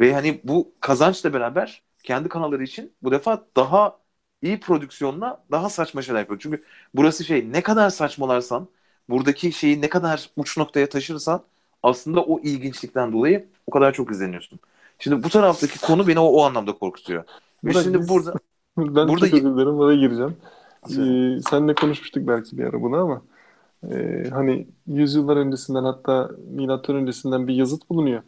Ve 0.00 0.14
hani 0.14 0.40
bu 0.44 0.72
kazançla 0.80 1.32
beraber 1.32 1.82
kendi 2.02 2.28
kanalları 2.28 2.62
için 2.62 2.92
bu 3.02 3.12
defa 3.12 3.46
daha 3.56 3.98
iyi 4.42 4.60
prodüksiyonla 4.60 5.44
daha 5.50 5.70
saçma 5.70 6.02
şeyler 6.02 6.20
yapıyor. 6.20 6.40
Çünkü 6.40 6.62
burası 6.94 7.24
şey 7.24 7.52
ne 7.52 7.62
kadar 7.62 7.90
saçmalarsan 7.90 8.68
buradaki 9.08 9.52
şeyi 9.52 9.80
ne 9.80 9.88
kadar 9.88 10.30
uç 10.36 10.58
noktaya 10.58 10.88
taşırsan 10.88 11.44
aslında 11.84 12.22
o 12.22 12.40
ilginçlikten 12.40 13.12
dolayı 13.12 13.46
o 13.66 13.70
kadar 13.70 13.92
çok 13.92 14.10
izleniyorsun. 14.10 14.58
Şimdi 14.98 15.22
bu 15.22 15.28
taraftaki 15.28 15.80
konu 15.80 16.06
beni 16.06 16.18
o, 16.18 16.24
o 16.24 16.42
anlamda 16.42 16.72
korkutuyor. 16.72 17.24
Ve 17.64 17.72
şimdi 17.72 17.98
biz, 17.98 18.08
burada 18.08 18.34
ben 18.78 19.08
burada 19.08 19.30
çok 19.30 19.38
özür 19.38 19.56
dilerim 19.56 19.78
bana 19.78 19.94
gireceğim. 19.94 20.36
Ee, 20.90 21.40
senle 21.50 21.74
konuşmuştuk 21.74 22.28
belki 22.28 22.58
bir 22.58 22.64
ara 22.64 22.82
bunu 22.82 22.96
ama 22.96 23.22
e, 23.90 24.24
hani 24.30 24.66
yüzyıllar 24.86 25.36
öncesinden 25.36 25.84
hatta 25.84 26.30
milattan 26.50 26.96
öncesinden 26.96 27.48
bir 27.48 27.54
yazıt 27.54 27.90
bulunuyor. 27.90 28.22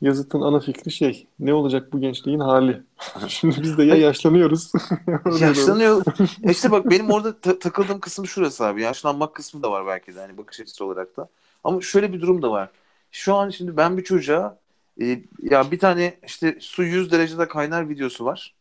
Yazıtın 0.00 0.40
ana 0.40 0.60
fikri 0.60 0.90
şey, 0.90 1.26
ne 1.40 1.54
olacak 1.54 1.92
bu 1.92 2.00
gençliğin 2.00 2.40
hali? 2.40 2.82
Şimdi 3.28 3.62
biz 3.62 3.78
de 3.78 3.84
ya 3.84 3.96
yaşlanıyoruz. 3.96 4.72
Yaşlanıyor. 5.40 6.02
İşte 6.50 6.70
bak 6.70 6.90
benim 6.90 7.10
orada 7.10 7.40
ta- 7.40 7.58
takıldığım 7.58 8.00
kısım 8.00 8.26
şurası 8.26 8.64
abi. 8.64 8.82
Yaşlanmak 8.82 9.34
kısmı 9.34 9.62
da 9.62 9.70
var 9.70 9.86
belki 9.86 10.14
de 10.14 10.20
hani 10.20 10.38
bakış 10.38 10.60
açısı 10.60 10.84
olarak 10.84 11.16
da. 11.16 11.28
Ama 11.64 11.80
şöyle 11.80 12.12
bir 12.12 12.20
durum 12.20 12.42
da 12.42 12.50
var. 12.50 12.70
Şu 13.16 13.34
an 13.34 13.50
şimdi 13.50 13.76
ben 13.76 13.98
bir 13.98 14.04
çocuğa 14.04 14.58
e, 15.00 15.22
ya 15.42 15.70
bir 15.70 15.78
tane 15.78 16.18
işte 16.26 16.58
su 16.60 16.82
100 16.82 17.12
derecede 17.12 17.48
kaynar 17.48 17.88
videosu 17.88 18.24
var. 18.24 18.54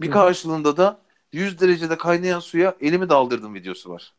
Bir 0.00 0.10
karşılığında 0.10 0.76
da 0.76 1.00
100 1.32 1.60
derecede 1.60 1.98
kaynayan 1.98 2.40
suya 2.40 2.76
elimi 2.80 3.08
daldırdım 3.08 3.54
videosu 3.54 3.90
var. 3.90 4.14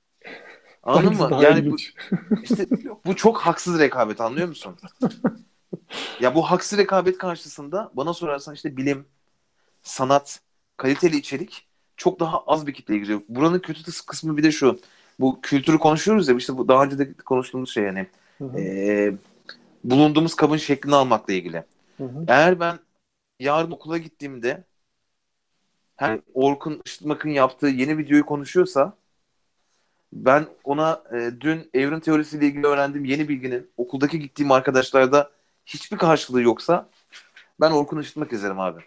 Anladın 0.83 1.17
mı? 1.17 1.43
Yani 1.43 1.71
bu, 1.71 1.75
işte 2.43 2.67
bu 3.05 3.15
çok 3.15 3.37
haksız 3.37 3.79
rekabet 3.79 4.21
anlıyor 4.21 4.47
musun? 4.47 4.75
ya 6.19 6.35
bu 6.35 6.41
haksız 6.41 6.79
rekabet 6.79 7.17
karşısında 7.17 7.91
bana 7.93 8.13
sorarsan 8.13 8.53
işte 8.53 8.77
bilim, 8.77 9.05
sanat, 9.83 10.39
kaliteli 10.77 11.17
içerik 11.17 11.67
çok 11.97 12.19
daha 12.19 12.39
az 12.47 12.67
bir 12.67 12.73
kitleye 12.73 12.99
gidiyor. 12.99 13.21
Buranın 13.29 13.59
kötü 13.59 13.83
kısmı 14.07 14.37
bir 14.37 14.43
de 14.43 14.51
şu. 14.51 14.79
Bu 15.19 15.39
kültürü 15.41 15.77
konuşuyoruz 15.77 16.27
ya 16.27 16.35
işte 16.35 16.57
bu 16.57 16.67
daha 16.67 16.83
önce 16.83 16.99
de 16.99 17.13
konuştuğumuz 17.13 17.73
şey 17.73 17.83
yani. 17.83 18.07
Hı 18.37 18.45
hı. 18.45 18.59
E, 18.59 19.13
bulunduğumuz 19.83 20.35
kabın 20.35 20.57
şeklini 20.57 20.95
almakla 20.95 21.33
ilgili. 21.33 21.63
Hı 21.97 22.03
hı. 22.03 22.25
Eğer 22.27 22.59
ben 22.59 22.79
yarın 23.39 23.71
okula 23.71 23.97
gittiğimde 23.97 24.63
her 25.95 26.19
Orkun 26.33 26.81
Işıtmak'ın 26.85 27.29
yaptığı 27.29 27.67
yeni 27.67 27.97
videoyu 27.97 28.25
konuşuyorsa 28.25 28.93
ben 30.13 30.45
ona 30.63 31.03
e, 31.13 31.31
dün 31.41 31.69
evrim 31.73 31.99
teorisiyle 31.99 32.45
ilgili 32.45 32.67
öğrendiğim 32.67 33.05
yeni 33.05 33.29
bilginin 33.29 33.69
okuldaki 33.77 34.19
gittiğim 34.19 34.51
arkadaşlarda 34.51 35.31
hiçbir 35.65 35.97
karşılığı 35.97 36.41
yoksa 36.41 36.89
ben 37.61 37.71
Orkun 37.71 38.01
Işıtmak 38.01 38.33
izlerim 38.33 38.59
abi. 38.59 38.79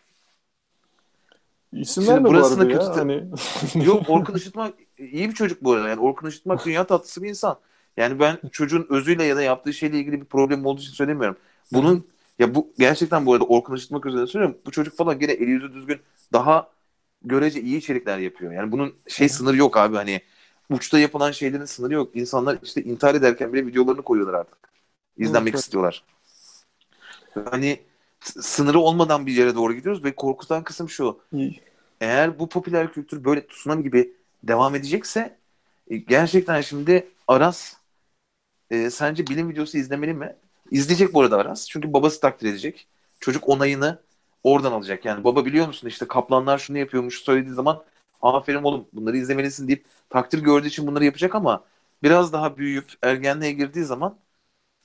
İsim 1.72 2.08
verme 2.08 2.28
bu 2.28 2.36
arada 2.36 2.64
ya. 2.64 2.78
Kötü... 2.78 3.00
Hani... 3.00 3.24
Yok 3.86 4.02
Orkun 4.08 4.34
Işıtmak 4.34 4.74
iyi 4.98 5.28
bir 5.28 5.34
çocuk 5.34 5.64
bu 5.64 5.72
arada. 5.72 5.88
Yani 5.88 6.00
Orkun 6.00 6.28
Işıtmak 6.28 6.64
dünya 6.66 6.86
tatlısı 6.86 7.22
bir 7.22 7.28
insan. 7.28 7.58
Yani 7.96 8.20
ben 8.20 8.38
çocuğun 8.52 8.86
özüyle 8.90 9.24
ya 9.24 9.36
da 9.36 9.42
yaptığı 9.42 9.72
şeyle 9.72 9.98
ilgili 9.98 10.20
bir 10.20 10.26
problem 10.26 10.66
olduğu 10.66 10.80
için 10.80 10.92
söylemiyorum. 10.92 11.36
Bunun 11.72 12.06
ya 12.38 12.54
bu 12.54 12.72
gerçekten 12.78 13.26
bu 13.26 13.32
arada 13.32 13.44
Orkun 13.44 13.76
Işıtmak 13.76 14.06
üzerine 14.06 14.26
söylüyorum. 14.26 14.58
Bu 14.66 14.70
çocuk 14.70 14.96
falan 14.96 15.18
gene 15.18 15.32
eli 15.32 15.50
yüzü 15.50 15.74
düzgün 15.74 16.00
daha 16.32 16.70
görece 17.24 17.60
iyi 17.60 17.76
içerikler 17.76 18.18
yapıyor. 18.18 18.52
Yani 18.52 18.72
bunun 18.72 18.94
şey 19.08 19.28
sınırı 19.28 19.56
yok 19.56 19.76
abi 19.76 19.96
hani 19.96 20.20
uçta 20.70 20.98
yapılan 20.98 21.30
şeylerin 21.30 21.64
sınırı 21.64 21.94
yok. 21.94 22.16
İnsanlar 22.16 22.58
işte 22.62 22.82
intihar 22.82 23.14
ederken 23.14 23.52
bile 23.52 23.66
videolarını 23.66 24.02
koyuyorlar 24.02 24.34
artık. 24.34 24.58
İzlenmek 25.16 25.54
evet. 25.54 25.64
istiyorlar. 25.64 26.04
Hani 27.50 27.80
sınırı 28.20 28.78
olmadan 28.78 29.26
bir 29.26 29.32
yere 29.32 29.54
doğru 29.54 29.72
gidiyoruz 29.72 30.04
ve 30.04 30.14
korkutan 30.14 30.64
kısım 30.64 30.88
şu. 30.88 31.18
İyi. 31.32 31.60
Eğer 32.00 32.38
bu 32.38 32.48
popüler 32.48 32.92
kültür 32.92 33.24
böyle 33.24 33.46
tsunami 33.46 33.82
gibi 33.82 34.12
devam 34.42 34.74
edecekse 34.74 35.36
e, 35.90 35.96
gerçekten 35.96 36.60
şimdi 36.60 37.08
Aras 37.28 37.74
e, 38.72 38.90
sence 38.90 39.26
bilim 39.26 39.50
videosu 39.50 39.78
izlemeli 39.78 40.14
mi? 40.14 40.36
İzleyecek 40.70 41.14
bu 41.14 41.20
arada 41.20 41.36
Aras. 41.36 41.68
Çünkü 41.68 41.92
babası 41.92 42.20
takdir 42.20 42.48
edecek. 42.48 42.86
Çocuk 43.20 43.48
onayını 43.48 43.98
oradan 44.44 44.72
alacak. 44.72 45.04
Yani 45.04 45.24
baba 45.24 45.44
biliyor 45.44 45.66
musun 45.66 45.88
işte 45.88 46.08
kaplanlar 46.08 46.58
şunu 46.58 46.78
yapıyormuş 46.78 47.22
söylediği 47.22 47.54
zaman 47.54 47.84
aferin 48.22 48.62
oğlum 48.62 48.86
bunları 48.92 49.16
izlemelisin 49.16 49.68
deyip 49.68 49.84
takdir 50.10 50.38
gördüğü 50.38 50.68
için 50.68 50.86
bunları 50.86 51.04
yapacak 51.04 51.34
ama 51.34 51.64
biraz 52.02 52.32
daha 52.32 52.56
büyüyüp 52.56 52.92
ergenliğe 53.02 53.52
girdiği 53.52 53.84
zaman 53.84 54.16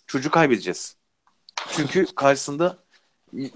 çocuğu 0.07 0.31
kaybedeceğiz. 0.31 0.95
Çünkü 1.69 2.05
karşısında 2.15 2.77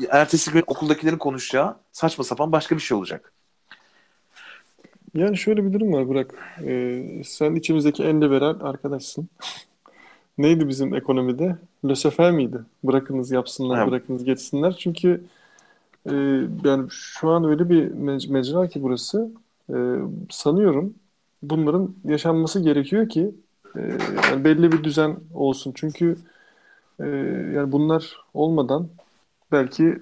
ertesi 0.10 0.52
gün 0.52 0.64
okuldakilerin 0.68 1.18
konuşacağı 1.18 1.78
saçma 1.92 2.24
sapan 2.24 2.52
başka 2.52 2.76
bir 2.76 2.82
şey 2.82 2.98
olacak. 2.98 3.34
Yani 5.14 5.38
şöyle 5.38 5.66
bir 5.66 5.74
durum 5.74 5.94
var 5.94 6.08
Burak. 6.08 6.58
Ee, 6.66 7.22
sen 7.26 7.56
içimizdeki 7.56 8.04
en 8.04 8.22
liberal 8.22 8.62
arkadaşsın. 8.62 9.30
Neydi 10.38 10.68
bizim 10.68 10.96
ekonomide? 10.96 11.58
Lösefer 11.86 12.32
miydi? 12.32 12.60
Bırakınız 12.84 13.32
yapsınlar, 13.32 13.78
evet. 13.78 13.92
bırakınız 13.92 14.24
geçsinler. 14.24 14.76
Çünkü 14.80 15.24
e, 16.06 16.14
yani 16.64 16.88
şu 16.90 17.30
an 17.30 17.46
öyle 17.46 17.70
bir 17.70 17.92
mec- 17.92 18.32
mecra 18.32 18.68
ki 18.68 18.84
burası. 18.84 19.32
E, 19.70 19.76
sanıyorum 20.30 20.94
bunların 21.44 21.96
yaşanması 22.06 22.60
gerekiyor 22.60 23.10
ki 23.10 23.36
e, 23.76 23.82
yani 24.32 24.44
belli 24.46 24.72
bir 24.72 24.84
düzen 24.84 25.18
olsun. 25.34 25.74
Çünkü 25.76 26.18
e, 27.00 27.06
yani 27.56 27.72
bunlar 27.72 28.18
olmadan 28.34 28.88
belki 29.52 30.00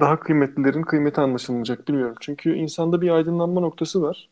daha 0.00 0.20
kıymetlilerin 0.20 0.82
kıymeti 0.82 1.20
anlaşılmayacak 1.20 1.88
bilmiyorum. 1.88 2.16
Çünkü 2.20 2.54
insanda 2.54 3.00
bir 3.00 3.10
aydınlanma 3.10 3.60
noktası 3.60 4.02
var. 4.02 4.28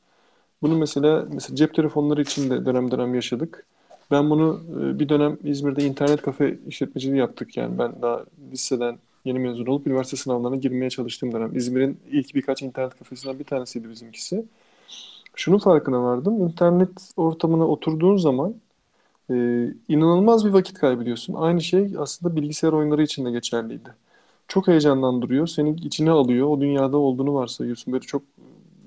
Bunu 0.62 0.78
mesela 0.78 1.26
mesela 1.32 1.56
cep 1.56 1.74
telefonları 1.74 2.22
için 2.22 2.50
de 2.50 2.66
dönem 2.66 2.90
dönem 2.90 3.14
yaşadık. 3.14 3.66
Ben 4.10 4.30
bunu 4.30 4.60
e, 4.80 4.98
bir 4.98 5.08
dönem 5.08 5.38
İzmir'de 5.44 5.84
internet 5.84 6.22
kafe 6.22 6.58
işletmeciliği 6.68 7.18
yaptık. 7.18 7.56
Yani 7.56 7.78
ben 7.78 8.02
daha 8.02 8.24
liseden 8.52 8.98
yeni 9.24 9.38
mezun 9.38 9.66
olup 9.66 9.86
üniversite 9.86 10.16
sınavlarına 10.16 10.56
girmeye 10.56 10.90
çalıştığım 10.90 11.32
dönem. 11.32 11.56
İzmir'in 11.56 12.00
ilk 12.10 12.34
birkaç 12.34 12.62
internet 12.62 12.98
kafesinden 12.98 13.38
bir 13.38 13.44
tanesiydi 13.44 13.90
bizimkisi. 13.90 14.44
Şunun 15.34 15.58
farkına 15.58 16.02
vardım. 16.02 16.42
İnternet 16.42 17.12
ortamına 17.16 17.66
oturduğun 17.68 18.16
zaman 18.16 18.54
e, 19.30 19.34
inanılmaz 19.88 20.46
bir 20.46 20.50
vakit 20.50 20.78
kaybediyorsun. 20.78 21.34
Aynı 21.34 21.60
şey 21.60 21.94
aslında 21.98 22.36
bilgisayar 22.36 22.72
oyunları 22.72 23.02
için 23.02 23.24
de 23.24 23.30
geçerliydi. 23.30 23.90
Çok 24.48 24.68
heyecanlandırıyor. 24.68 25.46
Seni 25.46 25.70
içine 25.70 26.10
alıyor. 26.10 26.48
O 26.48 26.60
dünyada 26.60 26.96
olduğunu 26.96 27.34
varsayıyorsun. 27.34 27.92
Böyle 27.92 28.06
çok 28.06 28.22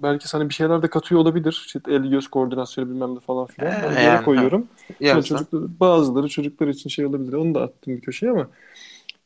belki 0.03 0.27
sana 0.27 0.49
bir 0.49 0.53
şeyler 0.53 0.81
de 0.81 0.88
katıyor 0.88 1.21
olabilir. 1.21 1.63
İşte 1.65 1.80
el 1.88 2.03
göz 2.09 2.27
koordinasyonu 2.27 2.89
bilmem 2.89 3.15
ne 3.15 3.19
falan 3.19 3.45
filan. 3.45 3.71
Ee, 3.71 3.85
yani, 3.85 4.03
yani 4.03 4.25
koyuyorum. 4.25 4.67
Yani 4.99 5.23
çocuklar, 5.23 5.80
bazıları 5.80 6.27
çocuklar 6.27 6.67
için 6.67 6.89
şey 6.89 7.05
olabilir. 7.05 7.34
Onu 7.34 7.55
da 7.55 7.61
attım 7.61 7.95
bir 7.95 8.01
köşeye 8.01 8.31
ama 8.31 8.47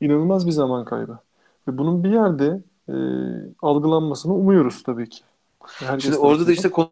inanılmaz 0.01 0.47
bir 0.47 0.51
zaman 0.51 0.85
kaybı. 0.85 1.19
Ve 1.67 1.77
bunun 1.77 2.03
bir 2.03 2.09
yerde 2.09 2.61
e, 2.89 2.95
algılanmasını 3.61 4.33
umuyoruz 4.33 4.83
tabii 4.83 5.09
ki. 5.09 5.19
Herkes 5.63 6.03
Şimdi 6.03 6.17
orada 6.17 6.47
da 6.47 6.51
işte 6.51 6.69
konu 6.69 6.89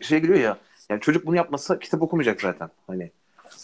şey 0.00 0.20
geliyor 0.20 0.38
ya. 0.38 0.56
Yani 0.90 1.00
çocuk 1.00 1.26
bunu 1.26 1.36
yapmasa 1.36 1.78
kitap 1.78 2.02
okumayacak 2.02 2.40
zaten. 2.40 2.68
Hani 2.86 3.10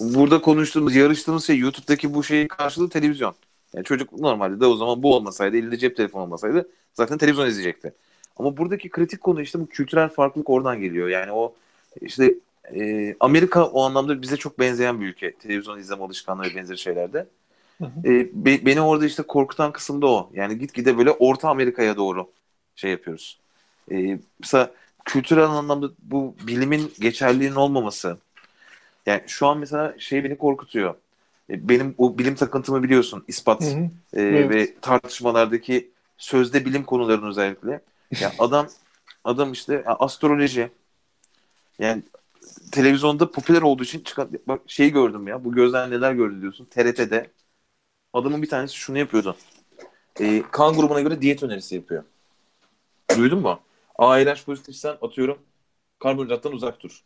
burada 0.00 0.40
konuştuğumuz, 0.40 0.94
yarıştığımız 0.94 1.44
şey 1.44 1.58
YouTube'daki 1.58 2.14
bu 2.14 2.24
şeyin 2.24 2.48
karşılığı 2.48 2.88
televizyon. 2.88 3.34
Yani 3.74 3.84
çocuk 3.84 4.12
normalde 4.12 4.60
de 4.60 4.66
o 4.66 4.76
zaman 4.76 5.02
bu 5.02 5.14
olmasaydı, 5.14 5.56
elinde 5.56 5.78
cep 5.78 5.96
telefonu 5.96 6.22
olmasaydı 6.22 6.68
zaten 6.94 7.18
televizyon 7.18 7.46
izleyecekti. 7.46 7.92
Ama 8.36 8.56
buradaki 8.56 8.88
kritik 8.88 9.20
konu 9.20 9.42
işte 9.42 9.60
bu 9.60 9.66
kültürel 9.66 10.08
farklılık 10.08 10.50
oradan 10.50 10.80
geliyor. 10.80 11.08
Yani 11.08 11.32
o 11.32 11.54
işte 12.00 12.34
e, 12.74 13.14
Amerika 13.20 13.64
o 13.64 13.82
anlamda 13.82 14.22
bize 14.22 14.36
çok 14.36 14.58
benzeyen 14.58 15.00
bir 15.00 15.06
ülke. 15.06 15.32
Televizyon 15.32 15.78
izleme 15.78 16.02
alışkanlığı 16.02 16.42
ve 16.42 16.54
benzeri 16.54 16.78
şeylerde. 16.78 17.26
E, 18.04 18.10
be, 18.32 18.66
beni 18.66 18.80
orada 18.80 19.06
işte 19.06 19.22
korkutan 19.22 19.72
kısım 19.72 20.02
da 20.02 20.06
o. 20.06 20.30
Yani 20.34 20.58
gitgide 20.58 20.98
böyle 20.98 21.10
Orta 21.10 21.48
Amerika'ya 21.48 21.96
doğru 21.96 22.30
şey 22.76 22.90
yapıyoruz. 22.90 23.38
E, 23.92 24.18
mesela 24.40 24.70
kültürel 25.04 25.44
anlamda 25.44 25.90
bu 26.02 26.34
bilimin 26.46 26.92
geçerliliğinin 27.00 27.56
olmaması. 27.56 28.18
Yani 29.06 29.22
şu 29.26 29.46
an 29.46 29.58
mesela 29.58 29.94
şey 29.98 30.24
beni 30.24 30.38
korkutuyor. 30.38 30.94
E, 31.50 31.68
benim 31.68 31.94
o 31.98 32.18
bilim 32.18 32.34
takıntımı 32.34 32.82
biliyorsun 32.82 33.24
ispat 33.28 33.62
hı 33.62 33.66
hı. 33.66 33.90
E, 34.12 34.22
evet. 34.22 34.50
ve 34.50 34.74
tartışmalardaki 34.80 35.90
sözde 36.18 36.64
bilim 36.64 36.84
konularının 36.84 37.30
özellikle. 37.30 37.80
Ya 38.20 38.32
adam 38.38 38.68
adam 39.24 39.52
işte 39.52 39.84
astroloji 39.84 40.70
yani 41.78 42.02
televizyonda 42.72 43.30
popüler 43.30 43.62
olduğu 43.62 43.82
için 43.82 44.00
çıkan 44.00 44.30
bak 44.48 44.60
şeyi 44.66 44.92
gördüm 44.92 45.28
ya. 45.28 45.44
Bu 45.44 45.52
gözden 45.52 45.90
neler 45.90 46.12
gördü 46.12 46.40
diyorsun. 46.40 46.64
TRT'de 46.64 47.30
adamın 48.12 48.42
bir 48.42 48.48
tanesi 48.48 48.74
şunu 48.74 48.98
yapıyordu. 48.98 49.36
E, 50.20 50.42
kan 50.50 50.74
grubuna 50.74 51.00
göre 51.00 51.22
diyet 51.22 51.42
önerisi 51.42 51.74
yapıyor. 51.74 52.04
Duydun 53.16 53.38
mu? 53.40 53.60
ARH 53.98 54.44
pozitifsen 54.44 54.96
atıyorum 55.02 55.38
karbonhidrattan 55.98 56.52
uzak 56.52 56.80
dur. 56.82 57.02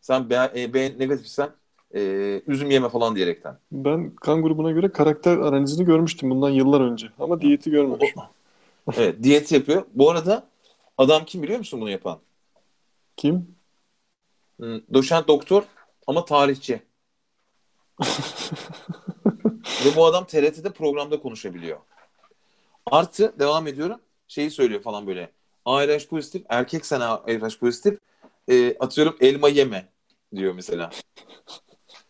Sen 0.00 0.30
B, 0.30 0.50
e, 0.56 0.74
B 0.74 0.98
negatifsen 0.98 1.50
e, 1.94 2.00
üzüm 2.46 2.70
yeme 2.70 2.88
falan 2.88 3.16
diyerekten. 3.16 3.58
Ben 3.72 4.10
kan 4.14 4.42
grubuna 4.42 4.70
göre 4.70 4.92
karakter 4.92 5.36
analizini 5.36 5.84
görmüştüm 5.84 6.30
bundan 6.30 6.50
yıllar 6.50 6.80
önce. 6.80 7.08
Ama 7.18 7.40
diyeti 7.40 7.70
görmemişim. 7.70 8.22
Evet 8.96 9.22
diyet 9.22 9.52
yapıyor. 9.52 9.86
Bu 9.94 10.10
arada 10.10 10.48
adam 10.98 11.24
kim 11.24 11.42
biliyor 11.42 11.58
musun 11.58 11.80
bunu 11.80 11.90
yapan? 11.90 12.20
Kim? 13.16 13.56
Hmm, 14.58 14.80
doçent 14.94 15.28
doktor 15.28 15.62
ama 16.06 16.24
tarihçi. 16.24 16.82
Ve 19.84 19.96
bu 19.96 20.06
adam 20.06 20.26
TRT'de 20.26 20.72
programda 20.72 21.20
konuşabiliyor. 21.20 21.78
Artı 22.86 23.38
devam 23.38 23.66
ediyorum. 23.66 24.00
Şeyi 24.28 24.50
söylüyor 24.50 24.82
falan 24.82 25.06
böyle. 25.06 25.32
ARH 25.64 26.06
pozitif, 26.08 26.42
erkek 26.48 26.86
sana 26.86 27.08
ARH 27.08 27.58
pozitif. 27.60 27.98
E, 28.48 28.76
atıyorum 28.78 29.16
elma 29.20 29.48
yeme 29.48 29.88
diyor 30.34 30.54
mesela. 30.54 30.90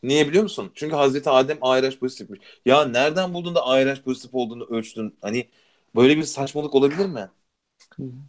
Niye 0.03 0.29
biliyor 0.29 0.43
musun? 0.43 0.71
Çünkü 0.75 0.97
Hazreti 0.97 1.31
Adem 1.31 1.59
ARH 1.61 1.99
pozitifmiş. 1.99 2.41
Ya 2.67 2.85
nereden 2.85 3.35
buldun 3.35 3.55
da 3.55 3.67
ARH 3.67 4.03
pozitif 4.03 4.35
olduğunu 4.35 4.65
ölçtün? 4.65 5.17
Hani 5.23 5.49
Böyle 5.97 6.17
bir 6.17 6.23
saçmalık 6.23 6.75
olabilir 6.75 7.07
mi? 7.07 7.31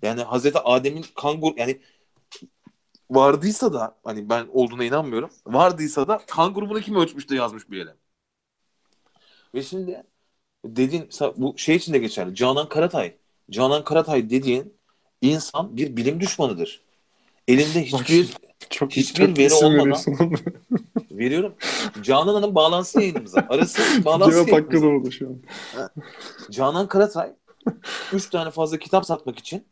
Yani 0.01 0.21
Hazreti 0.21 0.59
Adem'in 0.59 1.05
kan 1.15 1.41
grubu 1.41 1.59
yani 1.59 1.79
vardıysa 3.09 3.73
da 3.73 3.95
hani 4.03 4.29
ben 4.29 4.47
olduğuna 4.51 4.83
inanmıyorum. 4.83 5.29
Vardıysa 5.47 6.07
da 6.07 6.19
kan 6.27 6.53
grubunu 6.53 6.81
kim 6.81 6.95
ölçmüş 6.95 7.29
de 7.29 7.35
yazmış 7.35 7.71
bir 7.71 7.77
yere. 7.77 7.95
Ve 9.55 9.63
şimdi 9.63 10.03
dediğin 10.65 11.09
bu 11.37 11.57
şey 11.57 11.75
için 11.75 11.93
de 11.93 11.97
geçerli. 11.97 12.35
Canan 12.35 12.69
Karatay. 12.69 13.15
Canan 13.51 13.83
Karatay 13.83 14.29
dediğin 14.29 14.73
insan 15.21 15.77
bir 15.77 15.97
bilim 15.97 16.19
düşmanıdır. 16.19 16.81
Elinde 17.47 17.85
hiçbir 17.85 18.33
çok, 18.69 18.91
hiçbir 18.91 19.27
çok 19.27 19.37
veri 19.37 19.53
olmadan 19.53 20.01
veriyorum. 21.11 21.53
Canan 22.01 22.33
Hanım 22.33 22.55
bağlansın 22.55 22.99
yayınımıza. 22.99 23.47
Arası 23.49 23.81
bağlansın 24.05 24.45
Cevap 24.45 24.63
hakkı 24.63 24.87
oldu 24.87 25.11
şu 25.11 25.27
an. 25.27 25.41
Canan 26.51 26.87
Karatay 26.87 27.33
üç 28.13 28.29
tane 28.29 28.51
fazla 28.51 28.79
kitap 28.79 29.05
satmak 29.05 29.39
için 29.39 29.65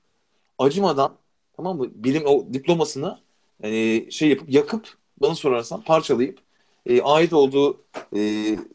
acımadan 0.60 1.18
Tamam 1.57 1.78
mı? 1.78 1.88
Bilim 1.95 2.26
o 2.26 2.53
diplomasını 2.53 3.19
e, 3.64 4.11
şey 4.11 4.30
yapıp 4.30 4.49
yakıp 4.49 4.98
bana 5.22 5.36
sorarsan 5.36 5.82
parçalayıp 5.84 6.40
e, 6.86 7.02
ait 7.02 7.34
olduğu 7.34 7.82
e, 8.18 8.19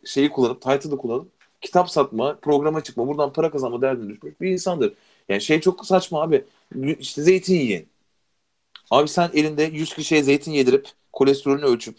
şeyi 0.05 0.31
kullanıp 0.31 0.63
title'ı 0.63 0.99
kullanıp 0.99 1.33
kitap 1.61 1.91
satma, 1.91 2.37
programa 2.43 2.83
çıkma, 2.83 3.09
buradan 3.09 3.33
para 3.33 3.51
kazanma 3.51 3.83
derdine 3.83 4.09
düşmüş 4.11 4.41
bir 4.41 4.51
insandır. 4.51 4.95
Yani 5.29 5.41
şey 5.41 5.61
çok 5.61 5.87
saçma 5.87 6.23
abi. 6.23 6.45
İşte 7.01 7.23
zeytin 7.23 7.55
yiyin. 7.55 7.89
Abi 8.91 9.09
sen 9.09 9.31
elinde 9.35 9.63
100 9.65 9.95
kişiye 9.95 10.23
zeytin 10.23 10.53
yedirip 10.53 10.89
kolesterolünü 11.13 11.65
ölçüp 11.65 11.99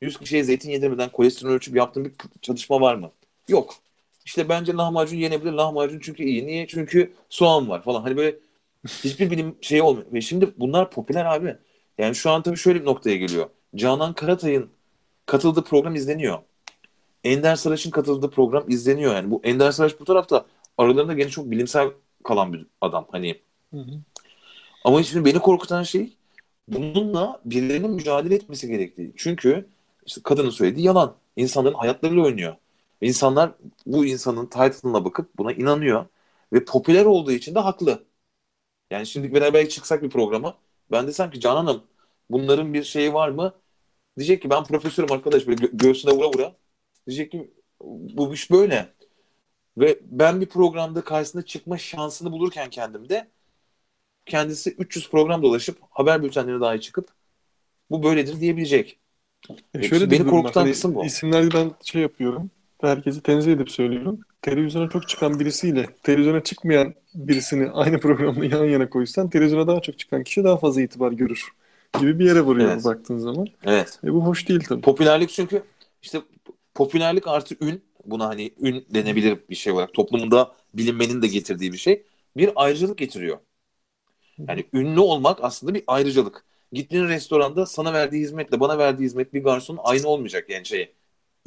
100 0.00 0.18
kişiye 0.18 0.44
zeytin 0.44 0.70
yedirmeden 0.70 1.12
kolesterolünü 1.12 1.56
ölçüp 1.56 1.76
yaptığın 1.76 2.04
bir 2.04 2.14
çalışma 2.42 2.80
var 2.80 2.94
mı? 2.94 3.12
Yok. 3.48 3.74
İşte 4.26 4.48
bence 4.48 4.72
lahmacun 4.72 5.16
yenebilir. 5.16 5.52
Lahmacun 5.52 6.00
çünkü 6.02 6.22
iyi. 6.22 6.46
Niye? 6.46 6.66
Çünkü 6.66 7.12
soğan 7.28 7.68
var 7.68 7.82
falan. 7.82 8.02
Hani 8.02 8.16
böyle 8.16 8.36
hiçbir 8.86 9.30
bilim 9.30 9.56
şeyi 9.60 9.82
olmuyor. 9.82 10.06
Ve 10.12 10.20
şimdi 10.20 10.50
bunlar 10.58 10.90
popüler 10.90 11.24
abi. 11.24 11.56
Yani 11.98 12.14
şu 12.14 12.30
an 12.30 12.42
tabii 12.42 12.56
şöyle 12.56 12.80
bir 12.80 12.86
noktaya 12.86 13.16
geliyor. 13.16 13.46
Canan 13.76 14.14
Karatay'ın 14.14 14.70
katıldığı 15.26 15.64
program 15.64 15.94
izleniyor. 15.94 16.38
Ender 17.24 17.56
Saraç'ın 17.56 17.90
katıldığı 17.90 18.30
program 18.30 18.70
izleniyor. 18.70 19.14
Yani 19.14 19.30
bu 19.30 19.40
Ender 19.44 19.70
Saraç 19.70 20.00
bu 20.00 20.04
tarafta 20.04 20.46
aralarında 20.78 21.14
gene 21.14 21.28
çok 21.28 21.50
bilimsel 21.50 21.88
kalan 22.24 22.52
bir 22.52 22.66
adam. 22.80 23.06
Hani 23.10 23.40
hı 23.70 23.80
hı. 23.80 24.00
Ama 24.84 25.02
şimdi 25.02 25.24
beni 25.24 25.38
korkutan 25.38 25.82
şey 25.82 26.16
bununla 26.68 27.40
birilerinin 27.44 27.90
mücadele 27.90 28.34
etmesi 28.34 28.68
gerektiği. 28.68 29.12
Çünkü 29.16 29.66
işte 30.06 30.20
kadının 30.24 30.50
söylediği 30.50 30.86
yalan. 30.86 31.14
İnsanların 31.36 31.74
hayatlarıyla 31.74 32.22
oynuyor. 32.22 32.56
İnsanlar 33.00 33.52
bu 33.86 34.06
insanın 34.06 34.46
title'ına 34.46 35.04
bakıp 35.04 35.38
buna 35.38 35.52
inanıyor. 35.52 36.06
Ve 36.52 36.64
popüler 36.64 37.04
olduğu 37.04 37.32
için 37.32 37.54
de 37.54 37.58
haklı. 37.58 38.04
Yani 38.90 39.06
şimdi 39.06 39.34
beraber 39.34 39.68
çıksak 39.68 40.02
bir 40.02 40.10
programa 40.10 40.58
ben 40.90 41.06
desem 41.06 41.30
ki 41.30 41.40
Canan'ım 41.40 41.82
bunların 42.30 42.74
bir 42.74 42.84
şeyi 42.84 43.14
var 43.14 43.28
mı? 43.28 43.54
Diyecek 44.18 44.42
ki 44.42 44.50
ben 44.50 44.64
profesörüm 44.64 45.12
arkadaş 45.12 45.46
böyle 45.46 45.64
gö- 45.66 45.76
göğsüne 45.78 46.12
vura 46.12 46.28
vura. 46.28 46.56
Diyecek 47.06 47.32
ki 47.32 47.50
bu 47.82 48.34
iş 48.34 48.50
böyle. 48.50 48.94
Ve 49.78 49.98
ben 50.02 50.40
bir 50.40 50.46
programda 50.46 51.04
karşısına 51.04 51.42
çıkma 51.42 51.78
şansını 51.78 52.32
bulurken 52.32 52.70
kendimde 52.70 53.28
kendisi 54.26 54.70
300 54.70 55.10
program 55.10 55.42
dolaşıp 55.42 55.78
haber 55.90 56.22
bültenlerine 56.22 56.60
dahi 56.60 56.80
çıkıp 56.80 57.08
bu 57.90 58.02
böyledir 58.02 58.40
diyebilecek. 58.40 58.98
E 59.74 59.82
şöyle 59.82 60.10
beni 60.10 60.26
korkutan 60.26 60.60
hani 60.62 60.72
kısım 60.72 60.94
bu. 60.94 61.04
İsimleri 61.04 61.54
ben 61.54 61.72
şey 61.84 62.02
yapıyorum. 62.02 62.50
Herkesi 62.80 63.22
tenzih 63.22 63.52
edip 63.52 63.70
söylüyorum. 63.70 64.20
Televizyona 64.42 64.88
çok 64.88 65.08
çıkan 65.08 65.40
birisiyle 65.40 65.86
televizyona 66.02 66.42
çıkmayan 66.42 66.94
birisini 67.14 67.70
aynı 67.70 68.00
programda 68.00 68.44
yan 68.44 68.64
yana 68.64 68.90
koysan 68.90 69.30
televizyona 69.30 69.66
daha 69.66 69.80
çok 69.80 69.98
çıkan 69.98 70.24
kişi 70.24 70.44
daha 70.44 70.56
fazla 70.56 70.82
itibar 70.82 71.12
görür 71.12 71.44
gibi 72.00 72.18
bir 72.18 72.24
yere 72.24 72.40
vuruyor 72.40 72.70
evet. 72.72 72.84
baktığın 72.84 73.18
zaman. 73.18 73.46
Evet. 73.64 74.00
E 74.04 74.12
bu 74.12 74.26
hoş 74.26 74.48
değil 74.48 74.60
tabii. 74.68 74.80
Popülerlik 74.80 75.30
çünkü 75.30 75.62
işte 76.02 76.18
popülerlik 76.74 77.28
artı 77.28 77.54
ün 77.60 77.82
buna 78.04 78.28
hani 78.28 78.50
ün 78.60 78.86
denebilir 78.94 79.38
bir 79.50 79.54
şey 79.54 79.72
olarak 79.72 79.94
toplumda 79.94 80.52
bilinmenin 80.74 81.22
de 81.22 81.26
getirdiği 81.26 81.72
bir 81.72 81.78
şey. 81.78 82.02
Bir 82.36 82.50
ayrıcalık 82.56 82.98
getiriyor. 82.98 83.38
Yani 84.48 84.64
ünlü 84.72 85.00
olmak 85.00 85.44
aslında 85.44 85.74
bir 85.74 85.82
ayrıcalık. 85.86 86.44
Gittiğin 86.72 87.08
restoranda 87.08 87.66
sana 87.66 87.92
verdiği 87.92 88.22
hizmetle 88.22 88.60
bana 88.60 88.78
verdiği 88.78 89.04
hizmet 89.04 89.34
bir 89.34 89.44
garsonun 89.44 89.80
aynı 89.82 90.08
olmayacak 90.08 90.50
yani 90.50 90.66
şey. 90.66 90.92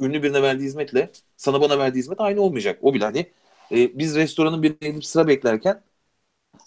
Ünlü 0.00 0.22
birine 0.22 0.42
verdiği 0.42 0.64
hizmetle 0.64 1.10
sana 1.36 1.60
bana 1.60 1.78
verdiği 1.78 1.98
hizmet 1.98 2.20
aynı 2.20 2.40
olmayacak. 2.40 2.78
O 2.82 2.94
bile 2.94 3.04
hani 3.04 3.30
e, 3.72 3.98
biz 3.98 4.16
restoranın 4.16 4.62
birine 4.62 4.88
gidip 4.88 5.04
sıra 5.04 5.28
beklerken 5.28 5.82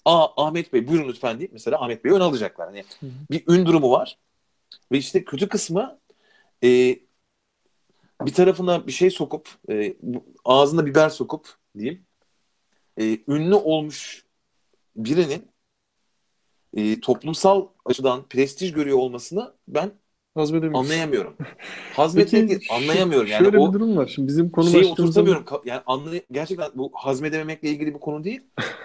Aa 0.06 0.46
Ahmet 0.46 0.74
Bey 0.74 0.88
buyurun 0.88 1.10
lütfen 1.10 1.40
deyip 1.40 1.54
mesela 1.54 1.82
Ahmet 1.82 2.04
Bey'i 2.06 2.16
ön 2.16 2.20
alacaklar. 2.20 2.68
Hani 2.68 2.84
hı 3.00 3.06
hı. 3.06 3.12
bir 3.32 3.44
ün 3.48 3.66
durumu 3.66 3.92
var. 3.92 4.18
Ve 4.92 4.98
işte 4.98 5.26
kötü 5.26 5.50
kısmı 5.50 6.00
e, 6.64 7.00
bir 8.22 8.34
tarafına 8.34 8.88
bir 8.88 8.92
şey 8.92 9.10
sokup 9.10 9.50
e, 9.70 9.96
ağzına 10.46 10.86
biber 10.86 11.10
sokup 11.10 11.58
diyeyim 11.78 12.06
e, 12.98 13.18
ünlü 13.28 13.56
olmuş 13.56 14.26
birinin 14.96 15.52
e, 16.74 17.00
toplumsal 17.00 17.68
açıdan 17.86 18.28
prestij 18.28 18.74
görüyor 18.74 18.98
olmasını 18.98 19.54
ben 19.68 19.92
anlayamıyorum. 20.36 21.38
Hazmetmek 21.96 22.64
anlayamıyorum. 22.72 23.28
Yani 23.28 23.44
şöyle 23.44 23.60
o 23.60 23.68
bir 23.68 23.74
durum 23.74 23.98
var. 23.98 24.08
Şimdi 24.08 24.28
bizim 24.28 24.50
konu 24.50 24.70
şeyi 24.70 24.86
oturtamıyorum. 24.86 25.46
Zaman... 25.50 25.62
Yani 25.66 25.82
anlay 25.86 26.22
gerçekten 26.32 26.72
bu 26.76 26.92
hazmedememekle 26.94 27.70
ilgili 27.70 27.94
bir 27.94 28.00
konu 28.00 28.24
değil. 28.24 28.42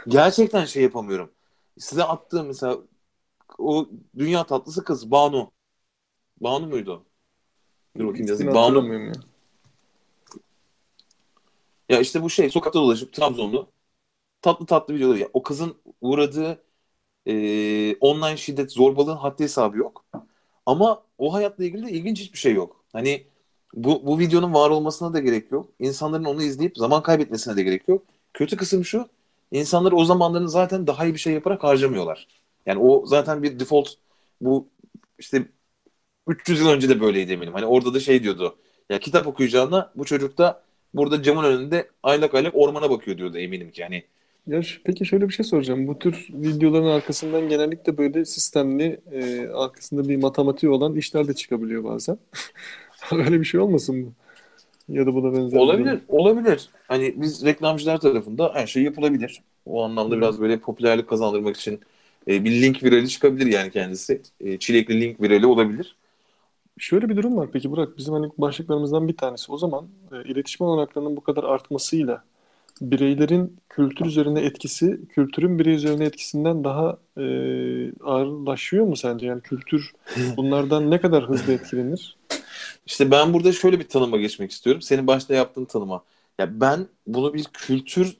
gerçekten 0.09 0.65
şey 0.65 0.83
yapamıyorum. 0.83 1.31
Size 1.79 2.05
attığım 2.05 2.47
mesela 2.47 2.79
o 3.59 3.89
dünya 4.19 4.45
tatlısı 4.45 4.85
kız 4.85 5.11
Banu. 5.11 5.51
Banu 6.41 6.67
muydu? 6.67 7.05
Dur 7.99 8.07
bakayım 8.07 8.27
yazayım. 8.27 8.55
Banu. 8.55 8.95
Ya. 8.95 9.13
ya 11.89 12.01
işte 12.01 12.23
bu 12.23 12.31
şey 12.31 12.51
sokakta 12.51 12.81
dolaşıp 12.81 13.13
Trabzonlu 13.13 13.69
tatlı 14.43 14.67
tatlı 14.67 14.95
videoları. 14.95 15.19
Ya, 15.19 15.29
o 15.33 15.43
kızın 15.43 15.77
uğradığı 16.01 16.63
e, 17.27 17.97
online 17.97 18.37
şiddet 18.37 18.73
zorbalığın 18.73 19.17
haddi 19.17 19.43
hesabı 19.43 19.79
yok. 19.79 20.05
Ama 20.67 21.03
o 21.19 21.33
hayatla 21.35 21.65
ilgili 21.65 21.87
de 21.87 21.91
ilginç 21.91 22.21
hiçbir 22.21 22.39
şey 22.39 22.55
yok. 22.55 22.85
Hani 22.93 23.25
bu, 23.75 24.07
bu 24.07 24.19
videonun 24.19 24.55
var 24.55 24.71
olmasına 24.71 25.13
da 25.13 25.21
gerek 25.21 25.53
yok. 25.53 25.69
İnsanların 25.81 26.25
onu 26.25 26.43
izleyip 26.43 26.77
zaman 26.77 27.03
kaybetmesine 27.03 27.57
de 27.57 27.63
gerek 27.63 27.89
yok. 27.89 28.03
Kötü 28.35 28.57
kısım 28.57 28.85
şu. 28.85 29.09
İnsanlar 29.53 29.93
o 29.93 30.05
zamanlarını 30.05 30.49
zaten 30.49 30.87
daha 30.87 31.07
iyi 31.07 31.15
bir 31.15 31.19
şey 31.19 31.35
yaparak 31.35 31.65
harcamıyorlar. 31.65 32.29
Yani 32.67 32.81
o 32.81 33.07
zaten 33.07 33.43
bir 33.43 33.61
default 33.61 33.89
bu 34.41 34.69
işte 35.19 35.49
300 36.29 36.61
yıl 36.61 36.69
önce 36.69 36.89
de 36.89 37.01
böyleydi 37.01 37.33
eminim. 37.33 37.53
Hani 37.53 37.67
orada 37.67 37.95
da 37.95 38.01
şey 38.01 38.23
diyordu. 38.23 38.57
Ya 38.91 38.99
kitap 38.99 39.27
okuyacağına 39.27 39.93
bu 39.97 40.05
çocuk 40.05 40.39
da 40.39 40.63
burada 40.95 41.23
camın 41.23 41.45
önünde 41.45 41.91
aylak 42.03 42.35
aylak 42.35 42.53
ormana 42.57 42.91
bakıyor 42.91 43.19
diyordu 43.19 43.39
eminim 43.39 43.71
ki. 43.71 43.81
Yani 43.83 44.05
ya 44.49 44.63
peki 44.85 45.07
şöyle 45.07 45.29
bir 45.29 45.35
şey 45.35 45.45
soracağım. 45.45 45.87
Bu 45.87 45.99
tür 45.99 46.29
videoların 46.31 46.87
arkasından 46.87 47.49
genellikle 47.49 47.99
böyle 47.99 48.25
sistemli 48.25 49.01
e, 49.13 49.49
arkasında 49.49 50.09
bir 50.09 50.17
matematiği 50.17 50.73
olan 50.73 50.97
işler 50.97 51.29
de 51.29 51.35
çıkabiliyor 51.35 51.85
bazen. 51.85 52.19
Öyle 53.13 53.41
bir 53.41 53.45
şey 53.45 53.61
olmasın 53.61 53.97
mı? 53.97 54.13
Ya 54.89 55.07
da 55.07 55.15
buna 55.15 55.33
benzer. 55.33 55.59
Olabilir, 55.59 56.01
olabilir. 56.09 56.69
Hani 56.89 57.15
biz 57.17 57.45
reklamcılar 57.45 58.01
tarafında 58.01 58.51
her 58.55 58.67
şey 58.67 58.83
yapılabilir. 58.83 59.43
O 59.67 59.85
anlamda 59.85 60.15
Hı. 60.15 60.19
biraz 60.19 60.41
böyle 60.41 60.59
popülerlik 60.59 61.09
kazandırmak 61.09 61.57
için 61.57 61.81
e, 62.29 62.45
bir 62.45 62.63
link 62.63 62.83
virali 62.83 63.09
çıkabilir 63.09 63.47
yani 63.47 63.71
kendisi. 63.71 64.23
E, 64.41 64.59
çilekli 64.59 65.01
link 65.01 65.21
virali 65.21 65.47
olabilir. 65.47 65.97
Şöyle 66.79 67.09
bir 67.09 67.17
durum 67.17 67.37
var 67.37 67.49
peki 67.53 67.71
Burak. 67.71 67.99
Bizim 67.99 68.15
hani 68.15 68.31
başlıklarımızdan 68.39 69.09
bir 69.09 69.17
tanesi. 69.17 69.53
O 69.53 69.59
zaman 69.59 69.89
e, 70.13 70.31
iletişim 70.31 70.67
olanaklarının 70.67 71.17
bu 71.17 71.21
kadar 71.21 71.45
artmasıyla 71.45 72.25
bireylerin 72.81 73.57
kültür 73.69 74.07
üzerine 74.07 74.41
etkisi, 74.41 75.01
kültürün 75.09 75.59
birey 75.59 75.75
üzerine 75.75 76.05
etkisinden 76.05 76.65
daha 76.65 76.99
e, 77.17 77.25
ağırlaşıyor 78.05 78.87
mu 78.87 78.97
sence? 78.97 79.27
Yani 79.27 79.43
kültür 79.43 79.93
bunlardan 80.37 80.91
ne 80.91 81.01
kadar 81.01 81.29
hızlı 81.29 81.53
etkilenir? 81.53 82.17
İşte 82.87 83.11
ben 83.11 83.35
burada 83.35 83.53
şöyle 83.53 83.79
bir 83.79 83.89
tanıma 83.89 84.17
geçmek 84.17 84.51
istiyorum. 84.51 84.83
Senin 84.83 85.07
başta 85.07 85.35
yaptığın 85.35 85.65
tanıma. 85.65 86.05
Ya 86.39 86.61
ben 86.61 86.87
bunu 87.07 87.35
bir 87.35 87.45
kültür 87.45 88.17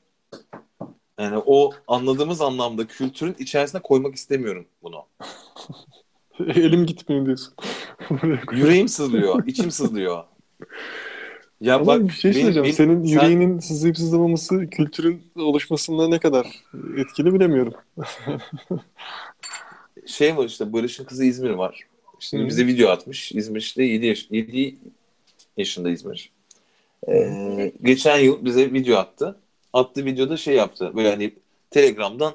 yani 1.19 1.37
o 1.45 1.71
anladığımız 1.87 2.41
anlamda 2.41 2.87
kültürün 2.87 3.35
içerisine 3.39 3.81
koymak 3.81 4.15
istemiyorum 4.15 4.65
bunu. 4.83 5.05
Elim 6.55 6.85
gitmiyor 6.85 7.25
diyorsun. 7.25 7.53
Yüreğim 8.51 8.87
sızlıyor, 8.87 9.47
içim 9.47 9.71
sızlıyor. 9.71 10.23
Ya 11.61 11.75
Ama 11.75 11.87
bak 11.87 12.03
bir 12.03 12.13
şey 12.13 12.33
söyleyeceğim. 12.33 12.63
Benim, 12.63 12.75
Senin 12.75 13.05
sen... 13.05 13.13
yüreğinin 13.13 13.59
sızlayıp 13.59 13.97
sızlamaması 13.97 14.69
kültürün 14.69 15.23
oluşmasında 15.35 16.07
ne 16.07 16.19
kadar 16.19 16.47
etkili 16.97 17.33
bilemiyorum. 17.33 17.73
şey 20.05 20.37
var 20.37 20.45
işte 20.45 20.73
Barış'ın 20.73 21.05
kızı 21.05 21.25
İzmir 21.25 21.49
var. 21.49 21.87
Şimdi 22.19 22.43
Hı. 22.43 22.47
bize 22.47 22.67
video 22.67 22.89
atmış. 22.89 23.31
İzmir 23.31 23.59
işte 23.59 23.83
7, 23.83 24.05
yaş 24.05 24.27
7 24.31 24.75
yaşında 25.57 25.89
İzmir. 25.89 26.31
Ee, 27.09 27.71
geçen 27.83 28.19
yıl 28.19 28.45
bize 28.45 28.73
video 28.73 28.97
attı. 28.97 29.39
Attığı 29.73 30.05
videoda 30.05 30.37
şey 30.37 30.55
yaptı. 30.55 30.91
Böyle 30.95 31.09
hani 31.09 31.33
Telegram'dan 31.71 32.33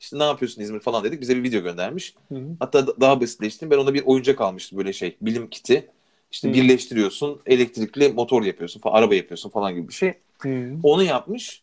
işte 0.00 0.18
ne 0.18 0.24
yapıyorsun 0.24 0.62
İzmir 0.62 0.80
falan 0.80 1.04
dedik. 1.04 1.20
Bize 1.20 1.36
bir 1.36 1.42
video 1.42 1.62
göndermiş. 1.62 2.14
Hı 2.28 2.34
hı. 2.34 2.48
Hatta 2.60 3.00
daha 3.00 3.20
basitleştim. 3.20 3.70
Ben 3.70 3.78
ona 3.78 3.94
bir 3.94 4.02
oyuncak 4.06 4.40
almıştım 4.40 4.78
böyle 4.78 4.92
şey. 4.92 5.16
Bilim 5.20 5.50
kiti. 5.50 5.88
İşte 6.32 6.48
hmm. 6.48 6.54
birleştiriyorsun, 6.54 7.42
elektrikli 7.46 8.12
motor 8.12 8.42
yapıyorsun, 8.42 8.80
falan, 8.80 8.94
araba 8.94 9.14
yapıyorsun 9.14 9.50
falan 9.50 9.74
gibi 9.74 9.88
bir 9.88 9.92
şey. 9.92 10.14
Hmm. 10.38 10.80
Onu 10.82 11.02
yapmış. 11.02 11.62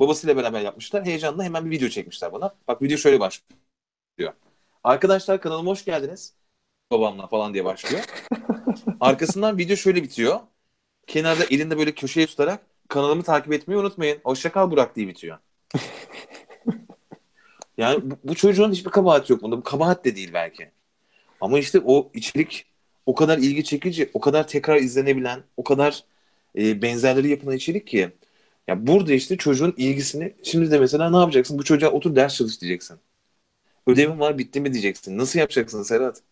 Babasıyla 0.00 0.36
beraber 0.36 0.60
yapmışlar. 0.60 1.04
Heyecanla 1.04 1.44
hemen 1.44 1.64
bir 1.64 1.70
video 1.70 1.88
çekmişler 1.88 2.32
bana. 2.32 2.54
Bak 2.68 2.82
video 2.82 2.98
şöyle 2.98 3.20
başlıyor. 3.20 4.32
Arkadaşlar 4.84 5.40
kanalıma 5.40 5.70
hoş 5.70 5.84
geldiniz. 5.84 6.34
Babamla 6.90 7.26
falan 7.26 7.54
diye 7.54 7.64
başlıyor. 7.64 8.04
Arkasından 9.00 9.58
video 9.58 9.76
şöyle 9.76 10.02
bitiyor. 10.02 10.40
Kenarda 11.06 11.44
elinde 11.44 11.78
böyle 11.78 11.92
köşeye 11.94 12.26
tutarak 12.26 12.66
kanalımı 12.88 13.22
takip 13.22 13.52
etmeyi 13.52 13.80
unutmayın. 13.80 14.18
Hoşça 14.24 14.52
kal 14.52 14.70
Burak 14.70 14.96
diye 14.96 15.08
bitiyor. 15.08 15.38
Yani 17.78 18.10
bu, 18.10 18.18
bu 18.24 18.34
çocuğun 18.34 18.72
hiçbir 18.72 18.90
kabahati 18.90 19.32
yok 19.32 19.42
bunda. 19.42 19.56
Bu 19.56 19.62
kabahat 19.62 20.04
de 20.04 20.16
değil 20.16 20.30
belki. 20.32 20.70
Ama 21.40 21.58
işte 21.58 21.80
o 21.84 22.10
içerik 22.14 22.71
o 23.06 23.14
kadar 23.14 23.38
ilgi 23.38 23.64
çekici, 23.64 24.10
o 24.14 24.20
kadar 24.20 24.48
tekrar 24.48 24.76
izlenebilen, 24.76 25.42
o 25.56 25.64
kadar 25.64 26.04
e, 26.58 26.82
benzerleri 26.82 27.28
yapılan 27.28 27.56
içerik 27.56 27.86
ki. 27.86 28.10
Ya 28.68 28.86
burada 28.86 29.12
işte 29.12 29.36
çocuğun 29.36 29.74
ilgisini 29.76 30.34
şimdi 30.42 30.70
de 30.70 30.78
mesela 30.80 31.10
ne 31.10 31.16
yapacaksın? 31.16 31.58
Bu 31.58 31.64
çocuğa 31.64 31.90
otur 31.90 32.16
ders 32.16 32.36
çalış 32.36 32.60
diyeceksin. 32.60 32.98
Ödevim 33.86 34.20
var 34.20 34.38
bitti 34.38 34.60
mi 34.60 34.72
diyeceksin. 34.72 35.18
Nasıl 35.18 35.38
yapacaksın 35.38 35.82
Serhat? 35.82 36.22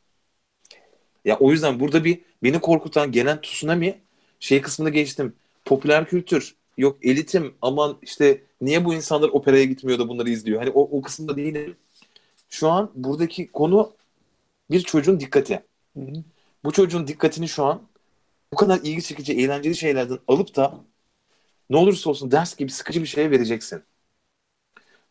Ya 1.24 1.38
o 1.38 1.50
yüzden 1.52 1.80
burada 1.80 2.04
bir 2.04 2.20
beni 2.42 2.60
korkutan 2.60 3.12
gelen 3.12 3.40
tsunami 3.40 3.98
şey 4.40 4.62
kısmında 4.62 4.90
geçtim. 4.90 5.34
Popüler 5.64 6.08
kültür, 6.08 6.54
yok 6.78 6.98
elitim 7.02 7.54
aman 7.62 7.98
işte 8.02 8.42
niye 8.60 8.84
bu 8.84 8.94
insanlar 8.94 9.28
operaya 9.28 9.64
gitmiyor 9.64 9.98
da 9.98 10.08
bunları 10.08 10.30
izliyor. 10.30 10.58
Hani 10.60 10.70
o, 10.70 10.98
o 10.98 11.02
kısımda 11.02 11.36
değilim. 11.36 11.76
Şu 12.50 12.70
an 12.70 12.92
buradaki 12.94 13.52
konu 13.52 13.92
bir 14.70 14.80
çocuğun 14.82 15.20
dikkati. 15.20 15.62
Hı 15.96 16.00
hı. 16.00 16.24
Bu 16.64 16.72
çocuğun 16.72 17.06
dikkatini 17.06 17.48
şu 17.48 17.64
an 17.64 17.88
bu 18.52 18.56
kadar 18.56 18.78
ilgi 18.78 19.02
çekici, 19.02 19.32
eğlenceli 19.32 19.76
şeylerden 19.76 20.18
alıp 20.28 20.56
da 20.56 20.84
ne 21.70 21.76
olursa 21.76 22.10
olsun 22.10 22.30
ders 22.30 22.56
gibi 22.56 22.70
sıkıcı 22.70 23.02
bir 23.02 23.06
şeye 23.06 23.30
vereceksin. 23.30 23.84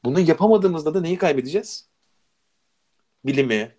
Bunu 0.04 0.20
yapamadığımızda 0.20 0.94
da 0.94 1.02
neyi 1.02 1.18
kaybedeceğiz? 1.18 1.90
Bilimi, 3.26 3.76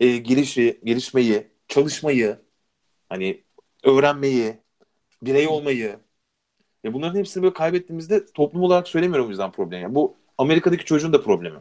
e, 0.00 0.16
gelişi, 0.16 0.80
gelişmeyi, 0.84 1.48
çalışmayı, 1.68 2.38
hani 3.08 3.44
öğrenmeyi, 3.84 4.58
birey 5.22 5.48
olmayı. 5.48 6.00
Ya 6.84 6.94
bunların 6.94 7.18
hepsini 7.18 7.42
böyle 7.42 7.54
kaybettiğimizde 7.54 8.26
toplum 8.26 8.62
olarak 8.62 8.88
söylemiyorum 8.88 9.26
o 9.26 9.30
yüzden 9.30 9.52
problem. 9.52 9.82
Yani 9.82 9.94
bu 9.94 10.16
Amerika'daki 10.38 10.84
çocuğun 10.84 11.12
da 11.12 11.22
problemi. 11.22 11.58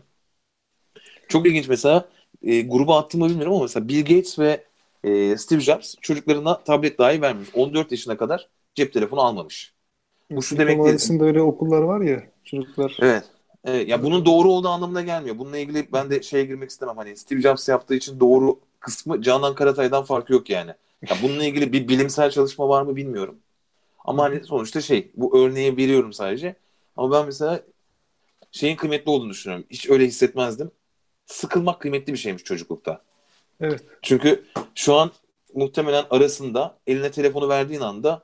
Çok 1.28 1.48
ilginç 1.48 1.68
mesela 1.68 2.10
e, 2.44 2.62
gruba 2.62 3.00
attığımı 3.00 3.30
bilmiyorum 3.30 3.54
ama 3.54 3.62
mesela 3.62 3.88
Bill 3.88 4.00
Gates 4.00 4.40
ve 4.40 4.67
e, 5.04 5.38
Steve 5.38 5.60
Jobs 5.60 5.96
çocuklarına 6.02 6.64
tablet 6.64 7.00
dahi 7.00 7.22
vermiş. 7.22 7.50
14 7.54 7.92
yaşına 7.92 8.18
kadar 8.18 8.50
cep 8.76 8.94
telefonu 8.94 9.22
almamış. 9.22 9.74
Bu 10.32 10.42
şu 10.42 10.58
demek 10.58 10.84
değil. 10.86 11.22
öyle 11.22 11.42
okullar 11.42 11.82
var 11.82 12.02
ya 12.02 12.24
çocuklar. 12.44 12.98
Evet. 13.02 13.24
Evet, 13.66 13.90
ya 13.90 14.04
bunun 14.04 14.26
doğru 14.26 14.52
olduğu 14.52 14.68
anlamına 14.68 15.02
gelmiyor. 15.02 15.38
Bununla 15.38 15.58
ilgili 15.58 15.88
ben 15.94 16.10
de 16.10 16.22
şeye 16.22 16.46
girmek 16.46 16.70
istemem. 16.70 16.98
Hani 16.98 17.18
Steve 17.18 17.42
Jobs 17.42 17.70
yaptığı 17.70 17.96
için 17.96 18.20
doğru 18.20 18.60
kısmı 18.80 19.22
Canan 19.22 19.56
Karatay'dan 19.56 20.04
farkı 20.04 20.34
yok 20.34 20.50
yani. 20.50 20.72
Ya 21.10 21.18
bununla 21.24 21.46
ilgili 21.46 21.74
bir 21.74 21.88
bilimsel 21.88 22.32
çalışma 22.32 22.70
var 22.70 22.82
mı 22.82 22.96
bilmiyorum. 22.96 23.36
Ama 24.06 24.24
hani 24.24 24.44
sonuçta 24.44 24.82
şey 24.82 25.12
bu 25.16 25.40
örneği 25.40 25.78
veriyorum 25.78 26.14
sadece. 26.14 26.56
Ama 26.98 27.12
ben 27.12 27.26
mesela 27.26 27.62
şeyin 28.52 28.76
kıymetli 28.76 29.10
olduğunu 29.10 29.30
düşünüyorum. 29.30 29.66
Hiç 29.70 29.90
öyle 29.90 30.06
hissetmezdim. 30.06 30.72
Sıkılmak 31.26 31.80
kıymetli 31.82 32.14
bir 32.14 32.18
şeymiş 32.18 32.44
çocuklukta. 32.44 33.02
Evet. 33.62 33.84
Çünkü 34.02 34.44
şu 34.76 34.96
an 34.96 35.12
muhtemelen 35.54 36.04
arasında 36.10 36.78
eline 36.88 37.12
telefonu 37.12 37.50
verdiğin 37.50 37.82
anda 37.82 38.24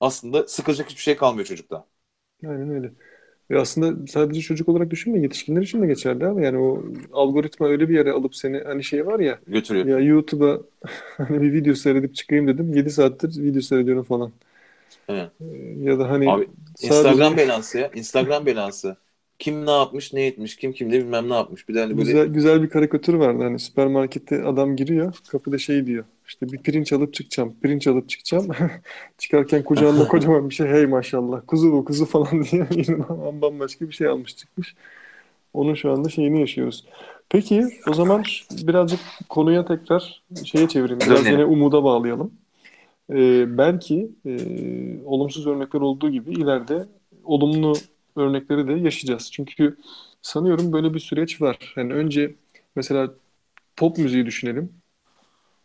aslında 0.00 0.48
sıkılacak 0.48 0.90
hiçbir 0.90 1.02
şey 1.02 1.16
kalmıyor 1.16 1.46
çocukta. 1.46 1.86
Aynen 2.46 2.70
öyle. 2.70 2.92
Ve 3.50 3.60
aslında 3.60 4.06
sadece 4.06 4.40
çocuk 4.40 4.68
olarak 4.68 4.90
düşünme 4.90 5.20
yetişkinler 5.20 5.62
için 5.62 5.82
de 5.82 5.86
geçerli 5.86 6.26
ama 6.26 6.40
yani 6.42 6.58
o 6.58 6.84
algoritma 7.12 7.68
öyle 7.68 7.88
bir 7.88 7.94
yere 7.94 8.12
alıp 8.12 8.36
seni 8.36 8.60
hani 8.60 8.84
şey 8.84 9.06
var 9.06 9.20
ya 9.20 9.38
götürüyor. 9.46 9.86
Ya 9.86 9.98
YouTube'a 9.98 10.58
hani 11.16 11.42
bir 11.42 11.52
video 11.52 11.74
seyredip 11.74 12.14
çıkayım 12.14 12.48
dedim 12.48 12.74
7 12.74 12.90
saattir 12.90 13.42
video 13.42 13.62
seyrediyorum 13.62 14.02
falan. 14.02 14.32
Evet. 15.08 15.30
Ya 15.78 15.98
da 15.98 16.10
hani 16.10 16.30
Abi, 16.30 16.48
sadece... 16.76 16.96
Instagram 16.96 17.36
belası 17.36 17.78
ya. 17.78 17.90
Instagram 17.94 18.46
belası 18.46 18.96
kim 19.38 19.66
ne 19.66 19.70
yapmış 19.70 20.12
ne 20.12 20.26
etmiş 20.26 20.56
kim 20.56 20.72
kimde 20.72 20.98
bilmem 21.00 21.30
ne 21.30 21.34
yapmış. 21.34 21.68
Bir 21.68 21.74
de 21.74 21.80
hani 21.80 21.98
böyle... 21.98 22.04
güzel, 22.04 22.26
güzel 22.26 22.62
bir 22.62 22.68
karikatür 22.68 23.14
vardı 23.14 23.42
hani 23.42 23.58
süpermarkette 23.58 24.44
adam 24.44 24.76
giriyor 24.76 25.14
kapıda 25.30 25.58
şey 25.58 25.86
diyor 25.86 26.04
işte 26.26 26.52
bir 26.52 26.58
pirinç 26.58 26.92
alıp 26.92 27.14
çıkacağım 27.14 27.54
pirinç 27.62 27.86
alıp 27.86 28.08
çıkacağım 28.08 28.48
çıkarken 29.18 29.64
kucağında 29.64 30.08
kocaman 30.08 30.50
bir 30.50 30.54
şey 30.54 30.66
hey 30.66 30.86
maşallah 30.86 31.40
kuzu 31.46 31.72
bu 31.72 31.84
kuzu 31.84 32.06
falan 32.06 32.44
diye 32.50 32.66
bambaşka 33.42 33.88
bir 33.88 33.94
şey 33.94 34.06
almış 34.06 34.36
çıkmış. 34.36 34.74
Onun 35.54 35.74
şu 35.74 35.92
anda 35.92 36.08
şeyini 36.08 36.40
yaşıyoruz. 36.40 36.84
Peki 37.28 37.64
o 37.88 37.94
zaman 37.94 38.22
birazcık 38.50 39.00
konuya 39.28 39.64
tekrar 39.64 40.22
şeye 40.44 40.68
çevireyim. 40.68 41.00
Biraz 41.00 41.26
yine 41.26 41.44
umuda 41.44 41.84
bağlayalım. 41.84 42.32
Ee, 43.10 43.58
belki 43.58 44.10
e, 44.26 44.36
olumsuz 45.04 45.46
örnekler 45.46 45.80
olduğu 45.80 46.10
gibi 46.10 46.32
ileride 46.32 46.86
olumlu 47.24 47.74
örnekleri 48.16 48.68
de 48.68 48.72
yaşayacağız. 48.72 49.32
Çünkü 49.32 49.76
sanıyorum 50.22 50.72
böyle 50.72 50.94
bir 50.94 51.00
süreç 51.00 51.40
var. 51.42 51.74
Yani 51.76 51.94
önce 51.94 52.34
mesela 52.76 53.10
pop 53.76 53.98
müziği 53.98 54.26
düşünelim. 54.26 54.72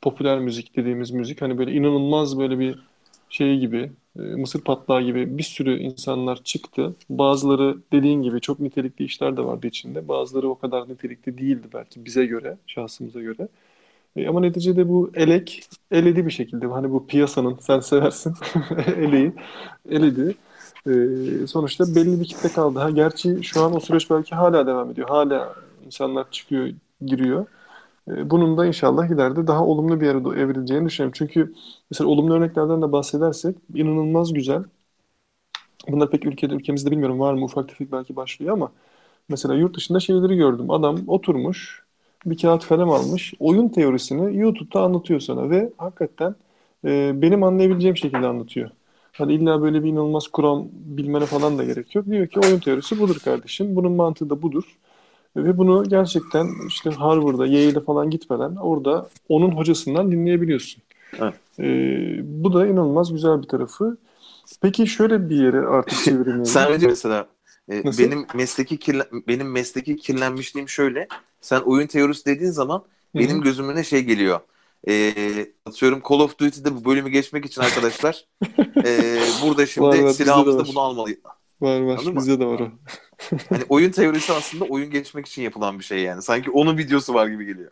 Popüler 0.02 0.40
müzik 0.40 0.76
dediğimiz 0.76 1.12
müzik 1.12 1.42
hani 1.42 1.58
böyle 1.58 1.72
inanılmaz 1.72 2.40
böyle 2.40 2.60
bir 2.60 2.80
şey 3.30 3.60
gibi 3.60 3.92
e, 4.20 4.22
mısır 4.22 4.62
patlağı 4.62 5.02
gibi 5.02 5.38
bir 5.38 5.44
sürü 5.44 5.80
insanlar 5.80 6.44
çıktı. 6.44 6.96
Bazıları 7.10 7.78
dediğin 7.92 8.22
gibi 8.22 8.42
çok 8.42 8.60
nitelikli 8.60 9.06
işler 9.06 9.38
de 9.38 9.46
vardı 9.46 9.68
içinde. 9.68 10.08
Bazıları 10.08 10.50
o 10.50 10.60
kadar 10.60 10.90
nitelikli 10.90 11.38
değildi 11.38 11.68
belki 11.74 12.06
bize 12.06 12.26
göre, 12.26 12.58
şahsımıza 12.68 13.22
göre. 13.22 13.48
E, 14.16 14.28
ama 14.28 14.40
neticede 14.40 14.90
bu 14.90 15.12
elek 15.16 15.70
eledi 15.92 16.26
bir 16.26 16.32
şekilde. 16.32 16.68
Hani 16.68 16.92
bu 16.92 17.08
piyasanın 17.08 17.58
sen 17.62 17.80
seversin 17.80 18.36
eleği 18.98 19.34
eledi. 19.90 20.36
E, 20.88 21.48
sonuçta 21.48 21.96
belli 21.96 22.20
bir 22.20 22.26
kitle 22.26 22.50
kaldı. 22.50 22.80
Ha, 22.80 22.90
gerçi 22.90 23.44
şu 23.44 23.62
an 23.64 23.76
o 23.76 23.80
süreç 23.80 24.10
belki 24.10 24.36
hala 24.36 24.68
devam 24.68 24.92
ediyor. 24.92 25.10
Hala 25.10 25.56
insanlar 25.86 26.32
çıkıyor, 26.32 26.70
giriyor. 27.06 27.46
E, 28.10 28.30
bunun 28.30 28.58
da 28.58 28.66
inşallah 28.66 29.08
ileride 29.08 29.48
daha 29.48 29.66
olumlu 29.66 30.02
bir 30.02 30.06
yere 30.06 30.42
evrileceğini 30.42 30.86
düşünüyorum. 30.88 31.16
Çünkü 31.18 31.54
mesela 31.92 32.10
olumlu 32.10 32.34
örneklerden 32.36 32.82
de 32.82 32.92
bahsedersek 32.92 33.58
inanılmaz 33.76 34.34
güzel. 34.34 34.64
Bunlar 35.88 36.12
pek 36.12 36.26
ülkede 36.26 36.54
ülkemizde 36.56 36.92
bilmiyorum 36.92 37.20
var 37.20 37.34
mı 37.34 37.46
ufak 37.46 37.70
tefek 37.70 37.92
belki 37.92 38.16
başlıyor 38.16 38.54
ama 38.54 38.72
mesela 39.30 39.56
yurt 39.56 39.76
dışında 39.78 40.00
şeyleri 40.00 40.38
gördüm. 40.38 40.72
Adam 40.72 40.98
oturmuş 41.08 41.84
bir 42.26 42.38
kağıt 42.38 42.68
kalem 42.68 42.90
almış. 42.90 43.34
Oyun 43.40 43.70
teorisini 43.70 44.38
YouTube'da 44.38 44.82
anlatıyor 44.82 45.20
sana 45.20 45.50
ve 45.50 45.74
hakikaten 45.78 46.36
e, 46.86 47.14
benim 47.22 47.44
anlayabileceğim 47.44 47.98
şekilde 47.98 48.28
anlatıyor. 48.28 48.72
Hani 49.18 49.34
illa 49.34 49.62
böyle 49.62 49.84
bir 49.84 49.90
inanılmaz 49.90 50.28
kuram 50.28 50.68
bilmene 50.72 51.26
falan 51.26 51.58
da 51.58 51.64
gerek 51.64 51.96
yok. 51.96 52.06
Diyor 52.06 52.28
ki 52.28 52.40
oyun 52.40 52.60
teorisi 52.60 53.00
budur 53.00 53.20
kardeşim. 53.20 53.76
Bunun 53.76 53.92
mantığı 53.92 54.30
da 54.30 54.42
budur. 54.42 54.64
Ve 55.36 55.58
bunu 55.58 55.84
gerçekten 55.84 56.48
işte 56.68 56.90
Harvard'a, 56.90 57.46
Yale'e 57.46 57.80
falan 57.80 58.10
gitmeden 58.10 58.56
orada 58.56 59.10
onun 59.30 59.52
hocasından 59.52 60.12
dinleyebiliyorsun. 60.12 60.84
Evet. 61.20 61.34
Ee, 61.60 62.20
bu 62.24 62.54
da 62.54 62.68
inanılmaz 62.68 63.12
güzel 63.12 63.42
bir 63.42 63.48
tarafı. 63.48 63.98
Peki 64.62 64.88
şöyle 64.88 65.30
bir 65.30 65.44
yere 65.44 65.60
artık 65.60 66.04
çevireyim. 66.04 66.46
Sen 66.46 66.72
önce 66.72 66.88
mesela 66.88 67.28
e, 67.72 67.84
benim 67.84 68.26
mesleki 68.36 68.78
kirlen, 68.78 69.06
benim 69.28 69.52
mesleki 69.52 69.96
kirlenmişliğim 69.96 70.70
şöyle. 70.70 71.08
Sen 71.42 71.60
oyun 71.60 71.88
teorisi 71.88 72.26
dediğin 72.26 72.52
zaman 72.52 72.78
Hı-hı. 72.78 73.24
benim 73.24 73.42
gözümüne 73.42 73.84
şey 73.84 74.02
geliyor 74.04 74.40
e, 74.88 75.14
atıyorum 75.66 76.02
Call 76.10 76.20
of 76.20 76.40
Duty'de 76.40 76.76
bu 76.76 76.86
bölümü 76.86 77.10
geçmek 77.10 77.46
için 77.46 77.62
arkadaşlar 77.62 78.26
e, 78.86 79.20
burada 79.44 79.66
şimdi 79.68 79.88
var, 79.88 80.00
var, 80.00 80.10
silahımızda 80.10 80.68
bunu 80.68 80.80
almalıyız. 80.80 81.20
Var 81.62 81.80
var 81.80 81.98
Anladın 81.98 82.16
bizde 82.16 82.32
mı? 82.32 82.40
de 82.40 82.46
var 82.46 82.60
o. 82.60 82.70
hani 83.50 83.64
oyun 83.70 83.92
teorisi 83.92 84.34
aslında 84.34 84.66
oyun 84.66 84.92
geçmek 84.92 85.26
için 85.26 85.42
yapılan 85.42 85.80
bir 85.80 85.84
şey 85.84 86.00
yani. 86.00 86.22
Sanki 86.22 86.52
onun 86.52 86.78
videosu 86.78 87.14
var 87.14 87.28
gibi 87.28 87.46
geliyor. 87.46 87.72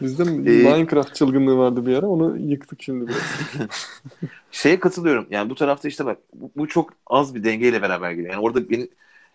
Bizde 0.00 0.22
ee, 0.22 0.26
Minecraft 0.26 1.14
çılgınlığı 1.14 1.56
vardı 1.56 1.86
bir 1.86 1.94
ara. 1.94 2.06
Onu 2.06 2.38
yıktık 2.38 2.82
şimdi 2.82 3.08
biraz. 3.08 3.20
Şeye 4.50 4.80
katılıyorum. 4.80 5.26
Yani 5.30 5.50
bu 5.50 5.54
tarafta 5.54 5.88
işte 5.88 6.06
bak 6.06 6.18
bu, 6.34 6.50
bu 6.56 6.68
çok 6.68 6.90
az 7.06 7.34
bir 7.34 7.44
dengeyle 7.44 7.82
beraber 7.82 8.10
geliyor. 8.10 8.32
Yani 8.32 8.42
orada 8.42 8.70
benim 8.70 8.88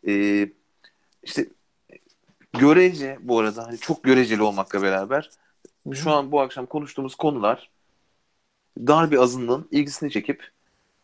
e, 0.08 0.48
işte 1.24 1.46
görece 2.60 3.18
bu 3.22 3.40
arada 3.40 3.68
hani 3.68 3.78
çok 3.78 4.04
göreceli 4.04 4.42
olmakla 4.42 4.82
beraber 4.82 5.30
şu 5.94 6.12
an 6.12 6.32
bu 6.32 6.42
akşam 6.42 6.66
konuştuğumuz 6.66 7.16
konular 7.16 7.70
dar 8.78 9.12
bir 9.12 9.18
azınlığın 9.18 9.68
ilgisini 9.72 10.12
çekip 10.12 10.52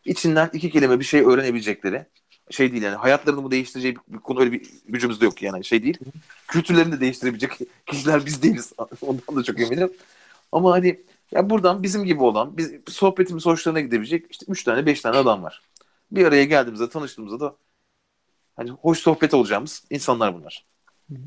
içinden 0.06 0.50
iki 0.54 0.70
kelime 0.72 1.00
bir 1.00 1.06
şey 1.06 1.22
öğrenebilecekleri 1.22 2.06
şey 2.50 2.72
değil 2.72 2.84
yani 2.84 2.96
hayatlarını 2.96 3.44
bu 3.44 3.52
değiştireceği 3.52 3.96
bir, 4.08 4.18
konu 4.18 4.40
öyle 4.40 4.52
bir 4.52 4.70
gücümüz 4.86 5.22
de 5.22 5.26
yok 5.26 5.42
yani 5.42 5.66
şey 5.66 5.84
değil. 5.84 5.98
Kültürlerini 6.48 6.92
de 6.92 7.00
değiştirebilecek 7.00 7.60
kişiler 7.86 8.26
biz 8.26 8.44
değiliz. 8.44 8.74
Ondan 9.02 9.36
da 9.36 9.44
çok 9.44 9.60
eminim. 9.60 9.94
Ama 10.52 10.72
hani 10.72 11.04
ya 11.32 11.50
buradan 11.50 11.84
bizim 11.84 12.04
gibi 12.04 12.24
olan 12.24 12.58
biz 12.58 12.72
sohbetimiz 12.88 13.46
hoşlarına 13.46 13.80
gidebilecek 13.80 14.26
işte 14.32 14.46
üç 14.50 14.64
tane 14.64 14.86
beş 14.86 15.02
tane 15.02 15.18
adam 15.18 15.44
var. 15.44 15.62
Bir 16.12 16.26
araya 16.26 16.44
geldiğimizde 16.44 16.90
tanıştığımızda 16.90 17.40
da 17.40 17.56
hani 18.56 18.70
hoş 18.70 19.00
sohbet 19.00 19.34
olacağımız 19.34 19.84
insanlar 19.90 20.36
bunlar. 20.36 20.66
Hı 21.10 21.16
hı. 21.16 21.20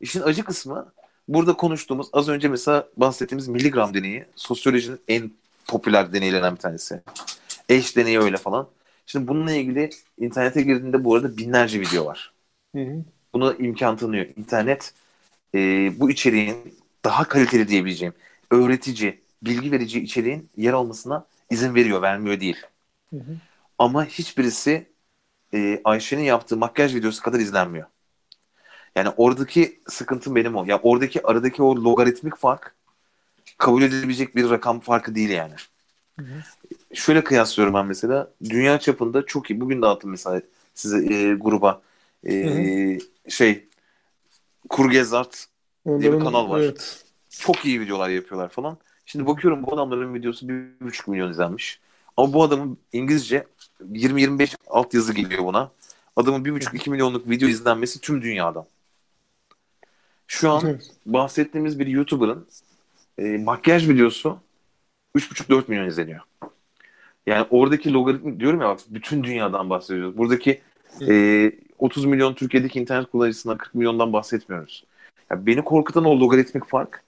İşin 0.00 0.22
acı 0.22 0.44
kısmı 0.44 0.92
burada 1.28 1.56
konuştuğumuz 1.56 2.08
az 2.12 2.28
önce 2.28 2.48
mesela 2.48 2.88
bahsettiğimiz 2.96 3.48
miligram 3.48 3.94
deneyi 3.94 4.24
sosyolojinin 4.36 5.00
en 5.08 5.30
popüler 5.66 6.12
deneylerinden 6.12 6.54
bir 6.54 6.60
tanesi. 6.60 7.00
Eş 7.68 7.96
deneyi 7.96 8.20
öyle 8.20 8.36
falan. 8.36 8.68
Şimdi 9.06 9.28
bununla 9.28 9.52
ilgili 9.52 9.90
internete 10.18 10.62
girdiğinde 10.62 11.04
bu 11.04 11.14
arada 11.14 11.36
binlerce 11.36 11.80
video 11.80 12.06
var. 12.06 12.32
Hı 12.74 12.82
hı. 12.82 13.04
buna 13.34 13.54
imkan 13.54 13.96
tanıyor. 13.96 14.26
İnternet 14.36 14.94
e, 15.54 15.58
bu 16.00 16.10
içeriğin 16.10 16.56
daha 17.04 17.24
kaliteli 17.28 17.68
diyebileceğim, 17.68 18.14
öğretici, 18.50 19.20
bilgi 19.42 19.72
verici 19.72 20.00
içeriğin 20.00 20.48
yer 20.56 20.72
almasına 20.72 21.26
izin 21.50 21.74
veriyor, 21.74 22.02
vermiyor 22.02 22.40
değil. 22.40 22.56
Hı 23.10 23.16
hı. 23.16 23.36
Ama 23.78 24.04
hiçbirisi 24.04 24.86
e, 25.54 25.80
Ayşe'nin 25.84 26.22
yaptığı 26.22 26.56
makyaj 26.56 26.94
videosu 26.94 27.22
kadar 27.22 27.40
izlenmiyor. 27.40 27.86
Yani 28.96 29.08
oradaki 29.16 29.80
sıkıntım 29.88 30.34
benim 30.34 30.56
o. 30.56 30.64
Ya 30.64 30.80
oradaki 30.82 31.26
aradaki 31.26 31.62
o 31.62 31.76
logaritmik 31.76 32.36
fark 32.36 32.74
kabul 33.58 33.82
edilebilecek 33.82 34.36
bir 34.36 34.50
rakam 34.50 34.80
farkı 34.80 35.14
değil 35.14 35.30
yani. 35.30 35.54
Hı 36.18 36.22
hı. 36.22 36.42
Şöyle 36.94 37.24
kıyaslıyorum 37.24 37.74
ben 37.74 37.86
mesela. 37.86 38.30
Dünya 38.44 38.78
çapında 38.78 39.26
çok 39.26 39.50
iyi. 39.50 39.60
Bugün 39.60 39.82
dağıttım 39.82 40.10
mesela 40.10 40.42
size 40.74 41.14
e, 41.14 41.34
gruba. 41.34 41.82
E, 42.24 42.44
hı 42.44 42.50
hı. 42.50 43.30
Şey 43.30 43.68
Kurgezart 44.68 45.46
diye 45.86 46.12
bir 46.12 46.18
kanal 46.18 46.50
var. 46.50 46.60
Evet. 46.60 47.04
Çok 47.30 47.64
iyi 47.64 47.80
videolar 47.80 48.08
yapıyorlar 48.08 48.48
falan. 48.48 48.78
Şimdi 49.06 49.26
bakıyorum 49.26 49.62
bu 49.62 49.74
adamların 49.74 50.14
videosu 50.14 50.46
1,5 50.46 51.10
milyon 51.10 51.30
izlenmiş. 51.30 51.80
Ama 52.16 52.32
bu 52.32 52.42
adamın 52.42 52.78
İngilizce 52.92 53.46
20-25 53.80 54.56
alt 54.66 54.94
yazı 54.94 55.12
geliyor 55.12 55.44
buna. 55.44 55.70
Adamın 56.16 56.44
1,5-2 56.44 56.90
milyonluk 56.90 57.30
video 57.30 57.48
izlenmesi 57.48 58.00
tüm 58.00 58.22
dünyada. 58.22 58.66
Şu 60.26 60.50
an 60.50 60.62
evet. 60.66 60.90
bahsettiğimiz 61.06 61.78
bir 61.78 61.86
YouTuber'ın 61.86 62.46
e, 63.18 63.38
makyaj 63.38 63.88
videosu 63.88 64.38
3,5-4 65.16 65.64
milyon 65.68 65.86
izleniyor. 65.86 66.20
Yani 67.26 67.46
oradaki 67.50 67.92
logaritmi 67.92 68.40
diyorum 68.40 68.60
ya 68.60 68.68
bak 68.68 68.80
bütün 68.88 69.24
dünyadan 69.24 69.70
bahsediyoruz. 69.70 70.18
Buradaki 70.18 70.60
e, 71.08 71.52
30 71.78 72.04
milyon 72.04 72.34
Türkiye'deki 72.34 72.80
internet 72.80 73.10
kullanıcısından 73.10 73.58
40 73.58 73.74
milyondan 73.74 74.12
bahsetmiyoruz. 74.12 74.84
Yani 75.30 75.46
beni 75.46 75.64
korkutan 75.64 76.04
o 76.04 76.20
logaritmik 76.20 76.68
fark 76.68 77.02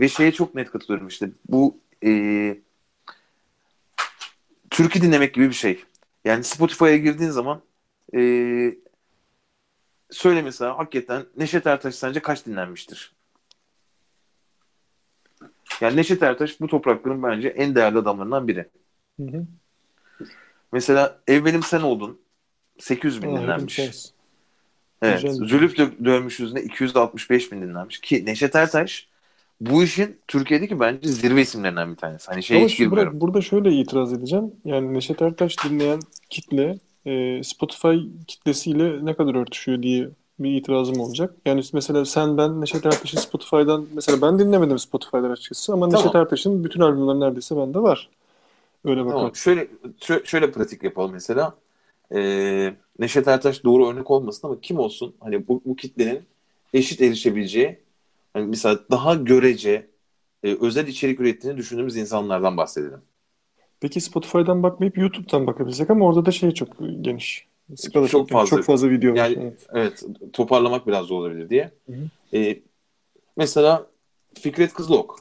ve 0.00 0.08
şeye 0.08 0.32
çok 0.32 0.54
net 0.54 0.70
katılıyorum 0.70 1.08
işte 1.08 1.30
bu 1.48 1.76
e, 2.04 2.56
türkü 4.70 5.02
dinlemek 5.02 5.34
gibi 5.34 5.48
bir 5.48 5.54
şey. 5.54 5.84
Yani 6.24 6.44
Spotify'a 6.44 6.96
girdiğin 6.96 7.30
zaman 7.30 7.60
e, 8.14 8.20
söyle 10.14 10.42
mesela 10.42 10.78
hakikaten 10.78 11.26
Neşet 11.36 11.66
Ertaş 11.66 11.94
sence 11.94 12.20
kaç 12.20 12.46
dinlenmiştir? 12.46 13.12
Yani 15.80 15.96
Neşet 15.96 16.22
Ertaş 16.22 16.60
bu 16.60 16.66
toprakların 16.66 17.22
bence 17.22 17.48
en 17.48 17.74
değerli 17.74 17.98
adamlarından 17.98 18.48
biri. 18.48 18.68
Hı 19.20 19.26
hı. 19.26 19.46
Mesela 20.72 21.18
Evvelim 21.26 21.62
Sen 21.62 21.80
Oldun 21.80 22.20
800 22.78 23.22
bin 23.22 23.36
dinlenmiş. 23.36 23.80
Evet. 25.02 25.20
Zülüf 25.20 25.78
dö- 25.78 26.04
dövmüş 26.04 26.40
yüzüne 26.40 26.62
265 26.62 27.52
bin 27.52 27.62
dinlenmiş. 27.62 28.00
Ki 28.00 28.26
Neşet 28.26 28.54
Ertaş 28.54 29.08
bu 29.60 29.84
işin 29.84 30.20
Türkiye'deki 30.28 30.80
bence 30.80 31.08
zirve 31.08 31.40
isimlerinden 31.40 31.90
bir 31.90 31.96
tanesi. 31.96 32.30
Hani 32.30 32.42
şey 32.42 32.64
hiç. 32.64 32.80
Burada, 32.80 33.20
burada 33.20 33.40
şöyle 33.40 33.72
itiraz 33.72 34.12
edeceğim. 34.12 34.52
Yani 34.64 34.94
Neşet 34.94 35.22
Ertaş 35.22 35.64
dinleyen 35.64 36.00
kitle 36.30 36.78
e, 37.06 37.42
Spotify 37.44 37.96
kitlesiyle 38.26 39.06
ne 39.06 39.14
kadar 39.14 39.34
örtüşüyor 39.34 39.82
diye 39.82 40.08
bir 40.38 40.50
itirazım 40.50 41.00
olacak. 41.00 41.34
Yani 41.46 41.62
mesela 41.72 42.04
sen 42.04 42.38
ben 42.38 42.60
Neşet 42.60 42.86
Ertaş'ı 42.86 43.20
Spotify'dan 43.20 43.86
mesela 43.94 44.22
ben 44.22 44.38
dinlemedim 44.38 44.78
Spotify'dan 44.78 45.30
açıkçası 45.30 45.72
ama 45.72 45.88
tamam. 45.88 46.06
Neşet 46.06 46.14
Ertaş'ın 46.14 46.64
bütün 46.64 46.80
albümleri 46.80 47.20
neredeyse 47.20 47.56
bende 47.56 47.78
var. 47.78 48.08
Öyle 48.84 49.00
bakalım. 49.00 49.18
Tamam. 49.18 49.36
Şöyle, 49.36 49.68
şöyle, 50.00 50.24
şöyle 50.24 50.52
pratik 50.52 50.82
yapalım 50.82 51.12
mesela. 51.12 51.54
Ee, 52.14 52.74
Neşet 52.98 53.28
Ertaş 53.28 53.64
doğru 53.64 53.88
örnek 53.88 54.10
olmasın 54.10 54.48
ama 54.48 54.60
kim 54.60 54.78
olsun 54.78 55.14
hani 55.20 55.48
bu, 55.48 55.62
bu 55.64 55.76
kitlenin 55.76 56.22
eşit 56.72 57.00
erişebileceği 57.00 57.78
hani 58.32 58.46
mesela 58.46 58.78
daha 58.90 59.14
görece 59.14 59.86
e, 60.42 60.56
özel 60.60 60.86
içerik 60.86 61.20
ürettiğini 61.20 61.56
düşündüğümüz 61.56 61.96
insanlardan 61.96 62.56
bahsedelim. 62.56 63.00
Peki 63.84 64.00
Spotify'dan 64.00 64.62
bakmayıp 64.62 64.98
YouTube'dan 64.98 65.46
bakabilsek 65.46 65.90
ama 65.90 66.06
orada 66.06 66.26
da 66.26 66.30
şey 66.30 66.50
çok 66.50 66.68
geniş. 67.00 67.46
Skala 67.76 68.08
çok, 68.08 68.28
çok 68.28 68.38
fazla. 68.38 68.56
Çok 68.56 68.66
fazla 68.66 68.90
video 68.90 69.12
var. 69.12 69.16
Yani, 69.16 69.36
evet. 69.40 69.66
evet 69.72 70.04
toparlamak 70.32 70.86
biraz 70.86 71.06
zor 71.06 71.20
olabilir 71.20 71.50
diye. 71.50 71.70
Hı 71.86 71.92
hı. 71.92 72.36
Ee, 72.36 72.62
mesela 73.36 73.86
Fikret 74.34 74.74
Kızılok. 74.74 75.20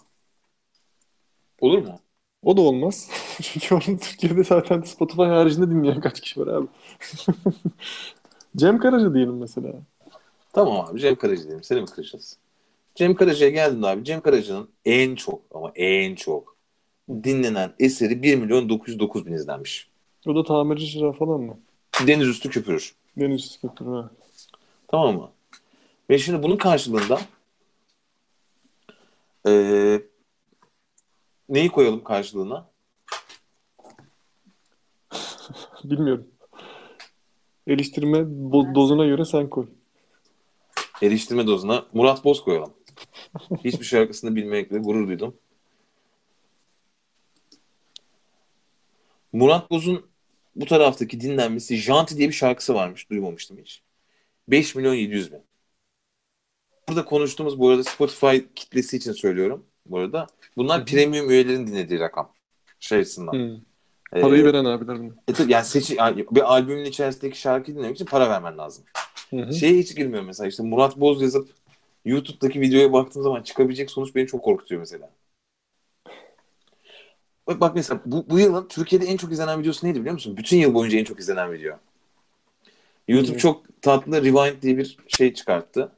Olur 1.61 1.77
mu? 1.77 1.99
O 2.43 2.57
da 2.57 2.61
olmaz. 2.61 3.09
Çünkü 3.41 3.75
onun 3.75 3.97
Türkiye'de 3.97 4.43
zaten 4.43 4.81
Spotify 4.81 5.21
haricinde 5.21 5.69
dinleyen 5.69 6.01
kaç 6.01 6.21
kişi 6.21 6.39
var 6.39 6.47
abi. 6.47 6.67
Cem 8.57 8.79
Karaca 8.79 9.13
diyelim 9.13 9.37
mesela. 9.37 9.73
Tamam 10.53 10.79
abi 10.79 10.99
Cem 10.99 11.15
Karaca 11.15 11.43
diyelim. 11.43 11.63
Seni 11.63 11.81
mi 11.81 11.87
kıracağız? 11.87 12.37
Cem 12.95 13.15
Karaca'ya 13.15 13.51
geldin 13.51 13.81
abi. 13.81 14.03
Cem 14.03 14.21
Karaca'nın 14.21 14.69
en 14.85 15.15
çok 15.15 15.41
ama 15.53 15.71
en 15.75 16.15
çok 16.15 16.52
dinlenen 17.23 17.73
eseri 17.79 18.23
1 18.23 18.35
milyon 18.35 18.69
909 18.69 19.25
bin 19.25 19.33
izlenmiş. 19.33 19.89
O 20.27 20.35
da 20.35 20.43
tamirci 20.43 20.89
çırağı 20.89 21.11
falan 21.11 21.41
mı? 21.41 21.59
Deniz 22.07 22.27
üstü 22.27 22.49
köpürür. 22.49 22.95
Deniz 23.17 23.41
üstü 23.41 23.67
köpürür. 23.67 24.05
Tamam 24.87 25.15
mı? 25.15 25.31
Ve 26.09 26.17
şimdi 26.17 26.43
bunun 26.43 26.57
karşılığında 26.57 27.19
ee, 29.47 30.01
neyi 31.49 31.69
koyalım 31.69 32.03
karşılığına? 32.03 32.69
Bilmiyorum. 35.83 36.27
Eleştirme 37.67 38.25
dozuna 38.75 39.05
göre 39.05 39.25
sen 39.25 39.49
koy. 39.49 39.67
Eleştirme 41.01 41.47
dozuna 41.47 41.85
Murat 41.93 42.25
Boz 42.25 42.43
koyalım. 42.43 42.73
Hiçbir 43.63 43.85
şarkısını 43.85 44.35
bilmekle 44.35 44.77
gurur 44.77 45.07
duydum. 45.07 45.35
Murat 49.33 49.71
Boz'un 49.71 50.05
bu 50.55 50.65
taraftaki 50.65 51.21
dinlenmesi 51.21 51.77
Janti 51.77 52.17
diye 52.17 52.27
bir 52.27 52.33
şarkısı 52.33 52.75
varmış. 52.75 53.09
Duymamıştım 53.09 53.57
hiç. 53.57 53.81
5 54.47 54.75
milyon 54.75 54.93
700 54.93 55.31
bin. 55.31 55.39
Burada 56.89 57.05
konuştuğumuz 57.05 57.59
bu 57.59 57.69
arada 57.69 57.83
Spotify 57.83 58.37
kitlesi 58.55 58.97
için 58.97 59.11
söylüyorum. 59.11 59.65
Bu 59.85 59.97
arada 59.97 60.27
bunlar 60.57 60.77
Hı-hı. 60.77 60.85
premium 60.85 61.29
üyelerin 61.29 61.67
dinlediği 61.67 61.99
rakam. 61.99 62.33
Şey 62.79 62.99
açısından. 62.99 63.33
Hı. 63.33 63.59
Ee, 64.13 64.21
Parayı 64.21 64.45
veren 64.45 64.65
abiler 64.65 64.95
mi? 64.95 65.11
E, 65.27 65.43
yani 65.47 65.65
seç, 65.65 65.89
yani 65.89 66.25
bir 66.31 66.53
albümün 66.53 66.85
içerisindeki 66.85 67.39
şarkı 67.39 67.75
dinlemek 67.75 67.95
için 67.95 68.05
para 68.05 68.29
vermen 68.29 68.57
lazım. 68.57 68.83
Hı 69.29 69.53
Şeye 69.53 69.77
hiç 69.77 69.95
girmiyor 69.95 70.23
mesela 70.23 70.47
işte 70.47 70.63
Murat 70.63 70.97
Boz 70.97 71.21
yazıp 71.21 71.49
YouTube'daki 72.05 72.61
videoya 72.61 72.93
baktığım 72.93 73.23
zaman 73.23 73.43
çıkabilecek 73.43 73.91
sonuç 73.91 74.15
beni 74.15 74.27
çok 74.27 74.43
korkutuyor 74.43 74.81
mesela. 74.81 75.09
Bak 77.47 77.75
mesela 77.75 78.01
bu, 78.05 78.29
bu 78.29 78.39
yılın 78.39 78.67
Türkiye'de 78.67 79.05
en 79.05 79.17
çok 79.17 79.31
izlenen 79.31 79.59
videosu 79.59 79.87
neydi 79.87 79.99
biliyor 79.99 80.13
musun? 80.13 80.37
Bütün 80.37 80.57
yıl 80.57 80.73
boyunca 80.73 80.99
en 80.99 81.03
çok 81.03 81.19
izlenen 81.19 81.53
video. 81.53 81.79
YouTube 83.07 83.31
hmm. 83.31 83.39
çok 83.39 83.81
tatlı 83.81 84.23
Rewind 84.23 84.61
diye 84.61 84.77
bir 84.77 84.97
şey 85.07 85.33
çıkarttı. 85.33 85.91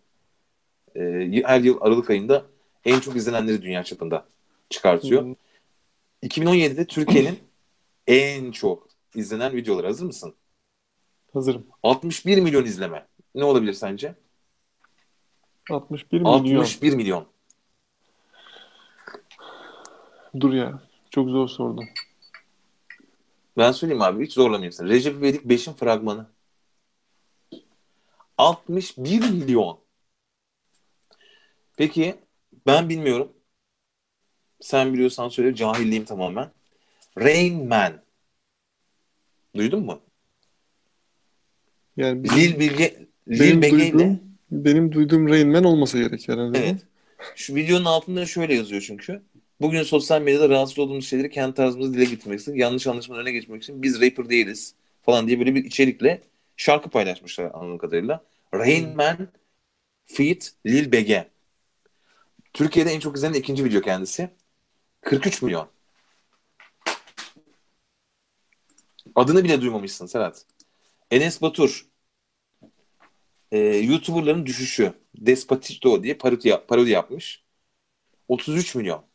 Ee, 0.95 1.41
her 1.45 1.61
yıl 1.61 1.77
Aralık 1.81 2.09
ayında 2.09 2.45
en 2.85 2.99
çok 2.99 3.15
izlenenleri 3.15 3.61
dünya 3.61 3.83
çapında 3.83 4.25
çıkartıyor. 4.69 5.23
Hmm. 5.23 5.33
2017'de 6.23 6.85
Türkiye'nin 6.85 7.39
en 8.07 8.51
çok 8.51 8.87
izlenen 9.15 9.55
videoları 9.55 9.87
hazır 9.87 10.05
mısın? 10.05 10.35
Hazırım. 11.33 11.67
61 11.83 12.37
milyon 12.37 12.65
izleme. 12.65 13.07
Ne 13.35 13.43
olabilir 13.43 13.73
sence? 13.73 14.15
61 15.69 16.17
milyon. 16.17 16.59
61 16.59 16.93
milyon. 16.93 17.27
Dur 20.39 20.53
ya. 20.53 20.81
Çok 21.15 21.29
zor 21.29 21.47
sordun. 21.47 21.85
Ben 23.57 23.71
söyleyeyim 23.71 24.01
abi 24.01 24.25
hiç 24.25 24.33
zorlamayayım 24.33 24.71
seni. 24.71 24.89
Recep 24.89 25.15
İvedik 25.15 25.41
5'in 25.41 25.73
fragmanı. 25.73 26.27
61 28.37 29.29
milyon. 29.29 29.79
Peki 31.77 32.15
ben 32.67 32.89
bilmiyorum. 32.89 33.33
Sen 34.61 34.93
biliyorsan 34.93 35.29
söyle 35.29 35.55
cahilliğim 35.55 36.05
tamamen. 36.05 36.51
Rain 37.17 37.67
Man. 37.67 38.01
Duydun 39.55 39.83
mu? 39.83 40.01
Yani 41.97 42.23
bizim, 42.23 42.37
Lil 42.37 42.59
Bilge 42.59 43.07
Lil 43.27 43.61
Bege 43.61 43.87
ile 43.87 44.19
benim 44.51 44.91
duyduğum 44.91 45.29
Rain 45.29 45.49
Man 45.49 45.63
olmasa 45.63 45.97
gerek 45.97 46.29
herhalde. 46.29 46.59
Evet. 46.59 46.81
Şu 47.35 47.55
videonun 47.55 47.85
altında 47.85 48.25
şöyle 48.25 48.55
yazıyor 48.55 48.81
çünkü. 48.81 49.21
Bugün 49.61 49.83
sosyal 49.83 50.21
medyada 50.21 50.49
rahatsız 50.49 50.79
olduğumuz 50.79 51.07
şeyleri 51.07 51.29
kendi 51.29 51.53
tarzımızda 51.53 51.93
dile 51.93 52.05
getirmek 52.05 52.39
için, 52.39 52.55
yanlış 52.55 52.87
anlaşmanın 52.87 53.19
önüne 53.19 53.31
geçmek 53.31 53.63
için 53.63 53.81
biz 53.83 54.01
rapper 54.01 54.29
değiliz 54.29 54.75
falan 55.03 55.27
diye 55.27 55.39
böyle 55.39 55.55
bir 55.55 55.65
içerikle 55.65 56.21
şarkı 56.57 56.89
paylaşmışlar 56.89 57.51
anladığım 57.53 57.77
kadarıyla. 57.77 58.23
Rain 58.53 58.95
Man 58.95 59.27
feat 60.05 60.51
Lil 60.65 60.91
Bege. 60.91 61.29
Türkiye'de 62.53 62.91
en 62.91 62.99
çok 62.99 63.17
izlenen 63.17 63.33
ikinci 63.33 63.65
video 63.65 63.81
kendisi. 63.81 64.29
43 65.01 65.41
milyon. 65.41 65.69
Adını 69.15 69.43
bile 69.43 69.61
duymamışsın 69.61 70.05
Serhat. 70.05 70.45
Enes 71.11 71.41
Batur. 71.41 71.85
e, 73.51 73.57
YouTuber'ların 73.59 74.45
düşüşü. 74.45 74.93
Despacito 75.17 76.03
diye 76.03 76.13
parodi, 76.17 76.57
parodi 76.67 76.89
yapmış. 76.89 77.43
33 78.27 78.75
milyon. 78.75 79.05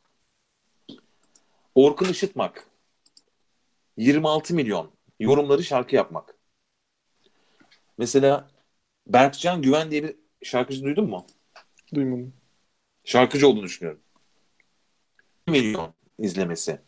Orkun 1.74 2.08
Işıtmak 2.08 2.66
26 3.96 4.54
milyon. 4.54 4.90
Yorumları 5.20 5.64
şarkı 5.64 5.96
yapmak. 5.96 6.36
Mesela 7.98 8.50
Berkcan 9.06 9.62
Güven 9.62 9.90
diye 9.90 10.02
bir 10.02 10.16
şarkıcı 10.42 10.82
duydun 10.82 11.10
mu? 11.10 11.26
Duymadım. 11.94 12.32
Şarkıcı 13.04 13.48
olduğunu 13.48 13.62
düşünüyorum. 13.64 14.00
milyon 15.48 15.94
izlemesi. 16.18 16.80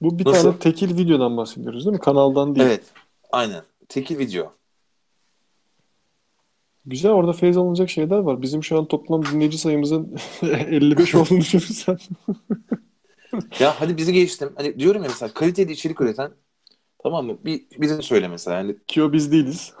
Bu 0.00 0.18
bir 0.18 0.24
Nasıl? 0.24 0.42
tane 0.42 0.58
tekil 0.58 0.96
videodan 0.98 1.36
bahsediyoruz 1.36 1.84
değil 1.84 1.92
mi? 1.96 2.00
Kanaldan 2.00 2.54
değil. 2.54 2.66
Evet. 2.66 2.84
Aynen. 3.32 3.62
Tekil 3.88 4.18
video. 4.18 4.52
Güzel 6.86 7.12
orada 7.12 7.32
feyz 7.32 7.56
alınacak 7.56 7.90
şeyler 7.90 8.18
var. 8.18 8.42
Bizim 8.42 8.64
şu 8.64 8.78
an 8.78 8.88
toplam 8.88 9.24
dinleyici 9.24 9.58
sayımızın 9.58 10.16
55 10.42 11.14
olduğunu 11.14 11.40
düşünürsen. 11.40 11.98
ya 13.60 13.80
hadi 13.80 13.96
bizi 13.96 14.12
geçtim. 14.12 14.50
Hani 14.56 14.78
diyorum 14.78 15.02
ya 15.02 15.08
mesela 15.08 15.34
kaliteli 15.34 15.72
içerik 15.72 16.00
üreten 16.00 16.30
tamam 17.02 17.26
mı? 17.26 17.38
Bir, 17.44 17.64
birini 17.78 18.02
söyle 18.02 18.28
mesela. 18.28 18.56
Yani... 18.56 18.76
Ki 18.86 19.02
o 19.02 19.12
biz 19.12 19.32
değiliz. 19.32 19.72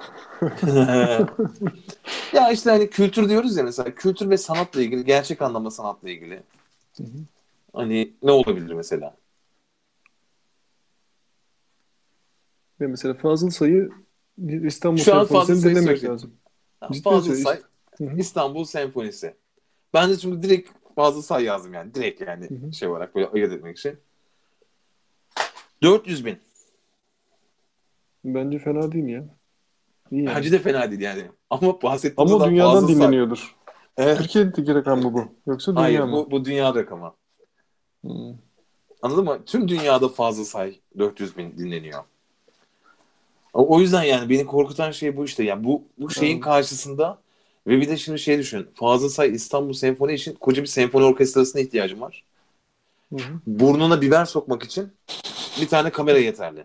ya 2.32 2.50
işte 2.52 2.70
hani 2.70 2.90
kültür 2.90 3.28
diyoruz 3.28 3.56
ya 3.56 3.64
mesela. 3.64 3.94
Kültür 3.94 4.30
ve 4.30 4.36
sanatla 4.38 4.82
ilgili, 4.82 5.04
gerçek 5.04 5.42
anlamda 5.42 5.70
sanatla 5.70 6.10
ilgili. 6.10 6.42
Hani 7.72 8.12
ne 8.22 8.30
olabilir 8.30 8.72
mesela? 8.72 9.16
Ve 12.80 12.86
mesela 12.86 13.14
Fazıl 13.14 13.50
Say'ı 13.50 13.90
İstanbul 14.64 14.98
Şu 14.98 15.14
an 15.14 15.24
Say'ı 15.24 15.62
dinlemek 15.62 16.04
lazım. 16.04 16.32
Fazıl 17.04 17.34
Say 17.34 17.60
İstanbul 18.16 18.64
Senfonisi. 18.64 19.34
Ben 19.94 20.10
de 20.10 20.16
şimdi 20.16 20.42
direkt 20.42 20.70
Fazıl 20.94 21.22
Say 21.22 21.44
yazdım 21.44 21.74
yani. 21.74 21.94
Direkt 21.94 22.20
yani 22.20 22.50
Hı-hı. 22.50 22.72
şey 22.72 22.88
olarak 22.88 23.14
böyle 23.14 23.28
ayırt 23.28 23.52
etmek 23.52 23.78
için. 23.78 23.98
400 25.82 26.24
bin. 26.24 26.38
Bence 28.24 28.58
fena 28.58 28.92
değil 28.92 29.08
ya. 29.08 29.24
İyi 30.10 30.24
yani. 30.24 30.36
Bence 30.36 30.52
de 30.52 30.58
fena 30.58 30.90
değil 30.90 31.00
yani. 31.00 31.22
Ama 31.50 31.82
bahsettiğimiz 31.82 32.32
Ama 32.32 32.46
dünyadan 32.46 32.72
Fazıl 32.72 32.88
dinleniyordur. 32.88 33.56
Evet. 33.96 34.18
Türkiye'deki 34.18 34.74
rakam 34.74 35.02
mı 35.02 35.14
bu? 35.14 35.24
Yoksa 35.46 35.72
dünya 35.72 35.82
Hayır, 35.82 36.00
mı? 36.00 36.12
Bu, 36.12 36.30
bu 36.30 36.44
dünya 36.44 36.74
rakamı. 36.74 37.14
Hmm. 38.00 38.34
Anladın 39.02 39.24
mı? 39.24 39.44
Tüm 39.46 39.68
dünyada 39.68 40.08
fazla 40.08 40.44
say 40.44 40.80
400 40.98 41.36
bin 41.36 41.58
dinleniyor. 41.58 42.04
O 43.54 43.80
yüzden 43.80 44.02
yani 44.02 44.30
beni 44.30 44.46
korkutan 44.46 44.90
şey 44.90 45.16
bu 45.16 45.24
işte. 45.24 45.44
Yani 45.44 45.64
bu 45.64 45.82
bu 45.98 46.10
şeyin 46.10 46.40
karşısında 46.40 47.18
ve 47.66 47.80
bir 47.80 47.88
de 47.88 47.96
şimdi 47.96 48.18
şey 48.18 48.38
düşün. 48.38 48.68
Fazıl 48.74 49.08
Say 49.08 49.34
İstanbul 49.34 49.72
Senfoni 49.72 50.14
için 50.14 50.34
koca 50.34 50.62
bir 50.62 50.66
senfoni 50.66 51.04
orkestrasına 51.04 51.62
ihtiyacım 51.62 52.00
var. 52.00 52.24
Hı 53.10 53.16
hı. 53.16 53.40
Burnuna 53.46 54.00
biber 54.00 54.24
sokmak 54.24 54.62
için 54.62 54.92
bir 55.60 55.68
tane 55.68 55.90
kamera 55.90 56.18
yeterli. 56.18 56.64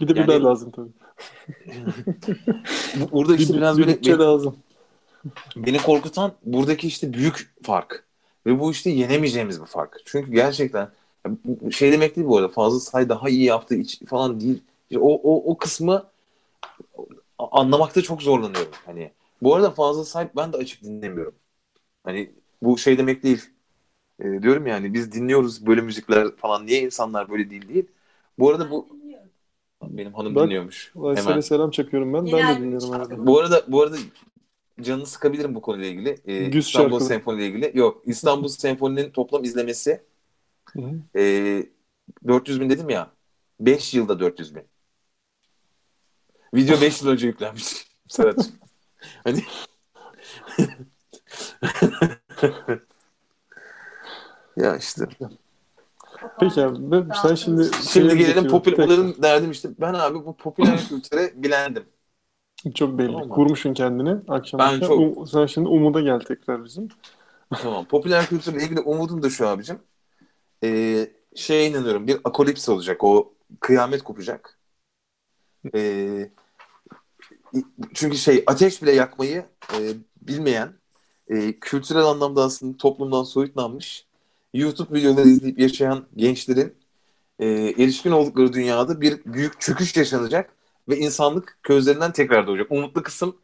Bir 0.00 0.08
de 0.08 0.18
yani, 0.18 0.28
biber 0.28 0.40
lazım 0.40 0.70
tabii. 0.70 0.90
burada 3.12 3.36
işte 3.36 3.52
bir, 3.52 3.58
biraz 3.58 3.78
böyle 3.78 4.02
beni, 4.02 4.18
lazım. 4.18 4.56
beni 5.56 5.78
korkutan 5.78 6.32
buradaki 6.42 6.86
işte 6.86 7.12
büyük 7.12 7.54
fark. 7.62 8.04
Ve 8.46 8.60
bu 8.60 8.70
işte 8.70 8.90
yenemeyeceğimiz 8.90 9.60
bir 9.60 9.66
fark. 9.66 10.00
Çünkü 10.04 10.32
gerçekten 10.32 10.88
şey 11.70 11.92
demek 11.92 12.16
değil 12.16 12.26
bu 12.26 12.36
arada. 12.36 12.48
Fazıl 12.48 12.80
Say 12.80 13.08
daha 13.08 13.28
iyi 13.28 13.44
yaptığı 13.44 13.74
iç, 13.74 14.00
falan 14.06 14.40
değil. 14.40 14.62
O, 14.96 15.20
o, 15.22 15.50
o 15.52 15.58
kısmı 15.58 16.04
anlamakta 17.38 18.02
çok 18.02 18.22
zorlanıyorum. 18.22 18.72
Hani 18.86 19.12
bu 19.42 19.54
arada 19.54 19.70
fazla 19.70 20.04
sahip 20.04 20.36
ben 20.36 20.52
de 20.52 20.56
açık 20.56 20.82
dinlemiyorum. 20.82 21.34
Hani 22.04 22.30
bu 22.62 22.78
şey 22.78 22.98
demek 22.98 23.22
değil. 23.22 23.44
E, 24.20 24.42
diyorum 24.42 24.66
yani 24.66 24.94
biz 24.94 25.12
dinliyoruz 25.12 25.66
böyle 25.66 25.80
müzikler 25.80 26.36
falan. 26.36 26.66
Niye 26.66 26.82
insanlar 26.82 27.30
böyle 27.30 27.50
değil 27.50 27.68
değil. 27.68 27.86
Bu 28.38 28.50
arada 28.50 28.70
bu 28.70 28.88
benim 29.82 30.14
hanım 30.14 30.34
Bak, 30.34 30.44
dinliyormuş. 30.44 30.92
Hemen. 30.94 31.40
selam 31.40 31.70
çakıyorum 31.70 32.14
ben. 32.14 32.26
Ben 32.26 32.56
de 32.56 32.60
dinliyorum 32.60 32.92
arada. 32.92 33.26
Bu 33.26 33.38
arada 33.38 33.64
bu 33.68 33.82
arada 33.82 33.96
canını 34.80 35.06
sıkabilirim 35.06 35.54
bu 35.54 35.60
konuyla 35.60 35.86
ilgili. 35.86 36.18
Ee, 36.26 36.44
Güz 36.44 36.66
İstanbul 36.66 36.90
şarkı. 36.90 37.04
Senfoni 37.04 37.38
ile 37.38 37.46
ilgili. 37.46 37.72
Yok 37.74 38.02
İstanbul 38.06 38.48
Senfoni'nin 38.48 39.10
toplam 39.10 39.44
izlemesi 39.44 40.02
e, 41.16 41.62
400 42.28 42.60
bin 42.60 42.70
dedim 42.70 42.90
ya 42.90 43.10
5 43.60 43.94
yılda 43.94 44.20
400 44.20 44.54
bin. 44.54 44.62
Video 46.54 46.80
5 46.80 47.02
yıl 47.02 47.08
önce 47.08 47.26
yüklenmiş. 47.26 47.86
Serhat. 48.08 48.50
hani 49.24 49.44
ya 54.56 54.76
işte. 54.76 55.04
Peki 56.40 56.62
abi 56.62 57.04
sen 57.22 57.34
şimdi 57.34 57.70
şimdi 57.88 58.18
gelelim 58.18 58.48
popüler 58.48 58.88
derdim 59.22 59.50
işte 59.50 59.68
ben 59.80 59.94
abi 59.94 60.14
bu 60.14 60.36
popüler 60.36 60.88
kültüre 60.88 61.32
bilendim. 61.42 61.84
Çok 62.74 62.98
belli. 62.98 63.12
Tamam. 63.12 63.28
Kurmuşsun 63.28 63.74
kendini 63.74 64.16
akşam 64.28 64.58
ben 64.58 64.66
akşam. 64.66 64.88
Çok... 64.88 65.18
Um, 65.18 65.26
sen 65.26 65.46
şimdi 65.46 65.68
umuda 65.68 66.00
gel 66.00 66.20
tekrar 66.20 66.64
bizim. 66.64 66.88
Tamam. 67.62 67.84
Popüler 67.84 68.26
kültürle 68.26 68.64
ilgili 68.64 68.80
umudum 68.80 69.22
da 69.22 69.30
şu 69.30 69.48
abicim. 69.48 69.78
Ee, 70.64 71.10
şeye 71.34 71.70
inanıyorum. 71.70 72.06
Bir 72.06 72.16
akolips 72.24 72.68
olacak. 72.68 73.04
O 73.04 73.32
kıyamet 73.60 74.02
kopacak. 74.02 74.58
Ee, 75.74 76.30
çünkü 77.94 78.18
şey 78.18 78.44
ateş 78.46 78.82
bile 78.82 78.92
yakmayı 78.92 79.44
e, 79.74 79.78
bilmeyen 80.22 80.72
e, 81.28 81.52
kültürel 81.52 82.04
anlamda 82.04 82.42
aslında 82.42 82.76
toplumdan 82.76 83.24
soyutlanmış 83.24 84.06
YouTube 84.54 84.98
videoları 84.98 85.28
izleyip 85.28 85.58
yaşayan 85.58 86.06
gençlerin 86.16 86.74
e, 87.38 87.46
erişkin 87.78 88.10
oldukları 88.10 88.52
dünyada 88.52 89.00
bir 89.00 89.24
büyük 89.24 89.60
çöküş 89.60 89.96
yaşanacak 89.96 90.50
ve 90.88 90.98
insanlık 90.98 91.58
gözlerinden 91.62 92.12
tekrar 92.12 92.46
doğacak. 92.46 92.72
Umutlu 92.72 93.02
kısım 93.02 93.36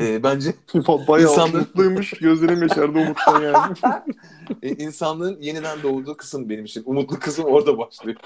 e, 0.00 0.22
bence 0.22 0.54
bayağı 1.08 1.30
insanlığın... 1.30 1.60
mutluymuş. 1.60 2.10
Gözlerim 2.10 2.62
yaşardı 2.62 2.98
umuttan 2.98 3.42
yani. 3.42 3.74
e, 4.62 4.68
insanlığın 4.68 5.40
yeniden 5.40 5.82
doğduğu 5.82 6.16
kısım 6.16 6.48
benim 6.48 6.64
için. 6.64 6.82
Umutlu 6.86 7.18
kısım 7.18 7.44
orada 7.44 7.78
başlıyor. 7.78 8.16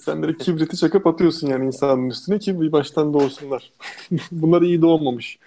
Sen 0.00 0.22
direkt 0.22 0.44
kibriti 0.44 0.76
çakıp 0.76 1.06
atıyorsun 1.06 1.48
yani 1.48 1.66
insanın 1.66 2.10
üstüne 2.10 2.38
ki 2.38 2.60
bir 2.60 2.72
baştan 2.72 3.14
doğsunlar. 3.14 3.72
Bunlar 4.32 4.62
iyi 4.62 4.82
doğmamış. 4.82 5.38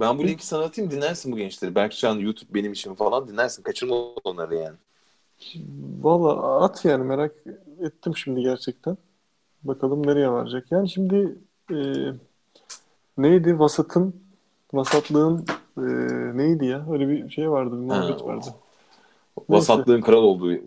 ben 0.00 0.18
bu 0.18 0.26
linki 0.26 0.46
sana 0.46 0.64
atayım 0.64 0.90
dinlersin 0.90 1.32
bu 1.32 1.36
gençleri. 1.36 1.74
Berkcan 1.74 2.18
YouTube 2.18 2.54
benim 2.54 2.72
işim 2.72 2.94
falan 2.94 3.28
dinlersin. 3.28 3.62
Kaçırma 3.62 3.96
onları 4.24 4.54
yani. 4.54 4.76
Valla 6.02 6.60
at 6.64 6.84
yani 6.84 7.04
merak 7.04 7.34
ettim 7.80 8.16
şimdi 8.16 8.40
gerçekten. 8.40 8.96
Bakalım 9.62 10.06
nereye 10.06 10.30
varacak. 10.30 10.66
Yani 10.70 10.90
şimdi 10.90 11.38
e, 11.70 11.76
neydi 13.22 13.58
vasatın 13.58 14.14
vasatlığın 14.72 15.44
e, 15.78 15.82
neydi 16.36 16.66
ya? 16.66 16.86
Öyle 16.90 17.08
bir 17.08 17.30
şey 17.30 17.50
vardı, 17.50 17.72
bir 17.72 17.86
muhabbet 17.86 18.22
vardı. 18.22 18.46
Vasatlığın 19.48 20.00
kral 20.00 20.22
olduğu. 20.22 20.52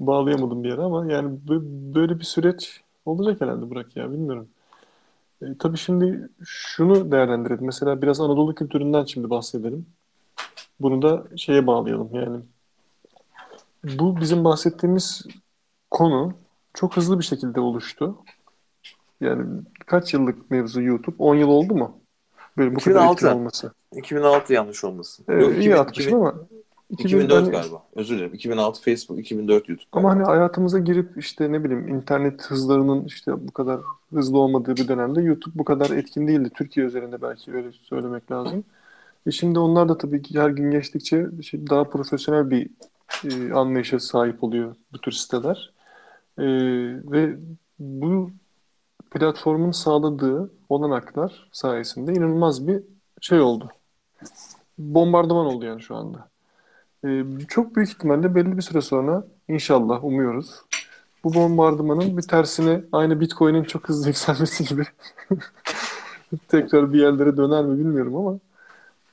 Bağlayamadım 0.00 0.64
bir 0.64 0.68
yere 0.68 0.82
ama 0.82 1.12
yani 1.12 1.38
böyle 1.94 2.18
bir 2.18 2.24
süreç 2.24 2.80
olacak 3.06 3.40
herhalde 3.40 3.70
Burak 3.70 3.96
ya 3.96 4.12
bilmiyorum. 4.12 4.48
E, 5.42 5.46
tabii 5.58 5.78
şimdi 5.78 6.28
şunu 6.44 7.12
değerlendirelim. 7.12 7.64
Mesela 7.64 8.02
biraz 8.02 8.20
Anadolu 8.20 8.54
kültüründen 8.54 9.04
şimdi 9.04 9.30
bahsedelim. 9.30 9.86
Bunu 10.80 11.02
da 11.02 11.24
şeye 11.36 11.66
bağlayalım 11.66 12.10
yani. 12.12 12.40
Bu 13.84 14.20
bizim 14.20 14.44
bahsettiğimiz 14.44 15.26
konu 15.90 16.32
çok 16.74 16.96
hızlı 16.96 17.18
bir 17.18 17.24
şekilde 17.24 17.60
oluştu. 17.60 18.16
Yani 19.20 19.62
kaç 19.86 20.14
yıllık 20.14 20.50
mevzu 20.50 20.82
YouTube? 20.82 21.16
10 21.18 21.34
yıl 21.34 21.48
oldu 21.48 21.74
mu? 21.74 22.00
Böyle 22.58 22.74
bu 22.74 22.78
2006. 22.80 23.20
kadar 23.20 23.34
olması. 23.34 23.72
2006 23.96 24.52
yanlış 24.52 24.84
olmasın. 24.84 25.24
Evet, 25.28 25.42
Yok, 25.42 25.52
iyi 25.52 25.60
2000, 25.60 25.72
atmışım 25.72 26.02
2000, 26.02 26.16
ama 26.16 26.34
2004 26.90 27.42
hani, 27.42 27.50
galiba. 27.50 27.82
Özür 27.96 28.16
dilerim. 28.16 28.34
2006 28.34 28.82
Facebook, 28.82 29.20
2004 29.20 29.68
YouTube. 29.68 29.88
Galiba. 29.92 30.08
Ama 30.08 30.16
hani 30.16 30.24
hayatımıza 30.24 30.78
girip 30.78 31.18
işte 31.18 31.52
ne 31.52 31.64
bileyim 31.64 31.88
internet 31.88 32.42
hızlarının 32.42 33.04
işte 33.04 33.48
bu 33.48 33.52
kadar 33.52 33.80
hızlı 34.14 34.38
olmadığı 34.38 34.76
bir 34.76 34.88
dönemde 34.88 35.22
YouTube 35.22 35.58
bu 35.58 35.64
kadar 35.64 35.90
etkin 35.90 36.28
değildi. 36.28 36.50
Türkiye 36.54 36.86
üzerinde 36.86 37.22
belki 37.22 37.52
öyle 37.52 37.72
söylemek 37.72 38.32
lazım. 38.32 38.64
E 39.26 39.30
şimdi 39.30 39.58
onlar 39.58 39.88
da 39.88 39.98
tabii 39.98 40.22
ki 40.22 40.40
her 40.40 40.50
gün 40.50 40.70
geçtikçe 40.70 41.26
daha 41.70 41.84
profesyonel 41.84 42.50
bir 42.50 42.70
e, 43.24 43.52
anlayışa 43.52 44.00
sahip 44.00 44.44
oluyor 44.44 44.74
bu 44.92 44.98
tür 44.98 45.12
siteler. 45.12 45.72
E, 46.38 46.44
ve 47.12 47.36
bu 47.78 48.30
platformun 49.10 49.70
sağladığı 49.70 50.50
olanaklar 50.68 51.48
sayesinde 51.52 52.12
inanılmaz 52.12 52.68
bir 52.68 52.82
şey 53.20 53.40
oldu. 53.40 53.68
Bombardıman 54.78 55.46
oldu 55.46 55.64
yani 55.64 55.82
şu 55.82 55.96
anda. 55.96 56.28
Ee, 57.04 57.24
çok 57.48 57.76
büyük 57.76 57.90
ihtimalle 57.90 58.34
belli 58.34 58.56
bir 58.56 58.62
süre 58.62 58.80
sonra 58.80 59.24
inşallah 59.48 60.04
umuyoruz 60.04 60.62
bu 61.26 61.34
bombardımanın 61.34 62.16
bir 62.16 62.22
tersine 62.22 62.84
aynı 62.92 63.20
Bitcoin'in 63.20 63.64
çok 63.64 63.88
hızlı 63.88 64.06
yükselmesi 64.08 64.64
gibi 64.64 64.82
tekrar 66.48 66.92
bir 66.92 67.00
yerlere 67.00 67.36
döner 67.36 67.64
mi 67.64 67.78
bilmiyorum 67.78 68.16
ama 68.16 68.38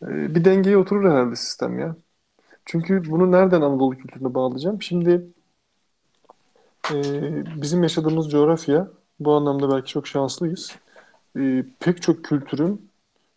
e, 0.04 0.36
bir 0.36 0.46
dengeye 0.46 0.78
oturur 0.78 1.12
herhalde 1.12 1.36
sistem 1.36 1.80
ya. 1.80 1.96
Çünkü 2.66 3.12
bunu 3.12 3.32
nereden 3.32 3.62
Anadolu 3.62 3.98
kültürüne 3.98 4.34
bağlayacağım? 4.34 4.82
Şimdi 4.82 5.28
e, 6.92 6.96
bizim 7.62 7.84
yaşadığımız 7.84 8.30
coğrafya 8.32 8.88
bu 9.26 9.34
anlamda 9.34 9.72
belki 9.76 9.92
çok 9.92 10.08
şanslıyız. 10.08 10.76
E, 11.40 11.66
pek 11.80 12.02
çok 12.02 12.24
kültürün 12.26 12.90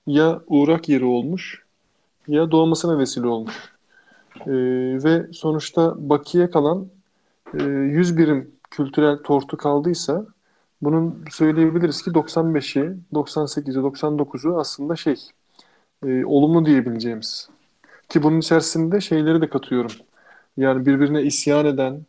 ya 0.06 0.40
uğrak 0.46 0.88
yeri 0.88 1.04
olmuş 1.04 1.64
ya 2.28 2.50
doğmasına 2.50 2.98
vesile 2.98 3.26
olmuş. 3.26 3.74
E, 4.46 4.52
ve 5.04 5.32
sonuçta 5.32 5.94
bakiye 5.98 6.50
kalan 6.50 6.88
e, 7.60 7.62
100 7.64 8.18
birim 8.18 8.50
kültürel 8.70 9.18
tortu 9.18 9.56
kaldıysa 9.56 10.26
bunun 10.82 11.24
söyleyebiliriz 11.30 12.02
ki 12.02 12.10
95'i, 12.10 12.96
98'i, 13.12 13.82
99'u 13.82 14.58
aslında 14.60 14.96
şey 14.96 15.16
e, 16.06 16.24
olumlu 16.24 16.66
diyebileceğimiz. 16.66 17.48
Ki 18.08 18.22
bunun 18.22 18.38
içerisinde 18.38 19.00
şeyleri 19.00 19.40
de 19.40 19.48
katıyorum. 19.48 19.92
Yani 20.56 20.86
birbirine 20.86 21.22
isyan 21.22 21.66
eden, 21.66 22.06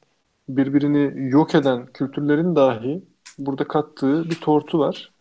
birbirini 0.49 1.31
yok 1.31 1.55
eden 1.55 1.85
kültürlerin 1.85 2.55
dahi 2.55 3.03
burada 3.39 3.67
kattığı 3.67 4.29
bir 4.29 4.35
tortu 4.35 4.79
var. 4.79 5.11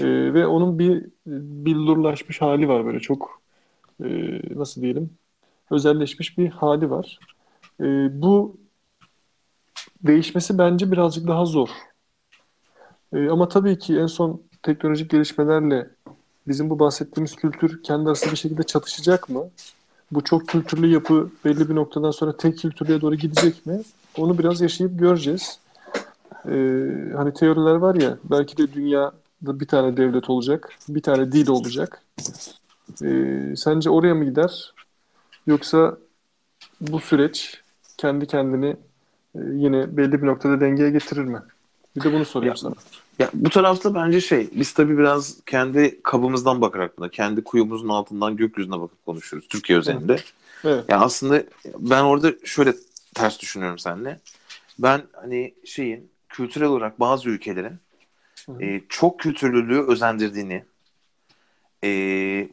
E, 0.00 0.04
ve 0.34 0.46
onun 0.46 0.78
bir 0.78 1.06
billurlaşmış 1.26 2.40
hali 2.40 2.68
var 2.68 2.86
böyle 2.86 3.00
çok 3.00 3.40
e, 4.04 4.08
nasıl 4.54 4.82
diyelim 4.82 5.10
özelleşmiş 5.70 6.38
bir 6.38 6.48
hali 6.48 6.90
var. 6.90 7.18
E, 7.80 7.84
bu 8.22 8.56
değişmesi 10.02 10.58
bence 10.58 10.92
birazcık 10.92 11.28
daha 11.28 11.44
zor. 11.44 11.68
E, 13.12 13.28
ama 13.28 13.48
tabii 13.48 13.78
ki 13.78 13.98
en 13.98 14.06
son 14.06 14.42
teknolojik 14.62 15.10
gelişmelerle 15.10 15.90
bizim 16.48 16.70
bu 16.70 16.78
bahsettiğimiz 16.78 17.36
kültür 17.36 17.82
kendi 17.82 18.08
arasında 18.08 18.32
bir 18.32 18.36
şekilde 18.36 18.62
çatışacak 18.62 19.28
mı? 19.28 19.50
Bu 20.12 20.24
çok 20.24 20.48
kültürlü 20.48 20.86
yapı 20.86 21.30
belli 21.44 21.68
bir 21.68 21.74
noktadan 21.74 22.10
sonra 22.10 22.36
tek 22.36 22.58
kültürlüğe 22.58 23.00
doğru 23.00 23.14
gidecek 23.14 23.66
mi? 23.66 23.82
Onu 24.16 24.38
biraz 24.38 24.60
yaşayıp 24.60 24.98
göreceğiz. 24.98 25.58
Ee, 26.50 27.12
hani 27.16 27.34
teoriler 27.34 27.74
var 27.74 27.94
ya 27.94 28.18
belki 28.24 28.56
de 28.56 28.72
dünyada 28.72 29.60
bir 29.60 29.66
tane 29.66 29.96
devlet 29.96 30.30
olacak, 30.30 30.72
bir 30.88 31.02
tane 31.02 31.32
dil 31.32 31.48
olacak. 31.48 32.02
Ee, 33.02 33.54
sence 33.56 33.90
oraya 33.90 34.14
mı 34.14 34.24
gider? 34.24 34.74
Yoksa 35.46 35.96
bu 36.80 37.00
süreç 37.00 37.60
kendi 37.96 38.26
kendini 38.26 38.76
e, 39.34 39.40
yine 39.52 39.96
belli 39.96 40.22
bir 40.22 40.26
noktada 40.26 40.60
dengeye 40.60 40.90
getirir 40.90 41.24
mi? 41.24 41.42
Bir 41.96 42.02
de 42.04 42.12
bunu 42.12 42.24
sorayım 42.24 42.52
ya, 42.52 42.56
sana. 42.56 42.74
Ya 43.18 43.30
bu 43.34 43.50
tarafta 43.50 43.94
bence 43.94 44.20
şey, 44.20 44.48
biz 44.52 44.72
tabii 44.72 44.98
biraz 44.98 45.36
kendi 45.46 46.02
kabımızdan 46.02 46.60
bakarak 46.60 46.98
buna, 46.98 47.08
kendi 47.08 47.44
kuyumuzun 47.44 47.88
altından 47.88 48.36
gökyüzüne 48.36 48.80
bakıp 48.80 49.06
konuşuyoruz 49.06 49.48
Türkiye 49.48 49.78
özelinde. 49.78 50.12
Evet. 50.12 50.32
evet. 50.64 50.84
Yani 50.88 51.04
aslında 51.04 51.44
ben 51.78 52.02
orada 52.02 52.32
şöyle 52.44 52.74
ters 53.14 53.40
düşünüyorum 53.40 53.78
seninle. 53.78 54.20
Ben 54.78 55.02
hani 55.12 55.54
şeyin 55.64 56.10
kültürel 56.28 56.68
olarak 56.68 57.00
bazı 57.00 57.28
ülkelerin 57.30 57.78
e, 58.60 58.80
çok 58.88 59.20
kültürlülüğü 59.20 59.82
özendirdiğini 59.82 60.64
e, 61.84 61.88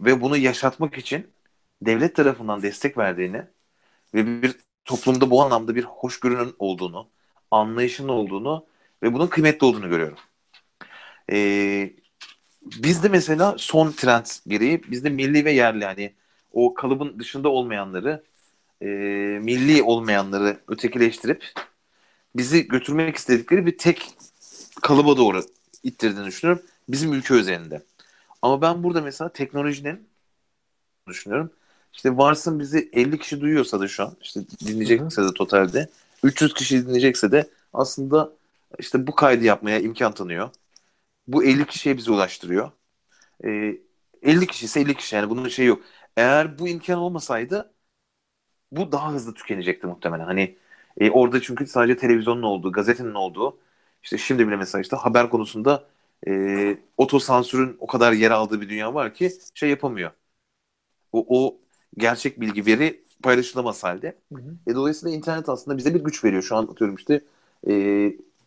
ve 0.02 0.22
bunu 0.22 0.38
yaşatmak 0.38 0.97
için 0.97 1.27
devlet 1.81 2.15
tarafından 2.15 2.61
destek 2.61 2.97
verdiğini 2.97 3.41
ve 4.14 4.41
bir 4.41 4.56
toplumda 4.85 5.30
bu 5.30 5.43
anlamda 5.43 5.76
bir 5.76 5.84
hoşgörünün 5.84 6.56
olduğunu, 6.60 7.07
anlayışın 7.52 8.07
olduğunu 8.07 8.65
ve 9.03 9.14
bunun 9.14 9.27
kıymetli 9.27 9.65
olduğunu 9.65 9.89
görüyorum. 9.89 10.18
Ee, 11.31 11.93
bizde 12.61 13.10
mesela 13.10 13.56
son 13.57 13.91
trend 13.91 14.26
gereği 14.47 14.81
bizde 14.84 15.10
milli 15.10 15.45
ve 15.45 15.52
yerli 15.52 15.85
hani 15.85 16.14
o 16.53 16.73
kalıbın 16.73 17.19
dışında 17.19 17.49
olmayanları 17.49 18.23
e, 18.81 18.85
milli 19.41 19.84
olmayanları 19.84 20.60
ötekileştirip 20.68 21.53
bizi 22.36 22.68
götürmek 22.68 23.16
istedikleri 23.16 23.66
bir 23.66 23.78
tek 23.78 24.10
kalıba 24.82 25.18
doğru 25.18 25.44
ittirdiğini 25.84 26.28
düşünüyorum. 26.28 26.64
Bizim 26.90 27.14
ülke 27.14 27.34
özelinde. 27.34 27.84
Ama 28.41 28.62
ben 28.62 28.84
burada 28.84 29.02
mesela 29.02 29.30
teknolojinin 29.34 30.07
düşünüyorum. 31.07 31.52
İşte 31.94 32.18
varsın 32.18 32.60
bizi 32.60 32.90
50 32.94 33.20
kişi 33.20 33.41
duyuyorsa 33.41 33.80
da 33.80 33.88
şu 33.88 34.03
an 34.03 34.18
işte 34.22 34.41
dinleyecekse 34.66 35.24
de 35.24 35.34
totalde 35.34 35.90
300 36.24 36.53
kişi 36.53 36.88
dinleyecekse 36.88 37.32
de 37.32 37.49
aslında 37.74 38.32
işte 38.80 39.07
bu 39.07 39.16
kaydı 39.16 39.44
yapmaya 39.44 39.80
imkan 39.80 40.14
tanıyor. 40.14 40.49
Bu 41.28 41.44
50 41.44 41.66
kişiye 41.68 41.98
bizi 41.98 42.12
ulaştırıyor. 42.12 42.72
E, 43.45 43.78
50 44.24 44.48
kişi 44.48 44.66
ise 44.66 44.82
50 44.82 44.95
kişi 44.95 45.16
yani 45.16 45.30
bunun 45.30 45.48
şey 45.49 45.66
yok. 45.66 45.84
Eğer 46.18 46.60
bu 46.60 46.68
imkan 46.68 46.99
olmasaydı 46.99 47.74
bu 48.72 48.91
daha 48.91 49.14
hızlı 49.14 49.34
tükenecekti 49.34 49.88
muhtemelen. 49.88 50.26
Hani 50.26 50.57
e, 50.99 51.11
orada 51.11 51.41
çünkü 51.41 51.67
sadece 51.67 51.97
televizyonun 51.97 52.43
olduğu, 52.43 52.72
gazetenin 52.72 53.13
olduğu 53.13 53.57
işte 54.03 54.17
şimdi 54.17 54.47
bile 54.47 54.55
mesela 54.55 54.81
işte 54.81 54.95
haber 54.95 55.30
konusunda 55.30 55.84
e, 56.27 56.77
otosansürün 56.97 57.77
o 57.80 57.88
kadar 57.88 58.11
yer 58.13 58.31
aldığı 58.31 58.61
bir 58.61 58.69
dünya 58.69 58.93
var 58.93 59.13
ki 59.13 59.31
şey 59.53 59.69
yapamıyor. 59.69 60.11
O, 61.11 61.26
o 61.30 61.57
gerçek 61.97 62.41
bilgi 62.41 62.65
veri 62.65 63.03
paylaşılamaz 63.23 63.84
halde. 63.84 64.15
Hı 64.34 64.39
hı. 64.41 64.72
E, 64.72 64.76
dolayısıyla 64.76 65.15
internet 65.17 65.49
aslında 65.49 65.77
bize 65.77 65.93
bir 65.93 65.99
güç 66.03 66.23
veriyor. 66.23 66.43
Şu 66.43 66.55
an 66.55 66.63
atıyorum 66.67 66.95
işte 66.95 67.22
e, 67.67 67.73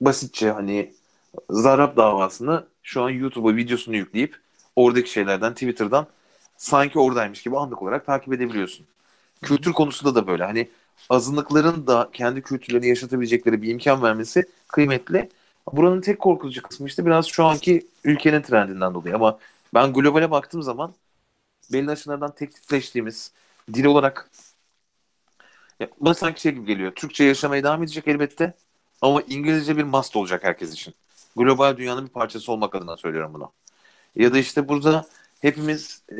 basitçe 0.00 0.50
hani 0.50 0.92
Zarap 1.50 1.96
davasını 1.96 2.66
şu 2.82 3.02
an 3.02 3.10
YouTube'a 3.10 3.56
videosunu 3.56 3.96
yükleyip 3.96 4.36
oradaki 4.76 5.10
şeylerden 5.10 5.52
Twitter'dan 5.52 6.06
sanki 6.56 6.98
oradaymış 6.98 7.42
gibi 7.42 7.58
anlık 7.58 7.82
olarak 7.82 8.06
takip 8.06 8.32
edebiliyorsun. 8.32 8.86
Kültür 9.42 9.72
konusunda 9.72 10.14
da 10.14 10.26
böyle. 10.26 10.44
Hani 10.44 10.68
azınlıkların 11.10 11.86
da 11.86 12.10
kendi 12.12 12.42
kültürlerini 12.42 12.88
yaşatabilecekleri 12.88 13.62
bir 13.62 13.68
imkan 13.70 14.02
vermesi 14.02 14.46
kıymetli. 14.68 15.28
Buranın 15.72 16.00
tek 16.00 16.18
korkutucu 16.18 16.62
kısmı 16.62 16.86
işte 16.88 17.06
biraz 17.06 17.26
şu 17.26 17.44
anki 17.44 17.86
ülkenin 18.04 18.42
trendinden 18.42 18.94
dolayı. 18.94 19.14
Ama 19.14 19.38
ben 19.74 19.92
globale 19.92 20.30
baktığım 20.30 20.62
zaman 20.62 20.94
belli 21.72 21.90
açılardan 21.90 22.34
teknikleştiğimiz 22.34 23.32
dil 23.74 23.84
olarak 23.84 24.30
ya, 25.80 25.88
bana 26.00 26.14
sanki 26.14 26.40
şey 26.40 26.52
gibi 26.52 26.66
geliyor. 26.66 26.92
Türkçe 26.94 27.24
yaşamaya 27.24 27.64
devam 27.64 27.82
edecek 27.82 28.08
elbette. 28.08 28.54
Ama 29.02 29.22
İngilizce 29.22 29.76
bir 29.76 29.82
must 29.82 30.16
olacak 30.16 30.44
herkes 30.44 30.72
için. 30.72 30.94
Global 31.36 31.76
dünyanın 31.76 32.06
bir 32.06 32.10
parçası 32.12 32.52
olmak 32.52 32.74
adına 32.74 32.96
söylüyorum 32.96 33.34
bunu. 33.34 33.52
Ya 34.16 34.34
da 34.34 34.38
işte 34.38 34.68
burada 34.68 35.06
hepimiz 35.40 36.02
e, 36.12 36.18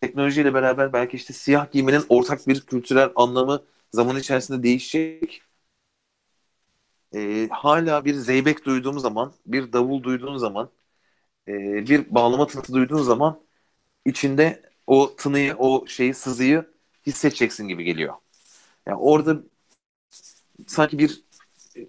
teknolojiyle 0.00 0.54
beraber 0.54 0.92
belki 0.92 1.16
işte 1.16 1.32
siyah 1.32 1.72
giymenin 1.72 2.02
ortak 2.08 2.48
bir 2.48 2.60
kültürel 2.60 3.10
anlamı 3.16 3.62
zaman 3.92 4.16
içerisinde 4.16 4.62
değişecek. 4.62 5.42
E, 7.14 7.48
hala 7.50 8.04
bir 8.04 8.14
zeybek 8.14 8.64
duyduğum 8.64 8.98
zaman, 8.98 9.32
bir 9.46 9.72
davul 9.72 10.02
duyduğun 10.02 10.36
zaman, 10.36 10.70
e, 11.48 11.52
bir 11.88 12.14
bağlama 12.14 12.46
tınısı 12.46 12.72
duyduğun 12.74 13.02
zaman 13.02 13.40
içinde 14.06 14.62
o 14.86 15.16
tınıyı, 15.16 15.56
o 15.56 15.86
şeyi, 15.86 16.14
sızıyı 16.14 16.66
hissedeceksin 17.06 17.68
gibi 17.68 17.84
geliyor. 17.84 18.14
Yani 18.86 18.98
orada 18.98 19.42
sanki 20.66 20.98
bir 20.98 21.22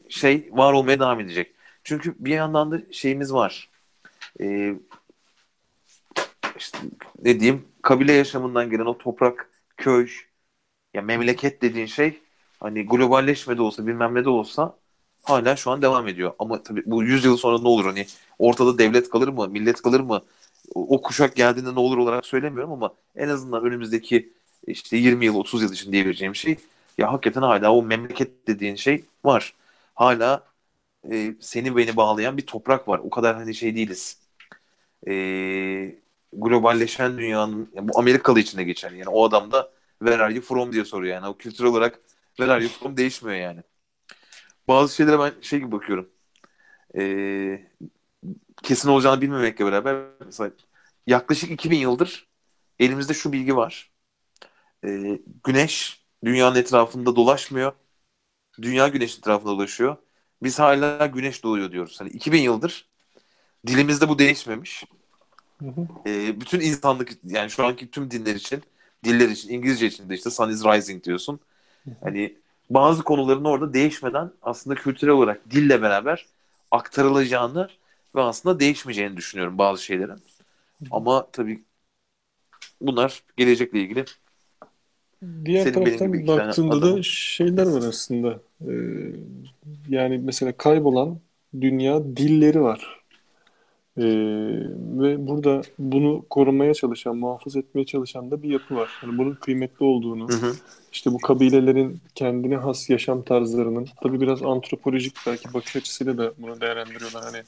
şey 0.09 0.49
var 0.51 0.73
olmaya 0.73 0.99
devam 0.99 1.19
edecek. 1.19 1.55
Çünkü 1.83 2.15
bir 2.19 2.31
yandan 2.33 2.71
da 2.71 2.81
şeyimiz 2.91 3.33
var. 3.33 3.69
Ee, 4.41 4.75
işte 6.61 6.79
ne 7.23 7.41
diyeyim 7.41 7.67
kabile 7.83 8.13
yaşamından 8.13 8.71
gelen 8.71 8.85
o 8.85 8.99
toprak, 8.99 9.51
köy, 9.77 10.09
ya 10.93 11.01
memleket 11.01 11.61
dediğin 11.61 11.85
şey 11.85 12.19
hani 12.59 12.85
globalleşme 12.85 13.57
de 13.57 13.61
olsa 13.61 13.87
bilmem 13.87 14.15
ne 14.15 14.25
de 14.25 14.29
olsa 14.29 14.77
hala 15.23 15.55
şu 15.55 15.71
an 15.71 15.81
devam 15.81 16.07
ediyor. 16.07 16.33
Ama 16.39 16.63
tabii 16.63 16.83
bu 16.85 17.03
100 17.03 17.25
yıl 17.25 17.37
sonra 17.37 17.59
ne 17.61 17.67
olur 17.67 17.85
hani 17.85 18.07
ortada 18.39 18.77
devlet 18.77 19.09
kalır 19.09 19.27
mı, 19.27 19.47
millet 19.49 19.81
kalır 19.81 19.99
mı? 19.99 20.21
O, 20.75 20.95
o 20.95 21.01
kuşak 21.01 21.35
geldiğinde 21.35 21.75
ne 21.75 21.79
olur 21.79 21.97
olarak 21.97 22.25
söylemiyorum 22.25 22.71
ama 22.73 22.93
en 23.15 23.27
azından 23.29 23.65
önümüzdeki 23.65 24.33
işte 24.67 24.97
20 24.97 25.25
yıl 25.25 25.35
30 25.35 25.61
yıl 25.63 25.73
için 25.73 25.91
diyebileceğim 25.91 26.35
şey 26.35 26.57
ya 26.97 27.13
hakikaten 27.13 27.41
hala 27.41 27.73
o 27.73 27.83
memleket 27.83 28.47
dediğin 28.47 28.75
şey 28.75 29.05
var. 29.25 29.53
Hala 29.95 30.43
e, 31.11 31.35
seni 31.41 31.77
beni 31.77 31.97
bağlayan 31.97 32.37
bir 32.37 32.45
toprak 32.47 32.87
var. 32.87 32.99
O 32.99 33.09
kadar 33.09 33.35
hani 33.35 33.55
şey 33.55 33.75
değiliz. 33.75 34.19
E, 35.07 35.13
globalleşen 36.33 37.17
dünyanın 37.17 37.71
yani 37.75 37.87
bu 37.89 37.99
Amerikalı 37.99 38.39
içinde 38.39 38.63
geçer. 38.63 38.91
Yani 38.91 39.09
o 39.09 39.25
adam 39.25 39.51
da 39.51 39.71
where 39.99 40.23
are 40.23 40.33
you 40.33 40.43
from 40.43 40.73
diye 40.73 40.85
soruyor. 40.85 41.15
Yani 41.15 41.27
o 41.27 41.37
kültür 41.37 41.63
olarak 41.63 41.99
where 42.37 42.51
are 42.51 42.63
you 42.63 42.73
from 42.73 42.97
değişmiyor 42.97 43.37
yani. 43.39 43.63
Bazı 44.67 44.95
şeylere 44.95 45.19
ben 45.19 45.33
şey 45.41 45.59
gibi 45.59 45.71
bakıyorum. 45.71 46.09
E, 46.97 47.67
kesin 48.63 48.89
olacağını 48.89 49.21
bilmemekle 49.21 49.65
beraber 49.65 49.95
mesela 50.25 50.51
yaklaşık 51.07 51.51
2000 51.51 51.77
yıldır 51.77 52.27
elimizde 52.79 53.13
şu 53.13 53.33
bilgi 53.33 53.55
var. 53.55 53.91
E, 54.85 55.19
güneş 55.43 56.05
dünyanın 56.25 56.55
etrafında 56.55 57.15
dolaşmıyor. 57.15 57.73
Dünya 58.61 58.87
güneş 58.87 59.17
etrafında 59.17 59.51
dolaşıyor. 59.51 59.97
Biz 60.43 60.59
hala 60.59 61.05
güneş 61.05 61.43
doğuyor 61.43 61.71
diyoruz. 61.71 61.99
Hani 62.01 62.09
2000 62.09 62.41
yıldır 62.41 62.89
dilimizde 63.67 64.09
bu 64.09 64.19
değişmemiş. 64.19 64.83
Hı 65.61 65.67
hı. 65.67 65.87
E, 66.09 66.41
bütün 66.41 66.59
insanlık 66.59 67.11
yani 67.23 67.49
şu 67.49 67.65
anki 67.65 67.91
tüm 67.91 68.11
dinler 68.11 68.35
için 68.35 68.61
diller 69.03 69.29
için 69.29 69.49
İngilizce 69.49 69.87
için 69.87 70.09
de 70.09 70.15
işte 70.15 70.29
sun 70.29 70.49
is 70.49 70.65
rising 70.65 71.03
diyorsun. 71.03 71.39
Hı 71.85 71.91
hı. 71.91 71.95
Hani 72.03 72.35
bazı 72.69 73.03
konuların 73.03 73.45
orada 73.45 73.73
değişmeden 73.73 74.31
aslında 74.41 74.75
kültürel 74.75 75.13
olarak 75.13 75.51
dille 75.51 75.81
beraber 75.81 76.25
aktarılacağını 76.71 77.69
ve 78.15 78.21
aslında 78.21 78.59
değişmeyeceğini 78.59 79.17
düşünüyorum 79.17 79.57
bazı 79.57 79.83
şeylerin. 79.83 80.19
Ama 80.91 81.27
tabii 81.31 81.63
bunlar 82.81 83.23
gelecekle 83.37 83.79
ilgili. 83.81 84.05
Diğer 85.45 85.63
Senin 85.63 85.73
taraftan 85.73 86.27
baktığında 86.27 86.97
da 86.97 87.03
şeyler 87.03 87.67
var 87.67 87.87
aslında. 87.87 88.39
Ee, 88.67 89.13
yani 89.89 90.17
mesela 90.17 90.57
kaybolan 90.57 91.19
dünya 91.61 92.03
dilleri 92.17 92.61
var. 92.61 93.00
Ee, 93.97 94.03
ve 94.77 95.27
burada 95.27 95.61
bunu 95.79 96.25
korumaya 96.29 96.73
çalışan, 96.73 97.17
muhafaza 97.17 97.59
etmeye 97.59 97.85
çalışan 97.85 98.31
da 98.31 98.43
bir 98.43 98.49
yapı 98.49 98.75
var. 98.75 98.89
Yani 99.03 99.17
bunun 99.17 99.33
kıymetli 99.33 99.85
olduğunu, 99.85 100.29
hı 100.29 100.33
hı. 100.33 100.53
işte 100.91 101.11
bu 101.11 101.17
kabilelerin 101.17 101.99
kendine 102.15 102.55
has 102.55 102.89
yaşam 102.89 103.23
tarzlarının, 103.23 103.87
tabii 104.03 104.21
biraz 104.21 104.43
antropolojik 104.43 105.15
belki 105.27 105.53
bakış 105.53 105.75
açısıyla 105.75 106.17
da 106.17 106.33
bunu 106.37 106.61
değerlendiriyorlar. 106.61 107.23
Hani 107.23 107.43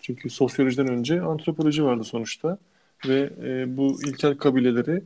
çünkü 0.00 0.30
sosyolojiden 0.30 0.88
önce 0.88 1.20
antropoloji 1.20 1.84
vardı 1.84 2.04
sonuçta 2.04 2.58
ve 3.08 3.30
e, 3.42 3.76
bu 3.76 3.98
ilkel 4.06 4.36
kabileleri 4.36 5.02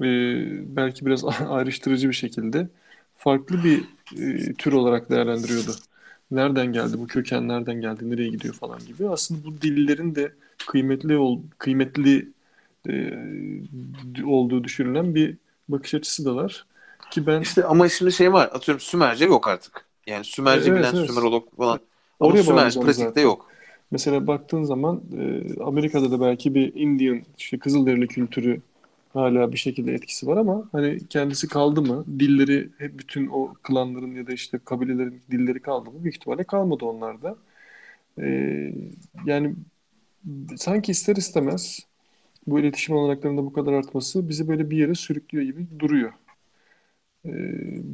e, 0.00 0.06
belki 0.76 1.06
biraz 1.06 1.24
ayrıştırıcı 1.48 2.08
bir 2.08 2.14
şekilde 2.14 2.68
farklı 3.16 3.64
bir 3.64 3.84
e, 4.22 4.52
tür 4.54 4.72
olarak 4.72 5.10
değerlendiriyordu. 5.10 5.72
Nereden 6.30 6.66
geldi 6.72 6.98
bu 6.98 7.06
köken, 7.06 7.48
nereden 7.48 7.80
geldi, 7.80 8.10
nereye 8.10 8.28
gidiyor 8.28 8.54
falan 8.54 8.78
gibi. 8.78 9.08
Aslında 9.08 9.44
bu 9.44 9.62
dillerin 9.62 10.14
de 10.14 10.32
kıymetli 10.66 11.16
ol, 11.16 11.40
kıymetli 11.58 12.28
e, 12.88 13.14
olduğu 14.24 14.64
düşünülen 14.64 15.14
bir 15.14 15.36
bakış 15.68 15.94
açısı 15.94 16.24
da 16.24 16.36
var. 16.36 16.66
Ki 17.10 17.26
ben 17.26 17.40
işte 17.40 17.64
ama 17.64 17.88
şimdi 17.88 18.12
şey 18.12 18.32
var. 18.32 18.50
Atıyorum 18.52 18.80
Sümerce 18.80 19.24
yok 19.24 19.48
artık. 19.48 19.84
Yani 20.06 20.24
Sümerce 20.24 20.70
evet, 20.70 20.80
bilen 20.80 20.94
evet. 20.94 21.10
Sümerolog 21.10 21.56
falan. 21.56 21.80
Ama 22.20 22.30
Oraya 22.30 22.42
Sümerce 22.42 22.80
pratikte 22.80 23.08
zaten. 23.08 23.22
yok. 23.22 23.46
Mesela 23.90 24.26
baktığın 24.26 24.62
zaman 24.62 25.02
e, 25.18 25.44
Amerika'da 25.62 26.10
da 26.10 26.20
belki 26.20 26.54
bir 26.54 26.74
Indian, 26.74 27.22
işte 27.38 27.58
Kızılderili 27.58 28.06
kültürü 28.08 28.60
hala 29.12 29.52
bir 29.52 29.56
şekilde 29.58 29.92
etkisi 29.94 30.26
var 30.26 30.36
ama 30.36 30.68
hani 30.72 31.08
kendisi 31.08 31.48
kaldı 31.48 31.82
mı? 31.82 32.04
Dilleri 32.18 32.70
hep 32.78 32.98
bütün 32.98 33.26
o 33.26 33.54
klanların 33.62 34.14
ya 34.14 34.26
da 34.26 34.32
işte 34.32 34.58
kabilelerin 34.64 35.22
dilleri 35.30 35.62
kaldı 35.62 35.90
mı? 35.90 36.02
Büyük 36.04 36.16
ihtimalle 36.16 36.44
kalmadı 36.44 36.84
onlarda. 36.84 37.36
Ee, 38.20 38.74
yani 39.26 39.54
sanki 40.56 40.92
ister 40.92 41.16
istemez 41.16 41.86
bu 42.46 42.60
iletişim 42.60 42.96
olanaklarında 42.96 43.44
bu 43.44 43.52
kadar 43.52 43.72
artması 43.72 44.28
bizi 44.28 44.48
böyle 44.48 44.70
bir 44.70 44.78
yere 44.78 44.94
sürüklüyor 44.94 45.44
gibi 45.46 45.66
duruyor. 45.80 46.12
Ee, 47.24 47.30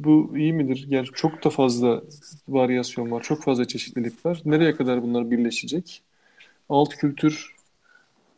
bu 0.03 0.37
iyi 0.37 0.53
midir? 0.53 0.85
Yani 0.89 1.05
çok 1.05 1.43
da 1.43 1.49
fazla 1.49 2.03
varyasyon 2.47 3.11
var, 3.11 3.23
çok 3.23 3.43
fazla 3.43 3.65
çeşitlilik 3.67 4.25
var. 4.25 4.41
Nereye 4.45 4.75
kadar 4.75 5.01
bunlar 5.03 5.31
birleşecek? 5.31 6.03
Alt 6.69 6.95
kültür 6.95 7.55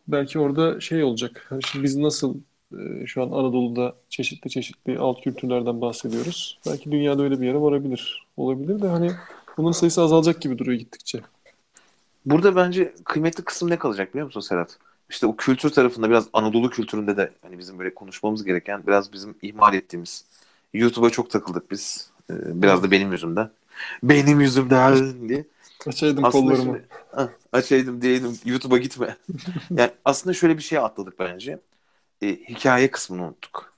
belki 0.07 0.39
orada 0.39 0.81
şey 0.81 1.03
olacak. 1.03 1.45
Hani 1.49 1.63
şimdi 1.63 1.83
biz 1.83 1.97
nasıl 1.97 2.37
şu 3.05 3.23
an 3.23 3.27
Anadolu'da 3.27 3.95
çeşitli 4.09 4.49
çeşitli 4.49 4.99
alt 4.99 5.21
kültürlerden 5.21 5.81
bahsediyoruz. 5.81 6.59
Belki 6.67 6.91
dünyada 6.91 7.23
öyle 7.23 7.41
bir 7.41 7.47
yere 7.47 7.61
varabilir. 7.61 8.27
Olabilir 8.37 8.81
de 8.81 8.87
hani 8.87 9.11
bunun 9.57 9.71
sayısı 9.71 10.01
azalacak 10.01 10.41
gibi 10.41 10.57
duruyor 10.57 10.79
gittikçe. 10.79 11.21
Burada 12.25 12.55
bence 12.55 12.93
kıymetli 13.05 13.43
kısım 13.43 13.69
ne 13.69 13.77
kalacak 13.77 14.13
biliyor 14.13 14.25
musun 14.25 14.39
Serhat? 14.39 14.77
İşte 15.09 15.27
o 15.27 15.35
kültür 15.35 15.69
tarafında 15.69 16.09
biraz 16.09 16.27
Anadolu 16.33 16.69
kültüründe 16.69 17.17
de 17.17 17.31
hani 17.41 17.57
bizim 17.57 17.79
böyle 17.79 17.93
konuşmamız 17.93 18.43
gereken 18.43 18.87
biraz 18.87 19.13
bizim 19.13 19.35
ihmal 19.41 19.73
ettiğimiz 19.73 20.25
YouTube'a 20.73 21.09
çok 21.09 21.29
takıldık 21.29 21.71
biz. 21.71 22.09
Ee, 22.29 22.33
biraz 22.61 22.83
da 22.83 22.91
benim 22.91 23.11
yüzümden. 23.11 23.49
Benim 24.03 24.41
yüzümden 24.41 25.29
diye. 25.29 25.45
Açaydım 25.87 26.25
aslında 26.25 26.43
kollarımı. 26.43 26.63
Şimdi, 26.63 26.87
ah, 27.13 27.27
açaydım 27.53 28.01
diyeydim 28.01 28.39
YouTube'a 28.45 28.77
gitme. 28.77 29.17
yani 29.77 29.91
aslında 30.05 30.33
şöyle 30.33 30.57
bir 30.57 30.63
şey 30.63 30.77
atladık 30.77 31.19
bence. 31.19 31.59
E, 32.21 32.27
hikaye 32.27 32.91
kısmını 32.91 33.23
unuttuk. 33.27 33.73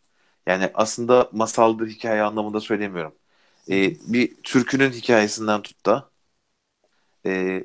Yani 0.47 0.71
aslında 0.73 1.29
masaldır 1.31 1.87
hikaye 1.87 2.21
anlamında 2.23 2.59
söylemiyorum. 2.61 3.15
E, 3.69 3.95
bir 4.13 4.35
türkünün 4.43 4.91
hikayesinden 4.91 5.61
tut 5.61 5.85
da 5.85 6.09
e, 7.25 7.63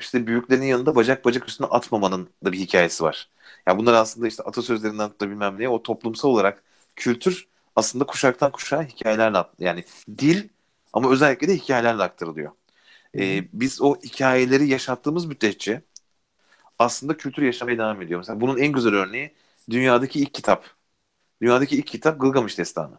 işte 0.00 0.26
büyüklerin 0.26 0.62
yanında 0.62 0.94
bacak 0.96 1.24
bacak 1.24 1.48
üstüne 1.48 1.66
atmamanın 1.66 2.30
da 2.44 2.52
bir 2.52 2.58
hikayesi 2.58 3.04
var. 3.04 3.28
Ya 3.48 3.62
yani 3.66 3.78
bunlar 3.78 3.94
aslında 3.94 4.28
işte 4.28 4.42
atasözlerinden 4.42 5.10
tut 5.10 5.20
da 5.20 5.30
bilmem 5.30 5.60
ne 5.60 5.68
o 5.68 5.82
toplumsal 5.82 6.28
olarak 6.28 6.62
kültür 6.96 7.48
aslında 7.76 8.06
kuşaktan 8.06 8.52
kuşağa 8.52 8.82
hikayelerle 8.82 9.44
yani 9.58 9.84
dil 10.18 10.48
ama 10.92 11.10
özellikle 11.10 11.48
de 11.48 11.56
hikayelerle 11.56 12.02
aktarılıyor. 12.02 12.52
Ee, 13.18 13.44
biz 13.52 13.82
o 13.82 13.96
hikayeleri 13.96 14.68
yaşattığımız 14.68 15.26
müddetçe 15.26 15.82
aslında 16.78 17.16
kültür 17.16 17.42
yaşamaya 17.42 17.78
devam 17.78 18.02
ediyor. 18.02 18.20
Mesela 18.20 18.40
bunun 18.40 18.58
en 18.58 18.72
güzel 18.72 18.94
örneği 18.94 19.34
dünyadaki 19.70 20.20
ilk 20.20 20.34
kitap. 20.34 20.66
Dünyadaki 21.42 21.76
ilk 21.76 21.86
kitap 21.86 22.20
Gılgamış 22.20 22.58
Destanı. 22.58 22.98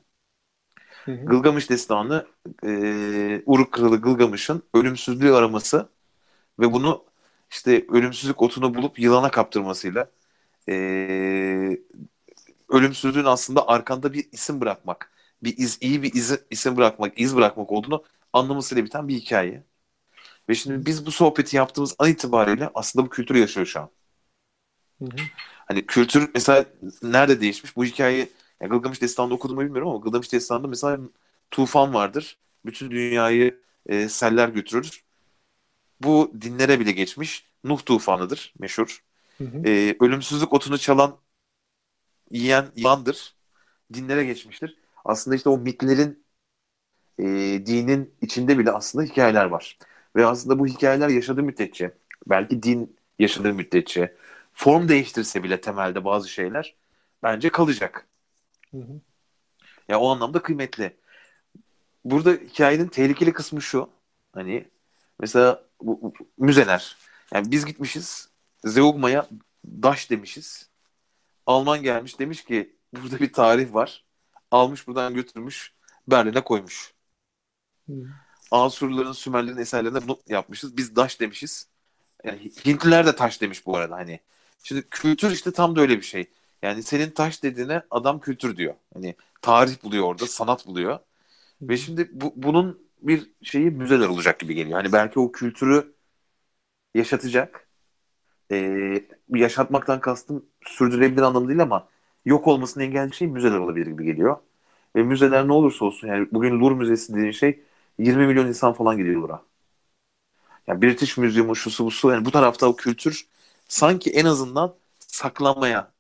Hı 1.05 1.11
hı. 1.11 1.25
Gılgamış 1.25 1.69
Destanı 1.69 2.27
e, 2.63 3.43
Uruk 3.45 3.71
Kralı 3.71 4.01
Gılgamış'ın 4.01 4.63
ölümsüzlüğü 4.73 5.33
araması 5.33 5.89
ve 6.59 6.73
bunu 6.73 7.05
işte 7.51 7.85
ölümsüzlük 7.89 8.41
otunu 8.41 8.75
bulup 8.75 8.99
yılana 8.99 9.31
kaptırmasıyla 9.31 10.11
e, 10.69 10.73
ölümsüzlüğün 12.69 13.25
aslında 13.25 13.67
arkanda 13.67 14.13
bir 14.13 14.27
isim 14.31 14.61
bırakmak, 14.61 15.11
bir 15.43 15.57
iz, 15.57 15.77
iyi 15.81 16.03
bir 16.03 16.13
iz, 16.13 16.39
isim 16.49 16.77
bırakmak, 16.77 17.19
iz 17.19 17.35
bırakmak 17.35 17.71
olduğunu 17.71 18.03
anlamasıyla 18.33 18.85
biten 18.85 19.07
bir 19.07 19.15
hikaye. 19.15 19.63
Ve 20.49 20.55
şimdi 20.55 20.85
biz 20.85 21.05
bu 21.05 21.11
sohbeti 21.11 21.57
yaptığımız 21.57 21.95
an 21.99 22.09
itibariyle 22.09 22.69
aslında 22.75 23.05
bu 23.05 23.09
kültür 23.09 23.35
yaşıyor 23.35 23.65
şu 23.65 23.79
an. 23.79 23.89
Hı 24.99 25.05
hı. 25.05 25.17
Hani 25.73 25.85
kültür 25.85 26.31
mesela 26.33 26.65
nerede 27.03 27.41
değişmiş? 27.41 27.75
Bu 27.75 27.85
hikayeyi 27.85 28.29
yani 28.61 28.69
Gılgamış 28.69 29.01
Destanı'nda 29.01 29.33
okudum 29.33 29.55
mu 29.55 29.61
bilmiyorum 29.61 29.89
ama 29.89 29.97
Gılgamış 29.99 30.33
Destanı'nda 30.33 30.67
mesela 30.67 30.99
tufan 31.51 31.93
vardır. 31.93 32.37
Bütün 32.65 32.91
dünyayı 32.91 33.59
e, 33.85 34.09
seller 34.09 34.49
götürür. 34.49 35.03
Bu 36.01 36.31
dinlere 36.41 36.79
bile 36.79 36.91
geçmiş. 36.91 37.47
Nuh 37.63 37.79
tufanıdır 37.85 38.53
meşhur. 38.59 39.03
Hı 39.37 39.43
hı. 39.43 39.67
E, 39.67 39.97
ölümsüzlük 39.99 40.53
otunu 40.53 40.77
çalan 40.77 41.17
yiyen 42.31 42.65
yılandır. 42.75 43.35
Dinlere 43.93 44.25
geçmiştir. 44.25 44.77
Aslında 45.05 45.35
işte 45.35 45.49
o 45.49 45.57
mitlerin 45.57 46.23
e, 47.19 47.23
dinin 47.65 48.13
içinde 48.21 48.57
bile 48.59 48.71
aslında 48.71 49.05
hikayeler 49.05 49.45
var. 49.45 49.77
Ve 50.15 50.25
aslında 50.25 50.59
bu 50.59 50.67
hikayeler 50.67 51.09
yaşadığı 51.09 51.43
müddetçe, 51.43 51.93
belki 52.27 52.63
din 52.63 52.95
yaşadığı 53.19 53.53
müddetçe, 53.53 54.15
form 54.53 54.89
değiştirse 54.89 55.43
bile 55.43 55.61
temelde 55.61 56.05
bazı 56.05 56.29
şeyler 56.29 56.75
bence 57.23 57.49
kalacak. 57.49 58.07
Hı 58.71 58.77
hı. 58.77 59.01
Ya 59.89 59.99
o 59.99 60.09
anlamda 60.09 60.41
kıymetli. 60.41 60.97
Burada 62.05 62.31
hikayenin 62.31 62.87
tehlikeli 62.87 63.33
kısmı 63.33 63.61
şu. 63.61 63.89
Hani 64.33 64.67
mesela 65.19 65.63
bu, 65.81 66.01
bu, 66.01 66.13
müzeler. 66.37 66.97
Yani 67.33 67.51
biz 67.51 67.65
gitmişiz 67.65 68.29
Zeugma'ya 68.65 69.27
daş 69.65 70.09
demişiz. 70.09 70.69
Alman 71.45 71.83
gelmiş 71.83 72.19
demiş 72.19 72.43
ki 72.43 72.75
burada 72.93 73.19
bir 73.19 73.33
tarih 73.33 73.73
var. 73.73 74.05
Almış 74.51 74.87
buradan 74.87 75.13
götürmüş 75.13 75.73
Berlin'e 76.07 76.43
koymuş. 76.43 76.93
Hmm. 77.85 78.03
Asurların, 78.51 79.11
Sümerlerin 79.11 79.57
eserlerine 79.57 80.07
bunu 80.07 80.19
yapmışız. 80.27 80.77
Biz 80.77 80.95
daş 80.95 81.19
demişiz. 81.19 81.67
Yani 82.23 82.51
Hintliler 82.65 83.05
de 83.05 83.15
taş 83.15 83.41
demiş 83.41 83.65
bu 83.65 83.77
arada 83.77 83.95
hani. 83.95 84.19
Şimdi 84.63 84.83
kültür 84.91 85.31
işte 85.31 85.51
tam 85.51 85.75
da 85.75 85.81
öyle 85.81 85.97
bir 85.97 86.01
şey. 86.01 86.25
Yani 86.61 86.83
senin 86.83 87.09
taş 87.11 87.43
dediğine 87.43 87.81
adam 87.91 88.19
kültür 88.19 88.57
diyor. 88.57 88.75
Hani 88.93 89.15
tarih 89.41 89.83
buluyor 89.83 90.05
orada, 90.05 90.27
sanat 90.27 90.67
buluyor. 90.67 90.99
Ve 91.61 91.77
şimdi 91.77 92.09
bu, 92.13 92.33
bunun 92.37 92.89
bir 93.01 93.31
şeyi 93.43 93.71
müzeler 93.71 94.07
olacak 94.07 94.39
gibi 94.39 94.55
geliyor. 94.55 94.79
Hani 94.81 94.93
belki 94.93 95.19
o 95.19 95.31
kültürü 95.31 95.95
yaşatacak 96.95 97.67
e, 98.51 98.93
yaşatmaktan 99.29 100.01
kastım 100.01 100.45
sürdürülebilir 100.67 101.21
anlamı 101.21 101.49
değil 101.49 101.61
ama 101.61 101.89
yok 102.25 102.47
olmasını 102.47 102.83
engelleyen 102.83 103.09
şey 103.09 103.27
müzeler 103.27 103.57
olabilir 103.59 103.87
gibi 103.87 104.05
geliyor. 104.05 104.37
Ve 104.95 105.03
müzeler 105.03 105.47
ne 105.47 105.53
olursa 105.53 105.85
olsun 105.85 106.07
yani 106.07 106.27
bugün 106.31 106.59
Louvre 106.59 106.75
Müzesi 106.75 107.13
dediğin 107.15 107.31
şey 107.31 107.63
20 107.99 108.27
milyon 108.27 108.47
insan 108.47 108.73
falan 108.73 108.97
gidiyor 108.97 109.15
Louvre'a. 109.21 109.43
Yani 110.67 110.81
British 110.81 111.17
Museum'u 111.17 111.55
şusu 111.55 111.85
busu 111.85 112.09
yani 112.09 112.25
bu 112.25 112.31
tarafta 112.31 112.67
o 112.67 112.75
kültür 112.75 113.27
sanki 113.73 114.11
en 114.11 114.25
azından 114.25 114.75
saklanmaya 114.99 115.93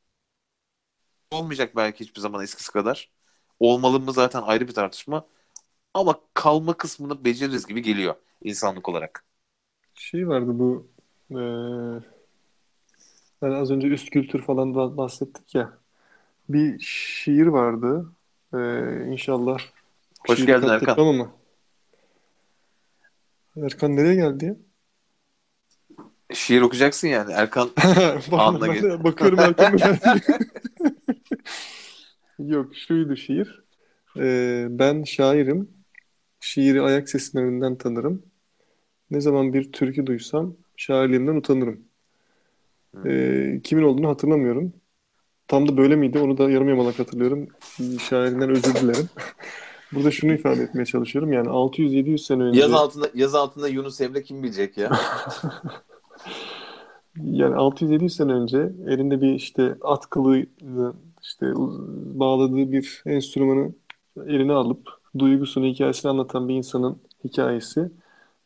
olmayacak 1.31 1.75
belki 1.75 1.99
hiçbir 1.99 2.21
zaman 2.21 2.43
eskisi 2.43 2.71
kadar. 2.71 3.09
Olmalı 3.59 3.99
mı 3.99 4.13
zaten 4.13 4.41
ayrı 4.41 4.67
bir 4.67 4.73
tartışma. 4.73 5.27
ama 5.93 6.19
kalma 6.33 6.73
kısmını 6.73 7.25
beceririz 7.25 7.65
gibi 7.67 7.81
geliyor 7.81 8.15
insanlık 8.43 8.89
olarak. 8.89 9.25
Şey 9.93 10.27
vardı 10.27 10.51
bu 10.59 10.87
e, 11.31 11.39
yani 13.41 13.55
az 13.55 13.71
önce 13.71 13.87
üst 13.87 14.09
kültür 14.09 14.41
falan 14.41 14.97
bahsettik 14.97 15.55
ya. 15.55 15.77
Bir 16.49 16.79
şiir 16.79 17.47
vardı. 17.47 18.11
E, 18.53 18.57
inşallah 19.05 19.59
Hoş 20.27 20.45
geldin 20.45 20.67
Erkan. 20.67 20.97
Ama. 20.97 21.31
Erkan 23.57 23.95
nereye 23.95 24.15
geldi 24.15 24.45
ya? 24.45 24.55
Şiir 26.33 26.61
okuyacaksın 26.61 27.07
yani. 27.07 27.33
Erkan 27.33 27.69
anla 28.31 28.67
gel. 28.73 29.03
Bakıyorum 29.03 29.39
Erkan 29.39 29.77
Yok 32.39 32.75
şuydu 32.75 33.15
şiir. 33.15 33.63
Ee, 34.17 34.67
ben 34.69 35.03
şairim. 35.03 35.69
Şiiri 36.39 36.81
ayak 36.81 37.09
seslerinden 37.09 37.75
tanırım. 37.75 38.23
Ne 39.11 39.21
zaman 39.21 39.53
bir 39.53 39.71
türkü 39.71 40.05
duysam 40.05 40.55
şairliğimden 40.77 41.35
utanırım. 41.35 41.81
Ee, 43.05 43.61
kimin 43.63 43.83
olduğunu 43.83 44.09
hatırlamıyorum. 44.09 44.73
Tam 45.47 45.67
da 45.67 45.77
böyle 45.77 45.95
miydi? 45.95 46.19
Onu 46.19 46.37
da 46.37 46.49
yarım 46.49 46.69
yamalak 46.69 46.99
hatırlıyorum. 46.99 47.47
Şairinden 48.09 48.49
özür 48.49 48.75
dilerim. 48.75 49.09
Burada 49.91 50.11
şunu 50.11 50.33
ifade 50.33 50.61
etmeye 50.61 50.85
çalışıyorum. 50.85 51.33
Yani 51.33 51.47
600-700 51.47 52.17
sene 52.17 52.43
önce... 52.43 52.59
Yaz 52.59 52.73
altında, 52.73 53.09
yaz 53.13 53.35
altında 53.35 53.67
Yunus 53.67 54.01
Emre 54.01 54.23
kim 54.23 54.43
bilecek 54.43 54.77
ya? 54.77 54.91
Yani 57.17 57.55
600-700 57.55 58.09
sene 58.09 58.33
önce 58.33 58.57
elinde 58.87 59.21
bir 59.21 59.33
işte 59.33 59.75
at 59.81 60.09
kılı 60.09 60.45
işte 61.21 61.53
bağladığı 62.19 62.71
bir 62.71 63.03
enstrümanı 63.05 63.71
eline 64.27 64.53
alıp 64.53 64.89
duygusunu, 65.19 65.65
hikayesini 65.65 66.11
anlatan 66.11 66.49
bir 66.49 66.55
insanın 66.55 66.97
hikayesi 67.23 67.91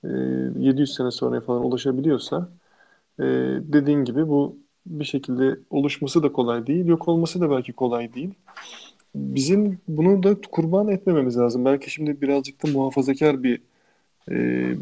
700 0.03 0.93
sene 0.93 1.11
sonra 1.11 1.41
falan 1.41 1.65
ulaşabiliyorsa 1.65 2.49
dediğin 3.59 4.05
gibi 4.05 4.27
bu 4.27 4.57
bir 4.85 5.05
şekilde 5.05 5.59
oluşması 5.69 6.23
da 6.23 6.31
kolay 6.31 6.67
değil, 6.67 6.85
yok 6.85 7.07
olması 7.07 7.41
da 7.41 7.51
belki 7.51 7.73
kolay 7.73 8.13
değil. 8.13 8.33
Bizim 9.15 9.79
bunu 9.87 10.23
da 10.23 10.41
kurban 10.51 10.87
etmememiz 10.87 11.37
lazım. 11.37 11.65
Belki 11.65 11.91
şimdi 11.91 12.21
birazcık 12.21 12.63
da 12.63 12.71
muhafazakar 12.71 13.43
bir 13.43 13.61
e, 14.31 14.35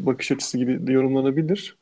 bakış 0.06 0.32
açısı 0.32 0.58
gibi 0.58 0.92
yorumlanabilir. 0.92 1.76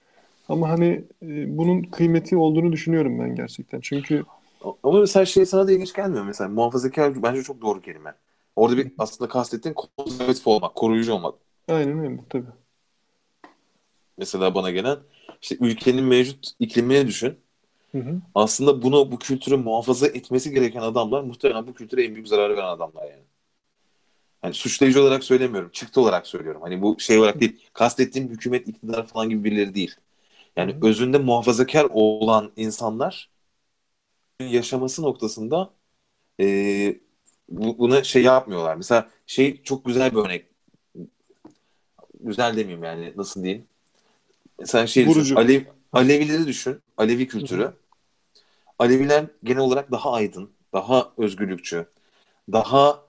Ama 0.49 0.69
hani 0.69 1.05
e, 1.23 1.59
bunun 1.59 1.83
kıymeti 1.83 2.37
olduğunu 2.37 2.73
düşünüyorum 2.73 3.21
ben 3.21 3.35
gerçekten. 3.35 3.81
Çünkü 3.81 4.25
ama 4.83 5.01
mesela 5.01 5.27
şey 5.27 5.47
sana 5.47 5.67
da 5.67 5.73
ilginç 5.73 5.93
gelmiyor 5.93 6.25
mesela. 6.25 6.51
Muhafazakar 6.51 7.23
bence 7.23 7.43
çok 7.43 7.63
doğru 7.63 7.81
kelime. 7.81 8.15
Orada 8.57 8.77
bir 8.77 8.93
aslında 8.99 9.29
kastettiğin 9.29 9.75
konservatif 9.75 10.47
olmak, 10.47 10.75
koruyucu 10.75 11.13
olmak. 11.13 11.35
Aynen 11.69 11.99
öyle 11.99 12.21
tabii. 12.31 12.47
Mesela 14.19 14.55
bana 14.55 14.71
gelen 14.71 14.99
işte 15.43 15.57
ülkenin 15.61 16.05
mevcut 16.05 16.53
iklimini 16.59 17.07
düşün. 17.07 17.39
Hı 17.93 17.99
hı. 17.99 18.21
Aslında 18.35 18.83
bunu 18.83 19.13
bu 19.13 19.19
kültürü 19.19 19.57
muhafaza 19.57 20.07
etmesi 20.07 20.51
gereken 20.51 20.81
adamlar 20.81 21.23
muhtemelen 21.23 21.67
bu 21.67 21.75
kültüre 21.75 22.05
en 22.05 22.15
büyük 22.15 22.29
zararı 22.29 22.57
veren 22.57 22.69
adamlar 22.69 23.03
yani. 23.03 23.23
Hani 24.43 24.55
suçlayıcı 24.55 25.03
olarak 25.03 25.25
söylemiyorum. 25.25 25.71
Çıktı 25.73 26.01
olarak 26.01 26.27
söylüyorum. 26.27 26.63
Hani 26.63 26.83
bu 26.83 27.01
şey 27.01 27.19
olarak 27.19 27.41
değil. 27.41 27.61
Kastettiğim 27.73 28.29
hükümet, 28.29 28.69
iktidar 28.69 29.07
falan 29.07 29.29
gibi 29.29 29.45
birileri 29.45 29.75
değil. 29.75 29.95
Yani 30.57 30.73
hı 30.73 30.87
özünde 30.87 31.19
muhafazakar 31.19 31.87
olan 31.91 32.53
insanlar 32.57 33.31
yaşaması 34.41 35.03
noktasında 35.03 35.71
e, 36.41 36.47
bu, 37.49 37.79
buna 37.79 38.05
şey 38.05 38.23
yapmıyorlar. 38.23 38.77
Mesela 38.77 39.11
şey 39.27 39.63
çok 39.63 39.85
güzel 39.85 40.13
bir 40.13 40.17
örnek. 40.17 40.47
Güzel 42.21 42.57
demeyeyim 42.57 42.85
yani 42.85 43.13
nasıl 43.17 43.43
diyeyim. 43.45 43.67
Sen 44.65 44.87
şey 44.87 45.09
düşün. 45.09 45.37
Alev, 45.37 45.63
Alevileri 45.93 46.47
düşün. 46.47 46.83
Alevi 46.97 47.29
kültürü. 47.29 47.63
Hı. 47.63 47.75
Aleviler 48.79 49.27
genel 49.45 49.61
olarak 49.61 49.93
daha 49.93 50.13
aydın, 50.13 50.51
daha 50.73 51.13
özgürlükçü, 51.19 51.87
daha 52.53 53.03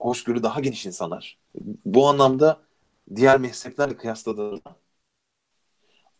hoşgörü, 0.00 0.42
daha 0.42 0.60
geniş 0.60 0.86
insanlar. 0.86 1.38
Bu 1.84 2.08
anlamda 2.08 2.60
diğer 3.16 3.40
mezheplerle 3.40 3.96
kıyasladığında 3.96 4.76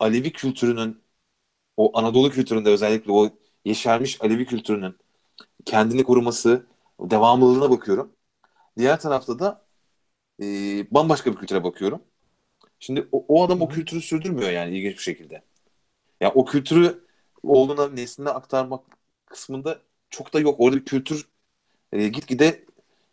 Alevi 0.03 0.33
kültürünün 0.33 1.03
o 1.77 1.99
Anadolu 1.99 2.31
kültüründe 2.31 2.70
özellikle 2.70 3.12
o 3.12 3.31
yeşermiş 3.65 4.23
Alevi 4.23 4.47
kültürünün 4.47 4.97
kendini 5.65 6.05
koruması, 6.05 6.66
devamlılığına 7.01 7.70
bakıyorum. 7.70 8.12
Diğer 8.79 9.01
tarafta 9.01 9.39
da 9.39 9.66
e, 10.43 10.47
bambaşka 10.91 11.33
bir 11.33 11.37
kültüre 11.37 11.65
bakıyorum. 11.65 12.03
Şimdi 12.81 13.09
o, 13.12 13.24
o 13.29 13.45
adam 13.45 13.62
o 13.62 13.69
kültürü 13.69 14.01
sürdürmüyor 14.01 14.51
yani 14.51 14.79
ilginç 14.79 14.95
bir 14.97 15.03
şekilde. 15.03 15.35
Ya 15.35 15.43
yani 16.20 16.33
o 16.35 16.45
kültürü 16.45 17.05
oğluna 17.43 17.89
nesline 17.89 18.31
aktarmak 18.31 18.81
kısmında 19.27 19.79
çok 20.11 20.35
da 20.35 20.41
yok. 20.41 20.57
Orada 20.61 20.77
bir 20.77 20.85
kültür 20.85 21.29
e, 21.93 22.09
gitgide 22.09 22.65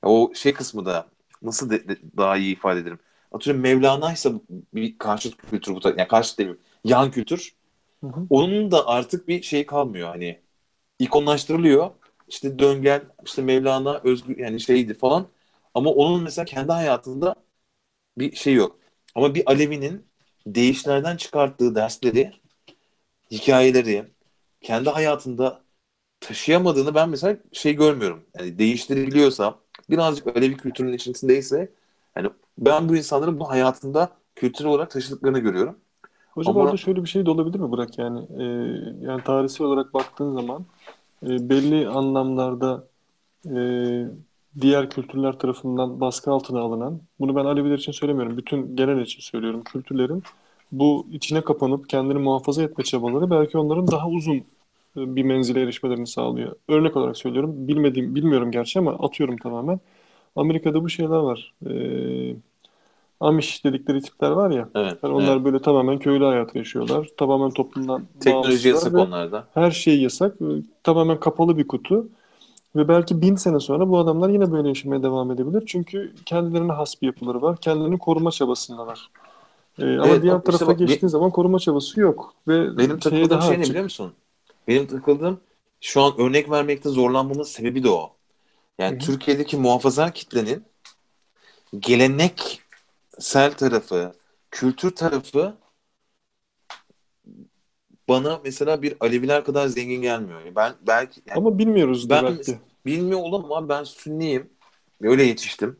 o 0.04 0.32
şey 0.36 0.54
kısmı 0.54 0.86
da 0.86 1.10
nasıl 1.42 1.70
de, 1.70 1.88
de, 1.90 1.98
daha 2.18 2.38
iyi 2.38 2.54
ifade 2.54 2.80
ederim. 2.80 3.00
Atıyorum 3.32 3.62
Mevlana 3.62 4.14
ise 4.14 4.32
bir 4.74 4.98
karşıt 4.98 5.38
kültür 5.38 5.76
bu 5.76 5.80
yani 5.98 6.08
karşıt 6.08 6.40
değil 6.40 6.50
yan 6.84 7.12
kültür. 7.12 7.56
Hı 8.02 8.08
hı. 8.08 8.28
Onun 8.30 8.72
da 8.72 8.88
artık 8.88 9.28
bir 9.28 9.42
şey 9.42 9.66
kalmıyor 9.66 10.10
hani 10.10 10.42
ikonlaştırılıyor. 11.00 11.92
İşte 12.30 12.60
Döngel, 12.60 13.02
işte 13.26 13.42
Mevlana, 13.42 14.02
Özgür 14.06 14.38
yani 14.38 14.62
şeydi 14.62 14.94
falan. 14.94 15.28
Ama 15.74 15.92
onun 15.92 16.24
mesela 16.24 16.46
kendi 16.46 16.72
hayatında 16.74 17.36
bir 18.18 18.36
şey 18.36 18.54
yok. 18.54 18.80
Ama 19.16 19.36
bir 19.36 19.44
Alevi'nin 19.52 20.08
değişlerden 20.48 21.18
çıkarttığı 21.18 21.76
dersleri, 21.76 22.34
hikayeleri, 23.32 24.06
kendi 24.62 24.90
hayatında 24.90 25.62
taşıyamadığını 26.22 26.96
ben 26.96 27.10
mesela 27.10 27.38
şey 27.54 27.74
görmüyorum. 27.76 28.26
Yani 28.40 28.60
değiştirebiliyorsa 28.60 29.60
birazcık 29.90 30.28
Alevi 30.28 30.58
kültürünün 30.58 30.94
içindeyse 30.94 31.74
yani 32.18 32.30
ben 32.58 32.90
bu 32.90 32.98
insanların 32.98 33.40
bu 33.42 33.50
hayatında 33.50 34.18
kültür 34.36 34.66
olarak 34.66 34.92
taşıdıklarını 34.92 35.40
görüyorum. 35.40 35.80
Hocam 36.40 36.56
Ama... 36.56 36.66
orada 36.66 36.78
şöyle 36.78 37.04
bir 37.04 37.10
şey 37.10 37.26
de 37.26 37.32
olabilir 37.32 37.60
mi 37.60 37.72
Burak 37.72 37.98
yani 37.98 38.20
e, 38.38 38.44
yani 39.02 39.24
tarihsel 39.24 39.68
olarak 39.68 39.94
baktığın 39.94 40.34
zaman 40.34 40.66
e, 41.24 41.50
belli 41.50 41.88
anlamlarda 41.90 42.84
e, 43.46 43.60
diğer 44.62 44.90
kültürler 44.90 45.40
tarafından 45.40 46.02
baskı 46.02 46.32
altına 46.32 46.60
alınan 46.60 47.02
bunu 47.20 47.36
ben 47.36 47.46
Aleviler 47.46 47.78
için 47.78 47.92
söylemiyorum 47.92 48.38
bütün 48.38 48.76
genel 48.76 49.02
için 49.02 49.22
söylüyorum 49.22 49.64
kültürlerin 49.64 50.24
bu 50.72 51.08
içine 51.12 51.42
kapanıp 51.42 51.90
kendini 51.90 52.20
muhafaza 52.20 52.64
etme 52.64 52.84
çabaları 52.84 53.32
belki 53.32 53.58
onların 53.58 53.88
daha 53.88 54.08
uzun 54.08 54.38
e, 54.98 55.16
bir 55.16 55.24
menzile 55.24 55.62
erişmelerini 55.62 56.08
sağlıyor. 56.08 56.56
Örnek 56.68 56.98
olarak 56.98 57.18
söylüyorum. 57.18 57.68
Bilmediğim, 57.68 58.16
bilmiyorum 58.16 58.52
gerçi 58.52 58.80
ama 58.80 58.92
atıyorum 58.92 59.38
tamamen. 59.38 59.80
Amerika'da 60.36 60.84
bu 60.84 60.90
şeyler 60.90 61.18
var. 61.18 61.54
Ee, 61.70 62.36
Amish 63.20 63.66
dedikleri 63.66 64.02
tipler 64.02 64.32
var 64.32 64.52
ya. 64.52 64.70
Evet, 64.76 64.98
yani 65.04 65.14
onlar 65.14 65.36
evet. 65.36 65.46
böyle 65.46 65.62
tamamen 65.62 66.00
köylü 66.00 66.26
hayatı 66.26 66.58
yaşıyorlar. 66.58 67.08
Tamamen 67.18 67.52
toplumdan 67.52 68.06
Teknoloji 68.20 68.70
yasak 68.70 68.94
onlarda. 68.94 69.48
Her 69.54 69.72
şey 69.72 70.02
yasak. 70.02 70.36
Tamamen 70.84 71.20
kapalı 71.20 71.58
bir 71.58 71.68
kutu. 71.68 72.08
Ve 72.76 72.88
belki 72.88 73.22
bin 73.22 73.36
sene 73.36 73.60
sonra 73.60 73.90
bu 73.90 73.98
adamlar 73.98 74.30
yine 74.30 74.52
böyle 74.52 74.68
yaşamaya 74.68 75.04
devam 75.04 75.32
edebilir. 75.32 75.64
Çünkü 75.66 76.14
kendilerine 76.26 76.72
has 76.72 77.02
bir 77.02 77.08
yapıları 77.08 77.42
var. 77.42 77.58
Kendilerini 77.58 77.98
koruma 77.98 78.32
çabasındalar. 78.32 79.10
Ee, 79.80 79.86
evet, 79.86 80.00
ama 80.00 80.22
diğer 80.22 80.42
tarafa 80.42 80.68
bak, 80.68 80.80
geçtiğin 80.80 81.02
be, 81.02 81.08
zaman 81.08 81.32
koruma 81.32 81.60
çabası 81.60 82.00
yok. 82.00 82.34
Ve 82.48 82.78
benim 82.78 83.00
takıldığım 83.00 83.42
şey 83.42 83.60
ne 83.60 83.64
biliyor 83.64 83.84
musun? 83.84 84.14
Benim 84.68 84.88
takıldığım 84.88 85.40
şu 85.82 86.02
an 86.02 86.14
örnek 86.18 86.52
vermekte 86.52 86.90
zorlanmamın 86.90 87.44
sebebi 87.44 87.84
de 87.84 87.90
o. 87.90 88.12
Yani 88.80 88.92
Hı-hı. 88.92 89.00
Türkiye'deki 89.00 89.58
muhafaza 89.58 90.12
kitlenin 90.12 90.64
geleneksel 93.20 93.54
tarafı, 93.54 94.14
kültür 94.52 94.92
tarafı 94.96 95.54
bana 98.10 98.40
mesela 98.44 98.82
bir 98.82 98.96
Aleviler 99.00 99.44
kadar 99.44 99.68
zengin 99.68 100.02
gelmiyor. 100.02 100.42
Ben 100.56 100.74
belki 100.88 101.22
yani, 101.28 101.38
ama 101.38 101.58
bilmiyoruz 101.58 102.10
ben 102.10 102.26
belki. 102.26 102.60
bilmiyor 102.86 103.20
olamam 103.20 103.52
ama 103.52 103.70
ben 103.70 103.84
Sünniyim. 103.84 104.50
Öyle 105.02 105.24
yetiştim. 105.24 105.80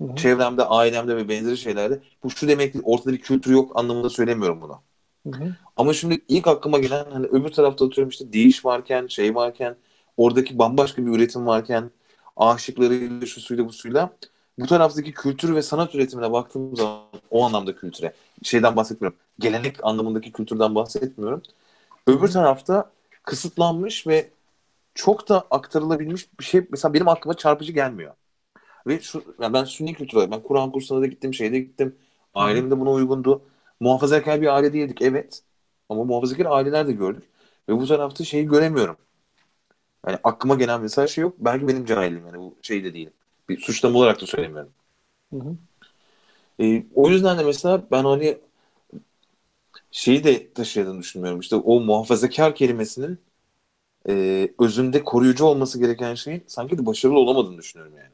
Hı-hı. 0.00 0.16
Çevremde, 0.16 0.64
ailemde 0.64 1.16
ve 1.16 1.28
benzeri 1.28 1.56
şeylerde. 1.56 2.00
Bu 2.22 2.30
şu 2.30 2.48
demek 2.48 2.74
değil, 2.74 2.84
ortada 2.84 3.12
bir 3.12 3.20
kültür 3.20 3.52
yok 3.52 3.72
anlamında 3.74 4.10
söylemiyorum 4.10 4.60
bunu. 4.60 4.80
Hı-hı. 5.26 5.56
Ama 5.76 5.92
şimdi 5.92 6.20
ilk 6.28 6.46
aklıma 6.46 6.78
gelen 6.78 7.10
hani 7.10 7.26
öbür 7.26 7.48
tarafta 7.48 7.86
atıyorum 7.86 8.08
işte 8.08 8.32
değiş 8.32 8.64
varken, 8.64 9.06
şey 9.06 9.34
varken, 9.34 9.76
oradaki 10.16 10.58
bambaşka 10.58 11.06
bir 11.06 11.10
üretim 11.10 11.46
varken, 11.46 11.90
aşıklarıyla, 12.36 13.26
şu 13.26 13.40
suyla, 13.40 13.66
bu 13.66 13.72
suyla 13.72 14.10
bu 14.58 14.66
taraftaki 14.66 15.12
kültür 15.12 15.54
ve 15.54 15.62
sanat 15.62 15.94
üretimine 15.94 16.32
baktığım 16.32 16.76
zaman 16.76 17.00
o 17.30 17.44
anlamda 17.44 17.76
kültüre 17.76 18.12
şeyden 18.42 18.76
bahsetmiyorum. 18.76 19.18
Gelenek 19.38 19.84
anlamındaki 19.84 20.32
kültürden 20.32 20.74
bahsetmiyorum. 20.74 21.42
Öbür 22.06 22.28
tarafta 22.28 22.90
kısıtlanmış 23.22 24.06
ve 24.06 24.30
çok 24.94 25.28
da 25.28 25.46
aktarılabilmiş 25.50 26.40
bir 26.40 26.44
şey 26.44 26.66
mesela 26.70 26.94
benim 26.94 27.08
aklıma 27.08 27.36
çarpıcı 27.36 27.72
gelmiyor. 27.72 28.14
Ve 28.86 29.00
şu, 29.00 29.24
yani 29.40 29.52
ben 29.52 29.64
sünni 29.64 29.94
kültür 29.94 30.30
ben 30.30 30.42
Kur'an 30.42 30.72
kursuna 30.72 31.00
da 31.00 31.06
gittim, 31.06 31.34
şeyde 31.34 31.58
gittim. 31.58 31.96
Ailem 32.34 32.70
de 32.70 32.80
buna 32.80 32.90
uygundu. 32.90 33.42
Muhafazakar 33.80 34.42
bir 34.42 34.46
aile 34.56 34.72
değildik 34.72 35.02
evet. 35.02 35.42
Ama 35.88 36.04
muhafazakar 36.04 36.46
aileler 36.46 36.88
de 36.88 36.92
gördük. 36.92 37.24
Ve 37.68 37.76
bu 37.76 37.86
tarafta 37.86 38.24
şeyi 38.24 38.46
göremiyorum. 38.48 38.96
Yani 40.06 40.18
aklıma 40.24 40.54
gelen 40.54 40.80
mesela 40.80 41.06
şey 41.06 41.22
yok. 41.22 41.34
Belki 41.38 41.68
benim 41.68 41.84
cahilim 41.86 42.26
yani 42.26 42.38
bu 42.38 42.56
şey 42.62 42.84
de 42.84 42.94
değil. 42.94 43.10
Bir 43.48 43.60
suçlama 43.60 43.98
olarak 43.98 44.20
da 44.20 44.26
söylemiyorum. 44.26 44.72
Hı 45.32 45.36
hı. 45.36 45.56
E, 46.60 46.86
o 46.94 47.08
yüzden 47.08 47.38
de 47.38 47.44
mesela 47.44 47.82
ben 47.90 48.04
hani 48.04 48.38
şeyi 49.90 50.24
de 50.24 50.52
taşıyadığını 50.52 51.00
düşünmüyorum. 51.00 51.40
İşte 51.40 51.56
o 51.56 51.80
muhafazakar 51.80 52.54
kelimesinin 52.54 53.18
e, 54.08 54.48
özünde 54.58 55.04
koruyucu 55.04 55.44
olması 55.44 55.78
gereken 55.78 56.14
şeyin 56.14 56.44
sanki 56.46 56.78
de 56.78 56.86
başarılı 56.86 57.18
olamadığını 57.18 57.58
düşünüyorum 57.58 57.96
yani. 57.96 58.10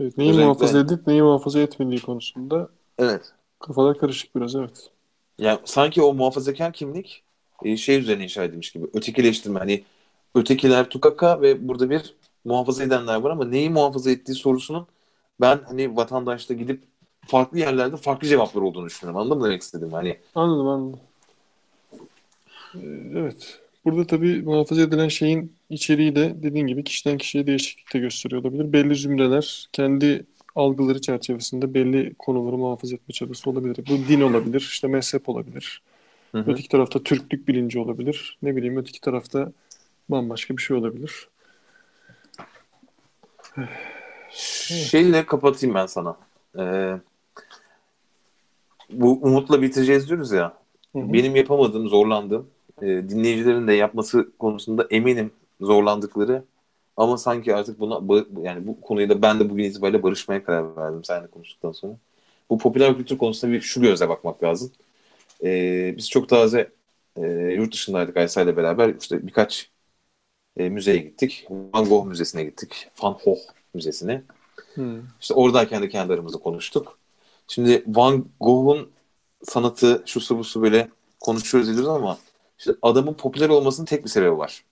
Evet, 0.00 0.18
neyi 0.18 0.30
Özellikle... 0.30 0.46
muhafaza 0.46 0.78
edip 0.78 1.06
neyi 1.06 1.22
muhafaza 1.22 1.60
etmediği 1.60 2.00
konusunda 2.00 2.68
evet. 2.98 3.32
kafalar 3.58 3.98
karışık 3.98 4.36
biraz 4.36 4.54
evet. 4.54 4.90
Yani 5.38 5.58
sanki 5.64 6.02
o 6.02 6.14
muhafazakar 6.14 6.72
kimlik 6.72 7.22
e, 7.64 7.76
şey 7.76 7.98
üzerine 7.98 8.24
inşa 8.24 8.44
edilmiş 8.44 8.72
gibi. 8.72 8.86
Ötekileştirme. 8.94 9.58
Hani 9.58 9.84
ötekiler 10.34 10.88
tukaka 10.88 11.40
ve 11.42 11.68
burada 11.68 11.90
bir 11.90 12.14
muhafaza 12.44 12.84
edenler 12.84 13.16
var 13.16 13.30
ama 13.30 13.44
neyi 13.44 13.70
muhafaza 13.70 14.10
ettiği 14.10 14.34
sorusunun 14.34 14.86
ben 15.40 15.60
hani 15.66 15.96
vatandaşta 15.96 16.54
gidip 16.54 16.82
farklı 17.26 17.58
yerlerde 17.58 17.96
farklı 17.96 18.28
cevaplar 18.28 18.62
olduğunu 18.62 18.86
düşünüyorum. 18.86 19.20
Anladın 19.20 19.38
mı 19.38 19.44
demek 19.44 19.62
istedim? 19.62 19.92
Hani... 19.92 20.16
Anladım 20.34 20.68
anladım. 20.68 21.00
Ee, 22.74 22.78
evet. 23.14 23.60
Burada 23.84 24.06
tabii 24.06 24.42
muhafaza 24.42 24.82
edilen 24.82 25.08
şeyin 25.08 25.52
içeriği 25.70 26.16
de 26.16 26.34
dediğin 26.42 26.66
gibi 26.66 26.84
kişiden 26.84 27.18
kişiye 27.18 27.46
değişiklik 27.46 27.94
de 27.94 27.98
gösteriyor 27.98 28.42
olabilir. 28.42 28.72
Belli 28.72 28.94
zümreler 28.94 29.68
kendi 29.72 30.26
algıları 30.54 31.00
çerçevesinde 31.00 31.74
belli 31.74 32.14
konuları 32.18 32.56
muhafaza 32.56 32.94
etme 32.94 33.12
çabası 33.12 33.50
olabilir. 33.50 33.76
Bu 33.88 34.08
din 34.08 34.20
olabilir, 34.20 34.60
işte 34.60 34.88
mezhep 34.88 35.28
olabilir. 35.28 35.82
Hı 36.32 36.38
hı. 36.38 36.50
Öteki 36.50 36.68
tarafta 36.68 37.02
Türklük 37.02 37.48
bilinci 37.48 37.78
olabilir. 37.78 38.38
Ne 38.42 38.56
bileyim 38.56 38.76
öteki 38.76 39.00
tarafta 39.00 39.52
bambaşka 40.08 40.56
bir 40.56 40.62
şey 40.62 40.76
olabilir. 40.76 41.28
Şeyle 44.30 45.26
kapatayım 45.26 45.74
ben 45.74 45.86
sana. 45.86 46.16
Ee, 46.58 46.94
bu 48.90 49.18
umutla 49.22 49.62
bitireceğiz 49.62 50.08
diyoruz 50.08 50.32
ya. 50.32 50.52
Hı 50.92 50.98
hı. 50.98 51.12
Benim 51.12 51.36
yapamadığım, 51.36 51.88
zorlandığım, 51.88 52.46
e, 52.82 52.86
dinleyicilerin 52.86 53.68
de 53.68 53.72
yapması 53.72 54.28
konusunda 54.38 54.86
eminim 54.90 55.30
zorlandıkları 55.60 56.44
ama 56.96 57.18
sanki 57.18 57.54
artık 57.54 57.80
buna 57.80 58.14
yani 58.42 58.66
bu 58.66 58.80
konuyu 58.80 59.08
da 59.08 59.22
ben 59.22 59.40
de 59.40 59.50
bugün 59.50 59.64
itibariyle 59.64 60.02
barışmaya 60.02 60.44
karar 60.44 60.76
verdim 60.76 61.04
seninle 61.04 61.26
konuştuktan 61.26 61.72
sonra. 61.72 61.92
Bu 62.50 62.58
popüler 62.58 62.96
kültür 62.96 63.18
konusunda 63.18 63.52
bir 63.52 63.60
şu 63.60 63.82
gözle 63.82 64.08
bakmak 64.08 64.42
lazım. 64.42 64.72
Ee, 65.44 65.94
biz 65.96 66.10
çok 66.10 66.28
taze 66.28 66.70
e, 67.16 67.26
yurt 67.30 67.72
dışındaydık 67.72 68.16
Aysel 68.16 68.44
ile 68.44 68.56
beraber. 68.56 68.94
işte 69.00 69.26
birkaç 69.26 69.70
e, 70.58 70.68
müzeye 70.68 70.96
gittik. 70.98 71.46
Van 71.50 71.84
Gogh 71.84 72.06
Müzesi'ne 72.06 72.44
gittik. 72.44 72.90
Van 73.02 73.18
Gogh 73.24 73.38
Müzesi'ne. 73.74 74.22
Hmm. 74.74 75.02
İşte 75.20 75.34
oradayken 75.34 75.82
de 75.82 75.88
kendi 75.88 76.12
aramızda 76.12 76.38
konuştuk. 76.38 76.98
Şimdi 77.48 77.84
Van 77.86 78.26
Gogh'un 78.40 78.90
sanatı 79.42 80.02
şu 80.06 80.20
su 80.20 80.38
bu 80.38 80.44
su 80.44 80.62
böyle 80.62 80.88
konuşuyoruz 81.20 81.70
ediyoruz 81.70 81.88
ama 81.88 82.18
işte 82.58 82.74
adamın 82.82 83.14
popüler 83.14 83.48
olmasının 83.48 83.86
tek 83.86 84.04
bir 84.04 84.10
sebebi 84.10 84.38
var. 84.38 84.64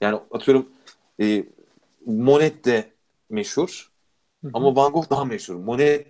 Yani 0.00 0.18
atıyorum 0.30 0.68
e, 1.20 1.44
Monet 2.06 2.64
de 2.64 2.90
meşhur 3.30 3.90
hı 4.42 4.48
hı. 4.48 4.50
ama 4.54 4.76
Van 4.76 4.92
Gogh 4.92 5.10
daha 5.10 5.24
meşhur. 5.24 5.54
Monet 5.54 6.06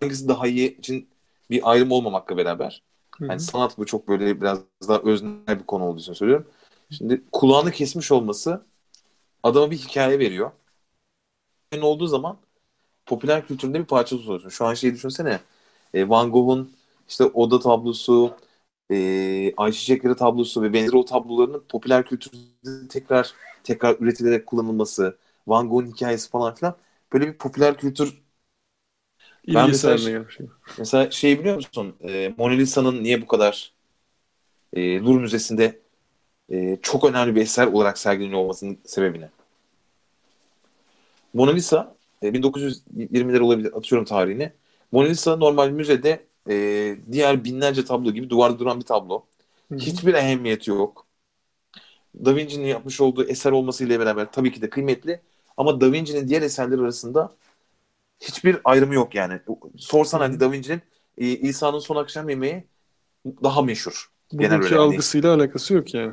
hangisi 0.00 0.28
daha 0.28 0.46
iyi 0.46 0.78
için 0.78 1.08
bir 1.50 1.70
ayrım 1.70 1.90
olmamakla 1.90 2.36
beraber. 2.36 2.82
Hı 3.18 3.24
hı. 3.24 3.28
Yani 3.28 3.40
sanat 3.40 3.78
bu 3.78 3.86
çok 3.86 4.08
böyle 4.08 4.40
biraz 4.40 4.58
daha 4.88 4.98
öznel 4.98 5.60
bir 5.60 5.66
konu 5.66 5.84
olduğu 5.84 6.00
için 6.00 6.12
söylüyorum. 6.12 6.46
Şimdi 6.90 7.22
kulağını 7.32 7.70
kesmiş 7.72 8.12
olması 8.12 8.66
adama 9.42 9.70
bir 9.70 9.78
hikaye 9.78 10.18
veriyor. 10.18 10.52
Yani 11.72 11.84
olduğu 11.84 12.06
zaman 12.06 12.38
popüler 13.06 13.46
kültüründe 13.46 13.80
bir 13.80 13.86
parçası 13.86 14.22
oluyorsun. 14.24 14.48
Şu 14.48 14.66
an 14.66 14.74
şeyi 14.74 14.94
düşünsene. 14.94 15.40
E, 15.94 16.08
Van 16.08 16.32
Gogh'un 16.32 16.72
işte 17.08 17.24
oda 17.24 17.60
tablosu, 17.60 18.36
e, 18.92 19.54
Ayşe 19.56 20.00
tablosu 20.16 20.62
ve 20.62 20.72
benzeri 20.72 20.96
o 20.96 21.04
tablolarının 21.04 21.64
popüler 21.68 22.06
kültürde 22.06 22.88
tekrar 22.90 23.34
tekrar 23.64 23.96
üretilerek 24.00 24.46
kullanılması, 24.46 25.18
Van 25.48 25.70
Gogh'un 25.70 25.86
hikayesi 25.92 26.30
falan 26.30 26.54
filan 26.54 26.76
böyle 27.12 27.26
bir 27.28 27.38
popüler 27.38 27.78
kültür 27.78 28.22
ben 29.54 29.68
mesela, 29.70 29.98
şey, 29.98 30.46
mesela 30.78 31.10
şey 31.10 31.40
biliyor 31.40 31.56
musun? 31.56 31.96
E, 32.00 32.34
Mona 32.38 32.52
Lisa'nın 32.54 33.02
niye 33.02 33.22
bu 33.22 33.26
kadar 33.26 33.72
e, 34.72 34.98
Louvre 35.00 35.20
Müzesi'nde 35.22 35.80
e, 36.52 36.78
çok 36.82 37.04
önemli 37.04 37.34
bir 37.34 37.40
eser 37.40 37.66
olarak 37.66 37.98
sergileniyor 37.98 38.40
olmasının 38.40 38.78
sebebini. 38.84 39.28
Mona 41.34 41.50
Lisa 41.50 41.94
e, 42.22 42.28
1920'ler 42.28 43.40
olabilir 43.40 43.72
atıyorum 43.76 44.04
tarihini. 44.04 44.52
Mona 44.92 45.08
Lisa 45.08 45.36
normal 45.36 45.70
müzede 45.70 46.26
e, 46.48 46.96
diğer 47.12 47.44
binlerce 47.44 47.84
tablo 47.84 48.10
gibi 48.12 48.30
duvarda 48.30 48.58
duran 48.58 48.80
bir 48.80 48.84
tablo. 48.84 49.24
Hı-hı. 49.68 49.78
Hiçbir 49.78 50.14
ehemmiyeti 50.14 50.70
yok. 50.70 51.06
Da 52.24 52.36
Vinci'nin 52.36 52.66
yapmış 52.66 53.00
olduğu 53.00 53.24
eser 53.24 53.52
olmasıyla 53.52 54.00
beraber 54.00 54.32
tabii 54.32 54.52
ki 54.52 54.62
de 54.62 54.70
kıymetli. 54.70 55.20
Ama 55.56 55.80
Da 55.80 55.92
Vinci'nin 55.92 56.28
diğer 56.28 56.42
eserleri 56.42 56.80
arasında 56.80 57.34
hiçbir 58.20 58.58
ayrımı 58.64 58.94
yok 58.94 59.14
yani. 59.14 59.40
Sorsan 59.76 60.18
hani 60.18 60.40
Da 60.40 60.52
Vinci'nin 60.52 60.82
e, 61.18 61.26
İsa'nın 61.26 61.78
son 61.78 61.96
akşam 61.96 62.28
yemeği 62.28 62.64
daha 63.42 63.62
meşhur. 63.62 64.10
Bugünkü 64.32 64.68
genel 64.68 64.78
algısıyla 64.78 65.34
alakası 65.34 65.74
yok 65.74 65.94
yani. 65.94 66.12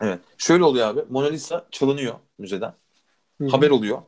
Evet. 0.00 0.20
Şöyle 0.38 0.64
oluyor 0.64 0.88
abi. 0.88 1.00
Mona 1.10 1.26
Lisa 1.26 1.66
çalınıyor 1.70 2.14
müzeden. 2.38 2.74
Hı-hı. 3.40 3.48
Haber 3.50 3.70
oluyor. 3.70 4.02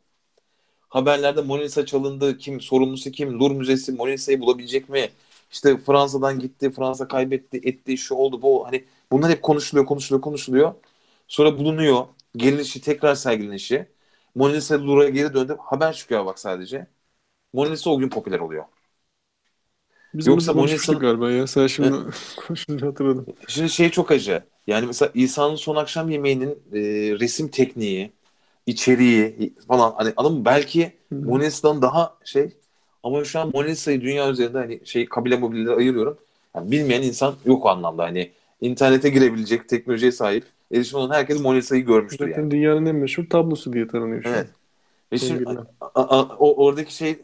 Haberlerde 0.88 1.42
Mona 1.42 1.62
Lisa 1.62 1.86
çalındı. 1.86 2.38
Kim 2.38 2.60
sorumlusu 2.60 3.10
kim? 3.10 3.40
Louvre 3.40 3.54
Müzesi 3.54 3.92
Mona 3.92 4.10
Lisa'yı 4.10 4.40
bulabilecek 4.40 4.88
mi? 4.88 5.10
İşte 5.52 5.78
Fransa'dan 5.78 6.38
gitti. 6.38 6.70
Fransa 6.72 7.08
kaybetti. 7.08 7.60
Etti. 7.64 7.98
Şu 7.98 8.14
oldu. 8.14 8.42
Bu 8.42 8.66
hani 8.66 8.84
bunlar 9.12 9.30
hep 9.30 9.42
konuşuluyor, 9.42 9.86
konuşuluyor, 9.86 10.22
konuşuluyor. 10.22 10.74
Sonra 11.28 11.58
bulunuyor. 11.58 12.06
Gelinişi 12.36 12.80
tekrar 12.80 13.14
sergilenişi. 13.14 13.86
Mona 14.34 14.52
Lisa 14.52 14.86
Louvre'a 14.86 15.08
geri 15.10 15.34
döndü. 15.34 15.56
Haber 15.60 15.92
çıkıyor 15.94 16.26
bak 16.26 16.38
sadece. 16.38 16.86
Mona 17.52 17.70
Lisa 17.70 17.90
o 17.90 17.98
gün 17.98 18.10
popüler 18.10 18.40
oluyor. 18.40 18.64
Biz 20.14 20.26
Yoksa 20.26 20.52
Mona 20.52 20.70
Lisa'nın... 20.70 20.98
galiba 20.98 21.30
ya. 21.30 21.46
Sen 21.46 21.66
şimdi 21.66 21.90
konuşunca 22.46 22.86
hatırladım. 22.86 23.26
Şimdi 23.48 23.70
şey 23.70 23.90
çok 23.90 24.10
acı. 24.10 24.42
Yani 24.66 24.86
mesela 24.86 25.10
İsa'nın 25.14 25.56
son 25.56 25.76
akşam 25.76 26.10
yemeğinin 26.10 26.50
e, 26.72 26.80
resim 27.20 27.48
tekniği, 27.48 28.12
içeriği 28.66 29.52
falan 29.68 29.92
hani 29.96 30.12
anladın 30.16 30.44
Belki 30.44 30.92
Mona 31.10 31.42
Lisa'dan 31.42 31.82
daha 31.82 32.16
şey 32.24 32.50
ama 33.02 33.24
şu 33.24 33.40
an 33.40 33.50
Mona 33.54 33.66
Lisa'yı 33.66 34.00
dünya 34.00 34.30
üzerinde 34.30 34.58
hani 34.58 34.80
şey 34.84 35.06
kabile 35.06 35.36
mobilleri 35.36 35.74
ayırıyorum. 35.74 36.18
Yani 36.56 36.70
bilmeyen 36.70 37.02
insan 37.02 37.34
yok 37.44 37.66
o 37.66 37.68
anlamda. 37.68 38.04
Hani 38.04 38.30
internete 38.60 39.10
girebilecek 39.10 39.68
teknolojiye 39.68 40.12
sahip 40.12 40.44
erişim 40.72 40.98
olan 40.98 41.14
herkes 41.14 41.40
Mona 41.40 41.56
Lisa'yı 41.56 41.86
görmüştür 41.86 42.28
Zaten 42.28 42.42
yani. 42.42 42.50
dünyanın 42.50 42.86
en 42.86 42.96
meşhur 42.96 43.26
tablosu 43.26 43.72
diye 43.72 43.88
tanınıyor 43.88 44.22
şu 44.22 44.28
Evet. 44.28 44.46
Ve 45.12 45.18
şimdi 45.18 45.44
a, 45.80 45.86
a, 45.94 46.36
o, 46.38 46.64
oradaki 46.64 46.94
şey 46.94 47.18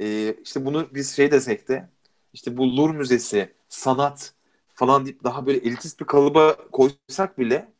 e, 0.00 0.34
işte 0.44 0.64
bunu 0.64 0.86
biz 0.94 1.16
şey 1.16 1.30
desek 1.30 1.68
de 1.68 1.88
işte 2.32 2.56
bu 2.56 2.76
Louvre 2.76 2.98
Müzesi, 2.98 3.54
sanat 3.68 4.34
falan 4.74 5.04
deyip 5.04 5.24
daha 5.24 5.46
böyle 5.46 5.58
elitist 5.58 6.00
bir 6.00 6.04
kalıba 6.06 6.56
koysak 6.72 7.38
bile 7.38 7.72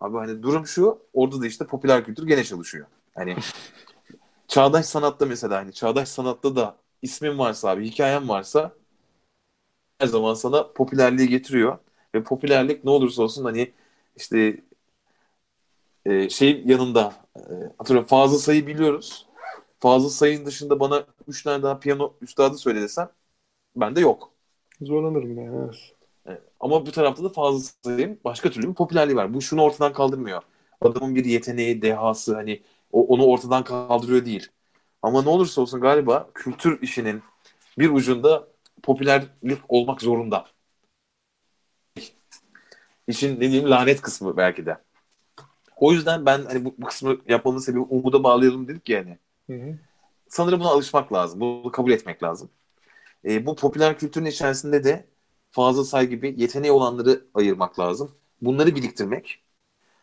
abi 0.00 0.16
hani 0.16 0.42
durum 0.42 0.66
şu 0.66 1.02
orada 1.12 1.40
da 1.42 1.46
işte 1.46 1.66
popüler 1.66 2.04
kültür 2.04 2.26
gene 2.26 2.44
çalışıyor. 2.44 2.86
Hani 3.14 3.36
çağdaş 4.48 4.86
sanatta 4.86 5.26
mesela 5.26 5.56
hani 5.58 5.72
çağdaş 5.72 6.08
sanatta 6.08 6.56
da 6.56 6.76
ismin 7.02 7.38
varsa 7.38 7.70
abi 7.70 7.86
hikayen 7.90 8.28
varsa 8.28 8.72
her 9.98 10.06
zaman 10.06 10.34
sana 10.34 10.72
popülerliği 10.72 11.28
getiriyor 11.28 11.78
ve 12.14 12.22
popülerlik 12.24 12.84
ne 12.84 12.90
olursa 12.90 13.22
olsun 13.22 13.44
hani 13.44 13.72
işte 14.16 14.60
e, 16.06 16.28
şey 16.30 16.62
yanında 16.66 17.14
e, 17.36 17.40
atıyorum 17.78 18.06
fazla 18.06 18.38
sayı 18.38 18.66
biliyoruz. 18.66 19.26
Fazla 19.80 20.10
sayın 20.10 20.46
dışında 20.46 20.80
bana 20.80 21.06
3 21.28 21.42
tane 21.42 21.62
daha 21.62 21.78
piyano 21.78 22.14
üstadı 22.22 22.58
söyle 22.58 22.80
desem 22.82 23.10
bende 23.80 24.00
yok. 24.00 24.32
Zorlanırım 24.80 25.38
yani. 25.38 25.56
Evet. 25.64 25.94
evet. 26.26 26.42
Ama 26.60 26.86
bu 26.86 26.92
tarafta 26.92 27.24
da 27.24 27.28
fazla 27.28 27.70
sayın 27.84 28.20
başka 28.24 28.50
türlü 28.50 28.68
bir 28.68 28.74
popülerliği 28.74 29.16
var. 29.16 29.34
Bu 29.34 29.42
şunu 29.42 29.62
ortadan 29.62 29.92
kaldırmıyor. 29.92 30.42
Adamın 30.80 31.14
bir 31.14 31.24
yeteneği, 31.24 31.82
dehası 31.82 32.34
hani 32.34 32.62
o, 32.92 33.06
onu 33.06 33.26
ortadan 33.26 33.64
kaldırıyor 33.64 34.24
değil. 34.24 34.48
Ama 35.02 35.22
ne 35.22 35.28
olursa 35.28 35.60
olsun 35.60 35.80
galiba 35.80 36.30
kültür 36.34 36.82
işinin 36.82 37.22
bir 37.78 37.90
ucunda 37.90 38.48
popülerlik 38.82 39.58
olmak 39.68 40.02
zorunda. 40.02 40.46
İşin 43.08 43.36
ne 43.36 43.40
diyeyim 43.40 43.70
lanet 43.70 44.00
kısmı 44.00 44.36
belki 44.36 44.66
de. 44.66 44.78
O 45.76 45.92
yüzden 45.92 46.26
ben 46.26 46.44
hani 46.44 46.64
bu, 46.64 46.74
bu 46.78 46.86
kısmı 46.86 47.16
yapmamın 47.28 47.58
sebebi 47.58 47.80
umuda 47.80 48.24
bağlayalım 48.24 48.68
dedik 48.68 48.88
yani. 48.88 49.18
Hı 49.46 49.52
hı. 49.52 49.78
sanırım 50.28 50.60
buna 50.60 50.68
alışmak 50.68 51.12
lazım. 51.12 51.40
Bunu 51.40 51.72
kabul 51.72 51.90
etmek 51.90 52.22
lazım. 52.22 52.50
E, 53.24 53.46
bu 53.46 53.56
popüler 53.56 53.98
kültürün 53.98 54.24
içerisinde 54.24 54.84
de 54.84 55.04
fazla 55.50 55.84
say 55.84 56.06
gibi 56.06 56.34
yeteneği 56.36 56.72
olanları 56.72 57.24
ayırmak 57.34 57.78
lazım. 57.78 58.10
Bunları 58.42 58.74
biriktirmek. 58.74 59.42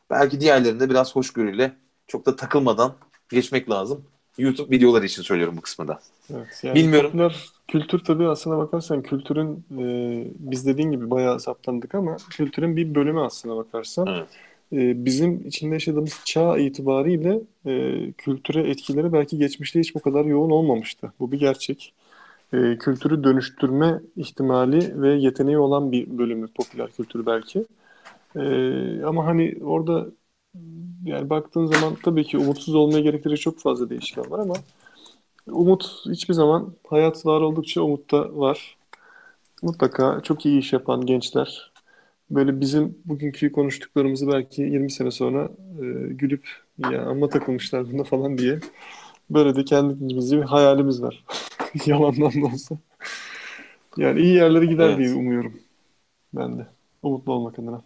Belki 0.10 0.42
diğerlerinde 0.42 0.90
biraz 0.90 1.16
hoşgörüyle 1.16 1.74
çok 2.08 2.26
da 2.26 2.36
takılmadan 2.36 2.96
geçmek 3.30 3.70
lazım. 3.70 4.06
YouTube 4.38 4.76
videoları 4.76 5.06
için 5.06 5.22
söylüyorum 5.22 5.58
bu 5.58 5.62
kısmında. 5.62 6.00
Evet, 6.34 6.64
yani 6.64 6.76
Bilmiyorum. 6.76 7.12
Popüler 7.12 7.46
kültür 7.68 8.00
tabii 8.00 8.28
aslına 8.28 8.58
bakarsan 8.58 9.04
kültürün 9.04 9.66
e, 9.80 10.28
biz 10.40 10.66
dediğin 10.66 10.92
gibi 10.92 11.10
bayağı 11.10 11.40
saptandık 11.40 11.96
ama 11.96 12.18
kültürün 12.30 12.76
bir 12.76 12.96
bölümü 12.96 13.20
aslına 13.20 13.56
bakarsan. 13.56 14.08
Evet. 14.08 14.28
E, 14.74 15.06
bizim 15.06 15.48
içinde 15.48 15.74
yaşadığımız 15.74 16.22
çağ 16.26 16.58
itibariyle 16.58 17.40
e, 17.66 18.12
kültüre 18.12 18.70
etkileri 18.70 19.14
belki 19.14 19.38
geçmişte 19.38 19.80
hiç 19.80 19.96
bu 19.96 20.00
kadar 20.00 20.26
yoğun 20.26 20.50
olmamıştı. 20.50 21.14
Bu 21.20 21.32
bir 21.32 21.40
gerçek. 21.40 21.94
E, 22.54 22.78
kültürü 22.78 23.24
dönüştürme 23.24 24.02
ihtimali 24.16 25.02
ve 25.02 25.14
yeteneği 25.14 25.58
olan 25.58 25.92
bir 25.92 26.18
bölümü 26.18 26.48
popüler 26.48 26.92
kültür 26.92 27.26
belki. 27.26 27.66
E, 28.36 29.04
ama 29.04 29.26
hani 29.26 29.58
orada 29.64 30.08
yani 31.06 31.30
baktığın 31.30 31.66
zaman 31.66 31.96
tabii 32.04 32.24
ki 32.24 32.38
umutsuz 32.38 32.76
olmaya 32.76 33.00
gerektirecek 33.00 33.42
çok 33.44 33.60
fazla 33.60 33.90
değişken 33.90 34.32
var 34.32 34.40
ama 34.40 34.56
umut 35.48 35.86
hiçbir 36.06 36.34
zaman 36.34 36.74
hayat 36.90 37.26
var 37.26 37.42
oldukça 37.42 37.82
umut 37.82 38.12
da 38.12 38.38
var. 38.38 38.78
Mutlaka 39.62 40.22
çok 40.24 40.46
iyi 40.46 40.60
iş 40.60 40.74
yapan 40.74 41.06
gençler 41.06 41.72
böyle 42.30 42.62
bizim 42.62 42.98
bugünkü 43.06 43.52
konuştuklarımızı 43.52 44.28
belki 44.28 44.62
20 44.62 44.92
sene 44.92 45.12
sonra 45.12 45.50
e, 45.82 45.84
gülüp 46.14 46.48
ya 46.92 47.06
amma 47.06 47.30
takılmışlar 47.30 47.92
bunda 47.92 48.04
falan 48.04 48.38
diye 48.38 48.60
böyle 49.30 49.56
de 49.56 49.66
kendimizce 49.66 50.38
bir 50.38 50.44
hayalimiz 50.44 51.02
var. 51.02 51.24
Yalandan 51.86 52.42
da 52.42 52.46
olsa. 52.46 52.78
Yani 53.98 54.22
iyi 54.22 54.36
yerlere 54.36 54.66
gider 54.66 54.90
Evet. 54.90 54.98
diye 54.98 55.14
umuyorum 55.14 55.62
ben 56.34 56.60
de. 56.60 56.68
Umutlu 57.04 57.34
olmak 57.34 57.60
adına. 57.60 57.82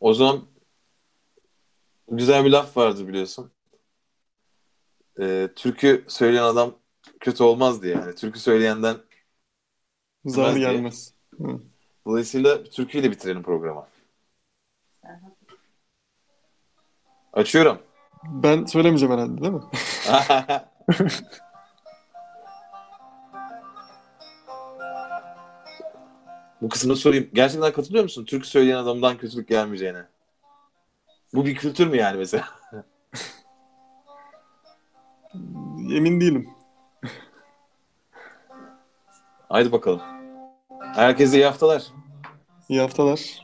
O 0.00 0.14
zaman 0.14 0.42
güzel 2.10 2.44
bir 2.44 2.50
laf 2.50 2.76
vardı 2.76 3.08
biliyorsun. 3.08 3.50
E, 5.20 5.48
türkü 5.56 6.04
söyleyen 6.08 6.42
adam 6.42 6.74
kötü 7.20 7.42
olmaz 7.42 7.82
diye. 7.82 7.94
Yani 7.94 8.14
türkü 8.14 8.40
söyleyenden 8.40 8.96
Zar 10.24 10.44
Bilmez 10.44 10.56
diye. 10.56 10.72
gelmez. 10.72 11.14
Hı. 11.38 11.60
Dolayısıyla 12.06 12.64
türküyle 12.64 13.10
bitirelim 13.10 13.42
programı. 13.42 13.86
Açıyorum. 17.32 17.78
Ben 18.24 18.64
söylemeyeceğim 18.64 19.14
herhalde 19.14 19.40
değil 19.42 19.52
mi? 19.52 19.62
Bu 26.62 26.68
kısmını 26.68 26.96
sorayım. 26.96 27.30
Gerçekten 27.32 27.72
katılıyor 27.72 28.04
musun? 28.04 28.24
Türkü 28.24 28.48
söyleyen 28.48 28.76
adamdan 28.76 29.18
kötülük 29.18 29.48
gelmeyeceğine. 29.48 30.06
Bu 31.34 31.46
bir 31.46 31.54
kültür 31.54 31.86
mü 31.86 31.96
yani 31.96 32.18
mesela? 32.18 32.44
Emin 35.90 36.20
değilim. 36.20 36.50
Haydi 39.48 39.72
bakalım. 39.72 40.00
Herkese 40.94 41.36
iyi 41.36 41.44
haftalar. 41.44 41.82
İyi 42.68 42.80
haftalar. 42.80 43.42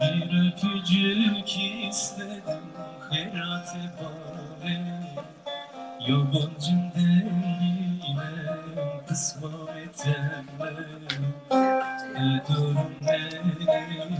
Bir 0.00 0.48
öpücük 0.48 1.56
istedim 1.88 2.64
hayrat 3.10 3.76
bari 3.98 4.78
Yabancım 6.08 6.92
değilim 6.94 8.20
kısmet 9.08 10.06
etme 10.06 10.72
Ne 12.14 12.42
durum 12.48 12.90
ne 13.02 13.18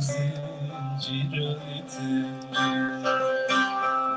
zincir 0.01 1.33
etme 1.77 2.25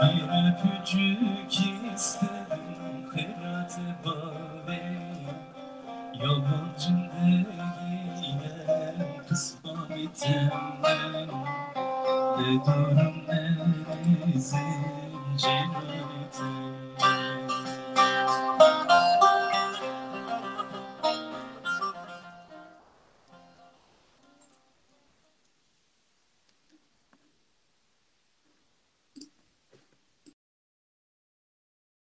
Bir 0.02 0.28
öpücük 0.48 1.54
istedim 1.96 2.66
hayrat 3.14 3.80
bari 4.06 4.82
Yabancım 6.14 7.00
değilim 7.22 7.55
kısmet 9.96 10.24
etme 10.24 11.28
ne 12.38 12.66
durum 12.66 13.16
ne? 13.28 14.40
Zincir 14.40 16.05